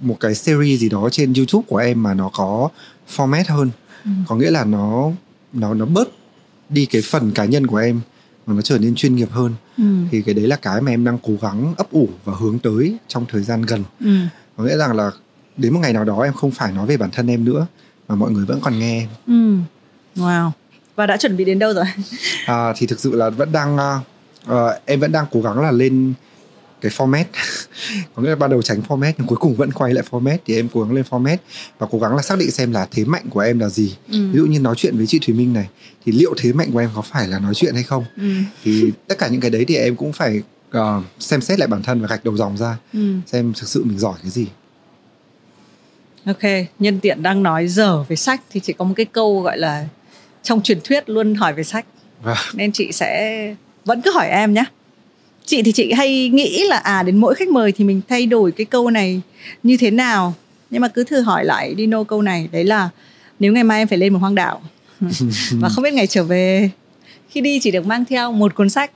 một 0.01 0.16
cái 0.20 0.35
series 0.35 0.81
gì 0.81 0.89
đó 0.89 1.09
trên 1.12 1.33
YouTube 1.37 1.66
của 1.68 1.76
em 1.76 2.03
mà 2.03 2.14
nó 2.14 2.31
có 2.35 2.68
format 3.16 3.45
hơn 3.49 3.70
ừ. 4.05 4.11
có 4.26 4.37
nghĩa 4.37 4.51
là 4.51 4.64
nó 4.64 5.11
nó 5.53 5.74
nó 5.74 5.87
bớt 5.87 6.09
đi 6.68 6.87
cái 6.87 7.03
phần 7.03 7.33
cá 7.33 7.45
nhân 7.45 7.66
của 7.66 7.76
em 7.76 8.01
mà 8.47 8.55
nó 8.55 8.62
trở 8.62 8.78
nên 8.78 8.95
chuyên 8.95 9.16
nghiệp 9.16 9.28
hơn 9.31 9.55
ừ. 9.76 9.85
thì 10.11 10.22
cái 10.22 10.35
đấy 10.35 10.47
là 10.47 10.57
cái 10.57 10.81
mà 10.81 10.93
em 10.93 11.05
đang 11.05 11.18
cố 11.22 11.33
gắng 11.43 11.74
ấp 11.76 11.91
ủ 11.91 12.09
và 12.24 12.35
hướng 12.39 12.59
tới 12.59 12.97
trong 13.09 13.26
thời 13.28 13.43
gian 13.43 13.62
gần 13.62 13.85
ừ. 14.01 14.16
có 14.57 14.64
nghĩa 14.64 14.76
rằng 14.76 14.97
là 14.97 15.11
đến 15.57 15.74
một 15.74 15.81
ngày 15.81 15.93
nào 15.93 16.05
đó 16.05 16.20
em 16.22 16.33
không 16.33 16.51
phải 16.51 16.72
nói 16.72 16.87
về 16.87 16.97
bản 16.97 17.11
thân 17.11 17.26
em 17.26 17.45
nữa 17.45 17.66
mà 18.09 18.14
mọi 18.14 18.31
người 18.31 18.45
vẫn 18.45 18.61
còn 18.61 18.78
nghe 18.78 19.01
em 19.01 19.09
ừ. 19.26 19.57
wow 20.22 20.51
và 20.97 21.07
đã 21.07 21.16
chuẩn 21.16 21.37
bị 21.37 21.45
đến 21.45 21.59
đâu 21.59 21.74
rồi 21.74 21.85
à, 22.47 22.72
thì 22.76 22.87
thực 22.87 23.01
sự 23.01 23.14
là 23.14 23.31
vẫn 23.31 23.53
đang 23.53 23.76
uh, 24.51 24.53
em 24.85 25.01
vẫn 25.01 25.12
đang 25.12 25.26
cố 25.31 25.41
gắng 25.41 25.61
là 25.61 25.70
lên 25.70 26.12
cái 26.81 26.93
format 26.97 27.24
có 28.14 28.22
nghĩa 28.22 28.28
là 28.28 28.37
ban 28.37 28.51
đầu 28.51 28.62
tránh 28.62 28.81
format 28.89 29.12
nhưng 29.18 29.26
cuối 29.26 29.39
cùng 29.41 29.55
vẫn 29.55 29.72
quay 29.72 29.95
lại 29.95 30.05
format 30.11 30.39
thì 30.47 30.57
em 30.57 30.68
cố 30.74 30.83
gắng 30.83 30.93
lên 30.93 31.05
format 31.11 31.37
và 31.78 31.87
cố 31.91 31.99
gắng 31.99 32.16
là 32.16 32.22
xác 32.22 32.39
định 32.39 32.51
xem 32.51 32.72
là 32.72 32.87
thế 32.91 33.05
mạnh 33.05 33.24
của 33.31 33.41
em 33.41 33.59
là 33.59 33.68
gì 33.68 33.97
ừ. 34.09 34.31
ví 34.33 34.39
dụ 34.39 34.47
như 34.47 34.61
nói 34.61 34.74
chuyện 34.76 34.97
với 34.97 35.07
chị 35.07 35.18
Thùy 35.26 35.35
Minh 35.35 35.53
này 35.53 35.68
thì 36.05 36.12
liệu 36.12 36.35
thế 36.37 36.53
mạnh 36.53 36.70
của 36.72 36.78
em 36.78 36.91
có 36.95 37.03
phải 37.03 37.28
là 37.28 37.39
nói 37.39 37.55
chuyện 37.55 37.74
hay 37.74 37.83
không 37.83 38.05
ừ. 38.16 38.33
thì 38.64 38.93
tất 39.07 39.18
cả 39.18 39.28
những 39.28 39.41
cái 39.41 39.51
đấy 39.51 39.64
thì 39.68 39.76
em 39.76 39.97
cũng 39.97 40.12
phải 40.12 40.43
uh, 40.76 41.05
xem 41.18 41.41
xét 41.41 41.59
lại 41.59 41.68
bản 41.68 41.83
thân 41.83 42.01
và 42.01 42.09
gạch 42.09 42.24
đầu 42.24 42.37
dòng 42.37 42.57
ra 42.57 42.76
ừ. 42.93 43.14
xem 43.26 43.53
thực 43.61 43.68
sự 43.68 43.85
mình 43.85 43.99
giỏi 43.99 44.14
cái 44.22 44.31
gì 44.31 44.47
ok 46.26 46.66
nhân 46.78 47.01
tiện 47.01 47.22
đang 47.22 47.43
nói 47.43 47.68
dở 47.68 48.03
về 48.03 48.16
sách 48.16 48.41
thì 48.51 48.61
chỉ 48.61 48.72
có 48.72 48.85
một 48.85 48.95
cái 48.97 49.07
câu 49.07 49.41
gọi 49.41 49.59
là 49.59 49.87
trong 50.43 50.62
truyền 50.62 50.78
thuyết 50.85 51.09
luôn 51.09 51.35
hỏi 51.35 51.53
về 51.53 51.62
sách 51.62 51.87
à. 52.24 52.35
nên 52.55 52.72
chị 52.72 52.93
sẽ 52.93 53.55
vẫn 53.85 54.03
cứ 54.03 54.12
hỏi 54.12 54.28
em 54.28 54.55
nhé 54.55 54.64
chị 55.45 55.62
thì 55.62 55.72
chị 55.72 55.93
hay 55.93 56.28
nghĩ 56.28 56.64
là 56.68 56.76
à 56.76 57.03
đến 57.03 57.16
mỗi 57.16 57.34
khách 57.34 57.49
mời 57.49 57.72
thì 57.72 57.84
mình 57.84 58.01
thay 58.09 58.26
đổi 58.26 58.53
cái 58.53 58.64
câu 58.64 58.91
này 58.91 59.20
như 59.62 59.76
thế 59.76 59.91
nào? 59.91 60.34
Nhưng 60.70 60.82
mà 60.82 60.88
cứ 60.88 61.05
thử 61.05 61.20
hỏi 61.20 61.45
lại 61.45 61.74
Dino 61.78 62.05
câu 62.05 62.22
này 62.22 62.49
đấy 62.53 62.64
là 62.64 62.91
nếu 63.38 63.53
ngày 63.53 63.64
mai 63.64 63.78
em 63.78 63.88
phải 63.88 63.99
lên 63.99 64.12
một 64.12 64.18
hoang 64.18 64.34
đảo 64.34 64.62
và 65.51 65.68
không 65.68 65.84
biết 65.84 65.95
ngày 65.95 66.07
trở 66.07 66.24
về 66.24 66.70
khi 67.28 67.41
đi 67.41 67.61
chỉ 67.62 67.70
được 67.70 67.86
mang 67.86 68.05
theo 68.05 68.32
một 68.32 68.55
cuốn 68.55 68.70
sách. 68.70 68.91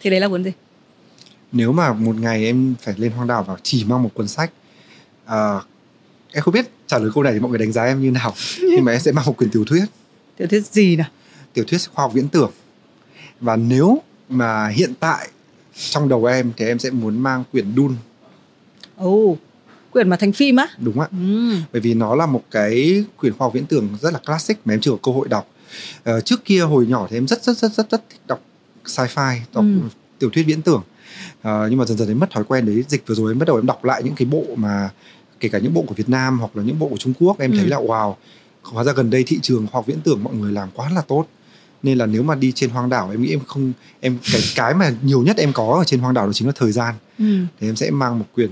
Thì 0.00 0.10
đấy 0.10 0.20
là 0.20 0.28
cuốn 0.28 0.44
gì? 0.44 0.52
Nếu 1.52 1.72
mà 1.72 1.92
một 1.92 2.16
ngày 2.20 2.44
em 2.44 2.74
phải 2.80 2.94
lên 2.98 3.12
hoang 3.12 3.28
đảo 3.28 3.42
và 3.42 3.56
chỉ 3.62 3.84
mang 3.84 4.02
một 4.02 4.10
cuốn 4.14 4.28
sách 4.28 4.50
uh, 5.26 5.62
em 6.32 6.42
không 6.42 6.54
biết 6.54 6.70
trả 6.86 6.98
lời 6.98 7.10
câu 7.14 7.22
này 7.22 7.32
thì 7.32 7.40
mọi 7.40 7.50
người 7.50 7.58
đánh 7.58 7.72
giá 7.72 7.84
em 7.84 8.02
như 8.02 8.10
nào 8.10 8.34
nhưng 8.58 8.84
mà 8.84 8.92
em 8.92 9.00
sẽ 9.00 9.12
mang 9.12 9.26
một 9.26 9.36
quyển 9.36 9.50
tiểu 9.50 9.64
thuyết. 9.64 9.84
Tiểu 10.36 10.48
thuyết 10.48 10.66
gì 10.66 10.96
nào? 10.96 11.08
Tiểu 11.52 11.64
thuyết 11.68 11.78
khoa 11.92 12.02
học 12.02 12.12
viễn 12.14 12.28
tưởng. 12.28 12.50
Và 13.40 13.56
nếu 13.56 14.02
mà 14.32 14.68
hiện 14.68 14.92
tại 15.00 15.28
trong 15.90 16.08
đầu 16.08 16.24
em 16.24 16.52
thì 16.56 16.66
em 16.66 16.78
sẽ 16.78 16.90
muốn 16.90 17.18
mang 17.18 17.44
quyển 17.52 17.72
Dune. 17.76 17.94
Ồ, 18.96 19.10
oh, 19.10 19.38
quyển 19.90 20.08
mà 20.08 20.16
thành 20.16 20.32
phim 20.32 20.56
á? 20.56 20.68
Đúng 20.78 21.00
ạ. 21.00 21.08
Ừ. 21.12 21.54
Bởi 21.72 21.80
vì 21.80 21.94
nó 21.94 22.14
là 22.14 22.26
một 22.26 22.42
cái 22.50 23.04
quyển 23.16 23.32
khoa 23.32 23.44
học 23.44 23.52
viễn 23.54 23.66
tưởng 23.66 23.88
rất 24.00 24.12
là 24.12 24.18
classic 24.18 24.58
mà 24.64 24.74
em 24.74 24.80
chưa 24.80 24.90
có 24.90 24.98
cơ 25.02 25.12
hội 25.12 25.28
đọc. 25.28 25.48
Uh, 26.10 26.24
trước 26.24 26.44
kia 26.44 26.60
hồi 26.60 26.86
nhỏ 26.86 27.06
thì 27.10 27.16
em 27.16 27.28
rất 27.28 27.42
rất 27.44 27.58
rất 27.58 27.72
rất 27.72 27.90
rất 27.90 28.02
thích 28.10 28.20
đọc 28.26 28.40
sci-fi, 28.84 29.38
đọc 29.54 29.64
ừ. 29.64 29.88
tiểu 30.18 30.30
thuyết 30.30 30.42
viễn 30.42 30.62
tưởng. 30.62 30.82
Uh, 31.40 31.44
nhưng 31.70 31.78
mà 31.78 31.84
dần 31.84 31.98
dần 31.98 32.08
em 32.08 32.18
mất 32.18 32.30
thói 32.30 32.44
quen 32.44 32.66
đấy. 32.66 32.84
Dịch 32.88 33.06
vừa 33.06 33.14
rồi 33.14 33.32
em 33.32 33.38
bắt 33.38 33.46
đầu 33.46 33.56
em 33.56 33.66
đọc 33.66 33.84
lại 33.84 34.02
những 34.02 34.14
cái 34.14 34.26
bộ 34.26 34.44
mà 34.56 34.90
kể 35.40 35.48
cả 35.48 35.58
những 35.58 35.74
bộ 35.74 35.82
của 35.82 35.94
Việt 35.94 36.08
Nam 36.08 36.38
hoặc 36.38 36.56
là 36.56 36.62
những 36.62 36.78
bộ 36.78 36.88
của 36.88 36.96
Trung 36.96 37.12
Quốc 37.18 37.38
em 37.38 37.50
ừ. 37.50 37.56
thấy 37.58 37.66
là 37.66 37.76
wow, 37.76 38.14
hóa 38.62 38.84
ra 38.84 38.92
gần 38.92 39.10
đây 39.10 39.24
thị 39.26 39.38
trường 39.42 39.66
khoa 39.66 39.78
học 39.78 39.86
viễn 39.86 40.00
tưởng 40.00 40.24
mọi 40.24 40.34
người 40.34 40.52
làm 40.52 40.68
quá 40.74 40.90
là 40.94 41.00
tốt 41.00 41.26
nên 41.82 41.98
là 41.98 42.06
nếu 42.06 42.22
mà 42.22 42.34
đi 42.34 42.52
trên 42.52 42.70
hoang 42.70 42.88
đảo 42.90 43.10
em 43.10 43.22
nghĩ 43.22 43.30
em 43.30 43.40
không 43.46 43.72
em 44.00 44.18
cái 44.32 44.40
cái 44.54 44.74
mà 44.74 44.92
nhiều 45.02 45.22
nhất 45.22 45.36
em 45.36 45.52
có 45.52 45.76
ở 45.78 45.84
trên 45.84 46.00
hoang 46.00 46.14
đảo 46.14 46.26
đó 46.26 46.32
chính 46.32 46.48
là 46.48 46.52
thời 46.56 46.72
gian. 46.72 46.94
Ừ. 47.18 47.24
thì 47.60 47.68
em 47.68 47.76
sẽ 47.76 47.90
mang 47.90 48.18
một 48.18 48.26
quyển 48.34 48.50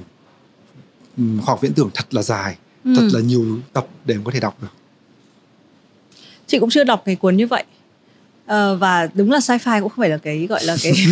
khoa 1.17 1.47
học 1.47 1.61
viễn 1.61 1.73
tưởng 1.73 1.91
thật 1.95 2.15
là 2.15 2.23
dài 2.23 2.57
ừ. 2.85 2.93
thật 2.97 3.09
là 3.13 3.21
nhiều 3.21 3.59
tập 3.73 3.87
để 4.05 4.15
em 4.15 4.25
có 4.25 4.33
thể 4.33 4.41
đọc 4.41 4.63
được. 4.63 4.69
Chị 6.47 6.59
cũng 6.59 6.71
chưa 6.71 6.85
đọc 6.85 7.03
cái 7.05 7.17
cuốn 7.17 7.37
như 7.37 7.47
vậy. 7.47 7.65
Ờ, 8.47 8.77
và 8.77 9.09
đúng 9.15 9.31
là 9.31 9.39
sci-fi 9.39 9.81
cũng 9.81 9.89
không 9.89 10.03
phải 10.03 10.09
là 10.09 10.19
cái 10.19 10.47
gọi 10.47 10.65
là 10.65 10.77
cái 10.83 10.93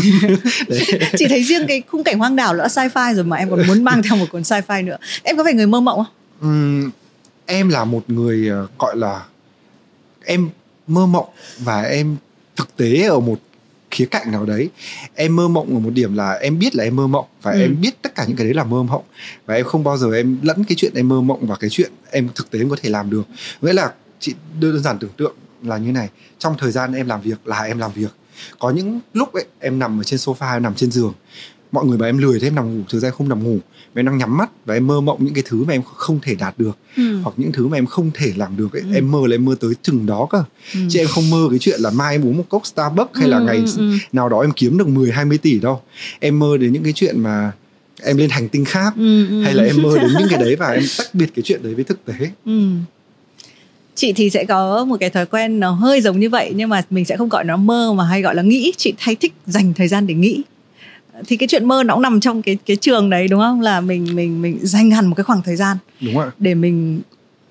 chị 1.18 1.26
thấy 1.28 1.42
riêng 1.42 1.66
cái 1.68 1.82
khung 1.88 2.04
cảnh 2.04 2.18
hoang 2.18 2.36
đảo 2.36 2.54
là 2.54 2.66
sci-fi 2.66 3.14
rồi 3.14 3.24
mà 3.24 3.36
em 3.36 3.50
còn 3.50 3.66
muốn 3.66 3.84
mang 3.84 4.02
theo 4.02 4.16
một 4.16 4.26
cuốn 4.30 4.42
sci-fi 4.42 4.84
nữa. 4.84 4.96
Em 5.22 5.36
có 5.36 5.44
phải 5.44 5.54
người 5.54 5.66
mơ 5.66 5.80
mộng 5.80 6.04
không? 6.04 6.50
Uhm, 6.50 6.90
em 7.46 7.68
là 7.68 7.84
một 7.84 8.10
người 8.10 8.50
uh, 8.64 8.78
gọi 8.78 8.96
là 8.96 9.24
em 10.24 10.48
mơ 10.88 11.06
mộng 11.06 11.28
và 11.58 11.82
em 11.82 12.16
thực 12.56 12.76
tế 12.76 13.02
ở 13.02 13.20
một 13.20 13.40
khía 13.90 14.04
cạnh 14.04 14.32
nào 14.32 14.44
đấy 14.44 14.70
em 15.14 15.36
mơ 15.36 15.48
mộng 15.48 15.74
ở 15.74 15.78
một 15.78 15.90
điểm 15.90 16.14
là 16.14 16.32
em 16.32 16.58
biết 16.58 16.74
là 16.74 16.84
em 16.84 16.96
mơ 16.96 17.06
mộng 17.06 17.26
và 17.42 17.52
ừ. 17.52 17.60
em 17.60 17.80
biết 17.80 18.02
tất 18.02 18.14
cả 18.14 18.24
những 18.28 18.36
cái 18.36 18.44
đấy 18.44 18.54
là 18.54 18.64
mơ 18.64 18.82
mộng. 18.82 19.04
Và 19.46 19.54
em 19.54 19.64
không 19.64 19.84
bao 19.84 19.96
giờ 19.96 20.12
em 20.14 20.38
lẫn 20.42 20.64
cái 20.64 20.76
chuyện 20.76 20.92
em 20.94 21.08
mơ 21.08 21.20
mộng 21.20 21.46
và 21.46 21.56
cái 21.56 21.70
chuyện 21.70 21.92
em 22.10 22.28
thực 22.34 22.50
tế 22.50 22.58
em 22.58 22.70
có 22.70 22.76
thể 22.82 22.90
làm 22.90 23.10
được. 23.10 23.22
Nghĩa 23.62 23.72
là 23.72 23.92
chị 24.20 24.34
đơn 24.60 24.82
giản 24.82 24.98
tưởng 24.98 25.10
tượng 25.16 25.34
là 25.62 25.78
như 25.78 25.92
này 25.92 26.08
trong 26.38 26.54
thời 26.58 26.72
gian 26.72 26.92
em 26.92 27.06
làm 27.06 27.20
việc 27.20 27.46
là 27.46 27.62
em 27.62 27.78
làm 27.78 27.92
việc. 27.92 28.14
Có 28.58 28.70
những 28.70 29.00
lúc 29.12 29.32
ấy 29.32 29.44
em 29.60 29.78
nằm 29.78 30.00
ở 30.00 30.04
trên 30.04 30.18
sofa 30.18 30.56
em 30.56 30.62
nằm 30.62 30.74
trên 30.74 30.90
giường. 30.90 31.12
Mọi 31.72 31.84
người 31.84 31.98
bảo 31.98 32.08
em 32.08 32.18
lười 32.18 32.40
thế 32.40 32.46
em 32.46 32.54
nằm 32.54 32.78
ngủ 32.78 32.84
thực 32.88 32.98
ra 32.98 33.08
em 33.08 33.14
không 33.14 33.28
nằm 33.28 33.44
ngủ 33.44 33.58
em 34.00 34.06
đang 34.06 34.18
nhắm 34.18 34.36
mắt 34.36 34.50
và 34.64 34.74
em 34.74 34.86
mơ 34.86 35.00
mộng 35.00 35.24
những 35.24 35.34
cái 35.34 35.44
thứ 35.46 35.64
mà 35.64 35.72
em 35.74 35.82
không 35.94 36.18
thể 36.22 36.34
đạt 36.34 36.54
được 36.58 36.76
ừ. 36.96 37.16
hoặc 37.22 37.32
những 37.36 37.52
thứ 37.52 37.68
mà 37.68 37.78
em 37.78 37.86
không 37.86 38.10
thể 38.14 38.32
làm 38.36 38.56
được 38.56 38.72
ấy. 38.72 38.82
Ừ. 38.82 38.94
em 38.94 39.10
mơ 39.10 39.18
là 39.26 39.34
em 39.34 39.44
mơ 39.44 39.54
tới 39.60 39.72
chừng 39.82 40.06
đó 40.06 40.26
cơ 40.30 40.44
ừ. 40.74 40.80
chứ 40.90 40.98
em 41.00 41.06
không 41.08 41.30
mơ 41.30 41.46
cái 41.50 41.58
chuyện 41.58 41.80
là 41.80 41.90
mai 41.90 42.14
em 42.14 42.24
uống 42.24 42.36
một 42.36 42.44
cốc 42.48 42.66
Starbucks 42.66 43.14
hay 43.18 43.28
là 43.28 43.38
Ừ, 43.38 43.44
ngày 43.44 43.56
ừ, 43.56 43.64
ừ. 43.76 43.92
nào 44.12 44.28
đó 44.28 44.40
em 44.40 44.50
kiếm 44.56 44.78
được 44.78 44.88
10 44.88 45.10
20 45.12 45.38
tỷ 45.38 45.58
đâu 45.58 45.80
em 46.20 46.38
mơ 46.38 46.56
đến 46.56 46.72
những 46.72 46.82
cái 46.82 46.92
chuyện 46.92 47.20
mà 47.20 47.52
em 48.02 48.16
lên 48.16 48.30
hành 48.30 48.48
tinh 48.48 48.64
khác 48.64 48.92
Ừ, 48.96 49.26
ừ. 49.28 49.42
hay 49.42 49.54
là 49.54 49.62
em 49.64 49.82
mơ 49.82 49.98
đến 49.98 50.10
những 50.18 50.28
cái 50.30 50.38
đấy 50.38 50.56
và 50.56 50.68
em 50.70 50.82
tách 50.98 51.14
biệt 51.14 51.30
cái 51.34 51.42
chuyện 51.42 51.62
đấy 51.62 51.74
với 51.74 51.84
thực 51.84 52.04
tế 52.04 52.14
Ừ. 52.46 52.68
Chị 53.94 54.12
thì 54.12 54.30
sẽ 54.30 54.44
có 54.44 54.84
một 54.84 54.96
cái 55.00 55.10
thói 55.10 55.26
quen 55.26 55.60
nó 55.60 55.70
hơi 55.70 56.00
giống 56.00 56.20
như 56.20 56.30
vậy 56.30 56.52
nhưng 56.56 56.68
mà 56.68 56.82
mình 56.90 57.04
sẽ 57.04 57.16
không 57.16 57.28
gọi 57.28 57.44
nó 57.44 57.56
mơ 57.56 57.92
mà 57.96 58.04
hay 58.04 58.22
gọi 58.22 58.34
là 58.34 58.42
nghĩ. 58.42 58.72
Chị 58.76 58.94
hay 58.98 59.14
thích 59.14 59.32
dành 59.46 59.72
thời 59.74 59.88
gian 59.88 60.06
để 60.06 60.14
nghĩ. 60.14 60.42
Thì 61.26 61.36
cái 61.36 61.48
chuyện 61.48 61.64
mơ 61.64 61.82
nó 61.82 61.94
cũng 61.94 62.02
nằm 62.02 62.20
trong 62.20 62.42
cái 62.42 62.58
cái 62.66 62.76
trường 62.76 63.10
đấy 63.10 63.28
đúng 63.28 63.40
không? 63.40 63.60
Là 63.60 63.80
mình 63.80 64.16
mình 64.16 64.42
mình 64.42 64.58
dành 64.62 64.90
hẳn 64.90 65.06
một 65.06 65.14
cái 65.14 65.24
khoảng 65.24 65.42
thời 65.42 65.56
gian 65.56 65.76
đúng 66.00 66.18
ạ 66.18 66.30
để 66.38 66.54
mình 66.54 67.00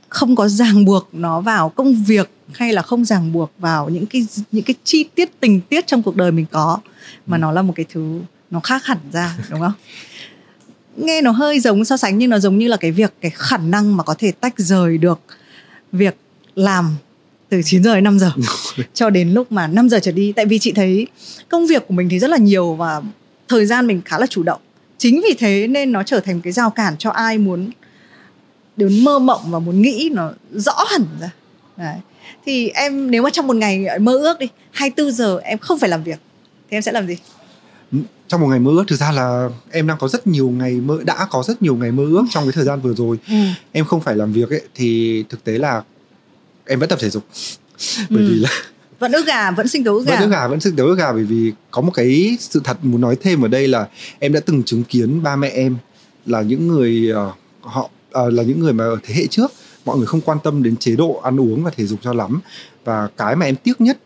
không 0.10 0.36
có 0.36 0.48
ràng 0.48 0.86
buộc 0.86 1.10
nó 1.12 1.42
vào 1.42 1.70
công 1.70 2.04
việc 2.04 2.30
hay 2.54 2.74
là 2.74 2.82
không 2.82 3.06
ràng 3.06 3.34
buộc 3.34 3.52
vào 3.58 3.90
những 3.90 4.06
cái 4.06 4.26
những 4.52 4.64
cái 4.64 4.76
chi 4.84 5.06
tiết 5.16 5.40
tình 5.40 5.62
tiết 5.62 5.88
trong 5.88 6.04
cuộc 6.04 6.16
đời 6.16 6.32
mình 6.32 6.46
có 6.52 6.80
mà 7.26 7.38
nó 7.38 7.52
là 7.52 7.62
một 7.62 7.74
cái 7.76 7.86
thứ 7.94 8.22
nó 8.52 8.60
khác 8.60 8.86
hẳn 8.86 8.98
ra 9.12 9.38
đúng 9.50 9.60
không? 9.60 9.74
Nghe 10.98 11.22
nó 11.22 11.32
hơi 11.32 11.60
giống 11.60 11.86
so 11.86 11.98
sánh 11.98 12.18
nhưng 12.18 12.30
nó 12.30 12.40
giống 12.40 12.58
như 12.58 12.68
là 12.68 12.78
cái 12.78 12.92
việc 12.92 13.14
cái 13.22 13.32
khả 13.36 13.58
năng 13.58 13.98
mà 13.98 14.04
có 14.04 14.16
thể 14.18 14.32
tách 14.32 14.54
rời 14.58 14.98
được 14.98 15.20
việc 15.92 16.16
làm 16.56 16.96
từ 17.50 17.62
9 17.62 17.84
giờ 17.84 17.96
đến 17.96 18.04
5 18.04 18.20
giờ 18.20 18.32
cho 18.94 19.10
đến 19.10 19.30
lúc 19.30 19.52
mà 19.52 19.68
5 19.68 19.90
giờ 19.90 20.00
trở 20.02 20.12
đi 20.12 20.34
tại 20.36 20.46
vì 20.46 20.60
chị 20.60 20.72
thấy 20.72 21.08
công 21.50 21.68
việc 21.68 21.88
của 21.88 21.94
mình 21.94 22.10
thì 22.10 22.20
rất 22.20 22.30
là 22.30 22.38
nhiều 22.38 22.74
và 22.74 23.02
thời 23.48 23.66
gian 23.66 23.88
mình 23.88 24.02
khá 24.06 24.20
là 24.20 24.28
chủ 24.28 24.44
động 24.44 24.62
chính 24.98 25.22
vì 25.24 25.36
thế 25.40 25.68
nên 25.68 25.92
nó 25.92 26.04
trở 26.04 26.20
thành 26.20 26.42
cái 26.42 26.54
rào 26.54 26.70
cản 26.70 26.98
cho 26.98 27.10
ai 27.10 27.38
muốn 27.38 27.70
đến 28.78 29.04
mơ 29.04 29.20
mộng 29.20 29.42
và 29.52 29.60
muốn 29.60 29.82
nghĩ 29.82 30.10
nó 30.14 30.32
rõ 30.54 30.84
hẳn 30.92 31.02
ra 31.22 31.30
Đấy. 31.78 31.96
thì 32.46 32.70
em 32.70 33.12
nếu 33.12 33.24
mà 33.24 33.30
trong 33.30 33.48
một 33.48 33.56
ngày 33.56 34.00
mơ 34.00 34.18
ước 34.18 34.40
đi 34.40 34.48
24 34.72 35.12
giờ 35.12 35.40
em 35.44 35.58
không 35.58 35.80
phải 35.80 35.90
làm 35.90 36.04
việc 36.04 36.20
thì 36.70 36.78
em 36.78 36.82
sẽ 36.82 36.92
làm 36.92 37.08
gì 37.08 37.18
trong 38.28 38.42
một 38.42 38.48
ngày 38.48 38.60
mơ 38.60 38.72
ước 38.72 38.84
thực 38.88 38.96
ra 38.96 39.12
là 39.12 39.50
em 39.72 39.88
đang 39.88 39.98
có 39.98 40.08
rất 40.08 40.28
nhiều 40.28 40.50
ngày 40.50 40.74
mơ 40.74 41.00
đã 41.06 41.28
có 41.30 41.44
rất 41.44 41.62
nhiều 41.62 41.76
ngày 41.76 41.92
mơ 41.92 42.04
ước 42.04 42.24
trong 42.30 42.44
cái 42.44 42.52
thời 42.52 42.66
gian 42.66 42.82
vừa 42.82 42.94
rồi 42.94 43.18
ừ. 43.28 43.34
em 43.72 43.86
không 43.86 44.02
phải 44.02 44.16
làm 44.16 44.34
việc 44.34 44.50
ấy 44.50 44.62
thì 44.76 45.24
thực 45.30 45.44
tế 45.44 45.58
là 45.58 45.84
em 46.66 46.80
vẫn 46.80 46.90
tập 46.90 47.00
thể 47.02 47.10
dục 47.10 47.24
bởi 48.10 48.24
Ừ. 48.24 48.30
vì 48.30 48.36
là 48.40 48.50
vẫn 49.00 49.12
ức 49.12 49.26
gà 49.28 49.52
vẫn 49.52 49.68
sinh 49.68 49.84
tố 49.84 49.98
ức 49.98 50.06
vẫn 50.06 50.16
gà. 50.16 50.26
ức 50.26 50.30
gà 50.32 50.48
vẫn 50.48 50.60
sức 50.60 50.76
đấu 50.76 50.88
ức 50.88 50.96
gà 50.96 51.14
bởi 51.14 51.24
vì 51.24 51.54
có 51.72 51.82
một 51.82 51.92
cái 51.94 52.38
sự 52.40 52.62
thật 52.64 52.78
muốn 52.82 53.02
nói 53.02 53.18
thêm 53.22 53.42
ở 53.42 53.48
đây 53.48 53.68
là 53.68 53.88
em 54.20 54.34
đã 54.34 54.40
từng 54.40 54.64
chứng 54.64 54.84
kiến 54.84 55.24
ba 55.24 55.36
mẹ 55.36 55.50
em 55.50 55.78
là 56.26 56.42
những 56.42 56.68
người 56.68 57.12
ờ, 57.14 57.32
họ 57.62 57.90
ờ, 58.12 58.30
là 58.30 58.44
những 58.44 58.60
người 58.60 58.74
mà 58.74 58.84
ở 58.84 58.98
thế 59.04 59.14
hệ 59.14 59.28
trước. 59.28 59.52
Mọi 59.86 59.98
người 59.98 60.06
không 60.06 60.22
quan 60.22 60.38
tâm 60.44 60.64
đến 60.64 60.78
chế 60.78 60.96
độ 60.96 61.22
ăn 61.24 61.40
uống 61.40 61.64
và 61.64 61.72
thể 61.72 61.86
dục 61.86 62.00
cho 62.04 62.14
lắm. 62.14 62.42
Và 62.86 63.08
cái 63.18 63.36
mà 63.36 63.46
em 63.46 63.56
tiếc 63.56 63.82
nhất 63.82 63.98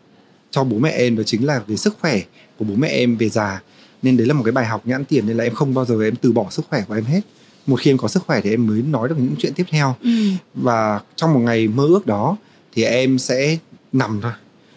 cho 0.50 0.64
bố 0.64 0.78
mẹ 0.78 0.90
em 0.90 1.16
đó 1.16 1.22
chính 1.22 1.46
là 1.46 1.60
về 1.66 1.76
sức 1.76 1.96
khỏe 2.00 2.20
của 2.58 2.64
bố 2.64 2.74
mẹ 2.74 2.88
em 2.88 3.16
về 3.16 3.28
già. 3.28 3.62
Nên 4.02 4.16
đấy 4.16 4.26
là 4.26 4.34
một 4.34 4.42
cái 4.44 4.52
bài 4.52 4.66
học 4.66 4.82
nhãn 4.84 5.04
tiền 5.04 5.26
nên 5.26 5.36
là 5.36 5.44
em 5.44 5.54
không 5.54 5.74
bao 5.74 5.84
giờ 5.84 6.02
em 6.04 6.16
từ 6.16 6.32
bỏ 6.32 6.46
sức 6.50 6.66
khỏe 6.68 6.84
của 6.88 6.94
em 6.94 7.04
hết. 7.04 7.20
Một 7.66 7.80
khi 7.80 7.90
em 7.90 7.98
có 7.98 8.08
sức 8.08 8.22
khỏe 8.26 8.40
thì 8.40 8.50
em 8.50 8.66
mới 8.66 8.82
nói 8.82 9.08
được 9.08 9.14
những 9.18 9.34
chuyện 9.38 9.54
tiếp 9.54 9.64
theo. 9.70 9.94
Ừ. 10.02 10.10
và 10.54 11.00
trong 11.16 11.34
một 11.34 11.40
ngày 11.40 11.68
mơ 11.68 11.86
ước 11.86 12.06
đó 12.06 12.36
thì 12.74 12.84
em 12.84 13.18
sẽ 13.18 13.58
nằm 13.92 14.20
thôi 14.22 14.32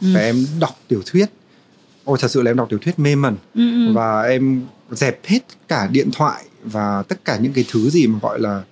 Ừ. 0.05 0.11
và 0.13 0.19
em 0.21 0.45
đọc 0.59 0.79
tiểu 0.87 1.01
thuyết 1.05 1.25
ôi 2.03 2.17
thật 2.21 2.31
sự 2.31 2.41
là 2.41 2.51
em 2.51 2.57
đọc 2.57 2.67
tiểu 2.69 2.79
thuyết 2.79 2.99
mê 2.99 3.15
mẩn 3.15 3.35
Ừ, 3.55 3.85
ừ. 3.87 3.93
và 3.93 4.21
em 4.21 4.61
dẹp 4.91 5.25
hết 5.25 5.39
cả 5.67 5.87
điện 5.91 6.09
thoại 6.13 6.43
và 6.63 7.03
tất 7.07 7.25
cả 7.25 7.37
những 7.37 7.53
cái 7.53 7.65
thứ 7.71 7.89
gì 7.89 8.07
mà 8.07 8.19
gọi 8.21 8.39
là 8.39 8.63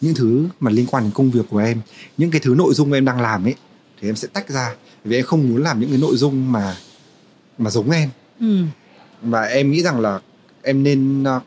những 0.00 0.14
thứ 0.14 0.46
mà 0.60 0.70
liên 0.70 0.86
quan 0.86 1.02
đến 1.04 1.12
công 1.14 1.30
việc 1.30 1.42
của 1.50 1.58
em 1.58 1.80
những 2.16 2.30
cái 2.30 2.40
thứ 2.40 2.54
nội 2.54 2.74
dung 2.74 2.92
em 2.92 3.04
đang 3.04 3.20
làm 3.20 3.46
ấy 3.46 3.54
thì 4.00 4.08
em 4.08 4.16
sẽ 4.16 4.28
tách 4.32 4.48
ra 4.50 4.74
vì 5.04 5.16
em 5.16 5.24
không 5.24 5.48
muốn 5.48 5.62
làm 5.62 5.80
những 5.80 5.90
cái 5.90 5.98
nội 5.98 6.16
dung 6.16 6.52
mà 6.52 6.76
mà 7.58 7.70
giống 7.70 7.90
em 7.90 8.08
Ừ. 8.40 8.62
và 9.22 9.42
em 9.42 9.70
nghĩ 9.70 9.82
rằng 9.82 10.00
là 10.00 10.20
em 10.62 10.82
nên 10.82 11.24
ừm, 11.24 11.40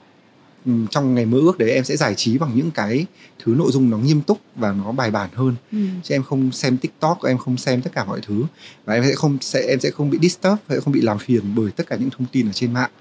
trong 0.91 1.15
ngày 1.15 1.25
mơ 1.25 1.37
ước 1.37 1.57
đấy 1.57 1.71
em 1.71 1.83
sẽ 1.83 1.97
giải 1.97 2.15
trí 2.15 2.37
bằng 2.37 2.51
những 2.55 2.71
cái 2.71 3.05
thứ 3.43 3.53
nội 3.57 3.71
dung 3.71 3.89
nó 3.89 3.97
nghiêm 3.97 4.21
túc 4.21 4.39
và 4.55 4.71
nó 4.71 4.91
bài 4.91 5.11
bản 5.11 5.29
hơn 5.33 5.55
Ừ. 5.71 5.77
chứ 6.03 6.15
em 6.15 6.23
không 6.23 6.51
xem 6.51 6.77
tiktok 6.77 7.23
em 7.23 7.37
không 7.37 7.57
xem 7.57 7.81
tất 7.81 7.91
cả 7.95 8.03
mọi 8.03 8.21
thứ 8.27 8.43
và 8.85 8.93
em 8.93 9.03
sẽ 9.03 9.15
không 9.15 9.37
sẽ 9.41 9.61
em 9.69 9.79
sẽ 9.79 9.91
không 9.91 10.09
bị 10.09 10.17
disturb 10.21 10.55
sẽ 10.69 10.79
không 10.79 10.93
bị 10.93 11.01
làm 11.01 11.19
phiền 11.19 11.41
bởi 11.55 11.71
tất 11.71 11.87
cả 11.89 11.95
những 11.95 12.09
thông 12.09 12.27
tin 12.31 12.49
ở 12.49 12.51
trên 12.51 12.73
mạng 12.73 12.91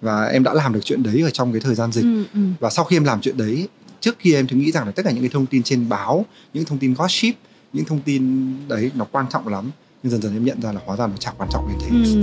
và 0.00 0.24
em 0.24 0.42
đã 0.42 0.54
làm 0.54 0.72
được 0.72 0.80
chuyện 0.84 1.02
đấy 1.02 1.20
ở 1.22 1.30
trong 1.30 1.52
cái 1.52 1.60
thời 1.60 1.74
gian 1.74 1.92
dịch 1.92 2.02
Ừ. 2.04 2.24
Ừ. 2.34 2.40
và 2.60 2.70
sau 2.70 2.84
khi 2.84 2.96
em 2.96 3.04
làm 3.04 3.20
chuyện 3.20 3.36
đấy 3.36 3.68
trước 4.00 4.18
kia 4.18 4.34
em 4.34 4.46
thì 4.46 4.56
nghĩ 4.56 4.72
rằng 4.72 4.86
là 4.86 4.92
tất 4.92 5.02
cả 5.04 5.10
những 5.10 5.20
cái 5.22 5.30
thông 5.32 5.46
tin 5.46 5.62
trên 5.62 5.88
báo 5.88 6.24
những 6.54 6.64
thông 6.64 6.78
tin 6.78 6.94
gossip 6.94 7.34
những 7.72 7.84
thông 7.84 8.00
tin 8.00 8.52
đấy 8.68 8.90
nó 8.94 9.04
quan 9.12 9.26
trọng 9.30 9.48
lắm 9.48 9.70
nhưng 10.02 10.10
dần 10.12 10.22
dần 10.22 10.32
em 10.36 10.44
nhận 10.44 10.60
ra 10.62 10.72
là 10.72 10.80
hóa 10.86 10.96
ra 10.96 11.06
nó 11.06 11.12
chẳng 11.18 11.34
quan 11.38 11.48
trọng 11.52 11.68
như 11.68 11.74
thế 11.80 11.88
Ừ. 11.90 12.22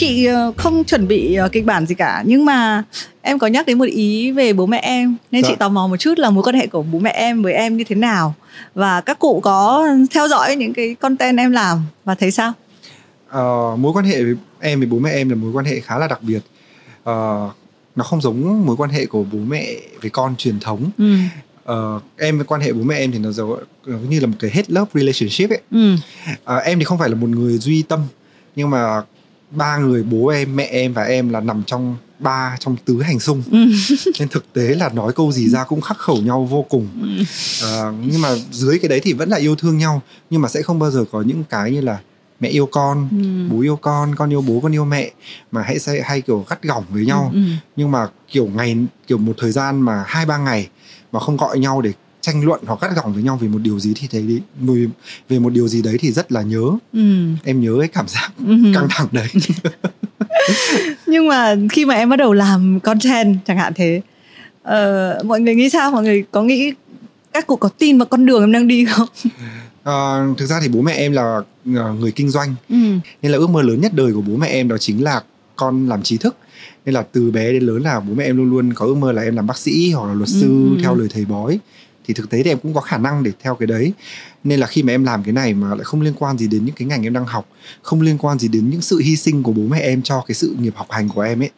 Chị 0.00 0.24
ờ, 0.26 0.52
không 0.56 0.84
chuẩn 0.84 1.08
bị 1.08 1.34
ờ, 1.34 1.48
kịch 1.48 1.64
bản 1.64 1.86
gì 1.86 1.94
cả 1.94 2.22
nhưng 2.26 2.44
mà 2.44 2.82
em 3.22 3.38
có 3.38 3.46
nhắc 3.46 3.66
đến 3.66 3.78
một 3.78 3.84
ý 3.84 4.30
về 4.30 4.52
bố 4.52 4.66
mẹ 4.66 4.78
em 4.78 5.16
nên 5.30 5.42
Dạ. 5.42 5.48
chị 5.48 5.54
tò 5.58 5.68
mò 5.68 5.86
một 5.86 5.96
chút 5.96 6.18
là 6.18 6.30
mối 6.30 6.42
quan 6.42 6.54
hệ 6.56 6.66
của 6.66 6.82
bố 6.82 6.98
mẹ 6.98 7.10
em 7.10 7.42
với 7.42 7.52
em 7.52 7.76
như 7.76 7.84
thế 7.84 7.94
nào 7.96 8.34
và 8.74 9.00
các 9.00 9.18
cụ 9.18 9.40
có 9.44 9.86
theo 10.10 10.28
dõi 10.28 10.56
những 10.56 10.72
cái 10.72 10.94
content 10.94 11.38
em 11.38 11.50
làm 11.52 11.78
và 12.04 12.14
thấy 12.14 12.30
sao? 12.30 12.52
Ờ, 13.28 13.76
mối 13.76 13.92
quan 13.92 14.04
hệ 14.04 14.22
với 14.24 14.34
em 14.60 14.78
với 14.80 14.88
bố 14.88 14.98
mẹ 14.98 15.10
em 15.10 15.28
là 15.28 15.34
mối 15.34 15.52
quan 15.52 15.64
hệ 15.64 15.80
khá 15.80 15.98
là 15.98 16.06
đặc 16.08 16.22
biệt 16.22 16.40
Ờ, 17.04 17.50
nó 17.96 18.04
không 18.04 18.20
giống 18.20 18.66
mối 18.66 18.76
quan 18.76 18.90
hệ 18.90 19.06
của 19.06 19.24
bố 19.32 19.38
mẹ 19.38 19.66
với 20.02 20.10
con 20.10 20.36
truyền 20.36 20.60
thống 20.60 20.90
Ừ. 20.98 21.14
Ờ, 21.64 22.00
em 22.18 22.36
với 22.38 22.44
quan 22.46 22.60
hệ 22.60 22.72
bố 22.72 22.82
mẹ 22.82 22.96
em 22.96 23.12
thì 23.12 23.18
nó 23.18 23.30
giống 23.30 23.58
như 24.08 24.20
là 24.20 24.26
một 24.26 24.36
cái 24.40 24.50
head 24.54 24.64
love 24.68 24.90
relationship 24.94 25.50
ấy 25.50 25.60
Ừ. 25.70 25.94
Ờ, 26.44 26.56
em 26.58 26.78
thì 26.78 26.84
không 26.84 26.98
phải 26.98 27.08
là 27.08 27.14
một 27.14 27.28
người 27.28 27.58
duy 27.58 27.82
tâm 27.82 28.00
nhưng 28.56 28.70
mà 28.70 29.02
ba 29.50 29.76
người 29.78 30.02
bố 30.02 30.26
em 30.28 30.56
mẹ 30.56 30.64
em 30.64 30.92
và 30.92 31.02
em 31.04 31.28
là 31.28 31.40
nằm 31.40 31.62
trong 31.66 31.96
ba 32.18 32.56
trong 32.60 32.76
tứ 32.84 33.02
hành 33.02 33.20
xung 33.20 33.42
Ừ. 33.52 33.58
nên 34.18 34.28
thực 34.28 34.52
tế 34.52 34.62
là 34.74 34.88
nói 34.88 35.12
câu 35.12 35.32
gì 35.32 35.48
ra 35.48 35.64
cũng 35.64 35.80
khắc 35.80 35.98
khẩu 35.98 36.16
nhau 36.16 36.44
vô 36.44 36.62
cùng 36.68 36.88
Ờ, 37.62 37.92
nhưng 38.06 38.20
mà 38.20 38.34
dưới 38.50 38.78
cái 38.78 38.88
đấy 38.88 39.00
thì 39.02 39.12
vẫn 39.12 39.28
là 39.28 39.36
yêu 39.36 39.56
thương 39.56 39.78
nhau 39.78 40.02
nhưng 40.30 40.42
mà 40.42 40.48
sẽ 40.48 40.62
không 40.62 40.78
bao 40.78 40.90
giờ 40.90 41.04
có 41.12 41.22
những 41.22 41.44
cái 41.44 41.72
như 41.72 41.80
là 41.80 41.98
mẹ 42.40 42.48
yêu 42.48 42.66
con 42.66 43.08
Ừ. 43.10 43.54
bố 43.54 43.60
yêu 43.62 43.76
con 43.76 44.14
con 44.14 44.32
yêu 44.32 44.40
bố 44.42 44.60
con 44.62 44.74
yêu 44.74 44.84
mẹ 44.84 45.10
mà 45.52 45.62
hãy 45.62 45.78
hay, 45.86 46.00
hay 46.04 46.20
kiểu 46.20 46.44
gắt 46.50 46.62
gỏng 46.62 46.84
với 46.90 47.06
nhau 47.06 47.30
Ừ. 47.34 47.38
ừ. 47.38 47.42
nhưng 47.76 47.90
mà 47.90 48.06
kiểu 48.28 48.46
ngày 48.54 48.76
kiểu 49.06 49.18
một 49.18 49.32
thời 49.38 49.52
gian 49.52 49.80
mà 49.82 50.04
hai 50.06 50.26
ba 50.26 50.38
ngày 50.38 50.68
mà 51.12 51.20
không 51.20 51.36
gọi 51.36 51.58
nhau 51.58 51.80
để 51.82 51.92
tranh 52.20 52.44
luận 52.44 52.60
hoặc 52.66 52.80
gắt 52.80 52.90
gỏng 52.96 53.12
với 53.14 53.22
nhau 53.22 53.36
về 53.36 53.48
một 53.48 53.58
điều 53.62 53.78
gì 53.78 53.92
thì 53.96 54.06
thấy 54.10 54.22
đi 54.22 54.40
về, 54.60 54.86
về 55.28 55.38
một 55.38 55.52
điều 55.52 55.68
gì 55.68 55.82
đấy 55.82 55.96
thì 56.00 56.12
rất 56.12 56.32
là 56.32 56.42
nhớ 56.42 56.62
Ừ. 56.92 57.00
em 57.44 57.60
nhớ 57.60 57.76
cái 57.78 57.88
cảm 57.88 58.08
giác 58.08 58.30
Ừ. 58.46 58.54
căng 58.74 58.86
thẳng 58.90 59.06
đấy 59.12 59.26
nhưng 61.06 61.28
mà 61.28 61.56
khi 61.72 61.84
mà 61.84 61.94
em 61.94 62.08
bắt 62.10 62.16
đầu 62.16 62.32
làm 62.32 62.80
content 62.80 63.36
chẳng 63.46 63.56
hạn 63.58 63.72
thế 63.76 64.00
ờ, 64.62 65.18
mọi 65.24 65.40
người 65.40 65.54
nghĩ 65.54 65.70
sao 65.70 65.90
mọi 65.90 66.02
người 66.02 66.24
có 66.30 66.42
nghĩ 66.42 66.72
các 67.32 67.46
cụ 67.46 67.56
có 67.56 67.68
tin 67.68 67.98
vào 67.98 68.06
con 68.06 68.26
đường 68.26 68.40
em 68.42 68.52
đang 68.52 68.68
đi 68.68 68.84
không 68.84 69.08
Ờ, 69.82 70.26
thực 70.38 70.46
ra 70.46 70.60
thì 70.62 70.68
bố 70.68 70.80
mẹ 70.82 70.92
em 70.92 71.12
là 71.12 71.40
ờ, 71.76 71.92
người 72.00 72.12
kinh 72.12 72.30
doanh 72.30 72.54
ừ. 72.68 72.76
nên 73.22 73.32
là 73.32 73.38
ước 73.38 73.50
mơ 73.50 73.62
lớn 73.62 73.80
nhất 73.80 73.92
đời 73.94 74.12
của 74.12 74.20
bố 74.20 74.36
mẹ 74.36 74.46
em 74.46 74.68
đó 74.68 74.78
chính 74.78 75.04
là 75.04 75.22
con 75.56 75.88
làm 75.88 76.02
trí 76.02 76.16
thức 76.16 76.36
nên 76.86 76.94
là 76.94 77.02
từ 77.12 77.30
bé 77.30 77.52
đến 77.52 77.62
lớn 77.62 77.82
là 77.82 78.00
bố 78.00 78.14
mẹ 78.14 78.24
em 78.24 78.36
luôn 78.36 78.50
luôn 78.50 78.72
có 78.74 78.86
ước 78.86 78.96
mơ 78.96 79.12
là 79.12 79.22
em 79.22 79.36
làm 79.36 79.46
bác 79.46 79.58
sĩ 79.58 79.92
hoặc 79.92 80.06
là 80.06 80.14
luật 80.14 80.28
sư 80.28 80.46
Ừ, 80.70 80.70
ừ. 80.76 80.82
theo 80.82 80.94
lời 80.94 81.08
thầy 81.14 81.24
bói 81.24 81.58
thì 82.10 82.14
thực 82.14 82.30
tế 82.30 82.42
thì 82.42 82.50
em 82.50 82.58
cũng 82.58 82.74
có 82.74 82.80
khả 82.80 82.98
năng 82.98 83.22
để 83.22 83.32
theo 83.42 83.54
cái 83.54 83.66
đấy. 83.66 83.92
Nên 84.44 84.60
là 84.60 84.66
khi 84.66 84.82
mà 84.82 84.92
em 84.92 85.04
làm 85.04 85.22
cái 85.24 85.32
này 85.32 85.54
mà 85.54 85.68
lại 85.74 85.84
không 85.84 86.00
liên 86.00 86.14
quan 86.18 86.38
gì 86.38 86.46
đến 86.46 86.64
những 86.64 86.74
cái 86.74 86.88
ngành 86.88 87.02
em 87.06 87.12
đang 87.12 87.24
học 87.26 87.48
không 87.82 88.00
liên 88.00 88.18
quan 88.18 88.38
gì 88.38 88.48
đến 88.48 88.70
những 88.70 88.80
sự 88.80 88.98
hy 88.98 89.16
sinh 89.16 89.42
của 89.42 89.52
bố 89.52 89.62
mẹ 89.62 89.80
em 89.80 90.02
cho 90.02 90.24
cái 90.26 90.34
sự 90.34 90.56
nghiệp 90.60 90.72
học 90.76 90.86
hành 90.90 91.08
của 91.08 91.20
em 91.20 91.42
ấy 91.42 91.50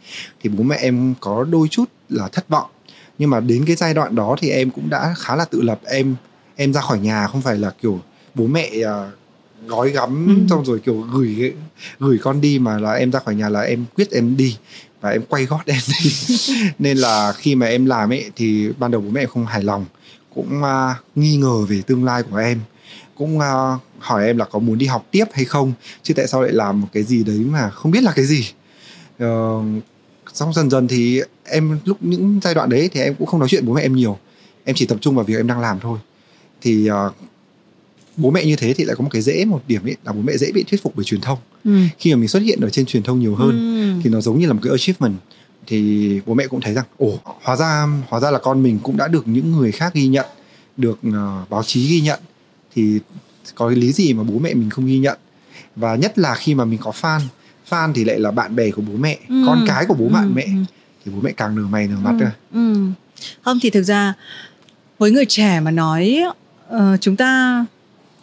thì 0.42 0.48
bố 0.50 0.62
mẹ 0.64 0.76
em 0.76 1.14
có 1.20 1.44
đôi 1.44 1.68
chút 1.68 1.84
là 2.08 2.28
thất 2.28 2.48
vọng. 2.48 2.70
Nhưng 3.18 3.30
mà 3.30 3.40
đến 3.40 3.64
cái 3.66 3.76
giai 3.76 3.94
đoạn 3.94 4.14
đó 4.14 4.36
thì 4.40 4.48
em 4.50 4.70
cũng 4.70 4.90
đã 4.90 5.14
khá 5.18 5.36
là 5.36 5.44
tự 5.44 5.60
lập. 5.62 5.80
Em 5.84 6.16
em 6.56 6.72
ra 6.72 6.80
khỏi 6.80 6.98
nhà 6.98 7.26
không 7.26 7.42
phải 7.42 7.56
là 7.58 7.70
kiểu 7.82 8.00
bố 8.34 8.46
mẹ 8.46 8.70
à, 8.86 9.10
gói 9.66 9.90
gắm 9.90 10.26
Ừ. 10.28 10.46
xong 10.50 10.64
rồi 10.64 10.78
kiểu 10.78 11.00
gửi 11.00 11.52
gửi 12.00 12.18
con 12.22 12.40
đi 12.40 12.58
mà 12.58 12.78
là 12.78 12.92
em 12.92 13.12
ra 13.12 13.20
khỏi 13.20 13.34
nhà 13.34 13.48
là 13.48 13.60
em 13.60 13.84
quyết 13.94 14.10
em 14.10 14.36
đi 14.36 14.56
và 15.00 15.10
em 15.10 15.22
quay 15.28 15.44
gót 15.44 15.60
em 15.66 15.78
đi. 16.02 16.10
Nên 16.78 16.98
là 16.98 17.32
khi 17.32 17.54
mà 17.54 17.66
em 17.66 17.86
làm 17.86 18.12
ấy 18.12 18.30
thì 18.36 18.68
ban 18.78 18.90
đầu 18.90 19.00
bố 19.00 19.10
mẹ 19.10 19.26
không 19.26 19.46
hài 19.46 19.62
lòng 19.62 19.84
cũng 20.34 20.62
à, 20.64 20.94
nghi 21.14 21.36
ngờ 21.36 21.64
về 21.68 21.82
tương 21.86 22.04
lai 22.04 22.22
của 22.22 22.36
em. 22.36 22.60
Cũng 23.14 23.40
à, 23.40 23.52
hỏi 23.98 24.26
em 24.26 24.36
là 24.38 24.44
có 24.44 24.58
muốn 24.58 24.78
đi 24.78 24.86
học 24.86 25.06
tiếp 25.10 25.24
hay 25.32 25.44
không 25.44 25.72
chứ 26.02 26.14
tại 26.14 26.26
sao 26.26 26.42
lại 26.42 26.52
làm 26.52 26.80
một 26.80 26.88
cái 26.92 27.02
gì 27.02 27.24
đấy 27.24 27.38
mà 27.38 27.70
không 27.70 27.92
biết 27.92 28.02
là 28.02 28.12
cái 28.16 28.24
gì. 28.24 28.44
Ờ, 29.18 29.60
xong 30.34 30.52
dần 30.52 30.70
dần 30.70 30.88
thì 30.88 31.20
em 31.44 31.78
lúc 31.84 31.96
những 32.00 32.40
giai 32.42 32.54
đoạn 32.54 32.68
đấy 32.70 32.90
thì 32.92 33.00
em 33.00 33.14
cũng 33.14 33.26
không 33.26 33.40
nói 33.40 33.48
chuyện 33.48 33.66
bố 33.66 33.72
mẹ 33.74 33.82
em 33.82 33.94
nhiều. 33.96 34.18
Em 34.64 34.76
chỉ 34.76 34.86
tập 34.86 34.98
trung 35.00 35.14
vào 35.14 35.24
việc 35.24 35.36
em 35.36 35.46
đang 35.46 35.60
làm 35.60 35.80
thôi. 35.80 35.98
Thì 36.60 36.90
uh, 36.90 37.14
bố 38.16 38.30
mẹ 38.30 38.44
như 38.44 38.56
thế 38.56 38.74
thì 38.74 38.84
lại 38.84 38.96
có 38.96 39.02
một 39.02 39.08
cái 39.12 39.22
dễ 39.22 39.44
một 39.44 39.60
điểm 39.68 39.84
ấy 39.86 39.96
là 40.04 40.12
bố 40.12 40.20
mẹ 40.22 40.36
dễ 40.36 40.52
bị 40.54 40.62
thuyết 40.62 40.82
phục 40.82 40.92
bởi 40.96 41.04
truyền 41.04 41.20
thông. 41.20 41.38
Ừ. 41.64 41.70
khi 41.98 42.14
mà 42.14 42.18
mình 42.18 42.28
xuất 42.28 42.42
hiện 42.42 42.60
ở 42.60 42.70
trên 42.70 42.86
truyền 42.86 43.02
thông 43.02 43.20
nhiều 43.20 43.34
hơn 43.34 43.50
Ừ. 43.94 44.00
thì 44.04 44.10
nó 44.10 44.20
giống 44.20 44.38
như 44.38 44.46
là 44.46 44.52
một 44.52 44.60
cái 44.62 44.70
achievement 44.70 45.14
thì 45.66 46.20
bố 46.26 46.34
mẹ 46.34 46.46
cũng 46.46 46.60
thấy 46.60 46.74
rằng 46.74 46.84
ồ 46.98 47.18
hóa 47.24 47.56
ra 47.56 47.86
hóa 48.08 48.20
ra 48.20 48.30
là 48.30 48.38
con 48.38 48.62
mình 48.62 48.78
cũng 48.82 48.96
đã 48.96 49.08
được 49.08 49.28
những 49.28 49.52
người 49.52 49.72
khác 49.72 49.94
ghi 49.94 50.06
nhận 50.06 50.26
được 50.76 50.98
uh, 51.08 51.50
báo 51.50 51.62
chí 51.62 51.88
ghi 51.88 52.00
nhận 52.00 52.20
thì 52.74 52.98
có 53.54 53.68
cái 53.68 53.76
lý 53.76 53.92
gì 53.92 54.12
mà 54.12 54.22
bố 54.22 54.38
mẹ 54.38 54.54
mình 54.54 54.70
không 54.70 54.86
ghi 54.86 54.98
nhận 54.98 55.18
và 55.76 55.94
nhất 55.96 56.18
là 56.18 56.34
khi 56.34 56.54
mà 56.54 56.64
mình 56.64 56.78
có 56.82 56.92
fan 57.00 57.20
fan 57.70 57.92
thì 57.94 58.04
lại 58.04 58.18
là 58.20 58.30
bạn 58.30 58.56
bè 58.56 58.70
của 58.70 58.82
bố 58.82 58.92
mẹ 58.96 59.18
Ừ. 59.28 59.42
con 59.46 59.64
cái 59.66 59.86
của 59.86 59.94
bố 59.94 60.04
Ừ, 60.04 60.10
bạn 60.12 60.34
mẹ 60.34 60.42
ừ. 60.44 60.50
thì 61.04 61.12
bố 61.14 61.20
mẹ 61.22 61.32
càng 61.36 61.56
nở 61.56 61.62
mày 61.62 61.86
nở 61.88 61.96
mặt 62.02 62.14
ừ. 62.20 62.26
ừ. 62.54 62.86
không 63.42 63.58
thì 63.62 63.70
thực 63.70 63.82
ra 63.82 64.14
với 64.98 65.10
người 65.10 65.24
trẻ 65.28 65.60
mà 65.60 65.70
nói 65.70 66.20
ờ, 66.68 66.96
chúng 67.00 67.16
ta 67.16 67.64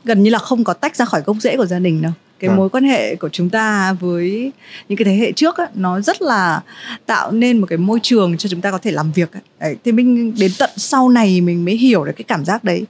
gần 0.03 0.23
như 0.23 0.29
là 0.29 0.39
không 0.39 0.63
có 0.63 0.73
tách 0.73 0.95
ra 0.95 1.05
khỏi 1.05 1.21
gốc 1.25 1.37
rễ 1.39 1.57
của 1.57 1.65
gia 1.65 1.79
đình 1.79 2.01
đâu 2.01 2.11
cái 2.39 2.49
Vâng. 2.49 2.57
mối 2.57 2.69
quan 2.69 2.83
hệ 2.83 3.15
của 3.15 3.29
chúng 3.29 3.49
ta 3.49 3.93
với 3.93 4.51
những 4.89 4.97
cái 4.97 5.05
thế 5.05 5.15
hệ 5.15 5.31
trước 5.31 5.57
á, 5.57 5.67
nó 5.75 6.01
rất 6.01 6.21
là 6.21 6.61
tạo 7.05 7.31
nên 7.31 7.57
một 7.59 7.67
cái 7.69 7.77
môi 7.77 7.99
trường 8.03 8.37
cho 8.37 8.49
chúng 8.49 8.61
ta 8.61 8.71
có 8.71 8.77
thể 8.77 8.91
làm 8.91 9.11
việc 9.11 9.33
ấy. 9.33 9.41
Đấy, 9.59 9.75
thì 9.85 9.91
mình 9.91 10.33
đến 10.39 10.51
tận 10.59 10.69
sau 10.77 11.09
này 11.09 11.41
mình 11.41 11.65
mới 11.65 11.75
hiểu 11.77 12.03
được 12.05 12.11
cái 12.17 12.23
cảm 12.27 12.45
giác 12.45 12.63
đấy 12.63 12.85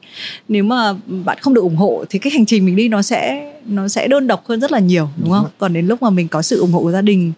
nếu 0.47 0.64
mà 0.64 0.93
bạn 1.26 1.38
không 1.41 1.54
được 1.54 1.62
ủng 1.62 1.76
hộ 1.76 2.06
thì 2.10 2.20
cái 2.20 2.32
hành 2.32 2.45
trình 2.45 2.66
mình 2.66 2.76
đi 2.76 2.88
nó 2.89 3.02
sẽ 3.02 3.52
nó 3.66 3.88
sẽ 3.88 4.08
đơn 4.08 4.28
độc 4.28 4.47
hơn 4.47 4.60
rất 4.62 4.72
là 4.72 4.80
nhiều 4.80 5.04
đúng 5.16 5.24
Đúng 5.24 5.34
không 5.34 5.43
rồi. 5.43 5.52
còn 5.58 5.74
đến 5.74 5.88
lúc 5.88 6.02
mà 6.02 6.10
mình 6.10 6.28
có 6.28 6.41
sự 6.41 6.60
ủng 6.60 6.72
hộ 6.72 6.80
của 6.82 6.91
gia 6.91 7.02
đình 7.02 7.32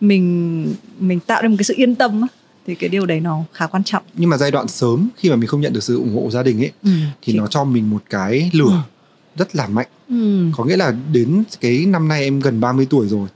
mình 0.00 0.74
mình 1.00 1.20
tạo 1.20 1.42
nên 1.42 1.50
một 1.50 1.56
cái 1.58 1.64
sự 1.64 1.74
yên 1.76 1.94
tâm 1.94 2.22
á, 2.22 2.28
thì 2.66 2.74
cái 2.74 2.88
điều 2.88 3.06
đấy 3.06 3.20
nó 3.20 3.44
khá 3.52 3.66
quan 3.66 3.84
trọng 3.84 4.02
nhưng 4.14 4.30
mà 4.30 4.36
giai 4.36 4.50
đoạn 4.50 4.68
sớm 4.68 5.08
khi 5.16 5.30
mà 5.30 5.36
mình 5.36 5.46
không 5.48 5.60
nhận 5.60 5.72
được 5.72 5.82
sự 5.82 5.96
ủng 5.96 6.14
hộ 6.14 6.20
của 6.20 6.30
gia 6.30 6.42
đình 6.42 6.62
ấy 6.62 6.70
ừ. 6.84 6.90
thì 7.22 7.32
nó 7.32 7.46
cho 7.46 7.64
mình 7.64 7.90
một 7.90 8.02
cái 8.10 8.50
lửa 8.52 8.64
Ừ. 8.64 8.76
rất 9.36 9.56
là 9.56 9.66
mạnh 9.66 9.86
ừ. 10.08 10.46
có 10.56 10.64
nghĩa 10.64 10.76
là 10.76 10.94
đến 11.12 11.42
cái 11.60 11.86
năm 11.86 12.08
nay 12.08 12.22
em 12.22 12.40
gần 12.40 12.60
30 12.60 12.86
tuổi 12.90 13.08
rồi 13.08 13.28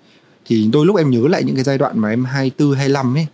thì 0.44 0.68
đôi 0.72 0.86
lúc 0.86 0.97
em 0.97 1.11
nhớ 1.11 1.28
lại 1.28 1.44
những 1.44 1.55
cái 1.55 1.64
giai 1.64 1.78
đoạn 1.78 1.99
mà 1.99 2.09
em 2.11 2.24
24 2.24 2.72
25 2.76 3.16
ấy 3.16 3.26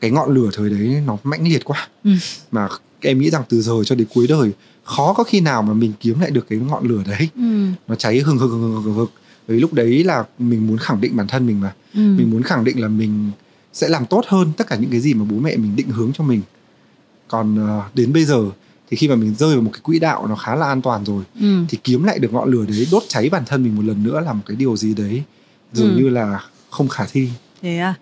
cái 0.00 0.10
ngọn 0.10 0.34
lửa 0.34 0.50
thời 0.54 0.70
đấy 0.70 1.02
nó 1.06 1.16
mãnh 1.24 1.48
liệt 1.48 1.64
quá 1.64 1.88
Ừ. 2.04 2.10
mà 2.52 2.68
em 3.00 3.18
nghĩ 3.18 3.30
rằng 3.30 3.42
từ 3.48 3.60
giờ 3.62 3.72
cho 3.84 3.94
đến 3.94 4.06
cuối 4.14 4.26
đời 4.26 4.50
khó 4.84 5.12
có 5.12 5.24
khi 5.24 5.40
nào 5.40 5.62
mà 5.62 5.72
mình 5.74 5.92
kiếm 6.00 6.20
lại 6.20 6.30
được 6.30 6.46
cái 6.48 6.58
ngọn 6.58 6.88
lửa 6.88 7.02
đấy 7.06 7.28
Ừ. 7.36 7.66
nó 7.88 7.94
cháy 7.94 8.18
hừng 8.20 8.38
hực 8.38 8.50
hừng 8.50 8.74
hực 8.74 8.84
hừng 8.84 8.94
hực 8.94 9.10
vì 9.48 9.60
lúc 9.60 9.72
đấy 9.72 10.04
là 10.04 10.24
mình 10.38 10.66
muốn 10.66 10.78
khẳng 10.78 11.00
định 11.00 11.16
bản 11.16 11.26
thân 11.26 11.46
mình 11.46 11.60
mà 11.60 11.72
Ừ. 11.94 12.00
mình 12.00 12.30
muốn 12.30 12.42
khẳng 12.42 12.64
định 12.64 12.82
là 12.82 12.88
mình 12.88 13.30
sẽ 13.72 13.88
làm 13.88 14.06
tốt 14.06 14.24
hơn 14.28 14.52
tất 14.56 14.66
cả 14.66 14.76
những 14.76 14.90
cái 14.90 15.00
gì 15.00 15.14
mà 15.14 15.24
bố 15.30 15.36
mẹ 15.36 15.56
mình 15.56 15.76
định 15.76 15.88
hướng 15.88 16.12
cho 16.12 16.24
mình 16.24 16.40
còn 17.28 17.58
ờ, 17.68 17.82
đến 17.94 18.12
bây 18.12 18.24
giờ 18.24 18.44
thì 18.90 18.96
khi 18.96 19.08
mà 19.08 19.14
mình 19.14 19.34
rơi 19.38 19.54
vào 19.54 19.62
một 19.62 19.70
cái 19.72 19.80
quỹ 19.82 19.98
đạo 19.98 20.26
nó 20.26 20.34
khá 20.34 20.54
là 20.54 20.66
an 20.66 20.82
toàn 20.82 21.04
rồi 21.04 21.24
Ừ. 21.40 21.64
thì 21.68 21.78
kiếm 21.84 22.04
lại 22.04 22.18
được 22.18 22.32
ngọn 22.32 22.50
lửa 22.50 22.64
đấy 22.68 22.86
đốt 22.92 23.02
cháy 23.08 23.28
bản 23.28 23.42
thân 23.46 23.62
mình 23.62 23.74
một 23.76 23.84
lần 23.84 24.02
nữa 24.02 24.20
là 24.20 24.32
một 24.32 24.42
cái 24.46 24.56
điều 24.56 24.76
gì 24.76 24.94
đấy 24.94 25.22
dường 25.72 25.96
Ừ. 25.96 26.02
như 26.02 26.08
là 26.08 26.40
không 26.70 26.88
khả 26.88 27.04
thi. 27.12 27.28
Thế 27.62 27.78
à? 27.78 27.94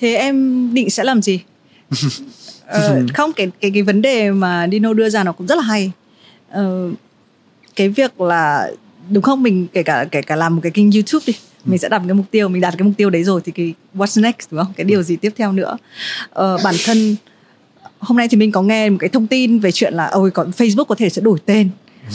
Thế 0.00 0.14
em 0.14 0.68
định 0.74 0.90
sẽ 0.90 1.04
làm 1.04 1.22
gì? 1.22 1.40
Ờ, 2.66 2.98
không 3.14 3.32
cái 3.32 3.50
cái 3.60 3.70
cái 3.70 3.82
vấn 3.82 4.02
đề 4.02 4.30
mà 4.30 4.68
Dino 4.72 4.92
đưa 4.92 5.08
ra 5.10 5.24
nó 5.24 5.32
cũng 5.32 5.46
rất 5.46 5.54
là 5.54 5.62
hay. 5.62 5.92
Ờ, 6.50 6.90
cái 7.76 7.88
việc 7.88 8.20
là 8.20 8.70
đúng 9.10 9.22
không? 9.22 9.42
Mình 9.42 9.66
kể 9.72 9.82
cả 9.82 10.04
kể 10.10 10.22
cả 10.22 10.36
làm 10.36 10.54
một 10.56 10.60
cái 10.62 10.72
kênh 10.72 10.92
YouTube 10.92 11.24
đi 11.26 11.32
mình 11.64 11.78
sẽ 11.78 11.88
đặt 11.88 12.02
cái 12.06 12.14
mục 12.14 12.26
tiêu 12.30 12.48
mình 12.48 12.60
đạt 12.60 12.74
cái 12.78 12.84
mục 12.84 12.94
tiêu 12.96 13.10
đấy 13.10 13.24
rồi 13.24 13.40
thì 13.44 13.52
cái 13.52 13.74
what's 13.94 14.20
next 14.22 14.38
đúng 14.50 14.64
không? 14.64 14.72
Cái 14.76 14.84
điều 14.84 15.02
gì 15.02 15.16
tiếp 15.16 15.32
theo 15.36 15.52
nữa? 15.52 15.76
Ờ, 16.30 16.58
bản 16.64 16.74
thân 16.84 17.16
hôm 18.00 18.16
nay 18.18 18.28
thì 18.28 18.36
mình 18.36 18.52
có 18.52 18.62
nghe 18.62 18.90
một 18.90 18.96
cái 19.00 19.08
thông 19.08 19.26
tin 19.26 19.58
về 19.58 19.72
chuyện 19.72 19.94
là 19.94 20.06
ôi 20.06 20.30
còn 20.30 20.50
Facebook 20.50 20.84
có 20.84 20.94
thể 20.94 21.08
sẽ 21.08 21.22
đổi 21.22 21.38
tên. 21.46 21.68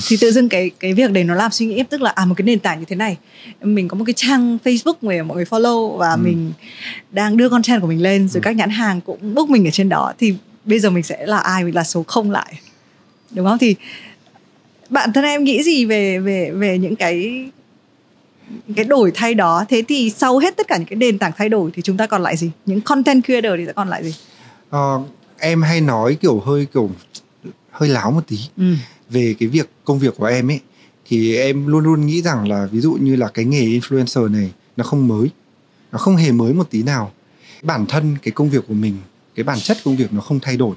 Thì 0.07 0.17
tự 0.21 0.31
dưng 0.31 0.49
cái 0.49 0.71
cái 0.79 0.93
việc 0.93 1.11
đấy 1.11 1.23
nó 1.23 1.35
làm 1.35 1.51
suy 1.51 1.65
nghĩ 1.65 1.75
em 1.75 1.85
tức 1.85 2.01
là 2.01 2.09
à 2.09 2.25
một 2.25 2.33
cái 2.37 2.45
nền 2.45 2.59
tảng 2.59 2.79
như 2.79 2.85
thế 2.85 2.95
này. 2.95 3.17
Mình 3.61 3.87
có 3.87 3.95
một 3.97 4.03
cái 4.07 4.13
trang 4.13 4.57
Facebook 4.63 4.93
mà 5.01 5.23
mọi 5.23 5.35
người 5.35 5.45
follow 5.45 5.97
và 5.97 6.11
Ừ. 6.11 6.17
mình 6.23 6.53
đang 7.11 7.37
đưa 7.37 7.49
content 7.49 7.81
của 7.81 7.87
mình 7.87 8.01
lên 8.01 8.27
rồi 8.27 8.39
Ừ. 8.39 8.43
các 8.43 8.55
nhãn 8.55 8.69
hàng 8.69 9.01
cũng 9.01 9.33
book 9.35 9.49
mình 9.49 9.67
ở 9.67 9.71
trên 9.71 9.89
đó 9.89 10.13
thì 10.19 10.33
bây 10.65 10.79
giờ 10.79 10.89
mình 10.89 11.03
sẽ 11.03 11.25
là 11.25 11.37
ai? 11.37 11.63
Mình 11.63 11.75
là 11.75 11.83
số 11.83 12.03
không 12.07 12.31
lại. 12.31 12.53
Đúng 13.31 13.45
không? 13.45 13.57
Thì 13.57 13.75
bạn 14.89 15.13
thân 15.13 15.23
em 15.23 15.43
nghĩ 15.43 15.63
gì 15.63 15.85
về 15.85 16.19
về 16.19 16.51
về 16.51 16.77
những 16.77 16.95
cái 16.95 17.45
cái 18.75 18.85
đổi 18.85 19.11
thay 19.15 19.33
đó? 19.33 19.65
Thế 19.69 19.83
thì 19.87 20.09
sau 20.09 20.37
hết 20.37 20.57
tất 20.57 20.67
cả 20.67 20.77
những 20.77 20.87
cái 20.87 20.97
nền 20.97 21.17
tảng 21.17 21.31
thay 21.37 21.49
đổi 21.49 21.71
thì 21.73 21.81
chúng 21.81 21.97
ta 21.97 22.07
còn 22.07 22.23
lại 22.23 22.37
gì? 22.37 22.51
Những 22.65 22.81
content 22.81 23.25
creator 23.25 23.51
thì 23.57 23.65
sẽ 23.65 23.73
còn 23.73 23.87
lại 23.89 24.03
gì? 24.03 24.15
Ờ, 24.69 24.99
em 25.45 25.61
hay 25.61 25.81
nói 25.81 26.15
kiểu 26.21 26.39
hơi 26.39 26.65
kiểu 26.73 26.89
hơi 27.71 27.89
láo 27.89 28.11
một 28.11 28.21
tí 28.27 28.37
ừ. 28.57 28.75
về 29.09 29.35
cái 29.39 29.49
việc 29.49 29.69
công 29.85 29.99
việc 29.99 30.13
của 30.17 30.25
em 30.25 30.51
ấy 30.51 30.59
thì 31.07 31.35
em 31.35 31.67
luôn 31.67 31.83
luôn 31.83 32.05
nghĩ 32.05 32.21
rằng 32.21 32.47
là 32.47 32.65
ví 32.71 32.79
dụ 32.81 32.93
như 32.93 33.15
là 33.15 33.27
cái 33.27 33.45
nghề 33.45 33.61
influencer 33.65 34.31
này 34.31 34.51
nó 34.77 34.83
không 34.83 35.07
mới 35.07 35.29
nó 35.91 35.97
không 35.97 36.15
hề 36.15 36.31
mới 36.31 36.53
một 36.53 36.69
tí 36.69 36.83
nào 36.83 37.11
bản 37.63 37.85
thân 37.85 38.15
cái 38.23 38.31
công 38.31 38.49
việc 38.49 38.67
của 38.67 38.73
mình 38.73 38.97
cái 39.35 39.43
bản 39.43 39.59
chất 39.59 39.77
công 39.85 39.95
việc 39.95 40.13
nó 40.13 40.21
không 40.21 40.39
thay 40.39 40.57
đổi 40.57 40.75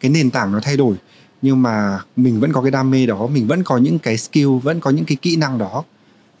cái 0.00 0.10
nền 0.10 0.30
tảng 0.30 0.52
nó 0.52 0.60
thay 0.62 0.76
đổi 0.76 0.96
nhưng 1.42 1.62
mà 1.62 1.98
mình 2.16 2.40
vẫn 2.40 2.52
có 2.52 2.62
cái 2.62 2.70
đam 2.70 2.90
mê 2.90 3.06
đó 3.06 3.26
mình 3.26 3.46
vẫn 3.46 3.62
có 3.64 3.76
những 3.78 3.98
cái 3.98 4.16
skill 4.18 4.48
vẫn 4.62 4.80
có 4.80 4.90
những 4.90 5.04
cái 5.04 5.16
kỹ 5.22 5.36
năng 5.36 5.58
đó 5.58 5.84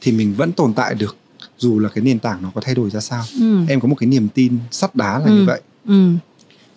thì 0.00 0.12
mình 0.12 0.34
vẫn 0.34 0.52
tồn 0.52 0.72
tại 0.74 0.94
được 0.94 1.16
dù 1.58 1.78
là 1.78 1.88
cái 1.88 2.04
nền 2.04 2.18
tảng 2.18 2.42
nó 2.42 2.50
có 2.54 2.60
thay 2.60 2.74
đổi 2.74 2.90
ra 2.90 3.00
sao 3.00 3.24
Ừ. 3.40 3.60
em 3.68 3.80
có 3.80 3.88
một 3.88 3.94
cái 3.98 4.06
niềm 4.08 4.28
tin 4.34 4.58
sắt 4.70 4.94
đá 4.94 5.18
là 5.18 5.24
Ừ. 5.26 5.30
như 5.32 5.44
vậy 5.46 5.60
Ừ. 5.86 6.12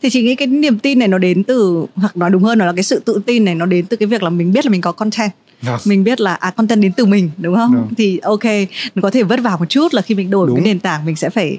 Thì 0.01 0.09
chị 0.09 0.21
nghĩ 0.23 0.35
cái 0.35 0.47
niềm 0.47 0.79
tin 0.79 0.99
này 0.99 1.07
nó 1.07 1.17
đến 1.17 1.43
từ 1.43 1.85
hoặc 1.95 2.17
nói 2.17 2.29
đúng 2.29 2.43
hơn 2.43 2.59
là 2.59 2.73
cái 2.75 2.83
sự 2.83 2.99
tự 3.05 3.21
tin 3.25 3.45
này 3.45 3.55
nó 3.55 3.65
đến 3.65 3.85
từ 3.85 3.97
cái 3.97 4.07
việc 4.07 4.23
là 4.23 4.29
mình 4.29 4.53
biết 4.53 4.65
là 4.65 4.71
mình 4.71 4.81
có 4.81 4.91
content 4.91 5.31
Vâng. 5.61 5.79
mình 5.85 6.03
biết 6.03 6.21
là 6.21 6.33
à 6.35 6.51
content 6.51 6.81
đến 6.81 6.91
từ 6.91 7.05
mình 7.05 7.31
đúng 7.37 7.55
không 7.55 7.73
Đúng. 7.75 7.93
thì 7.97 8.17
ok 8.17 8.43
mình 8.45 9.01
có 9.01 9.09
thể 9.09 9.23
vất 9.23 9.39
vả 9.43 9.55
một 9.59 9.65
chút 9.69 9.93
là 9.93 10.01
khi 10.01 10.15
mình 10.15 10.29
đổi 10.29 10.41
một 10.47 10.47
Đúng. 10.47 10.55
cái 10.55 10.65
nền 10.73 10.79
tảng 10.79 11.05
mình 11.05 11.15
sẽ 11.15 11.29
phải 11.29 11.57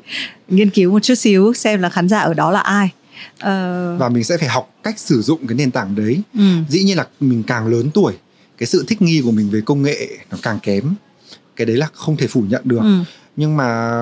nghiên 0.49 0.71
cứu 0.71 0.93
một 0.93 1.01
chút 1.03 1.15
xíu 1.15 1.53
xem 1.55 1.83
là 1.83 1.89
khán 1.91 2.09
giả 2.09 2.19
ở 2.21 2.35
đó 2.35 2.51
là 2.51 2.61
ai 2.61 2.89
Ờ, 3.39 3.97
và 4.01 4.09
mình 4.09 4.25
sẽ 4.25 4.37
phải 4.39 4.49
học 4.49 4.75
cách 4.83 4.99
sử 4.99 5.23
dụng 5.23 5.47
cái 5.47 5.57
nền 5.57 5.71
tảng 5.71 5.95
đấy 5.95 6.21
ừ. 6.35 6.41
dĩ 6.69 6.83
nhiên 6.83 6.97
là 6.97 7.07
mình 7.21 7.43
càng 7.43 7.67
lớn 7.67 7.91
tuổi 7.95 8.13
cái 8.59 8.67
sự 8.67 8.85
thích 8.89 9.03
nghi 9.03 9.21
của 9.25 9.31
mình 9.31 9.51
về 9.51 9.61
công 9.65 9.83
nghệ 9.83 10.09
nó 10.31 10.39
càng 10.43 10.59
kém 10.63 10.85
cái 11.57 11.67
đấy 11.67 11.77
là 11.77 11.89
không 11.93 12.17
thể 12.17 12.27
phủ 12.27 12.45
nhận 12.49 12.63
được 12.65 12.81
Ừ. 12.83 12.99
nhưng 13.37 13.57
mà 13.57 14.01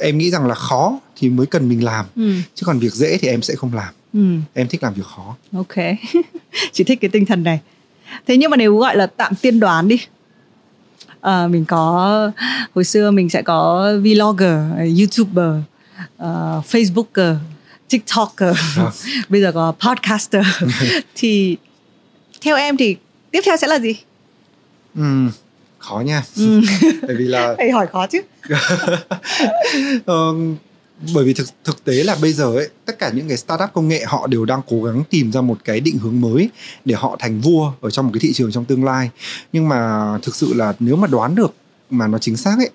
em 0.00 0.18
nghĩ 0.18 0.30
rằng 0.30 0.46
là 0.46 0.54
khó 0.54 0.98
thì 1.16 1.28
mới 1.28 1.46
cần 1.46 1.68
mình 1.68 1.84
làm. 1.84 2.06
Ừ. 2.16 2.32
chứ 2.54 2.66
còn 2.66 2.78
việc 2.78 2.92
dễ 2.94 3.18
thì 3.18 3.28
em 3.28 3.42
sẽ 3.42 3.54
không 3.54 3.74
làm. 3.74 3.94
Ừ. 4.12 4.36
em 4.54 4.68
thích 4.68 4.82
làm 4.82 4.94
việc 4.94 5.06
khó. 5.16 5.36
Ok. 5.56 5.74
Chị 6.72 6.84
thích 6.84 6.98
cái 7.00 7.08
tinh 7.08 7.26
thần 7.26 7.42
này. 7.44 7.60
Thế 8.26 8.36
nhưng 8.36 8.50
mà 8.50 8.56
nếu 8.56 8.76
gọi 8.76 8.96
là 8.96 9.06
tạm 9.06 9.32
tiên 9.34 9.60
đoán 9.60 9.88
đi. 9.88 10.00
Ờ, 11.20 11.48
mình 11.48 11.64
có 11.64 12.30
hồi 12.74 12.84
xưa 12.84 13.10
mình 13.10 13.30
sẽ 13.30 13.42
có 13.42 13.92
vlogger 14.02 14.58
youtuber 15.00 15.50
ờ, 16.16 16.62
facebooker 16.70 17.36
tiktoker 17.88 18.56
Vâng. 18.76 18.90
bây 19.28 19.40
giờ 19.40 19.52
có 19.52 19.72
podcaster. 19.80 20.46
Thì 21.14 21.56
theo 22.40 22.56
em 22.56 22.76
thì 22.76 22.96
tiếp 23.30 23.40
theo 23.44 23.56
sẽ 23.56 23.66
là 23.66 23.78
gì? 23.78 23.94
Ừm, 24.94 25.30
khó 25.84 26.00
nha. 26.00 26.22
Ừ. 26.36 26.60
bởi 27.02 27.16
vì 27.16 27.24
là 27.24 27.54
phải 27.58 27.70
hỏi 27.70 27.86
khó 27.86 28.06
chứ. 28.06 28.20
Ờ, 30.04 30.34
bởi 31.14 31.24
vì 31.24 31.34
thực 31.34 31.48
thực 31.64 31.84
tế 31.84 31.92
là 31.92 32.16
bây 32.22 32.32
giờ 32.32 32.44
ấy 32.44 32.68
tất 32.84 32.98
cả 32.98 33.10
những 33.14 33.28
cái 33.28 33.36
startup 33.36 33.68
công 33.74 33.88
nghệ 33.88 34.04
họ 34.06 34.26
đều 34.26 34.44
đang 34.44 34.60
cố 34.68 34.82
gắng 34.82 35.02
tìm 35.10 35.32
ra 35.32 35.40
một 35.40 35.58
cái 35.64 35.80
định 35.80 35.98
hướng 35.98 36.20
mới 36.20 36.50
để 36.84 36.94
họ 36.94 37.16
thành 37.18 37.40
vua 37.40 37.72
ở 37.80 37.90
trong 37.90 38.06
một 38.06 38.10
cái 38.14 38.20
thị 38.20 38.32
trường 38.32 38.52
trong 38.52 38.64
tương 38.64 38.84
lai. 38.84 39.10
Nhưng 39.52 39.68
mà 39.68 40.12
thực 40.22 40.34
sự 40.34 40.54
là 40.54 40.74
nếu 40.80 40.96
mà 40.96 41.06
đoán 41.06 41.34
được 41.34 41.54
mà 41.90 42.06
nó 42.06 42.18
chính 42.18 42.36
xác 42.36 42.54
ấy 42.58 42.70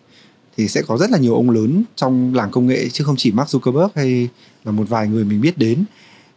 thì 0.57 0.67
sẽ 0.67 0.81
có 0.81 0.97
rất 0.97 1.11
là 1.11 1.17
nhiều 1.17 1.35
ông 1.35 1.49
lớn 1.49 1.83
trong 1.95 2.35
làng 2.35 2.51
công 2.51 2.67
nghệ 2.67 2.89
chứ 2.89 3.03
không 3.03 3.15
chỉ 3.17 3.31
Mark 3.31 3.49
Zuckerberg 3.49 3.89
hay 3.95 4.29
là 4.63 4.71
một 4.71 4.89
vài 4.89 5.07
người 5.07 5.23
mình 5.23 5.41
biết 5.41 5.57
đến. 5.57 5.83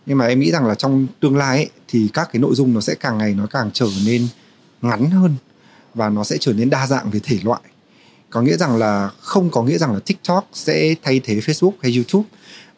Nhưng 0.07 0.19
mà 0.19 0.27
em 0.27 0.41
nghĩ 0.41 0.51
rằng 0.51 0.67
là 0.67 0.75
trong 0.75 1.07
tương 1.21 1.37
lai 1.37 1.57
ấy, 1.57 1.71
thì 1.89 2.09
các 2.13 2.29
cái 2.33 2.41
nội 2.41 2.55
dung 2.55 2.75
nó 2.75 2.81
sẽ 2.81 2.95
càng 2.95 3.19
ngày 3.19 3.35
nó 3.35 3.47
càng 3.47 3.71
trở 3.73 3.87
nên 4.07 4.27
ngắn 4.83 5.11
hơn 5.11 5.35
và 5.95 6.09
nó 6.09 6.25
sẽ 6.25 6.37
trở 6.41 6.53
nên 6.53 6.71
đa 6.71 6.87
dạng 6.87 7.11
về 7.11 7.21
thể 7.23 7.39
loại. 7.43 7.61
Có 8.31 8.43
nghĩa 8.43 8.57
rằng 8.57 8.77
là 8.77 9.11
không 9.19 9.51
có 9.51 9.63
nghĩa 9.63 9.79
rằng 9.79 9.93
là 9.93 10.01
TikTok 10.07 10.49
sẽ 10.53 10.95
thay 11.03 11.21
thế 11.25 11.35
Facebook 11.35 11.73
hay 11.83 11.95
YouTube 11.95 12.29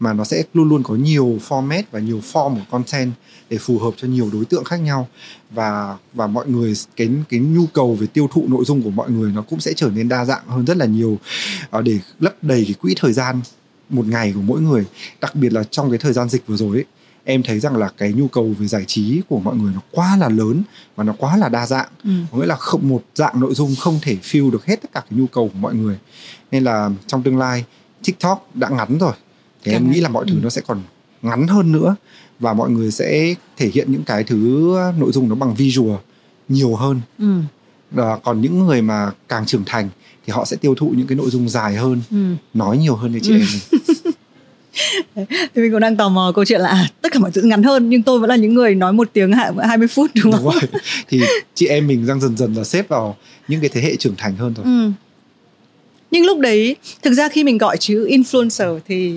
mà 0.01 0.12
nó 0.12 0.25
sẽ 0.25 0.43
luôn 0.55 0.69
luôn 0.69 0.83
có 0.83 0.95
nhiều 0.95 1.39
format 1.49 1.83
và 1.91 2.01
nhiều 2.01 2.21
form 2.33 2.55
của 2.55 2.65
content 2.71 3.12
để 3.51 3.59
phù 3.59 3.79
hợp 3.79 3.91
cho 3.97 4.09
nhiều 4.09 4.31
đối 4.33 4.45
tượng 4.45 4.65
khác 4.65 4.77
nhau. 4.77 5.09
Và 5.51 5.97
và 6.12 6.27
mọi 6.27 6.47
người 6.47 6.75
cái 6.97 7.09
cái 7.29 7.41
nhu 7.41 7.67
cầu 7.67 7.95
về 7.95 8.07
tiêu 8.07 8.29
thụ 8.33 8.45
nội 8.49 8.65
dung 8.65 8.83
của 8.83 8.91
mọi 8.91 9.11
người 9.11 9.33
nó 9.33 9.43
cũng 9.43 9.61
sẽ 9.61 9.73
trở 9.77 9.91
nên 9.91 10.09
đa 10.09 10.25
dạng 10.25 10.43
hơn 10.47 10.65
rất 10.65 10.77
là 10.77 10.87
nhiều 10.87 11.19
à, 11.71 11.81
để 11.81 11.99
lấp 12.21 12.35
đầy 12.43 12.65
cái 12.65 12.75
quỹ 12.75 12.95
thời 13.01 13.12
gian 13.12 13.41
một 13.89 14.07
ngày 14.07 14.33
của 14.33 14.41
mỗi 14.41 14.61
người. 14.61 14.85
Đặc 15.21 15.35
biệt 15.35 15.53
là 15.53 15.65
trong 15.65 15.91
cái 15.91 15.99
thời 15.99 16.12
gian 16.12 16.29
dịch 16.29 16.47
vừa 16.47 16.57
rồi 16.57 16.77
ấy, 16.77 16.85
em 17.25 17.43
thấy 17.43 17.61
rằng 17.61 17.77
là 17.77 17.89
cái 17.97 18.12
nhu 18.12 18.29
cầu 18.29 18.55
về 18.59 18.66
giải 18.66 18.85
trí 18.87 19.22
của 19.29 19.39
mọi 19.41 19.57
người 19.57 19.72
nó 19.75 19.81
quá 19.91 20.16
là 20.16 20.29
lớn 20.29 20.62
và 20.97 21.05
nó 21.05 21.14
quá 21.18 21.37
là 21.37 21.49
đa 21.49 21.66
dạng 21.66 21.89
ừ. 22.05 22.11
có 22.33 22.39
nghĩa 22.39 22.47
là 22.47 22.57
không 22.57 22.89
một 22.89 23.03
dạng 23.14 23.41
nội 23.41 23.55
dung 23.55 23.75
không 23.79 23.99
thể 24.03 24.16
fill 24.22 24.51
được 24.51 24.66
hết 24.66 24.83
tất 24.83 24.89
cả 24.93 25.01
cái 25.11 25.18
nhu 25.18 25.27
cầu 25.27 25.49
của 25.49 25.59
mọi 25.59 25.75
người 25.75 25.99
nên 26.53 26.64
là 26.64 26.91
trong 27.07 27.22
tương 27.22 27.39
lai 27.39 27.64
TikTok 28.05 28.49
đã 28.57 28.68
ngắn 28.68 28.99
rồi 28.99 29.12
thì 29.64 29.72
em 29.72 29.91
nghĩ 29.91 30.01
là 30.01 30.09
mọi 30.09 30.25
thứ 30.29 30.35
Ừ. 30.35 30.41
nó 30.43 30.51
sẽ 30.51 30.61
còn 30.66 30.83
ngắn 31.22 31.47
hơn 31.47 31.72
nữa 31.72 31.97
và 32.41 32.53
mọi 32.55 32.70
người 32.70 32.91
sẽ 32.91 33.35
thể 33.57 33.70
hiện 33.75 33.93
những 33.93 34.03
cái 34.05 34.25
thứ 34.25 34.70
nội 34.99 35.12
dung 35.12 35.29
nó 35.29 35.35
bằng 35.35 35.55
visual 35.55 35.97
nhiều 36.49 36.75
hơn 36.77 37.01
ừ. 37.18 37.41
Và 37.91 38.16
còn 38.16 38.41
những 38.41 38.66
người 38.66 38.83
mà 38.83 39.11
càng 39.29 39.47
trưởng 39.47 39.62
thành 39.66 39.89
thì 40.27 40.33
họ 40.33 40.45
sẽ 40.45 40.57
tiêu 40.57 40.75
thụ 40.75 40.95
những 40.97 41.07
cái 41.07 41.16
nội 41.16 41.31
dung 41.31 41.49
dài 41.49 41.75
hơn 41.77 42.01
Ừ. 42.11 42.16
nói 42.55 42.79
nhiều 42.79 42.95
hơn 42.97 43.12
như 43.12 43.20
chị 43.22 43.33
Ừ. 43.33 43.39
em 43.39 44.12
Thì 45.16 45.62
mình 45.62 45.70
cũng 45.72 45.81
đang 45.81 45.97
tò 45.97 46.09
mò 46.09 46.33
câu 46.35 46.45
chuyện 46.45 46.61
là 46.61 46.68
à, 46.68 46.89
tất 47.03 47.12
cả 47.12 47.18
mọi 47.18 47.31
thứ 47.31 47.43
ngắn 47.43 47.62
hơn 47.62 47.89
nhưng 47.89 48.03
tôi 48.03 48.18
vẫn 48.20 48.31
là 48.31 48.37
những 48.37 48.55
người 48.55 48.75
nói 48.75 48.93
một 48.93 49.09
tiếng 49.12 49.33
hai- 49.33 49.51
20 49.68 49.89
phút 49.89 50.11
đúng 50.22 50.33
không? 50.33 50.43
đúng 50.45 50.53
rồi 50.53 50.62
thì 51.09 51.20
chị 51.55 51.66
em 51.66 51.87
mình 51.87 52.07
đang 52.07 52.20
dần 52.20 52.37
dần 52.37 52.55
là 52.55 52.64
xếp 52.64 52.89
vào 52.89 53.16
những 53.49 53.61
cái 53.61 53.68
thế 53.68 53.81
hệ 53.81 53.97
trưởng 53.97 54.14
thành 54.16 54.37
hơn 54.37 54.55
rồi 54.55 54.64
Ừ. 54.66 54.91
Nhưng 56.11 56.27
lúc 56.27 56.39
đấy 56.39 56.77
thực 57.03 57.12
ra 57.14 57.29
khi 57.29 57.45
mình 57.45 57.59
gọi 57.59 57.77
chữ 57.77 58.07
influencer 58.11 58.79
thì 58.89 59.14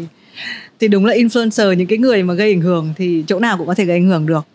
thì 0.80 0.88
đúng 0.88 1.06
là 1.06 1.14
influencer 1.16 1.74
những 1.74 1.88
cái 1.88 1.98
người 1.98 2.24
mà 2.24 2.34
gây 2.34 2.52
ảnh 2.52 2.62
hưởng 2.62 2.94
thì 2.98 3.24
chỗ 3.28 3.40
nào 3.40 3.58
cũng 3.58 3.68
có 3.68 3.74
thể 3.74 3.86
gây 3.86 3.98
ảnh 3.98 4.08
hưởng 4.08 4.26
được. 4.26 4.46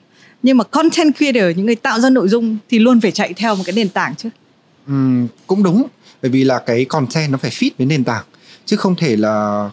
Nhưng 0.43 0.57
mà 0.57 0.65
content 0.65 1.17
creator 1.17 1.57
những 1.57 1.67
người 1.67 1.75
tạo 1.75 2.01
ra 2.01 2.11
nội 2.11 2.29
dung 2.29 2.57
thì 2.71 2.79
luôn 2.79 3.01
phải 3.01 3.11
chạy 3.11 3.33
theo 3.35 3.57
một 3.57 3.63
cái 3.67 3.73
nền 3.77 3.89
tảng 3.89 4.15
chứ. 4.17 4.29
Ừm, 4.87 5.27
cũng 5.47 5.63
đúng 5.63 5.83
bởi 6.23 6.31
vì 6.31 6.45
là 6.45 6.59
cái 6.59 6.85
content 6.85 7.31
nó 7.33 7.39
phải 7.39 7.51
fit 7.51 7.71
với 7.79 7.87
nền 7.87 8.05
tảng 8.05 8.25
chứ 8.67 8.77
không 8.77 8.97
thể 8.97 9.17
là 9.17 9.71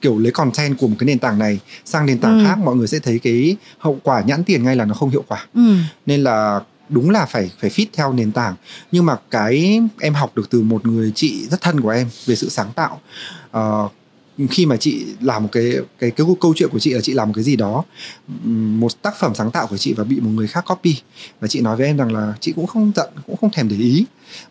kiểu 0.00 0.18
lấy 0.18 0.32
content 0.32 0.78
của 0.78 0.88
một 0.88 0.96
cái 0.98 1.06
nền 1.06 1.18
tảng 1.18 1.38
này 1.38 1.58
sang 1.84 2.06
nền 2.06 2.18
tảng 2.18 2.38
Ừ. 2.38 2.44
khác 2.46 2.58
mọi 2.58 2.76
người 2.76 2.86
sẽ 2.86 2.98
thấy 2.98 3.18
cái 3.18 3.56
hậu 3.78 3.98
quả 4.02 4.22
nhãn 4.26 4.44
tiền 4.44 4.64
ngay 4.64 4.76
là 4.76 4.84
nó 4.84 4.94
không 4.94 5.10
hiệu 5.10 5.24
quả. 5.28 5.46
Ừ. 5.54 5.74
nên 6.06 6.20
là 6.22 6.60
đúng 6.88 7.10
là 7.10 7.26
phải 7.26 7.50
phải 7.60 7.70
fit 7.70 7.86
theo 7.92 8.12
nền 8.12 8.32
tảng. 8.32 8.54
Nhưng 8.92 9.06
mà 9.06 9.16
cái 9.30 9.80
em 10.00 10.14
học 10.14 10.32
được 10.36 10.50
từ 10.50 10.62
một 10.62 10.86
người 10.86 11.12
chị 11.14 11.46
rất 11.50 11.60
thân 11.60 11.80
của 11.80 11.88
em 11.90 12.08
về 12.26 12.36
sự 12.36 12.48
sáng 12.48 12.72
tạo. 12.74 13.00
Ờ, 13.50 13.88
khi 14.50 14.66
mà 14.66 14.76
chị 14.76 15.06
làm 15.20 15.42
một 15.42 15.48
cái 15.52 15.72
cái 15.98 16.10
cái 16.10 16.26
câu 16.40 16.52
chuyện 16.56 16.68
của 16.72 16.78
chị 16.78 16.90
là 16.92 17.00
chị 17.00 17.12
làm 17.12 17.28
một 17.28 17.32
cái 17.36 17.44
gì 17.44 17.56
đó 17.56 17.84
một 18.78 19.02
tác 19.02 19.14
phẩm 19.20 19.34
sáng 19.34 19.50
tạo 19.50 19.66
của 19.66 19.76
chị 19.76 19.92
và 19.92 20.04
bị 20.04 20.20
một 20.20 20.30
người 20.30 20.46
khác 20.46 20.64
copy. 20.68 20.96
Và 21.40 21.48
chị 21.48 21.60
nói 21.60 21.76
với 21.76 21.86
em 21.86 21.96
rằng 21.96 22.12
là 22.12 22.34
chị 22.40 22.52
cũng 22.56 22.66
không 22.66 22.92
giận 22.96 23.08
cũng 23.26 23.36
không 23.36 23.50
thèm 23.50 23.68
để 23.68 23.76
ý. 23.76 24.04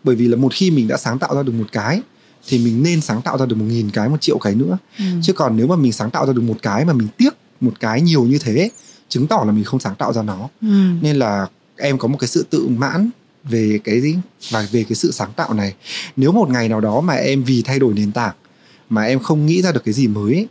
Bởi 0.04 0.16
vì 0.16 0.28
là 0.28 0.36
một 0.36 0.52
khi 0.54 0.70
mình 0.70 0.88
đã 0.88 0.96
sáng 0.96 1.18
tạo 1.18 1.34
ra 1.36 1.42
được 1.42 1.52
một 1.52 1.66
cái 1.72 2.00
thì 2.46 2.58
mình 2.58 2.82
nên 2.82 3.00
sáng 3.00 3.22
tạo 3.22 3.38
ra 3.38 3.46
được 3.46 3.56
một 3.56 3.64
nghìn 3.68 3.90
cái 3.90 4.08
một 4.08 4.20
triệu 4.20 4.38
cái 4.38 4.54
nữa 4.54 4.78
Ừ. 4.98 5.04
chứ 5.22 5.32
còn 5.32 5.56
nếu 5.56 5.66
mà 5.66 5.76
mình 5.76 5.92
sáng 5.92 6.10
tạo 6.10 6.26
ra 6.26 6.32
được 6.32 6.42
một 6.42 6.56
cái 6.62 6.84
mà 6.84 6.92
mình 6.92 7.08
tiếc 7.16 7.30
một 7.60 7.72
cái 7.80 8.00
nhiều 8.00 8.24
như 8.24 8.38
thế 8.38 8.70
chứng 9.08 9.26
tỏ 9.26 9.42
là 9.46 9.52
mình 9.52 9.64
không 9.64 9.80
sáng 9.80 9.94
tạo 9.94 10.12
ra 10.12 10.22
nó 10.22 10.48
Ừ. 10.62 10.68
nên 11.00 11.16
là 11.16 11.46
em 11.76 11.98
có 11.98 12.08
một 12.08 12.16
cái 12.20 12.28
sự 12.28 12.46
tự 12.50 12.68
mãn 12.68 13.10
về 13.44 13.78
cái 13.84 14.00
gì 14.00 14.16
và 14.50 14.66
về 14.72 14.84
cái 14.84 14.94
sự 14.94 15.12
sáng 15.12 15.32
tạo 15.36 15.54
này 15.54 15.74
nếu 16.16 16.32
một 16.32 16.48
ngày 16.50 16.68
nào 16.68 16.80
đó 16.80 17.00
mà 17.00 17.14
em 17.14 17.44
vì 17.44 17.62
thay 17.62 17.78
đổi 17.78 17.94
nền 17.94 18.12
tảng 18.12 18.34
mà 18.88 19.02
em 19.04 19.18
không 19.18 19.46
nghĩ 19.46 19.62
ra 19.62 19.72
được 19.72 19.84
cái 19.84 19.94
gì 19.94 20.08
mới 20.08 20.34
ấy, 20.34 20.48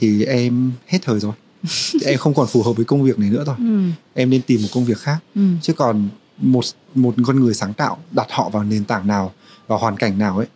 thì 0.00 0.24
em 0.24 0.72
hết 0.86 0.98
thời 1.02 1.20
rồi 1.20 1.32
em 2.04 2.18
không 2.18 2.34
còn 2.34 2.46
phù 2.46 2.62
hợp 2.62 2.72
với 2.72 2.84
công 2.84 3.02
việc 3.02 3.18
này 3.18 3.30
nữa 3.30 3.44
rồi 3.46 3.56
Ừ. 3.58 3.80
em 4.14 4.30
nên 4.30 4.42
tìm 4.42 4.62
một 4.62 4.68
công 4.72 4.84
việc 4.84 4.98
khác 4.98 5.18
Ừ. 5.34 5.40
chứ 5.62 5.72
còn 5.72 6.08
một 6.38 6.64
một 6.94 7.14
con 7.26 7.40
người 7.40 7.54
sáng 7.54 7.74
tạo 7.74 7.98
đặt 8.10 8.26
họ 8.30 8.48
vào 8.48 8.64
nền 8.64 8.84
tảng 8.84 9.06
nào 9.06 9.32
vào 9.66 9.78
hoàn 9.78 9.96
cảnh 9.96 10.18
nào 10.18 10.38
ấy 10.38 10.46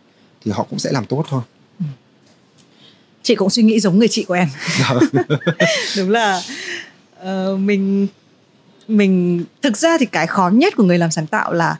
thì 0.45 0.51
họ 0.51 0.65
cũng 0.69 0.79
sẽ 0.79 0.91
làm 0.91 1.05
tốt 1.05 1.25
thôi. 1.29 1.41
Chị 3.23 3.35
cũng 3.35 3.49
suy 3.49 3.63
nghĩ 3.63 3.79
giống 3.79 3.99
người 3.99 4.07
chị 4.07 4.23
của 4.23 4.33
em. 4.33 4.49
đúng 5.97 6.09
là 6.09 6.41
ờ, 7.19 7.57
mình 7.57 8.07
mình 8.87 9.43
thực 9.61 9.77
ra 9.77 9.97
thì 9.99 10.05
cái 10.05 10.27
khó 10.27 10.49
nhất 10.49 10.73
của 10.75 10.83
người 10.83 10.97
làm 10.97 11.11
sáng 11.11 11.27
tạo 11.27 11.53
là 11.53 11.75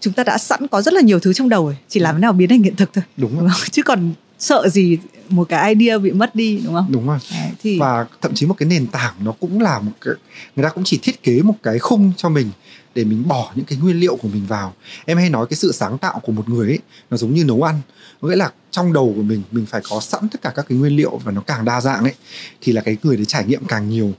chúng 0.00 0.12
ta 0.12 0.24
đã 0.24 0.38
sẵn 0.38 0.68
có 0.68 0.82
rất 0.82 0.94
là 0.94 1.00
nhiều 1.00 1.20
thứ 1.20 1.32
trong 1.32 1.48
đầu 1.48 1.64
rồi 1.64 1.76
chỉ 1.88 2.00
làm 2.00 2.14
thế 2.14 2.20
nào 2.20 2.32
biến 2.32 2.48
thành 2.48 2.62
hiện 2.62 2.76
thực 2.76 2.92
thôi. 2.92 3.04
Đúng 3.16 3.38
đúng 3.38 3.48
không? 3.48 3.60
Chứ 3.70 3.82
còn 3.82 4.12
sợ 4.38 4.68
gì 4.68 4.98
một 5.28 5.48
cái 5.48 5.74
idea 5.74 5.98
bị 5.98 6.10
mất 6.10 6.34
đi 6.34 6.60
đúng 6.64 6.74
không? 6.74 6.86
Đúng 6.88 7.06
rồi. 7.06 7.18
Đấy, 7.30 7.50
thì 7.62 7.78
và 7.78 8.06
thậm 8.20 8.34
chí 8.34 8.46
một 8.46 8.54
cái 8.58 8.68
nền 8.68 8.86
tảng 8.86 9.14
nó 9.24 9.32
cũng 9.32 9.60
là 9.60 9.78
một 9.78 9.92
cái 10.00 10.14
người 10.56 10.64
ta 10.64 10.68
cũng 10.68 10.84
chỉ 10.84 10.98
thiết 11.02 11.22
kế 11.22 11.42
một 11.42 11.54
cái 11.62 11.78
khung 11.78 12.12
cho 12.16 12.28
mình 12.28 12.50
để 12.94 13.04
mình 13.04 13.28
bỏ 13.28 13.52
những 13.54 13.64
cái 13.64 13.78
nguyên 13.78 14.00
liệu 14.00 14.16
của 14.16 14.28
mình 14.28 14.46
vào. 14.46 14.74
Em 15.04 15.18
hay 15.18 15.30
nói 15.30 15.46
cái 15.50 15.56
sự 15.56 15.72
sáng 15.72 15.98
tạo 15.98 16.20
của 16.22 16.32
một 16.32 16.48
người 16.48 16.68
ấy 16.68 16.78
nó 17.10 17.16
giống 17.16 17.34
như 17.34 17.44
nấu 17.44 17.62
ăn. 17.62 17.80
Nghĩa 18.22 18.36
là 18.36 18.52
trong 18.70 18.92
đầu 18.92 19.12
của 19.16 19.22
mình 19.22 19.42
mình 19.50 19.66
phải 19.66 19.80
có 19.90 20.00
sẵn 20.00 20.28
tất 20.28 20.42
cả 20.42 20.52
các 20.56 20.66
cái 20.68 20.78
nguyên 20.78 20.96
liệu 20.96 21.16
và 21.24 21.32
nó 21.32 21.40
càng 21.40 21.64
đa 21.64 21.80
dạng 21.80 22.02
ấy 22.04 22.14
thì 22.60 22.72
là 22.72 22.80
cái 22.82 22.96
người 23.02 23.16
đấy 23.16 23.24
trải 23.24 23.44
nghiệm 23.44 23.64
càng 23.64 23.88
nhiều. 23.88 24.12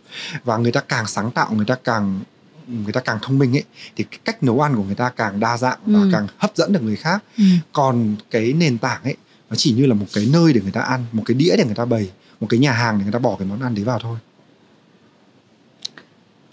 Và 0.43 0.57
người 0.57 0.71
ta 0.71 0.81
càng 0.81 1.07
sáng 1.07 1.31
tạo 1.31 1.53
người 1.53 1.65
ta 1.65 1.75
càng 1.83 2.19
người 2.67 2.93
ta 2.93 3.01
càng 3.01 3.17
thông 3.21 3.37
minh 3.39 3.55
ấy 3.55 3.63
thì 3.95 4.03
cái 4.11 4.19
cách 4.25 4.43
nấu 4.43 4.61
ăn 4.61 4.75
của 4.75 4.83
người 4.83 4.95
ta 4.95 5.09
càng 5.09 5.39
đa 5.39 5.57
dạng 5.57 5.79
và 5.85 5.99
Ừ. 5.99 6.09
càng 6.13 6.27
hấp 6.37 6.51
dẫn 6.55 6.73
được 6.73 6.83
người 6.83 6.95
khác. 6.95 7.23
Ừ, 7.37 7.43
còn 7.73 8.15
cái 8.31 8.53
nền 8.53 8.77
tảng 8.77 9.03
ấy 9.03 9.15
nó 9.49 9.55
chỉ 9.55 9.71
như 9.73 9.85
là 9.85 9.93
một 9.93 10.05
cái 10.13 10.29
nơi 10.33 10.53
để 10.53 10.61
người 10.61 10.71
ta 10.71 10.81
ăn 10.81 11.05
một 11.11 11.23
cái 11.25 11.35
đĩa 11.35 11.55
để 11.57 11.65
người 11.65 11.75
ta 11.75 11.85
bày 11.85 12.09
một 12.39 12.47
cái 12.49 12.59
nhà 12.59 12.71
hàng 12.71 12.97
để 12.97 13.03
người 13.03 13.13
ta 13.13 13.19
bỏ 13.19 13.35
cái 13.39 13.47
món 13.47 13.61
ăn 13.61 13.75
đấy 13.75 13.83
vào 13.83 13.99
thôi. 13.99 14.17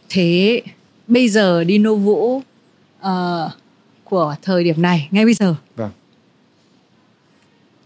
Thế 0.08 0.62
bây 1.08 1.28
giờ 1.28 1.64
Dino 1.68 1.94
Vũ 1.94 2.42
ờ, 3.00 3.50
của 4.04 4.34
thời 4.42 4.64
điểm 4.64 4.82
này 4.82 5.08
ngay 5.10 5.24
bây 5.24 5.34
giờ 5.34 5.54
Vâng. 5.76 5.90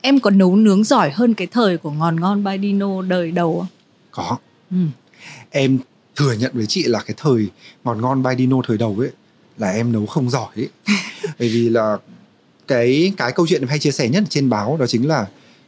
em 0.01 0.21
có 0.21 0.31
nấu 0.31 0.57
nướng 0.57 0.85
giỏi 0.85 1.11
hơn 1.11 1.35
cái 1.35 1.47
thời 1.47 1.79
của 1.79 1.91
ngon 1.91 2.21
ngon 2.21 2.45
by 2.45 2.59
Dino 2.63 3.03
đời 3.03 3.31
đầu 3.31 3.59
không? 3.59 3.67
có 4.11 4.37
Ừ. 4.71 4.77
em 5.51 5.79
thừa 6.17 6.33
nhận 6.33 6.51
với 6.55 6.67
chị 6.67 6.83
là 6.85 7.01
cái 7.07 7.15
thời 7.17 7.49
ngon 7.85 8.01
ngon 8.01 8.23
by 8.23 8.31
Dino 8.39 8.57
thời 8.67 8.79
đầu 8.79 8.97
ấy 8.99 9.11
là 9.59 9.71
em 9.71 9.93
nấu 9.93 10.07
không 10.07 10.31
giỏi 10.31 10.49
ấy 10.57 10.69
bởi 11.39 11.49
vì 11.49 11.69
là 11.69 11.99
cái 12.69 13.13
cái 13.17 13.33
câu 13.33 13.47
chuyện 13.47 13.63
em 13.63 13.69
hay 13.69 13.79
chia 13.79 13.91
sẻ 13.91 14.09
nhất 14.09 14.25
trên 14.29 14.51
báo 14.51 14.77
đó 14.81 14.87
chính 14.87 15.09
là 15.09 15.27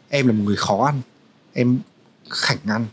em 0.09 0.27
là 0.27 0.33
một 0.33 0.43
người 0.45 0.57
khó 0.57 0.85
ăn 0.87 1.01
em 1.53 1.79
khảnh 2.31 2.59
ăn 2.67 2.87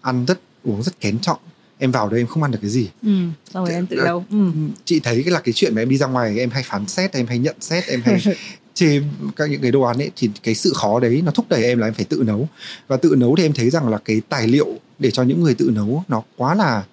ăn 0.00 0.24
rất 0.26 0.40
uống 0.64 0.82
rất 0.82 1.00
kén 1.00 1.18
trọng 1.18 1.38
em 1.82 1.90
vào 1.90 2.08
đây 2.08 2.20
em 2.20 2.26
không 2.26 2.42
ăn 2.42 2.50
được 2.52 2.58
cái 2.62 2.70
gì. 2.70 2.88
Ừ, 3.02 3.08
xong 3.54 3.64
rồi 3.64 3.74
em 3.74 3.86
tự 3.86 3.96
nấu. 3.96 4.24
Ừ. 4.30 4.50
chị 4.84 5.00
thấy 5.00 5.22
cái 5.24 5.32
là 5.32 5.40
cái 5.40 5.52
chuyện 5.52 5.74
mà 5.74 5.82
em 5.82 5.88
đi 5.88 5.96
ra 5.96 6.06
ngoài 6.06 6.38
em 6.38 6.50
hay 6.50 6.62
phán 6.62 6.86
xét 6.86 7.12
em 7.12 7.26
hay 7.26 7.38
nhận 7.38 7.56
xét 7.60 7.86
em 7.86 8.00
hay 8.04 8.22
chê 8.74 9.00
các 9.36 9.50
những 9.50 9.62
cái 9.62 9.70
đồ 9.70 9.82
ăn 9.82 9.98
ấy 9.98 10.10
thì 10.16 10.30
cái 10.42 10.54
sự 10.54 10.72
khó 10.76 11.00
đấy 11.00 11.22
nó 11.24 11.30
thúc 11.32 11.46
đẩy 11.48 11.64
em 11.64 11.78
là 11.78 11.86
em 11.86 11.94
phải 11.94 12.04
tự 12.04 12.22
nấu. 12.26 12.48
Và 12.88 12.96
tự 12.96 13.14
nấu 13.18 13.36
thì 13.36 13.42
em 13.44 13.52
thấy 13.52 13.70
rằng 13.70 13.88
là 13.88 13.98
cái 14.04 14.20
tài 14.28 14.48
liệu 14.48 14.68
để 14.98 15.10
cho 15.10 15.22
những 15.22 15.42
người 15.42 15.54
tự 15.54 15.70
nấu 15.74 16.04
nó 16.08 16.22
quá 16.36 16.54
là 16.54 16.84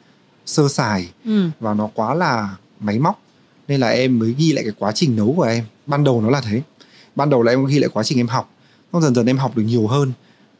sơ 0.45 0.67
sài 0.67 1.09
Ừ. 1.25 1.49
và 1.59 1.73
nó 1.73 1.89
quá 1.93 2.13
là 2.13 2.55
máy 2.79 2.99
móc. 2.99 3.21
Nên 3.67 3.79
là 3.79 3.87
em 3.89 4.19
mới 4.19 4.35
ghi 4.37 4.51
lại 4.53 4.63
cái 4.63 4.73
quá 4.79 4.91
trình 4.95 5.15
nấu 5.15 5.33
của 5.37 5.43
em. 5.43 5.63
Ban 5.85 6.03
đầu 6.03 6.21
nó 6.21 6.29
là 6.29 6.41
thế. 6.41 6.61
Ban 7.15 7.29
đầu 7.29 7.43
là 7.43 7.51
em 7.51 7.65
ghi 7.65 7.79
lại 7.79 7.89
quá 7.93 8.03
trình 8.03 8.19
em 8.19 8.27
học. 8.27 8.53
Xong 8.93 9.01
dần 9.01 9.15
dần 9.15 9.25
em 9.25 9.37
học 9.37 9.57
được 9.57 9.63
nhiều 9.63 9.87
hơn 9.87 10.11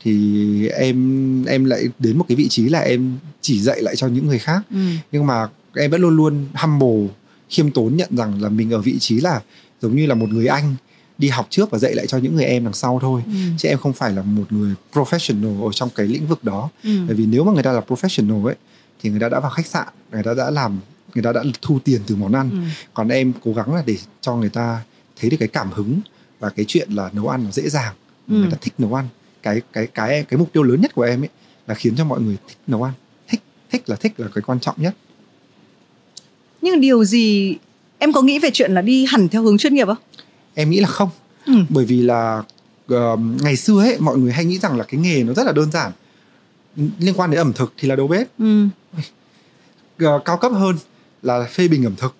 thì 0.04 0.68
em 0.68 1.46
em 1.46 1.66
lại 1.66 1.84
đến 2.00 2.18
một 2.18 2.26
cái 2.28 2.36
vị 2.36 2.48
trí 2.50 2.70
là 2.70 2.80
em 2.80 3.18
chỉ 3.42 3.60
dạy 3.62 3.82
lại 3.82 3.96
cho 3.96 4.08
những 4.08 4.28
người 4.28 4.40
khác 4.40 4.62
Ừ. 4.72 4.78
nhưng 5.12 5.28
mà 5.28 5.48
em 5.76 5.92
vẫn 5.92 6.02
luôn 6.02 6.16
luôn 6.18 6.46
humble 6.54 7.08
khiêm 7.50 7.72
tốn 7.72 7.96
nhận 7.98 8.10
rằng 8.18 8.42
là 8.42 8.50
mình 8.50 8.72
ở 8.72 8.82
vị 8.82 9.00
trí 9.00 9.20
là 9.20 9.42
giống 9.82 9.96
như 9.96 10.06
là 10.06 10.16
một 10.16 10.30
người 10.30 10.48
anh 10.48 10.76
đi 11.18 11.28
học 11.30 11.48
trước 11.50 11.72
và 11.72 11.80
dạy 11.80 11.96
lại 11.96 12.08
cho 12.08 12.18
những 12.18 12.36
người 12.36 12.46
em 12.46 12.64
đằng 12.64 12.74
sau 12.74 13.00
thôi 13.02 13.22
Ừ. 13.26 13.32
chứ 13.58 13.70
em 13.70 13.78
không 13.78 13.94
phải 13.94 14.12
là 14.12 14.22
một 14.22 14.52
người 14.52 14.74
professional 14.94 15.64
ở 15.68 15.72
trong 15.72 15.90
cái 15.96 16.08
lĩnh 16.08 16.28
vực 16.28 16.44
đó 16.44 16.70
Ừ. 16.84 16.90
bởi 17.08 17.16
vì 17.16 17.26
nếu 17.26 17.44
mà 17.44 17.52
người 17.52 17.64
ta 17.64 17.72
là 17.72 17.82
professional 17.88 18.46
ấy 18.46 18.56
thì 19.02 19.10
người 19.10 19.20
ta 19.20 19.30
đã 19.30 19.40
vào 19.40 19.52
khách 19.52 19.66
sạn 19.68 19.88
người 20.12 20.24
ta 20.24 20.34
đã 20.34 20.50
làm 20.52 20.80
người 21.16 21.24
ta 21.24 21.32
đã 21.32 21.44
thu 21.62 21.80
tiền 21.84 22.02
từ 22.08 22.16
món 22.16 22.34
ăn 22.34 22.50
Ừ. 22.52 22.58
còn 22.94 23.08
em 23.10 23.34
cố 23.44 23.54
gắng 23.54 23.76
là 23.76 23.84
để 23.86 23.98
cho 24.22 24.36
người 24.36 24.50
ta 24.50 24.82
thấy 25.22 25.30
được 25.30 25.38
cái 25.40 25.48
cảm 25.48 25.72
hứng 25.72 26.00
và 26.40 26.50
cái 26.50 26.66
chuyện 26.68 26.92
là 26.92 27.10
nấu 27.14 27.28
ăn 27.28 27.44
nó 27.44 27.52
dễ 27.52 27.70
dàng 27.70 27.94
Ừ. 28.28 28.34
người 28.36 28.52
ta 28.52 28.58
thích 28.62 28.74
nấu 28.78 28.94
ăn 28.94 29.08
cái 29.44 29.62
cái 29.74 29.88
cái 29.88 30.26
cái 30.30 30.38
mục 30.38 30.54
tiêu 30.54 30.64
lớn 30.64 30.82
nhất 30.82 30.96
của 30.96 31.02
em 31.02 31.22
ấy 31.24 31.30
là 31.68 31.76
khiến 31.76 31.94
cho 31.98 32.06
mọi 32.06 32.22
người 32.22 32.38
thích 32.48 32.58
nấu 32.68 32.84
ăn 32.84 32.94
thích 33.30 33.42
thích 33.72 33.90
là 33.90 33.96
thích 33.96 34.14
là 34.18 34.28
cái 34.36 34.42
quan 34.42 34.60
trọng 34.60 34.76
nhất 34.78 34.96
Nhưng 36.62 36.82
điều 36.82 37.06
gì 37.06 37.56
em 37.98 38.14
có 38.14 38.22
nghĩ 38.22 38.40
về 38.40 38.50
chuyện 38.54 38.72
là 38.72 38.82
đi 38.82 39.06
hẳn 39.10 39.28
theo 39.30 39.42
hướng 39.44 39.58
chuyên 39.58 39.74
nghiệp 39.74 39.86
không? 39.88 39.98
em 40.54 40.70
nghĩ 40.70 40.80
là 40.80 40.88
không 40.88 41.10
Ừ. 41.46 41.54
bởi 41.70 41.86
vì 41.86 42.02
là 42.02 42.44
ờ, 42.88 43.18
ngày 43.42 43.56
xưa 43.56 43.80
ấy 43.80 43.98
mọi 44.00 44.18
người 44.18 44.32
hay 44.32 44.46
nghĩ 44.46 44.58
rằng 44.60 44.78
là 44.78 44.84
cái 44.84 45.02
nghề 45.02 45.24
nó 45.24 45.34
rất 45.34 45.44
là 45.46 45.52
đơn 45.52 45.72
giản 45.72 45.92
liên 47.00 47.14
quan 47.18 47.32
đến 47.32 47.40
ẩm 47.40 47.54
thực 47.54 47.74
thì 47.78 47.88
là 47.88 47.96
đầu 47.96 48.08
bếp 48.08 48.28
Ừ. 48.40 48.68
Ờ, 50.00 50.20
cao 50.26 50.38
cấp 50.38 50.52
hơn 50.52 50.76
là 51.22 51.44
phê 51.52 51.68
bình 51.68 51.84
ẩm 51.86 51.96
thực 51.98 52.16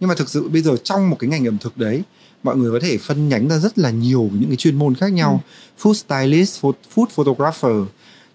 nhưng 0.00 0.08
mà 0.08 0.14
thực 0.14 0.28
sự 0.28 0.48
bây 0.48 0.62
giờ 0.62 0.76
trong 0.84 1.10
một 1.10 1.16
cái 1.18 1.30
ngành 1.30 1.46
ẩm 1.48 1.58
thực 1.58 1.78
đấy 1.78 2.02
mọi 2.42 2.56
người 2.56 2.70
có 2.72 2.78
thể 2.86 2.98
phân 2.98 3.28
nhánh 3.28 3.48
ra 3.48 3.58
rất 3.58 3.78
là 3.78 3.90
nhiều 3.90 4.30
những 4.32 4.48
cái 4.48 4.56
chuyên 4.56 4.76
môn 4.78 4.94
khác 4.94 5.12
nhau 5.12 5.42
food 5.82 5.92
stylist 5.92 6.64
food 6.94 7.06
photographer 7.14 7.72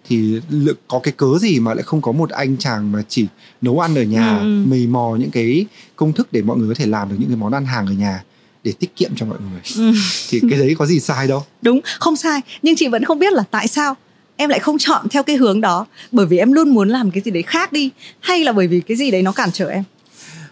thì 0.08 0.40
có 0.88 0.98
cái 1.02 1.12
cớ 1.16 1.26
gì 1.40 1.60
mà 1.60 1.74
lại 1.74 1.82
không 1.82 2.02
có 2.02 2.12
một 2.12 2.30
anh 2.30 2.56
chàng 2.56 2.92
mà 2.92 3.02
chỉ 3.08 3.26
nấu 3.62 3.80
ăn 3.80 3.94
ở 3.94 4.02
nhà 4.02 4.36
Ừ, 4.38 4.42
ừ. 4.42 4.64
mầy 4.68 4.86
mò 4.86 5.16
những 5.20 5.30
cái 5.30 5.66
công 5.96 6.12
thức 6.12 6.32
để 6.32 6.42
mọi 6.42 6.56
người 6.56 6.68
có 6.68 6.74
thể 6.74 6.86
làm 6.86 7.08
được 7.08 7.16
những 7.18 7.28
cái 7.28 7.36
món 7.36 7.52
ăn 7.52 7.64
hàng 7.66 7.86
ở 7.86 7.92
nhà 7.92 8.22
để 8.64 8.72
tiết 8.78 8.96
kiệm 8.96 9.10
cho 9.16 9.26
mọi 9.26 9.38
người 9.50 9.60
Ừ. 9.76 9.92
thì 10.28 10.40
cái 10.50 10.58
đấy 10.58 10.74
có 10.78 10.86
gì 10.86 11.00
sai 11.00 11.26
đâu 11.28 11.44
Đúng, 11.62 11.80
không 12.00 12.16
sai. 12.16 12.40
Nhưng 12.62 12.76
chị 12.76 12.88
vẫn 12.88 13.04
không 13.04 13.18
biết 13.18 13.32
là 13.32 13.42
tại 13.50 13.68
sao 13.68 13.96
em 14.36 14.50
lại 14.50 14.58
không 14.58 14.78
chọn 14.78 15.08
theo 15.10 15.22
cái 15.22 15.36
hướng 15.36 15.60
đó. 15.60 15.86
Bởi 16.12 16.26
vì 16.26 16.38
em 16.38 16.52
luôn 16.52 16.68
muốn 16.68 16.88
làm 16.88 17.10
cái 17.10 17.20
gì 17.24 17.30
đấy 17.30 17.42
khác 17.42 17.72
đi. 17.72 17.90
Hay 18.20 18.44
là 18.44 18.52
bởi 18.52 18.66
vì 18.66 18.80
cái 18.80 18.96
gì 18.96 19.10
đấy 19.10 19.22
nó 19.22 19.32
cản 19.32 19.50
trở 19.52 19.68
em? 19.68 19.84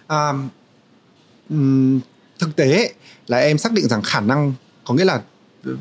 à, 0.06 0.32
ừm, 1.50 2.00
thực 2.38 2.56
tế 2.56 2.72
ấy, 2.76 2.92
là 3.28 3.38
em 3.38 3.58
xác 3.58 3.72
định 3.72 3.88
rằng 3.88 4.02
khả 4.02 4.20
năng 4.20 4.52
có 4.84 4.94
nghĩa 4.94 5.04
là 5.04 5.22
ừ, 5.64 5.76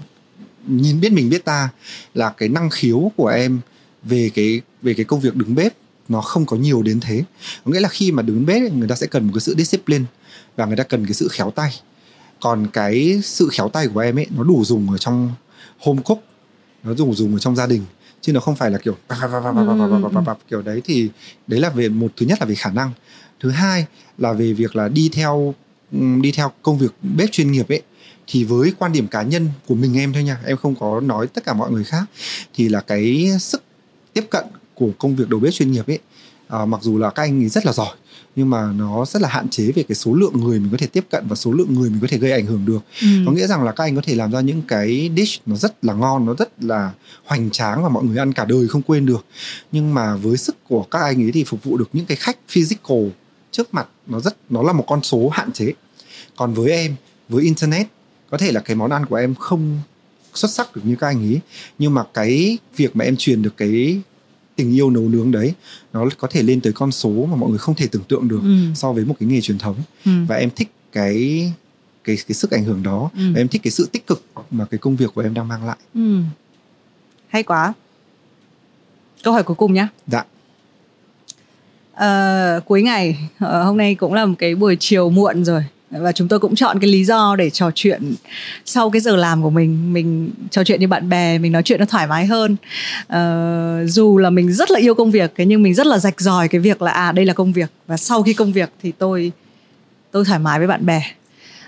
nhìn 0.67 0.99
biết 0.99 1.11
mình 1.11 1.29
biết 1.29 1.45
ta 1.45 1.69
là 2.13 2.33
cái 2.37 2.49
năng 2.49 2.69
khiếu 2.69 3.11
của 3.15 3.27
em 3.27 3.59
về 4.03 4.31
cái 4.35 4.61
về 4.81 4.93
cái 4.93 5.05
công 5.05 5.19
việc 5.19 5.35
đứng 5.35 5.55
bếp 5.55 5.73
nó 6.09 6.21
không 6.21 6.45
có 6.45 6.57
nhiều 6.57 6.83
đến 6.83 6.99
thế 6.99 7.23
có 7.65 7.71
nghĩa 7.71 7.79
là 7.79 7.89
khi 7.89 8.11
mà 8.11 8.23
đứng 8.23 8.45
bếp 8.45 8.73
người 8.73 8.87
ta 8.87 8.95
sẽ 8.95 9.07
cần 9.07 9.27
một 9.27 9.31
cái 9.33 9.41
sự 9.41 9.55
discipline 9.57 10.05
và 10.55 10.65
người 10.65 10.77
ta 10.77 10.83
cần 10.83 11.05
cái 11.05 11.13
sự 11.13 11.27
khéo 11.27 11.51
tay 11.51 11.71
còn 12.39 12.67
cái 12.73 13.21
sự 13.23 13.49
khéo 13.51 13.69
tay 13.69 13.87
của 13.87 13.99
em 13.99 14.19
ấy 14.19 14.27
nó 14.37 14.43
đủ 14.43 14.63
dùng 14.65 14.91
ở 14.91 14.97
trong 14.97 15.31
home 15.79 16.01
cook 16.05 16.19
nó 16.83 16.93
dùng 16.93 17.13
dùng 17.13 17.33
ở 17.33 17.39
trong 17.39 17.55
gia 17.55 17.67
đình 17.67 17.81
chứ 18.21 18.33
nó 18.33 18.39
không 18.39 18.55
phải 18.55 18.71
là 18.71 18.77
kiểu 18.77 18.95
kiểu 20.49 20.61
đấy 20.61 20.81
thì 20.85 21.09
đấy 21.47 21.59
là 21.59 21.69
về 21.69 21.89
một 21.89 22.11
thứ 22.17 22.25
nhất 22.25 22.37
là 22.39 22.45
về 22.45 22.55
khả 22.55 22.71
năng 22.71 22.91
thứ 23.39 23.49
hai 23.49 23.85
là 24.17 24.33
về 24.33 24.53
việc 24.53 24.75
là 24.75 24.87
đi 24.87 25.09
theo 25.13 25.53
đi 26.21 26.31
theo 26.31 26.51
công 26.61 26.77
việc 26.77 26.93
bếp 27.17 27.31
chuyên 27.31 27.51
nghiệp 27.51 27.69
ấy 27.69 27.81
thì 28.27 28.43
với 28.43 28.73
quan 28.79 28.91
điểm 28.91 29.07
cá 29.07 29.21
nhân 29.21 29.49
của 29.67 29.75
mình 29.75 29.97
em 29.97 30.13
thôi 30.13 30.23
nha 30.23 30.37
em 30.45 30.57
không 30.57 30.75
có 30.75 30.99
nói 30.99 31.27
tất 31.27 31.45
cả 31.45 31.53
mọi 31.53 31.71
người 31.71 31.83
khác 31.83 32.03
thì 32.53 32.69
là 32.69 32.81
cái 32.81 33.29
sức 33.39 33.63
tiếp 34.13 34.25
cận 34.29 34.45
của 34.73 34.89
công 34.97 35.15
việc 35.15 35.29
đầu 35.29 35.39
bếp 35.39 35.53
chuyên 35.53 35.71
nghiệp 35.71 35.87
ấy 35.87 35.99
à, 36.47 36.65
mặc 36.65 36.81
dù 36.83 36.97
là 36.97 37.09
các 37.09 37.23
anh 37.23 37.43
ấy 37.43 37.49
rất 37.49 37.65
là 37.65 37.73
giỏi 37.73 37.95
nhưng 38.35 38.49
mà 38.49 38.71
nó 38.71 39.05
rất 39.05 39.21
là 39.21 39.29
hạn 39.29 39.49
chế 39.49 39.71
về 39.71 39.83
cái 39.83 39.95
số 39.95 40.13
lượng 40.13 40.33
người 40.39 40.59
mình 40.59 40.71
có 40.71 40.77
thể 40.77 40.87
tiếp 40.87 41.05
cận 41.09 41.27
và 41.27 41.35
số 41.35 41.51
lượng 41.51 41.73
người 41.73 41.89
mình 41.89 41.99
có 42.01 42.07
thể 42.09 42.17
gây 42.17 42.31
ảnh 42.31 42.45
hưởng 42.45 42.65
được. 42.65 42.79
Ừ. 43.01 43.07
có 43.25 43.31
nghĩa 43.31 43.47
rằng 43.47 43.63
là 43.63 43.71
các 43.71 43.83
anh 43.83 43.95
có 43.95 44.01
thể 44.05 44.15
làm 44.15 44.31
ra 44.31 44.41
những 44.41 44.61
cái 44.61 45.11
dish 45.17 45.41
nó 45.45 45.55
rất 45.55 45.85
là 45.85 45.93
ngon 45.93 46.25
nó 46.25 46.33
rất 46.39 46.63
là 46.63 46.91
hoành 47.25 47.49
tráng 47.49 47.83
và 47.83 47.89
mọi 47.89 48.03
người 48.03 48.17
ăn 48.17 48.33
cả 48.33 48.45
đời 48.45 48.67
không 48.67 48.81
quên 48.81 49.05
được. 49.05 49.25
Nhưng 49.71 49.93
mà 49.93 50.15
với 50.15 50.37
sức 50.37 50.55
của 50.69 50.83
các 50.83 50.99
anh 50.99 51.23
ấy 51.23 51.31
thì 51.31 51.43
phục 51.43 51.63
vụ 51.63 51.77
được 51.77 51.89
những 51.93 52.05
cái 52.05 52.17
khách 52.17 52.37
physical 52.49 53.07
trước 53.51 53.73
mặt 53.73 53.87
nó 54.07 54.19
rất 54.19 54.37
nó 54.49 54.63
là 54.63 54.73
một 54.73 54.83
con 54.87 55.03
số 55.03 55.29
hạn 55.29 55.51
chế 55.51 55.73
còn 56.35 56.53
với 56.53 56.71
em 56.71 56.95
với 57.29 57.43
internet 57.43 57.87
có 58.29 58.37
thể 58.37 58.51
là 58.51 58.61
cái 58.61 58.75
món 58.75 58.91
ăn 58.91 59.05
của 59.05 59.15
em 59.15 59.35
không 59.35 59.79
xuất 60.33 60.51
sắc 60.51 60.75
được 60.75 60.81
như 60.85 60.95
các 60.95 61.07
anh 61.07 61.21
ấy 61.21 61.39
nhưng 61.79 61.93
mà 61.93 62.03
cái 62.13 62.57
việc 62.75 62.95
mà 62.95 63.05
em 63.05 63.15
truyền 63.17 63.41
được 63.41 63.57
cái 63.57 64.01
tình 64.55 64.75
yêu 64.75 64.89
nấu 64.89 65.03
nướng 65.03 65.31
đấy 65.31 65.53
nó 65.93 66.05
có 66.17 66.27
thể 66.31 66.43
lên 66.43 66.61
tới 66.61 66.73
con 66.73 66.91
số 66.91 67.09
mà 67.09 67.35
mọi 67.35 67.49
người 67.49 67.59
không 67.59 67.75
thể 67.75 67.87
tưởng 67.91 68.03
tượng 68.03 68.27
được 68.27 68.41
ừ. 68.43 68.57
so 68.75 68.93
với 68.93 69.05
một 69.05 69.15
cái 69.19 69.29
nghề 69.29 69.41
truyền 69.41 69.57
thống 69.57 69.75
ừ. 70.05 70.11
và 70.27 70.35
em 70.35 70.49
thích 70.55 70.71
cái 70.91 71.13
cái 72.03 72.17
cái 72.27 72.35
sức 72.35 72.51
ảnh 72.51 72.63
hưởng 72.63 72.83
đó 72.83 73.09
ừ. 73.13 73.33
và 73.33 73.41
em 73.41 73.47
thích 73.47 73.61
cái 73.63 73.71
sự 73.71 73.89
tích 73.91 74.07
cực 74.07 74.23
mà 74.51 74.65
cái 74.65 74.77
công 74.77 74.95
việc 74.95 75.11
của 75.15 75.21
em 75.21 75.33
đang 75.33 75.47
mang 75.47 75.65
lại 75.65 75.77
ừ. 75.93 76.19
hay 77.27 77.43
quá 77.43 77.73
câu 79.23 79.33
hỏi 79.33 79.43
cuối 79.43 79.55
cùng 79.55 79.73
nhá 79.73 79.87
dạ 80.07 80.23
à, 81.93 82.59
cuối 82.65 82.81
ngày 82.81 83.29
ờ, 83.39 83.63
hôm 83.63 83.77
nay 83.77 83.95
cũng 83.95 84.13
là 84.13 84.25
một 84.25 84.35
cái 84.37 84.55
buổi 84.55 84.77
chiều 84.79 85.09
muộn 85.09 85.45
rồi 85.45 85.65
và 85.99 86.11
chúng 86.11 86.27
tôi 86.27 86.39
cũng 86.39 86.55
chọn 86.55 86.79
cái 86.79 86.89
lý 86.89 87.05
do 87.05 87.35
để 87.35 87.49
trò 87.49 87.71
chuyện 87.75 88.13
sau 88.65 88.89
cái 88.89 89.01
giờ 89.01 89.15
làm 89.15 89.43
của 89.43 89.49
mình. 89.49 89.93
Mình 89.93 90.31
trò 90.51 90.63
chuyện 90.63 90.79
như 90.79 90.87
bạn 90.87 91.09
bè 91.09 91.37
mình 91.37 91.51
nói 91.51 91.63
chuyện 91.63 91.79
nó 91.79 91.85
thoải 91.85 92.07
mái 92.07 92.25
hơn. 92.25 92.55
Uh, 93.01 93.89
dù 93.89 94.17
là 94.17 94.29
mình 94.29 94.53
rất 94.53 94.71
là 94.71 94.79
yêu 94.79 94.95
công 94.95 95.11
việc 95.11 95.31
thế 95.35 95.45
nhưng 95.45 95.63
mình 95.63 95.73
rất 95.73 95.87
là 95.87 95.97
rạch 95.97 96.21
ròi 96.21 96.47
cái 96.47 96.61
việc 96.61 96.81
là 96.81 96.91
à 96.91 97.11
đây 97.11 97.25
là 97.25 97.33
công 97.33 97.53
việc. 97.53 97.69
Và 97.87 97.97
sau 97.97 98.23
khi 98.23 98.33
công 98.33 98.51
việc 98.51 98.69
thì 98.83 98.91
tôi 98.97 99.31
tôi 100.11 100.25
thoải 100.25 100.39
mái 100.39 100.59
với 100.59 100.67
bạn 100.67 100.85
bè. 100.85 101.01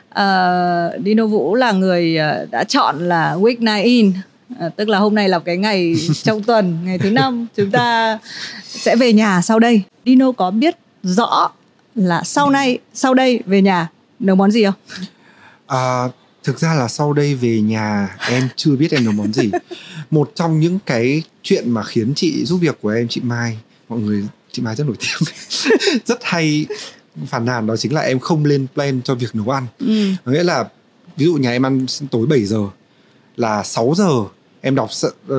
Uh, 0.10 1.06
Dino 1.06 1.26
Vũ 1.26 1.56
là 1.56 1.72
người 1.72 2.18
uh, 2.44 2.52
đã 2.52 2.64
chọn 2.64 3.00
là 3.00 3.36
week 3.36 3.60
night 3.60 3.86
in. 3.86 4.14
À, 4.60 4.70
tức 4.70 4.90
là 4.90 5.00
hôm 5.00 5.16
nay 5.16 5.30
là 5.30 5.40
cái 5.40 5.58
ngày 5.58 5.96
trong 6.24 6.44
tuần 6.44 6.78
ngày 6.86 6.98
thứ 6.98 7.12
năm 7.12 7.48
chúng 7.56 7.72
ta 7.72 8.18
sẽ 8.66 8.96
về 8.96 9.14
nhà 9.14 9.42
sau 9.42 9.60
đây. 9.60 9.82
Dino 10.06 10.32
có 10.32 10.52
biết 10.52 10.76
rõ 11.04 11.52
là 11.96 12.24
sau 12.24 12.50
nay 12.50 12.78
sau 12.94 13.14
đây 13.14 13.40
về 13.46 13.62
nhà 13.62 13.88
nấu 14.20 14.36
món 14.36 14.52
gì 14.52 14.66
không? 14.66 14.76
À, 15.68 16.08
thực 16.44 16.60
ra 16.60 16.74
là 16.74 16.88
sau 16.88 17.14
đây 17.14 17.36
về 17.36 17.62
nhà 17.62 18.18
em 18.30 18.50
chưa 18.56 18.76
biết 18.76 18.92
em 18.92 19.06
nấu 19.06 19.14
món 19.14 19.34
gì. 19.34 19.52
Một 20.12 20.32
trong 20.36 20.60
những 20.60 20.80
cái 20.86 21.24
chuyện 21.44 21.72
mà 21.72 21.84
khiến 21.84 22.14
chị 22.16 22.46
giúp 22.46 22.58
việc 22.58 22.78
của 22.82 22.90
em 22.90 23.08
chị 23.08 23.22
Mai 23.22 23.58
mọi 23.90 24.00
người 24.00 24.24
chị 24.52 24.62
Mai 24.62 24.76
rất 24.76 24.88
nổi 24.88 24.96
tiếng. 25.00 25.30
Rất 26.06 26.20
hay 26.22 26.66
phản 27.28 27.46
nàn 27.46 27.68
đó 27.68 27.78
chính 27.78 27.94
là 27.94 28.02
em 28.02 28.20
không 28.20 28.46
lên 28.46 28.68
plan 28.74 29.02
cho 29.02 29.16
việc 29.16 29.36
nấu 29.36 29.50
ăn. 29.50 29.68
Ừ. 29.80 30.12
nghĩa 30.26 30.44
là 30.44 30.70
ví 31.18 31.26
dụ 31.26 31.34
nhà 31.34 31.52
em 31.52 31.66
ăn 31.66 31.86
tối 32.12 32.28
7 32.28 32.46
giờ 32.46 32.60
là 33.36 33.64
6 33.64 33.94
giờ 33.98 34.10
em 34.62 34.76
đọc 34.76 34.90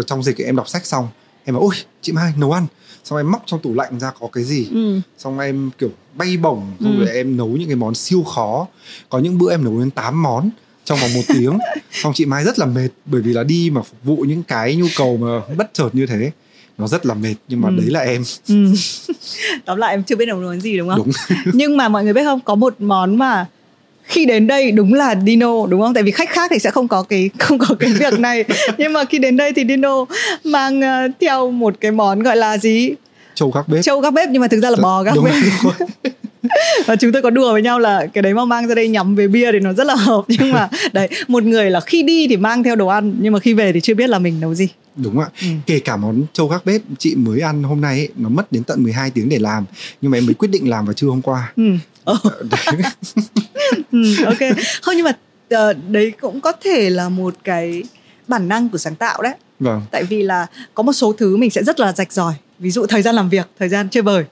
trong 0.07 0.22
dịch 0.22 0.39
em 0.39 0.57
đọc 0.57 0.68
sách 0.68 0.87
xong 0.87 1.09
em 1.45 1.55
bảo 1.55 1.62
ôi 1.62 1.74
chị 2.03 2.12
Mai 2.12 2.33
nấu 2.37 2.53
ăn. 2.53 2.66
Xong 3.05 3.18
em 3.18 3.31
móc 3.31 3.43
trong 3.47 3.61
tủ 3.61 3.74
lạnh 3.74 4.01
ra 4.01 4.12
có 4.20 4.29
cái 4.33 4.45
gì. 4.45 4.66
Ừ. 4.70 5.01
xong 5.18 5.39
em 5.39 5.70
kiểu 5.79 5.91
bay 6.18 6.36
bổng 6.36 6.62
xong 6.80 6.98
ừ. 6.98 7.04
rồi 7.04 7.14
em 7.14 7.36
nấu 7.36 7.48
những 7.48 7.68
cái 7.68 7.76
món 7.76 7.94
siêu 7.94 8.22
khó 8.22 8.66
có 9.08 9.18
những 9.18 9.38
bữa 9.38 9.50
em 9.50 9.64
nấu 9.64 9.78
đến 9.80 9.90
8 9.90 10.22
món 10.22 10.50
trong 10.84 10.98
vòng 10.98 11.14
một 11.14 11.22
tiếng 11.28 11.58
xong 11.92 12.12
chị 12.14 12.26
Mai 12.26 12.44
rất 12.44 12.58
là 12.58 12.66
mệt 12.66 12.88
bởi 13.06 13.22
vì 13.22 13.32
là 13.32 13.42
đi 13.42 13.70
mà 13.70 13.82
phục 13.82 14.04
vụ 14.04 14.16
những 14.16 14.42
cái 14.42 14.76
nhu 14.76 14.86
cầu 14.96 15.16
mà 15.16 15.54
bất 15.56 15.70
chợt 15.74 15.88
như 15.92 16.06
thế 16.06 16.30
nó 16.78 16.86
rất 16.86 17.06
là 17.06 17.14
mệt 17.14 17.34
nhưng 17.48 17.60
mà 17.60 17.68
ừ. 17.68 17.74
đấy 17.78 17.86
là 17.90 18.00
em 18.00 18.22
ừ. 18.48 18.54
tóm 19.64 19.78
lại 19.78 19.94
em 19.94 20.02
chưa 20.02 20.16
biết 20.16 20.26
nấu 20.26 20.40
món 20.40 20.60
gì 20.60 20.78
đúng 20.78 20.88
không 20.88 20.98
đúng. 20.98 21.12
nhưng 21.52 21.76
mà 21.76 21.88
mọi 21.88 22.04
người 22.04 22.12
biết 22.12 22.24
không 22.24 22.40
có 22.44 22.54
một 22.54 22.74
món 22.78 23.16
mà 23.16 23.46
khi 24.08 24.26
đến 24.26 24.46
đây 24.46 24.70
đúng 24.70 24.94
là 24.94 25.14
Dino 25.26 25.66
đúng 25.66 25.80
không? 25.80 25.94
Tại 25.94 26.02
vì 26.02 26.10
khách 26.10 26.30
khác 26.30 26.50
thì 26.50 26.58
sẽ 26.58 26.70
không 26.70 26.88
có 26.88 27.02
cái 27.02 27.30
không 27.38 27.58
có 27.58 27.74
cái 27.78 27.92
việc 27.92 28.18
này. 28.18 28.44
Nhưng 28.78 28.92
mà 28.92 29.04
khi 29.04 29.18
đến 29.18 29.36
đây 29.36 29.52
thì 29.52 29.64
Dino 29.68 30.04
mang 30.44 30.80
uh, 30.80 31.12
theo 31.20 31.50
một 31.50 31.74
cái 31.80 31.90
món 31.90 32.22
gọi 32.22 32.36
là 32.36 32.58
gì? 32.58 32.90
Châu 33.39 33.51
gác 33.51 33.68
bếp. 33.68 33.84
Châu 33.84 34.01
gác 34.01 34.12
bếp 34.12 34.28
nhưng 34.28 34.41
mà 34.41 34.49
thực 34.49 34.61
ra 34.61 34.70
là 34.70 34.76
bò 34.82 35.03
gác 35.03 35.14
bếp. 35.24 35.34
và 36.86 36.97
chúng 36.97 37.12
tôi 37.12 37.22
có 37.22 37.30
đùa 37.30 37.53
với 37.53 37.62
nhau 37.62 37.78
là 37.78 38.07
cái 38.07 38.22
đấy 38.22 38.34
mà 38.34 38.45
mang 38.45 38.68
ra 38.68 38.74
đây 38.74 38.89
nhắm 38.89 39.14
về 39.14 39.28
bia 39.28 39.53
thì 39.53 39.59
nó 39.61 39.72
rất 39.72 39.86
là 39.86 39.95
hợp. 39.95 40.22
Nhưng 40.28 40.53
mà 40.53 40.68
đấy 40.93 41.09
một 41.28 41.43
người 41.43 41.70
là 41.70 41.80
khi 41.80 42.03
đi 42.03 42.26
thì 42.28 42.36
mang 42.36 42.62
theo 42.62 42.76
đồ 42.76 42.86
ăn 42.86 43.14
nhưng 43.20 43.32
mà 43.32 43.39
khi 43.39 43.55
về 43.55 43.72
thì 43.72 43.80
chưa 43.80 43.95
biết 43.95 44.11
là 44.11 44.18
mình 44.18 44.41
nấu 44.41 44.55
gì. 44.55 44.68
Đúng 44.97 45.20
ạ. 45.20 45.26
Ừ. 45.41 45.47
kể 45.66 45.78
cả 45.78 45.97
món 45.97 46.22
châu 46.32 46.49
gác 46.49 46.66
bếp 46.66 46.80
chị 46.99 47.14
mới 47.14 47.41
ăn 47.41 47.62
hôm 47.62 47.80
nay 47.80 47.99
ấy, 47.99 48.09
nó 48.16 48.28
mất 48.28 48.53
đến 48.53 48.64
tận 48.64 48.82
12 48.82 49.11
tiếng 49.11 49.28
để 49.28 49.39
làm. 49.39 49.64
Nhưng 50.01 50.11
mà 50.11 50.18
em 50.18 50.26
mới 50.26 50.34
quyết 50.34 50.49
định 50.49 50.70
làm 50.70 50.84
vào 50.84 50.93
trưa 50.93 51.09
hôm 51.09 51.22
qua. 51.22 51.53
Ừ. 51.57 51.62
Oh. 52.11 52.22
ừ, 53.93 54.24
ok. 54.24 54.39
Không 54.82 54.95
nhưng 54.97 55.05
mà 55.05 55.12
uh, 55.70 55.76
đấy 55.89 56.12
cũng 56.20 56.41
có 56.41 56.53
thể 56.64 56.91
là 56.91 57.09
một 57.09 57.34
cái 57.45 57.82
bản 58.28 58.49
năng 58.49 58.68
của 58.68 58.78
sáng 58.78 58.95
tạo 58.95 59.22
đấy. 59.22 59.34
Vâng. 59.61 59.82
Tại 59.91 60.05
vì 60.05 60.22
là 60.22 60.47
có 60.74 60.82
một 60.82 60.93
số 60.93 61.12
thứ 61.12 61.36
mình 61.36 61.51
sẽ 61.51 61.64
rất 61.64 61.80
là 61.80 61.93
rạch 61.93 62.12
ròi 62.12 62.34
ví 62.59 62.70
dụ 62.70 62.86
thời 62.86 63.02
gian 63.02 63.14
làm 63.14 63.28
việc 63.28 63.48
thời 63.59 63.68
gian 63.68 63.88
chơi 63.88 64.02
bời 64.02 64.24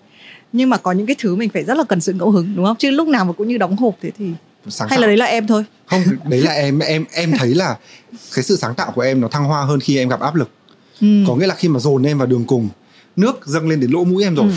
nhưng 0.52 0.70
mà 0.70 0.76
có 0.76 0.92
những 0.92 1.06
cái 1.06 1.16
thứ 1.18 1.36
mình 1.36 1.50
phải 1.50 1.64
rất 1.64 1.76
là 1.76 1.84
cần 1.84 2.00
sự 2.00 2.12
ngẫu 2.12 2.30
hứng 2.30 2.56
đúng 2.56 2.64
không 2.64 2.76
chứ 2.76 2.90
lúc 2.90 3.08
nào 3.08 3.24
mà 3.24 3.32
cũng 3.32 3.48
như 3.48 3.58
đóng 3.58 3.76
hộp 3.76 3.94
thế 4.02 4.10
thì 4.18 4.30
sáng 4.68 4.88
hay 4.88 4.96
tạo. 4.96 5.00
là 5.00 5.06
đấy 5.06 5.16
là 5.16 5.24
em 5.24 5.46
thôi 5.46 5.64
không 5.86 6.02
đấy 6.24 6.40
là 6.40 6.52
em 6.52 6.78
em 6.78 7.04
em 7.12 7.32
thấy 7.38 7.54
là 7.54 7.76
cái 8.34 8.44
sự 8.44 8.56
sáng 8.56 8.74
tạo 8.74 8.92
của 8.94 9.00
em 9.00 9.20
nó 9.20 9.28
thăng 9.28 9.44
hoa 9.44 9.64
hơn 9.64 9.80
khi 9.80 9.98
em 9.98 10.08
gặp 10.08 10.20
áp 10.20 10.34
lực 10.34 10.50
ừ. 11.00 11.24
có 11.28 11.36
nghĩa 11.36 11.46
là 11.46 11.54
khi 11.54 11.68
mà 11.68 11.80
dồn 11.80 12.02
em 12.02 12.18
vào 12.18 12.26
đường 12.26 12.44
cùng 12.44 12.68
nước 13.16 13.46
dâng 13.46 13.68
lên 13.68 13.80
đến 13.80 13.90
lỗ 13.90 14.04
mũi 14.04 14.24
em 14.24 14.34
rồi 14.34 14.46
ừ. 14.48 14.54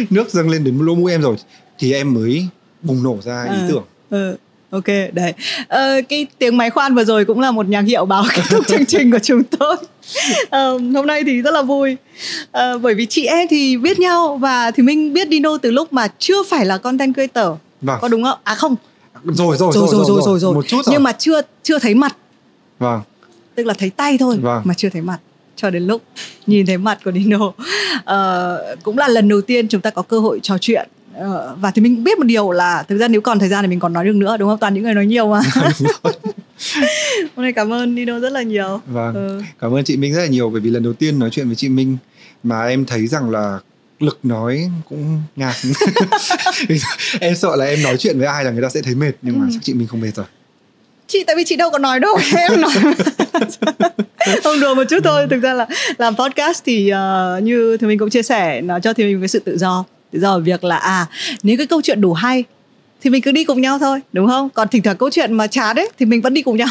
nước 0.10 0.30
dâng 0.30 0.50
lên 0.50 0.64
đến 0.64 0.78
lỗ 0.78 0.94
mũi 0.94 1.12
em 1.12 1.22
rồi 1.22 1.36
thì 1.78 1.92
em 1.92 2.14
mới 2.14 2.48
bùng 2.82 3.02
nổ 3.02 3.18
ra 3.22 3.44
ý 3.44 3.60
ừ. 3.60 3.66
tưởng 3.68 3.84
ừ 4.10 4.36
ok 4.74 5.12
đấy. 5.12 5.32
Ờ, 5.68 6.00
cái 6.08 6.26
tiếng 6.38 6.56
máy 6.56 6.70
khoan 6.70 6.94
vừa 6.94 7.04
rồi 7.04 7.24
cũng 7.24 7.40
là 7.40 7.50
một 7.50 7.68
nhạc 7.68 7.80
hiệu 7.80 8.04
báo 8.04 8.24
kết 8.34 8.42
thúc 8.50 8.66
chương 8.68 8.86
trình 8.86 9.12
của 9.12 9.18
chúng 9.18 9.42
tôi. 9.44 9.76
Ờ, 10.50 10.78
hôm 10.94 11.06
nay 11.06 11.22
thì 11.26 11.42
rất 11.42 11.50
là 11.50 11.62
vui. 11.62 11.96
Ờ, 12.52 12.78
bởi 12.78 12.94
vì 12.94 13.06
chị 13.06 13.26
em 13.26 13.48
thì 13.50 13.76
biết 13.76 13.98
nhau 13.98 14.36
và 14.36 14.70
thì 14.70 14.82
mình 14.82 15.12
biết 15.12 15.28
Dino 15.30 15.58
từ 15.58 15.70
lúc 15.70 15.92
mà 15.92 16.08
chưa 16.18 16.42
phải 16.42 16.66
là 16.66 16.78
content 16.78 17.14
creator. 17.14 17.58
Vâng. 17.80 17.98
có 18.00 18.08
đúng 18.08 18.24
không? 18.24 18.38
À 18.44 18.54
không. 18.54 18.76
Rồi 19.24 19.56
rồi 19.56 19.72
rồi 19.74 19.88
rồi 19.90 20.04
rồi 20.06 20.22
rồi, 20.24 20.38
rồi. 20.38 20.54
một 20.54 20.68
chút 20.68 20.86
rồi. 20.86 20.92
nhưng 20.92 21.02
mà 21.02 21.12
chưa 21.12 21.40
chưa 21.62 21.78
thấy 21.78 21.94
mặt. 21.94 22.16
Vâng. 22.78 23.00
Tức 23.54 23.66
là 23.66 23.74
thấy 23.78 23.90
tay 23.90 24.18
thôi 24.18 24.38
vâng. 24.42 24.62
mà 24.64 24.74
chưa 24.74 24.88
thấy 24.88 25.02
mặt 25.02 25.18
cho 25.56 25.70
đến 25.70 25.86
lúc 25.86 26.02
nhìn 26.46 26.66
thấy 26.66 26.78
mặt 26.78 26.98
của 27.04 27.12
Dino. 27.12 27.46
Uh, 27.46 27.54
cũng 28.82 28.98
là 28.98 29.08
lần 29.08 29.28
đầu 29.28 29.40
tiên 29.40 29.68
chúng 29.68 29.80
ta 29.80 29.90
có 29.90 30.02
cơ 30.02 30.18
hội 30.18 30.40
trò 30.42 30.58
chuyện 30.60 30.88
Ờ, 31.18 31.56
và 31.60 31.70
thì 31.70 31.82
mình 31.82 31.94
cũng 31.94 32.04
biết 32.04 32.18
một 32.18 32.24
điều 32.24 32.50
là 32.50 32.84
thực 32.88 32.98
ra 32.98 33.08
nếu 33.08 33.20
còn 33.20 33.38
thời 33.38 33.48
gian 33.48 33.64
thì 33.64 33.68
mình 33.68 33.80
còn 33.80 33.92
nói 33.92 34.04
được 34.04 34.14
nữa 34.14 34.36
đúng 34.36 34.48
không? 34.48 34.58
Toàn 34.58 34.74
những 34.74 34.84
người 34.84 34.94
nói 34.94 35.06
nhiều 35.06 35.28
mà. 35.28 35.40
Hôm 37.36 37.42
nay 37.44 37.52
cảm 37.52 37.72
ơn 37.72 37.94
Nino 37.94 38.20
rất 38.20 38.32
là 38.32 38.42
nhiều. 38.42 38.80
Vâng 38.86 39.14
ừ. 39.14 39.42
cảm 39.60 39.74
ơn 39.74 39.84
chị 39.84 39.96
Minh 39.96 40.14
rất 40.14 40.20
là 40.20 40.26
nhiều 40.26 40.50
bởi 40.50 40.60
vì 40.60 40.70
lần 40.70 40.82
đầu 40.82 40.92
tiên 40.92 41.18
nói 41.18 41.30
chuyện 41.30 41.46
với 41.46 41.56
chị 41.56 41.68
Minh 41.68 41.96
mà 42.42 42.66
em 42.66 42.84
thấy 42.84 43.06
rằng 43.06 43.30
là 43.30 43.58
lực 44.00 44.18
nói 44.22 44.70
cũng 44.88 45.22
ngạc. 45.36 45.54
Em 47.20 47.36
sợ 47.36 47.56
là 47.56 47.64
em 47.64 47.82
nói 47.82 47.96
chuyện 47.98 48.18
với 48.18 48.26
ai 48.26 48.44
là 48.44 48.50
người 48.50 48.62
ta 48.62 48.68
sẽ 48.68 48.82
thấy 48.82 48.94
mệt 48.94 49.12
nhưng 49.22 49.38
mà 49.40 49.46
ừ. 49.46 49.50
chắc 49.52 49.58
chị 49.62 49.74
Minh 49.74 49.86
không 49.86 50.00
mệt 50.00 50.14
rồi. 50.14 50.26
Chị 51.06 51.24
tại 51.26 51.36
vì 51.36 51.44
chị 51.44 51.56
đâu 51.56 51.70
có 51.70 51.78
nói 51.78 52.00
đâu 52.00 52.18
em 52.36 52.60
nói. 52.60 52.72
Không 54.44 54.60
đùa 54.60 54.74
một 54.74 54.84
chút 54.90 54.98
thôi. 55.04 55.26
Thực 55.30 55.42
ra 55.42 55.54
là 55.54 55.66
làm 55.98 56.16
podcast 56.16 56.62
thì 56.64 56.92
uh, 56.92 57.42
như 57.42 57.76
thì 57.76 57.86
mình 57.86 57.98
cũng 57.98 58.10
chia 58.10 58.22
sẻ 58.22 58.60
nó 58.60 58.80
cho 58.80 58.92
thì 58.92 59.04
mình 59.04 59.20
cái 59.20 59.28
sự 59.28 59.38
tự 59.38 59.58
do 59.58 59.84
ở 60.22 60.40
việc 60.40 60.64
là 60.64 60.76
à 60.76 61.06
nếu 61.42 61.56
cái 61.56 61.66
câu 61.66 61.82
chuyện 61.82 62.00
đủ 62.00 62.12
hay 62.12 62.44
thì 63.04 63.10
mình 63.10 63.22
cứ 63.22 63.32
đi 63.32 63.44
cùng 63.44 63.60
nhau 63.60 63.78
thôi 63.78 64.00
đúng 64.12 64.28
không? 64.28 64.50
Còn 64.50 64.68
thỉnh 64.68 64.82
thoảng 64.82 64.96
câu 64.96 65.10
chuyện 65.10 65.32
mà 65.32 65.46
chán 65.46 65.76
đấy 65.76 65.90
thì 65.98 66.06
mình 66.06 66.20
vẫn 66.20 66.34
đi 66.34 66.42
cùng 66.42 66.56
nhau. 66.56 66.68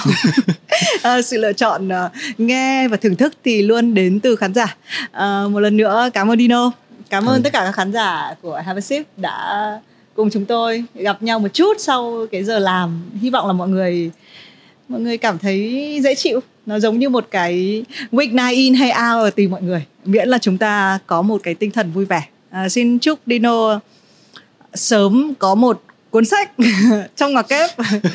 À, 1.04 1.22
sự 1.26 1.38
lựa 1.38 1.54
chọn 1.54 1.88
uh, 1.88 2.12
nghe 2.38 2.88
và 2.88 2.98
thưởng 2.98 3.16
thức 3.16 3.34
thì 3.44 3.62
luôn 3.62 3.94
đến 3.94 4.20
từ 4.20 4.36
khán 4.36 4.54
giả. 4.54 4.76
À, 5.12 5.44
một 5.52 5.60
lần 5.60 5.78
nữa 5.78 6.10
cảm 6.14 6.32
ơn 6.32 6.40
Dino. 6.40 6.72
Cảm 7.10 7.26
ơn 7.26 7.36
ừ. 7.36 7.42
tất 7.44 7.54
cả 7.54 7.64
các 7.66 7.72
khán 7.72 7.94
giả 7.94 8.36
của 8.42 8.56
Have 8.66 8.78
a 8.78 8.82
Sip 8.82 9.08
đã 9.18 9.80
cùng 10.16 10.30
chúng 10.30 10.46
tôi 10.46 10.84
gặp 10.96 11.24
nhau 11.24 11.40
một 11.40 11.54
chút 11.54 11.74
sau 11.80 12.26
cái 12.32 12.44
giờ 12.44 12.60
làm. 12.60 13.02
Hy 13.22 13.30
vọng 13.30 13.48
là 13.48 13.54
mọi 13.54 13.70
người 13.70 14.12
mọi 14.90 15.02
người 15.02 15.18
cảm 15.18 15.38
thấy 15.38 16.00
dễ 16.04 16.16
chịu. 16.16 16.40
Nó 16.66 16.80
giống 16.80 17.00
như 17.00 17.10
một 17.10 17.28
cái 17.32 17.84
weeknight 18.12 18.56
in 18.56 18.74
hay 18.74 18.90
out 18.90 19.26
ở 19.26 19.30
tùy 19.30 19.48
mọi 19.48 19.62
người. 19.62 19.86
Miễn 20.06 20.30
là 20.30 20.38
chúng 20.38 20.58
ta 20.58 21.00
có 21.08 21.22
một 21.22 21.42
cái 21.44 21.54
tinh 21.54 21.72
thần 21.72 21.92
vui 21.92 22.06
vẻ 22.06 22.24
à, 22.54 22.70
xin 22.70 23.00
chúc 23.00 23.20
Dino 23.26 23.80
sớm 24.74 25.34
có 25.40 25.56
một 25.56 25.84
cuốn 26.10 26.26
sách 26.26 26.52
trong 27.16 27.34
ngoặc 27.34 27.48
kép 27.48 27.70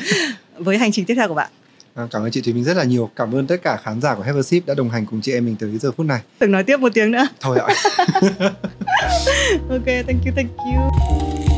với 0.57 0.77
hành 0.77 0.91
trình 0.91 1.05
tiếp 1.05 1.15
theo 1.15 1.27
của 1.27 1.33
bạn 1.33 1.49
À, 1.95 2.07
cảm 2.11 2.23
ơn 2.23 2.31
chị 2.31 2.41
Thùy 2.41 2.53
Minh 2.53 2.63
rất 2.63 2.77
là 2.77 2.83
nhiều. 2.83 3.09
Cảm 3.15 3.35
ơn 3.35 3.47
tất 3.47 3.55
cả 3.63 3.77
khán 3.83 4.01
giả 4.01 4.15
của 4.15 4.41
Sip 4.41 4.65
đã 4.65 4.73
đồng 4.73 4.89
hành 4.89 5.05
cùng 5.05 5.21
chị 5.21 5.31
em 5.31 5.45
mình 5.45 5.55
tới 5.59 5.77
giờ 5.77 5.91
phút 5.91 6.05
này. 6.05 6.21
Từng 6.39 6.51
nói 6.51 6.63
tiếp 6.63 6.79
một 6.79 6.93
tiếng 6.93 7.11
nữa. 7.11 7.27
Thôi 7.39 7.59
ạ. 7.59 7.67
ok, 9.69 9.85
thank 9.85 10.25
you, 10.25 10.31
thank 10.35 10.49
you. 10.57 11.48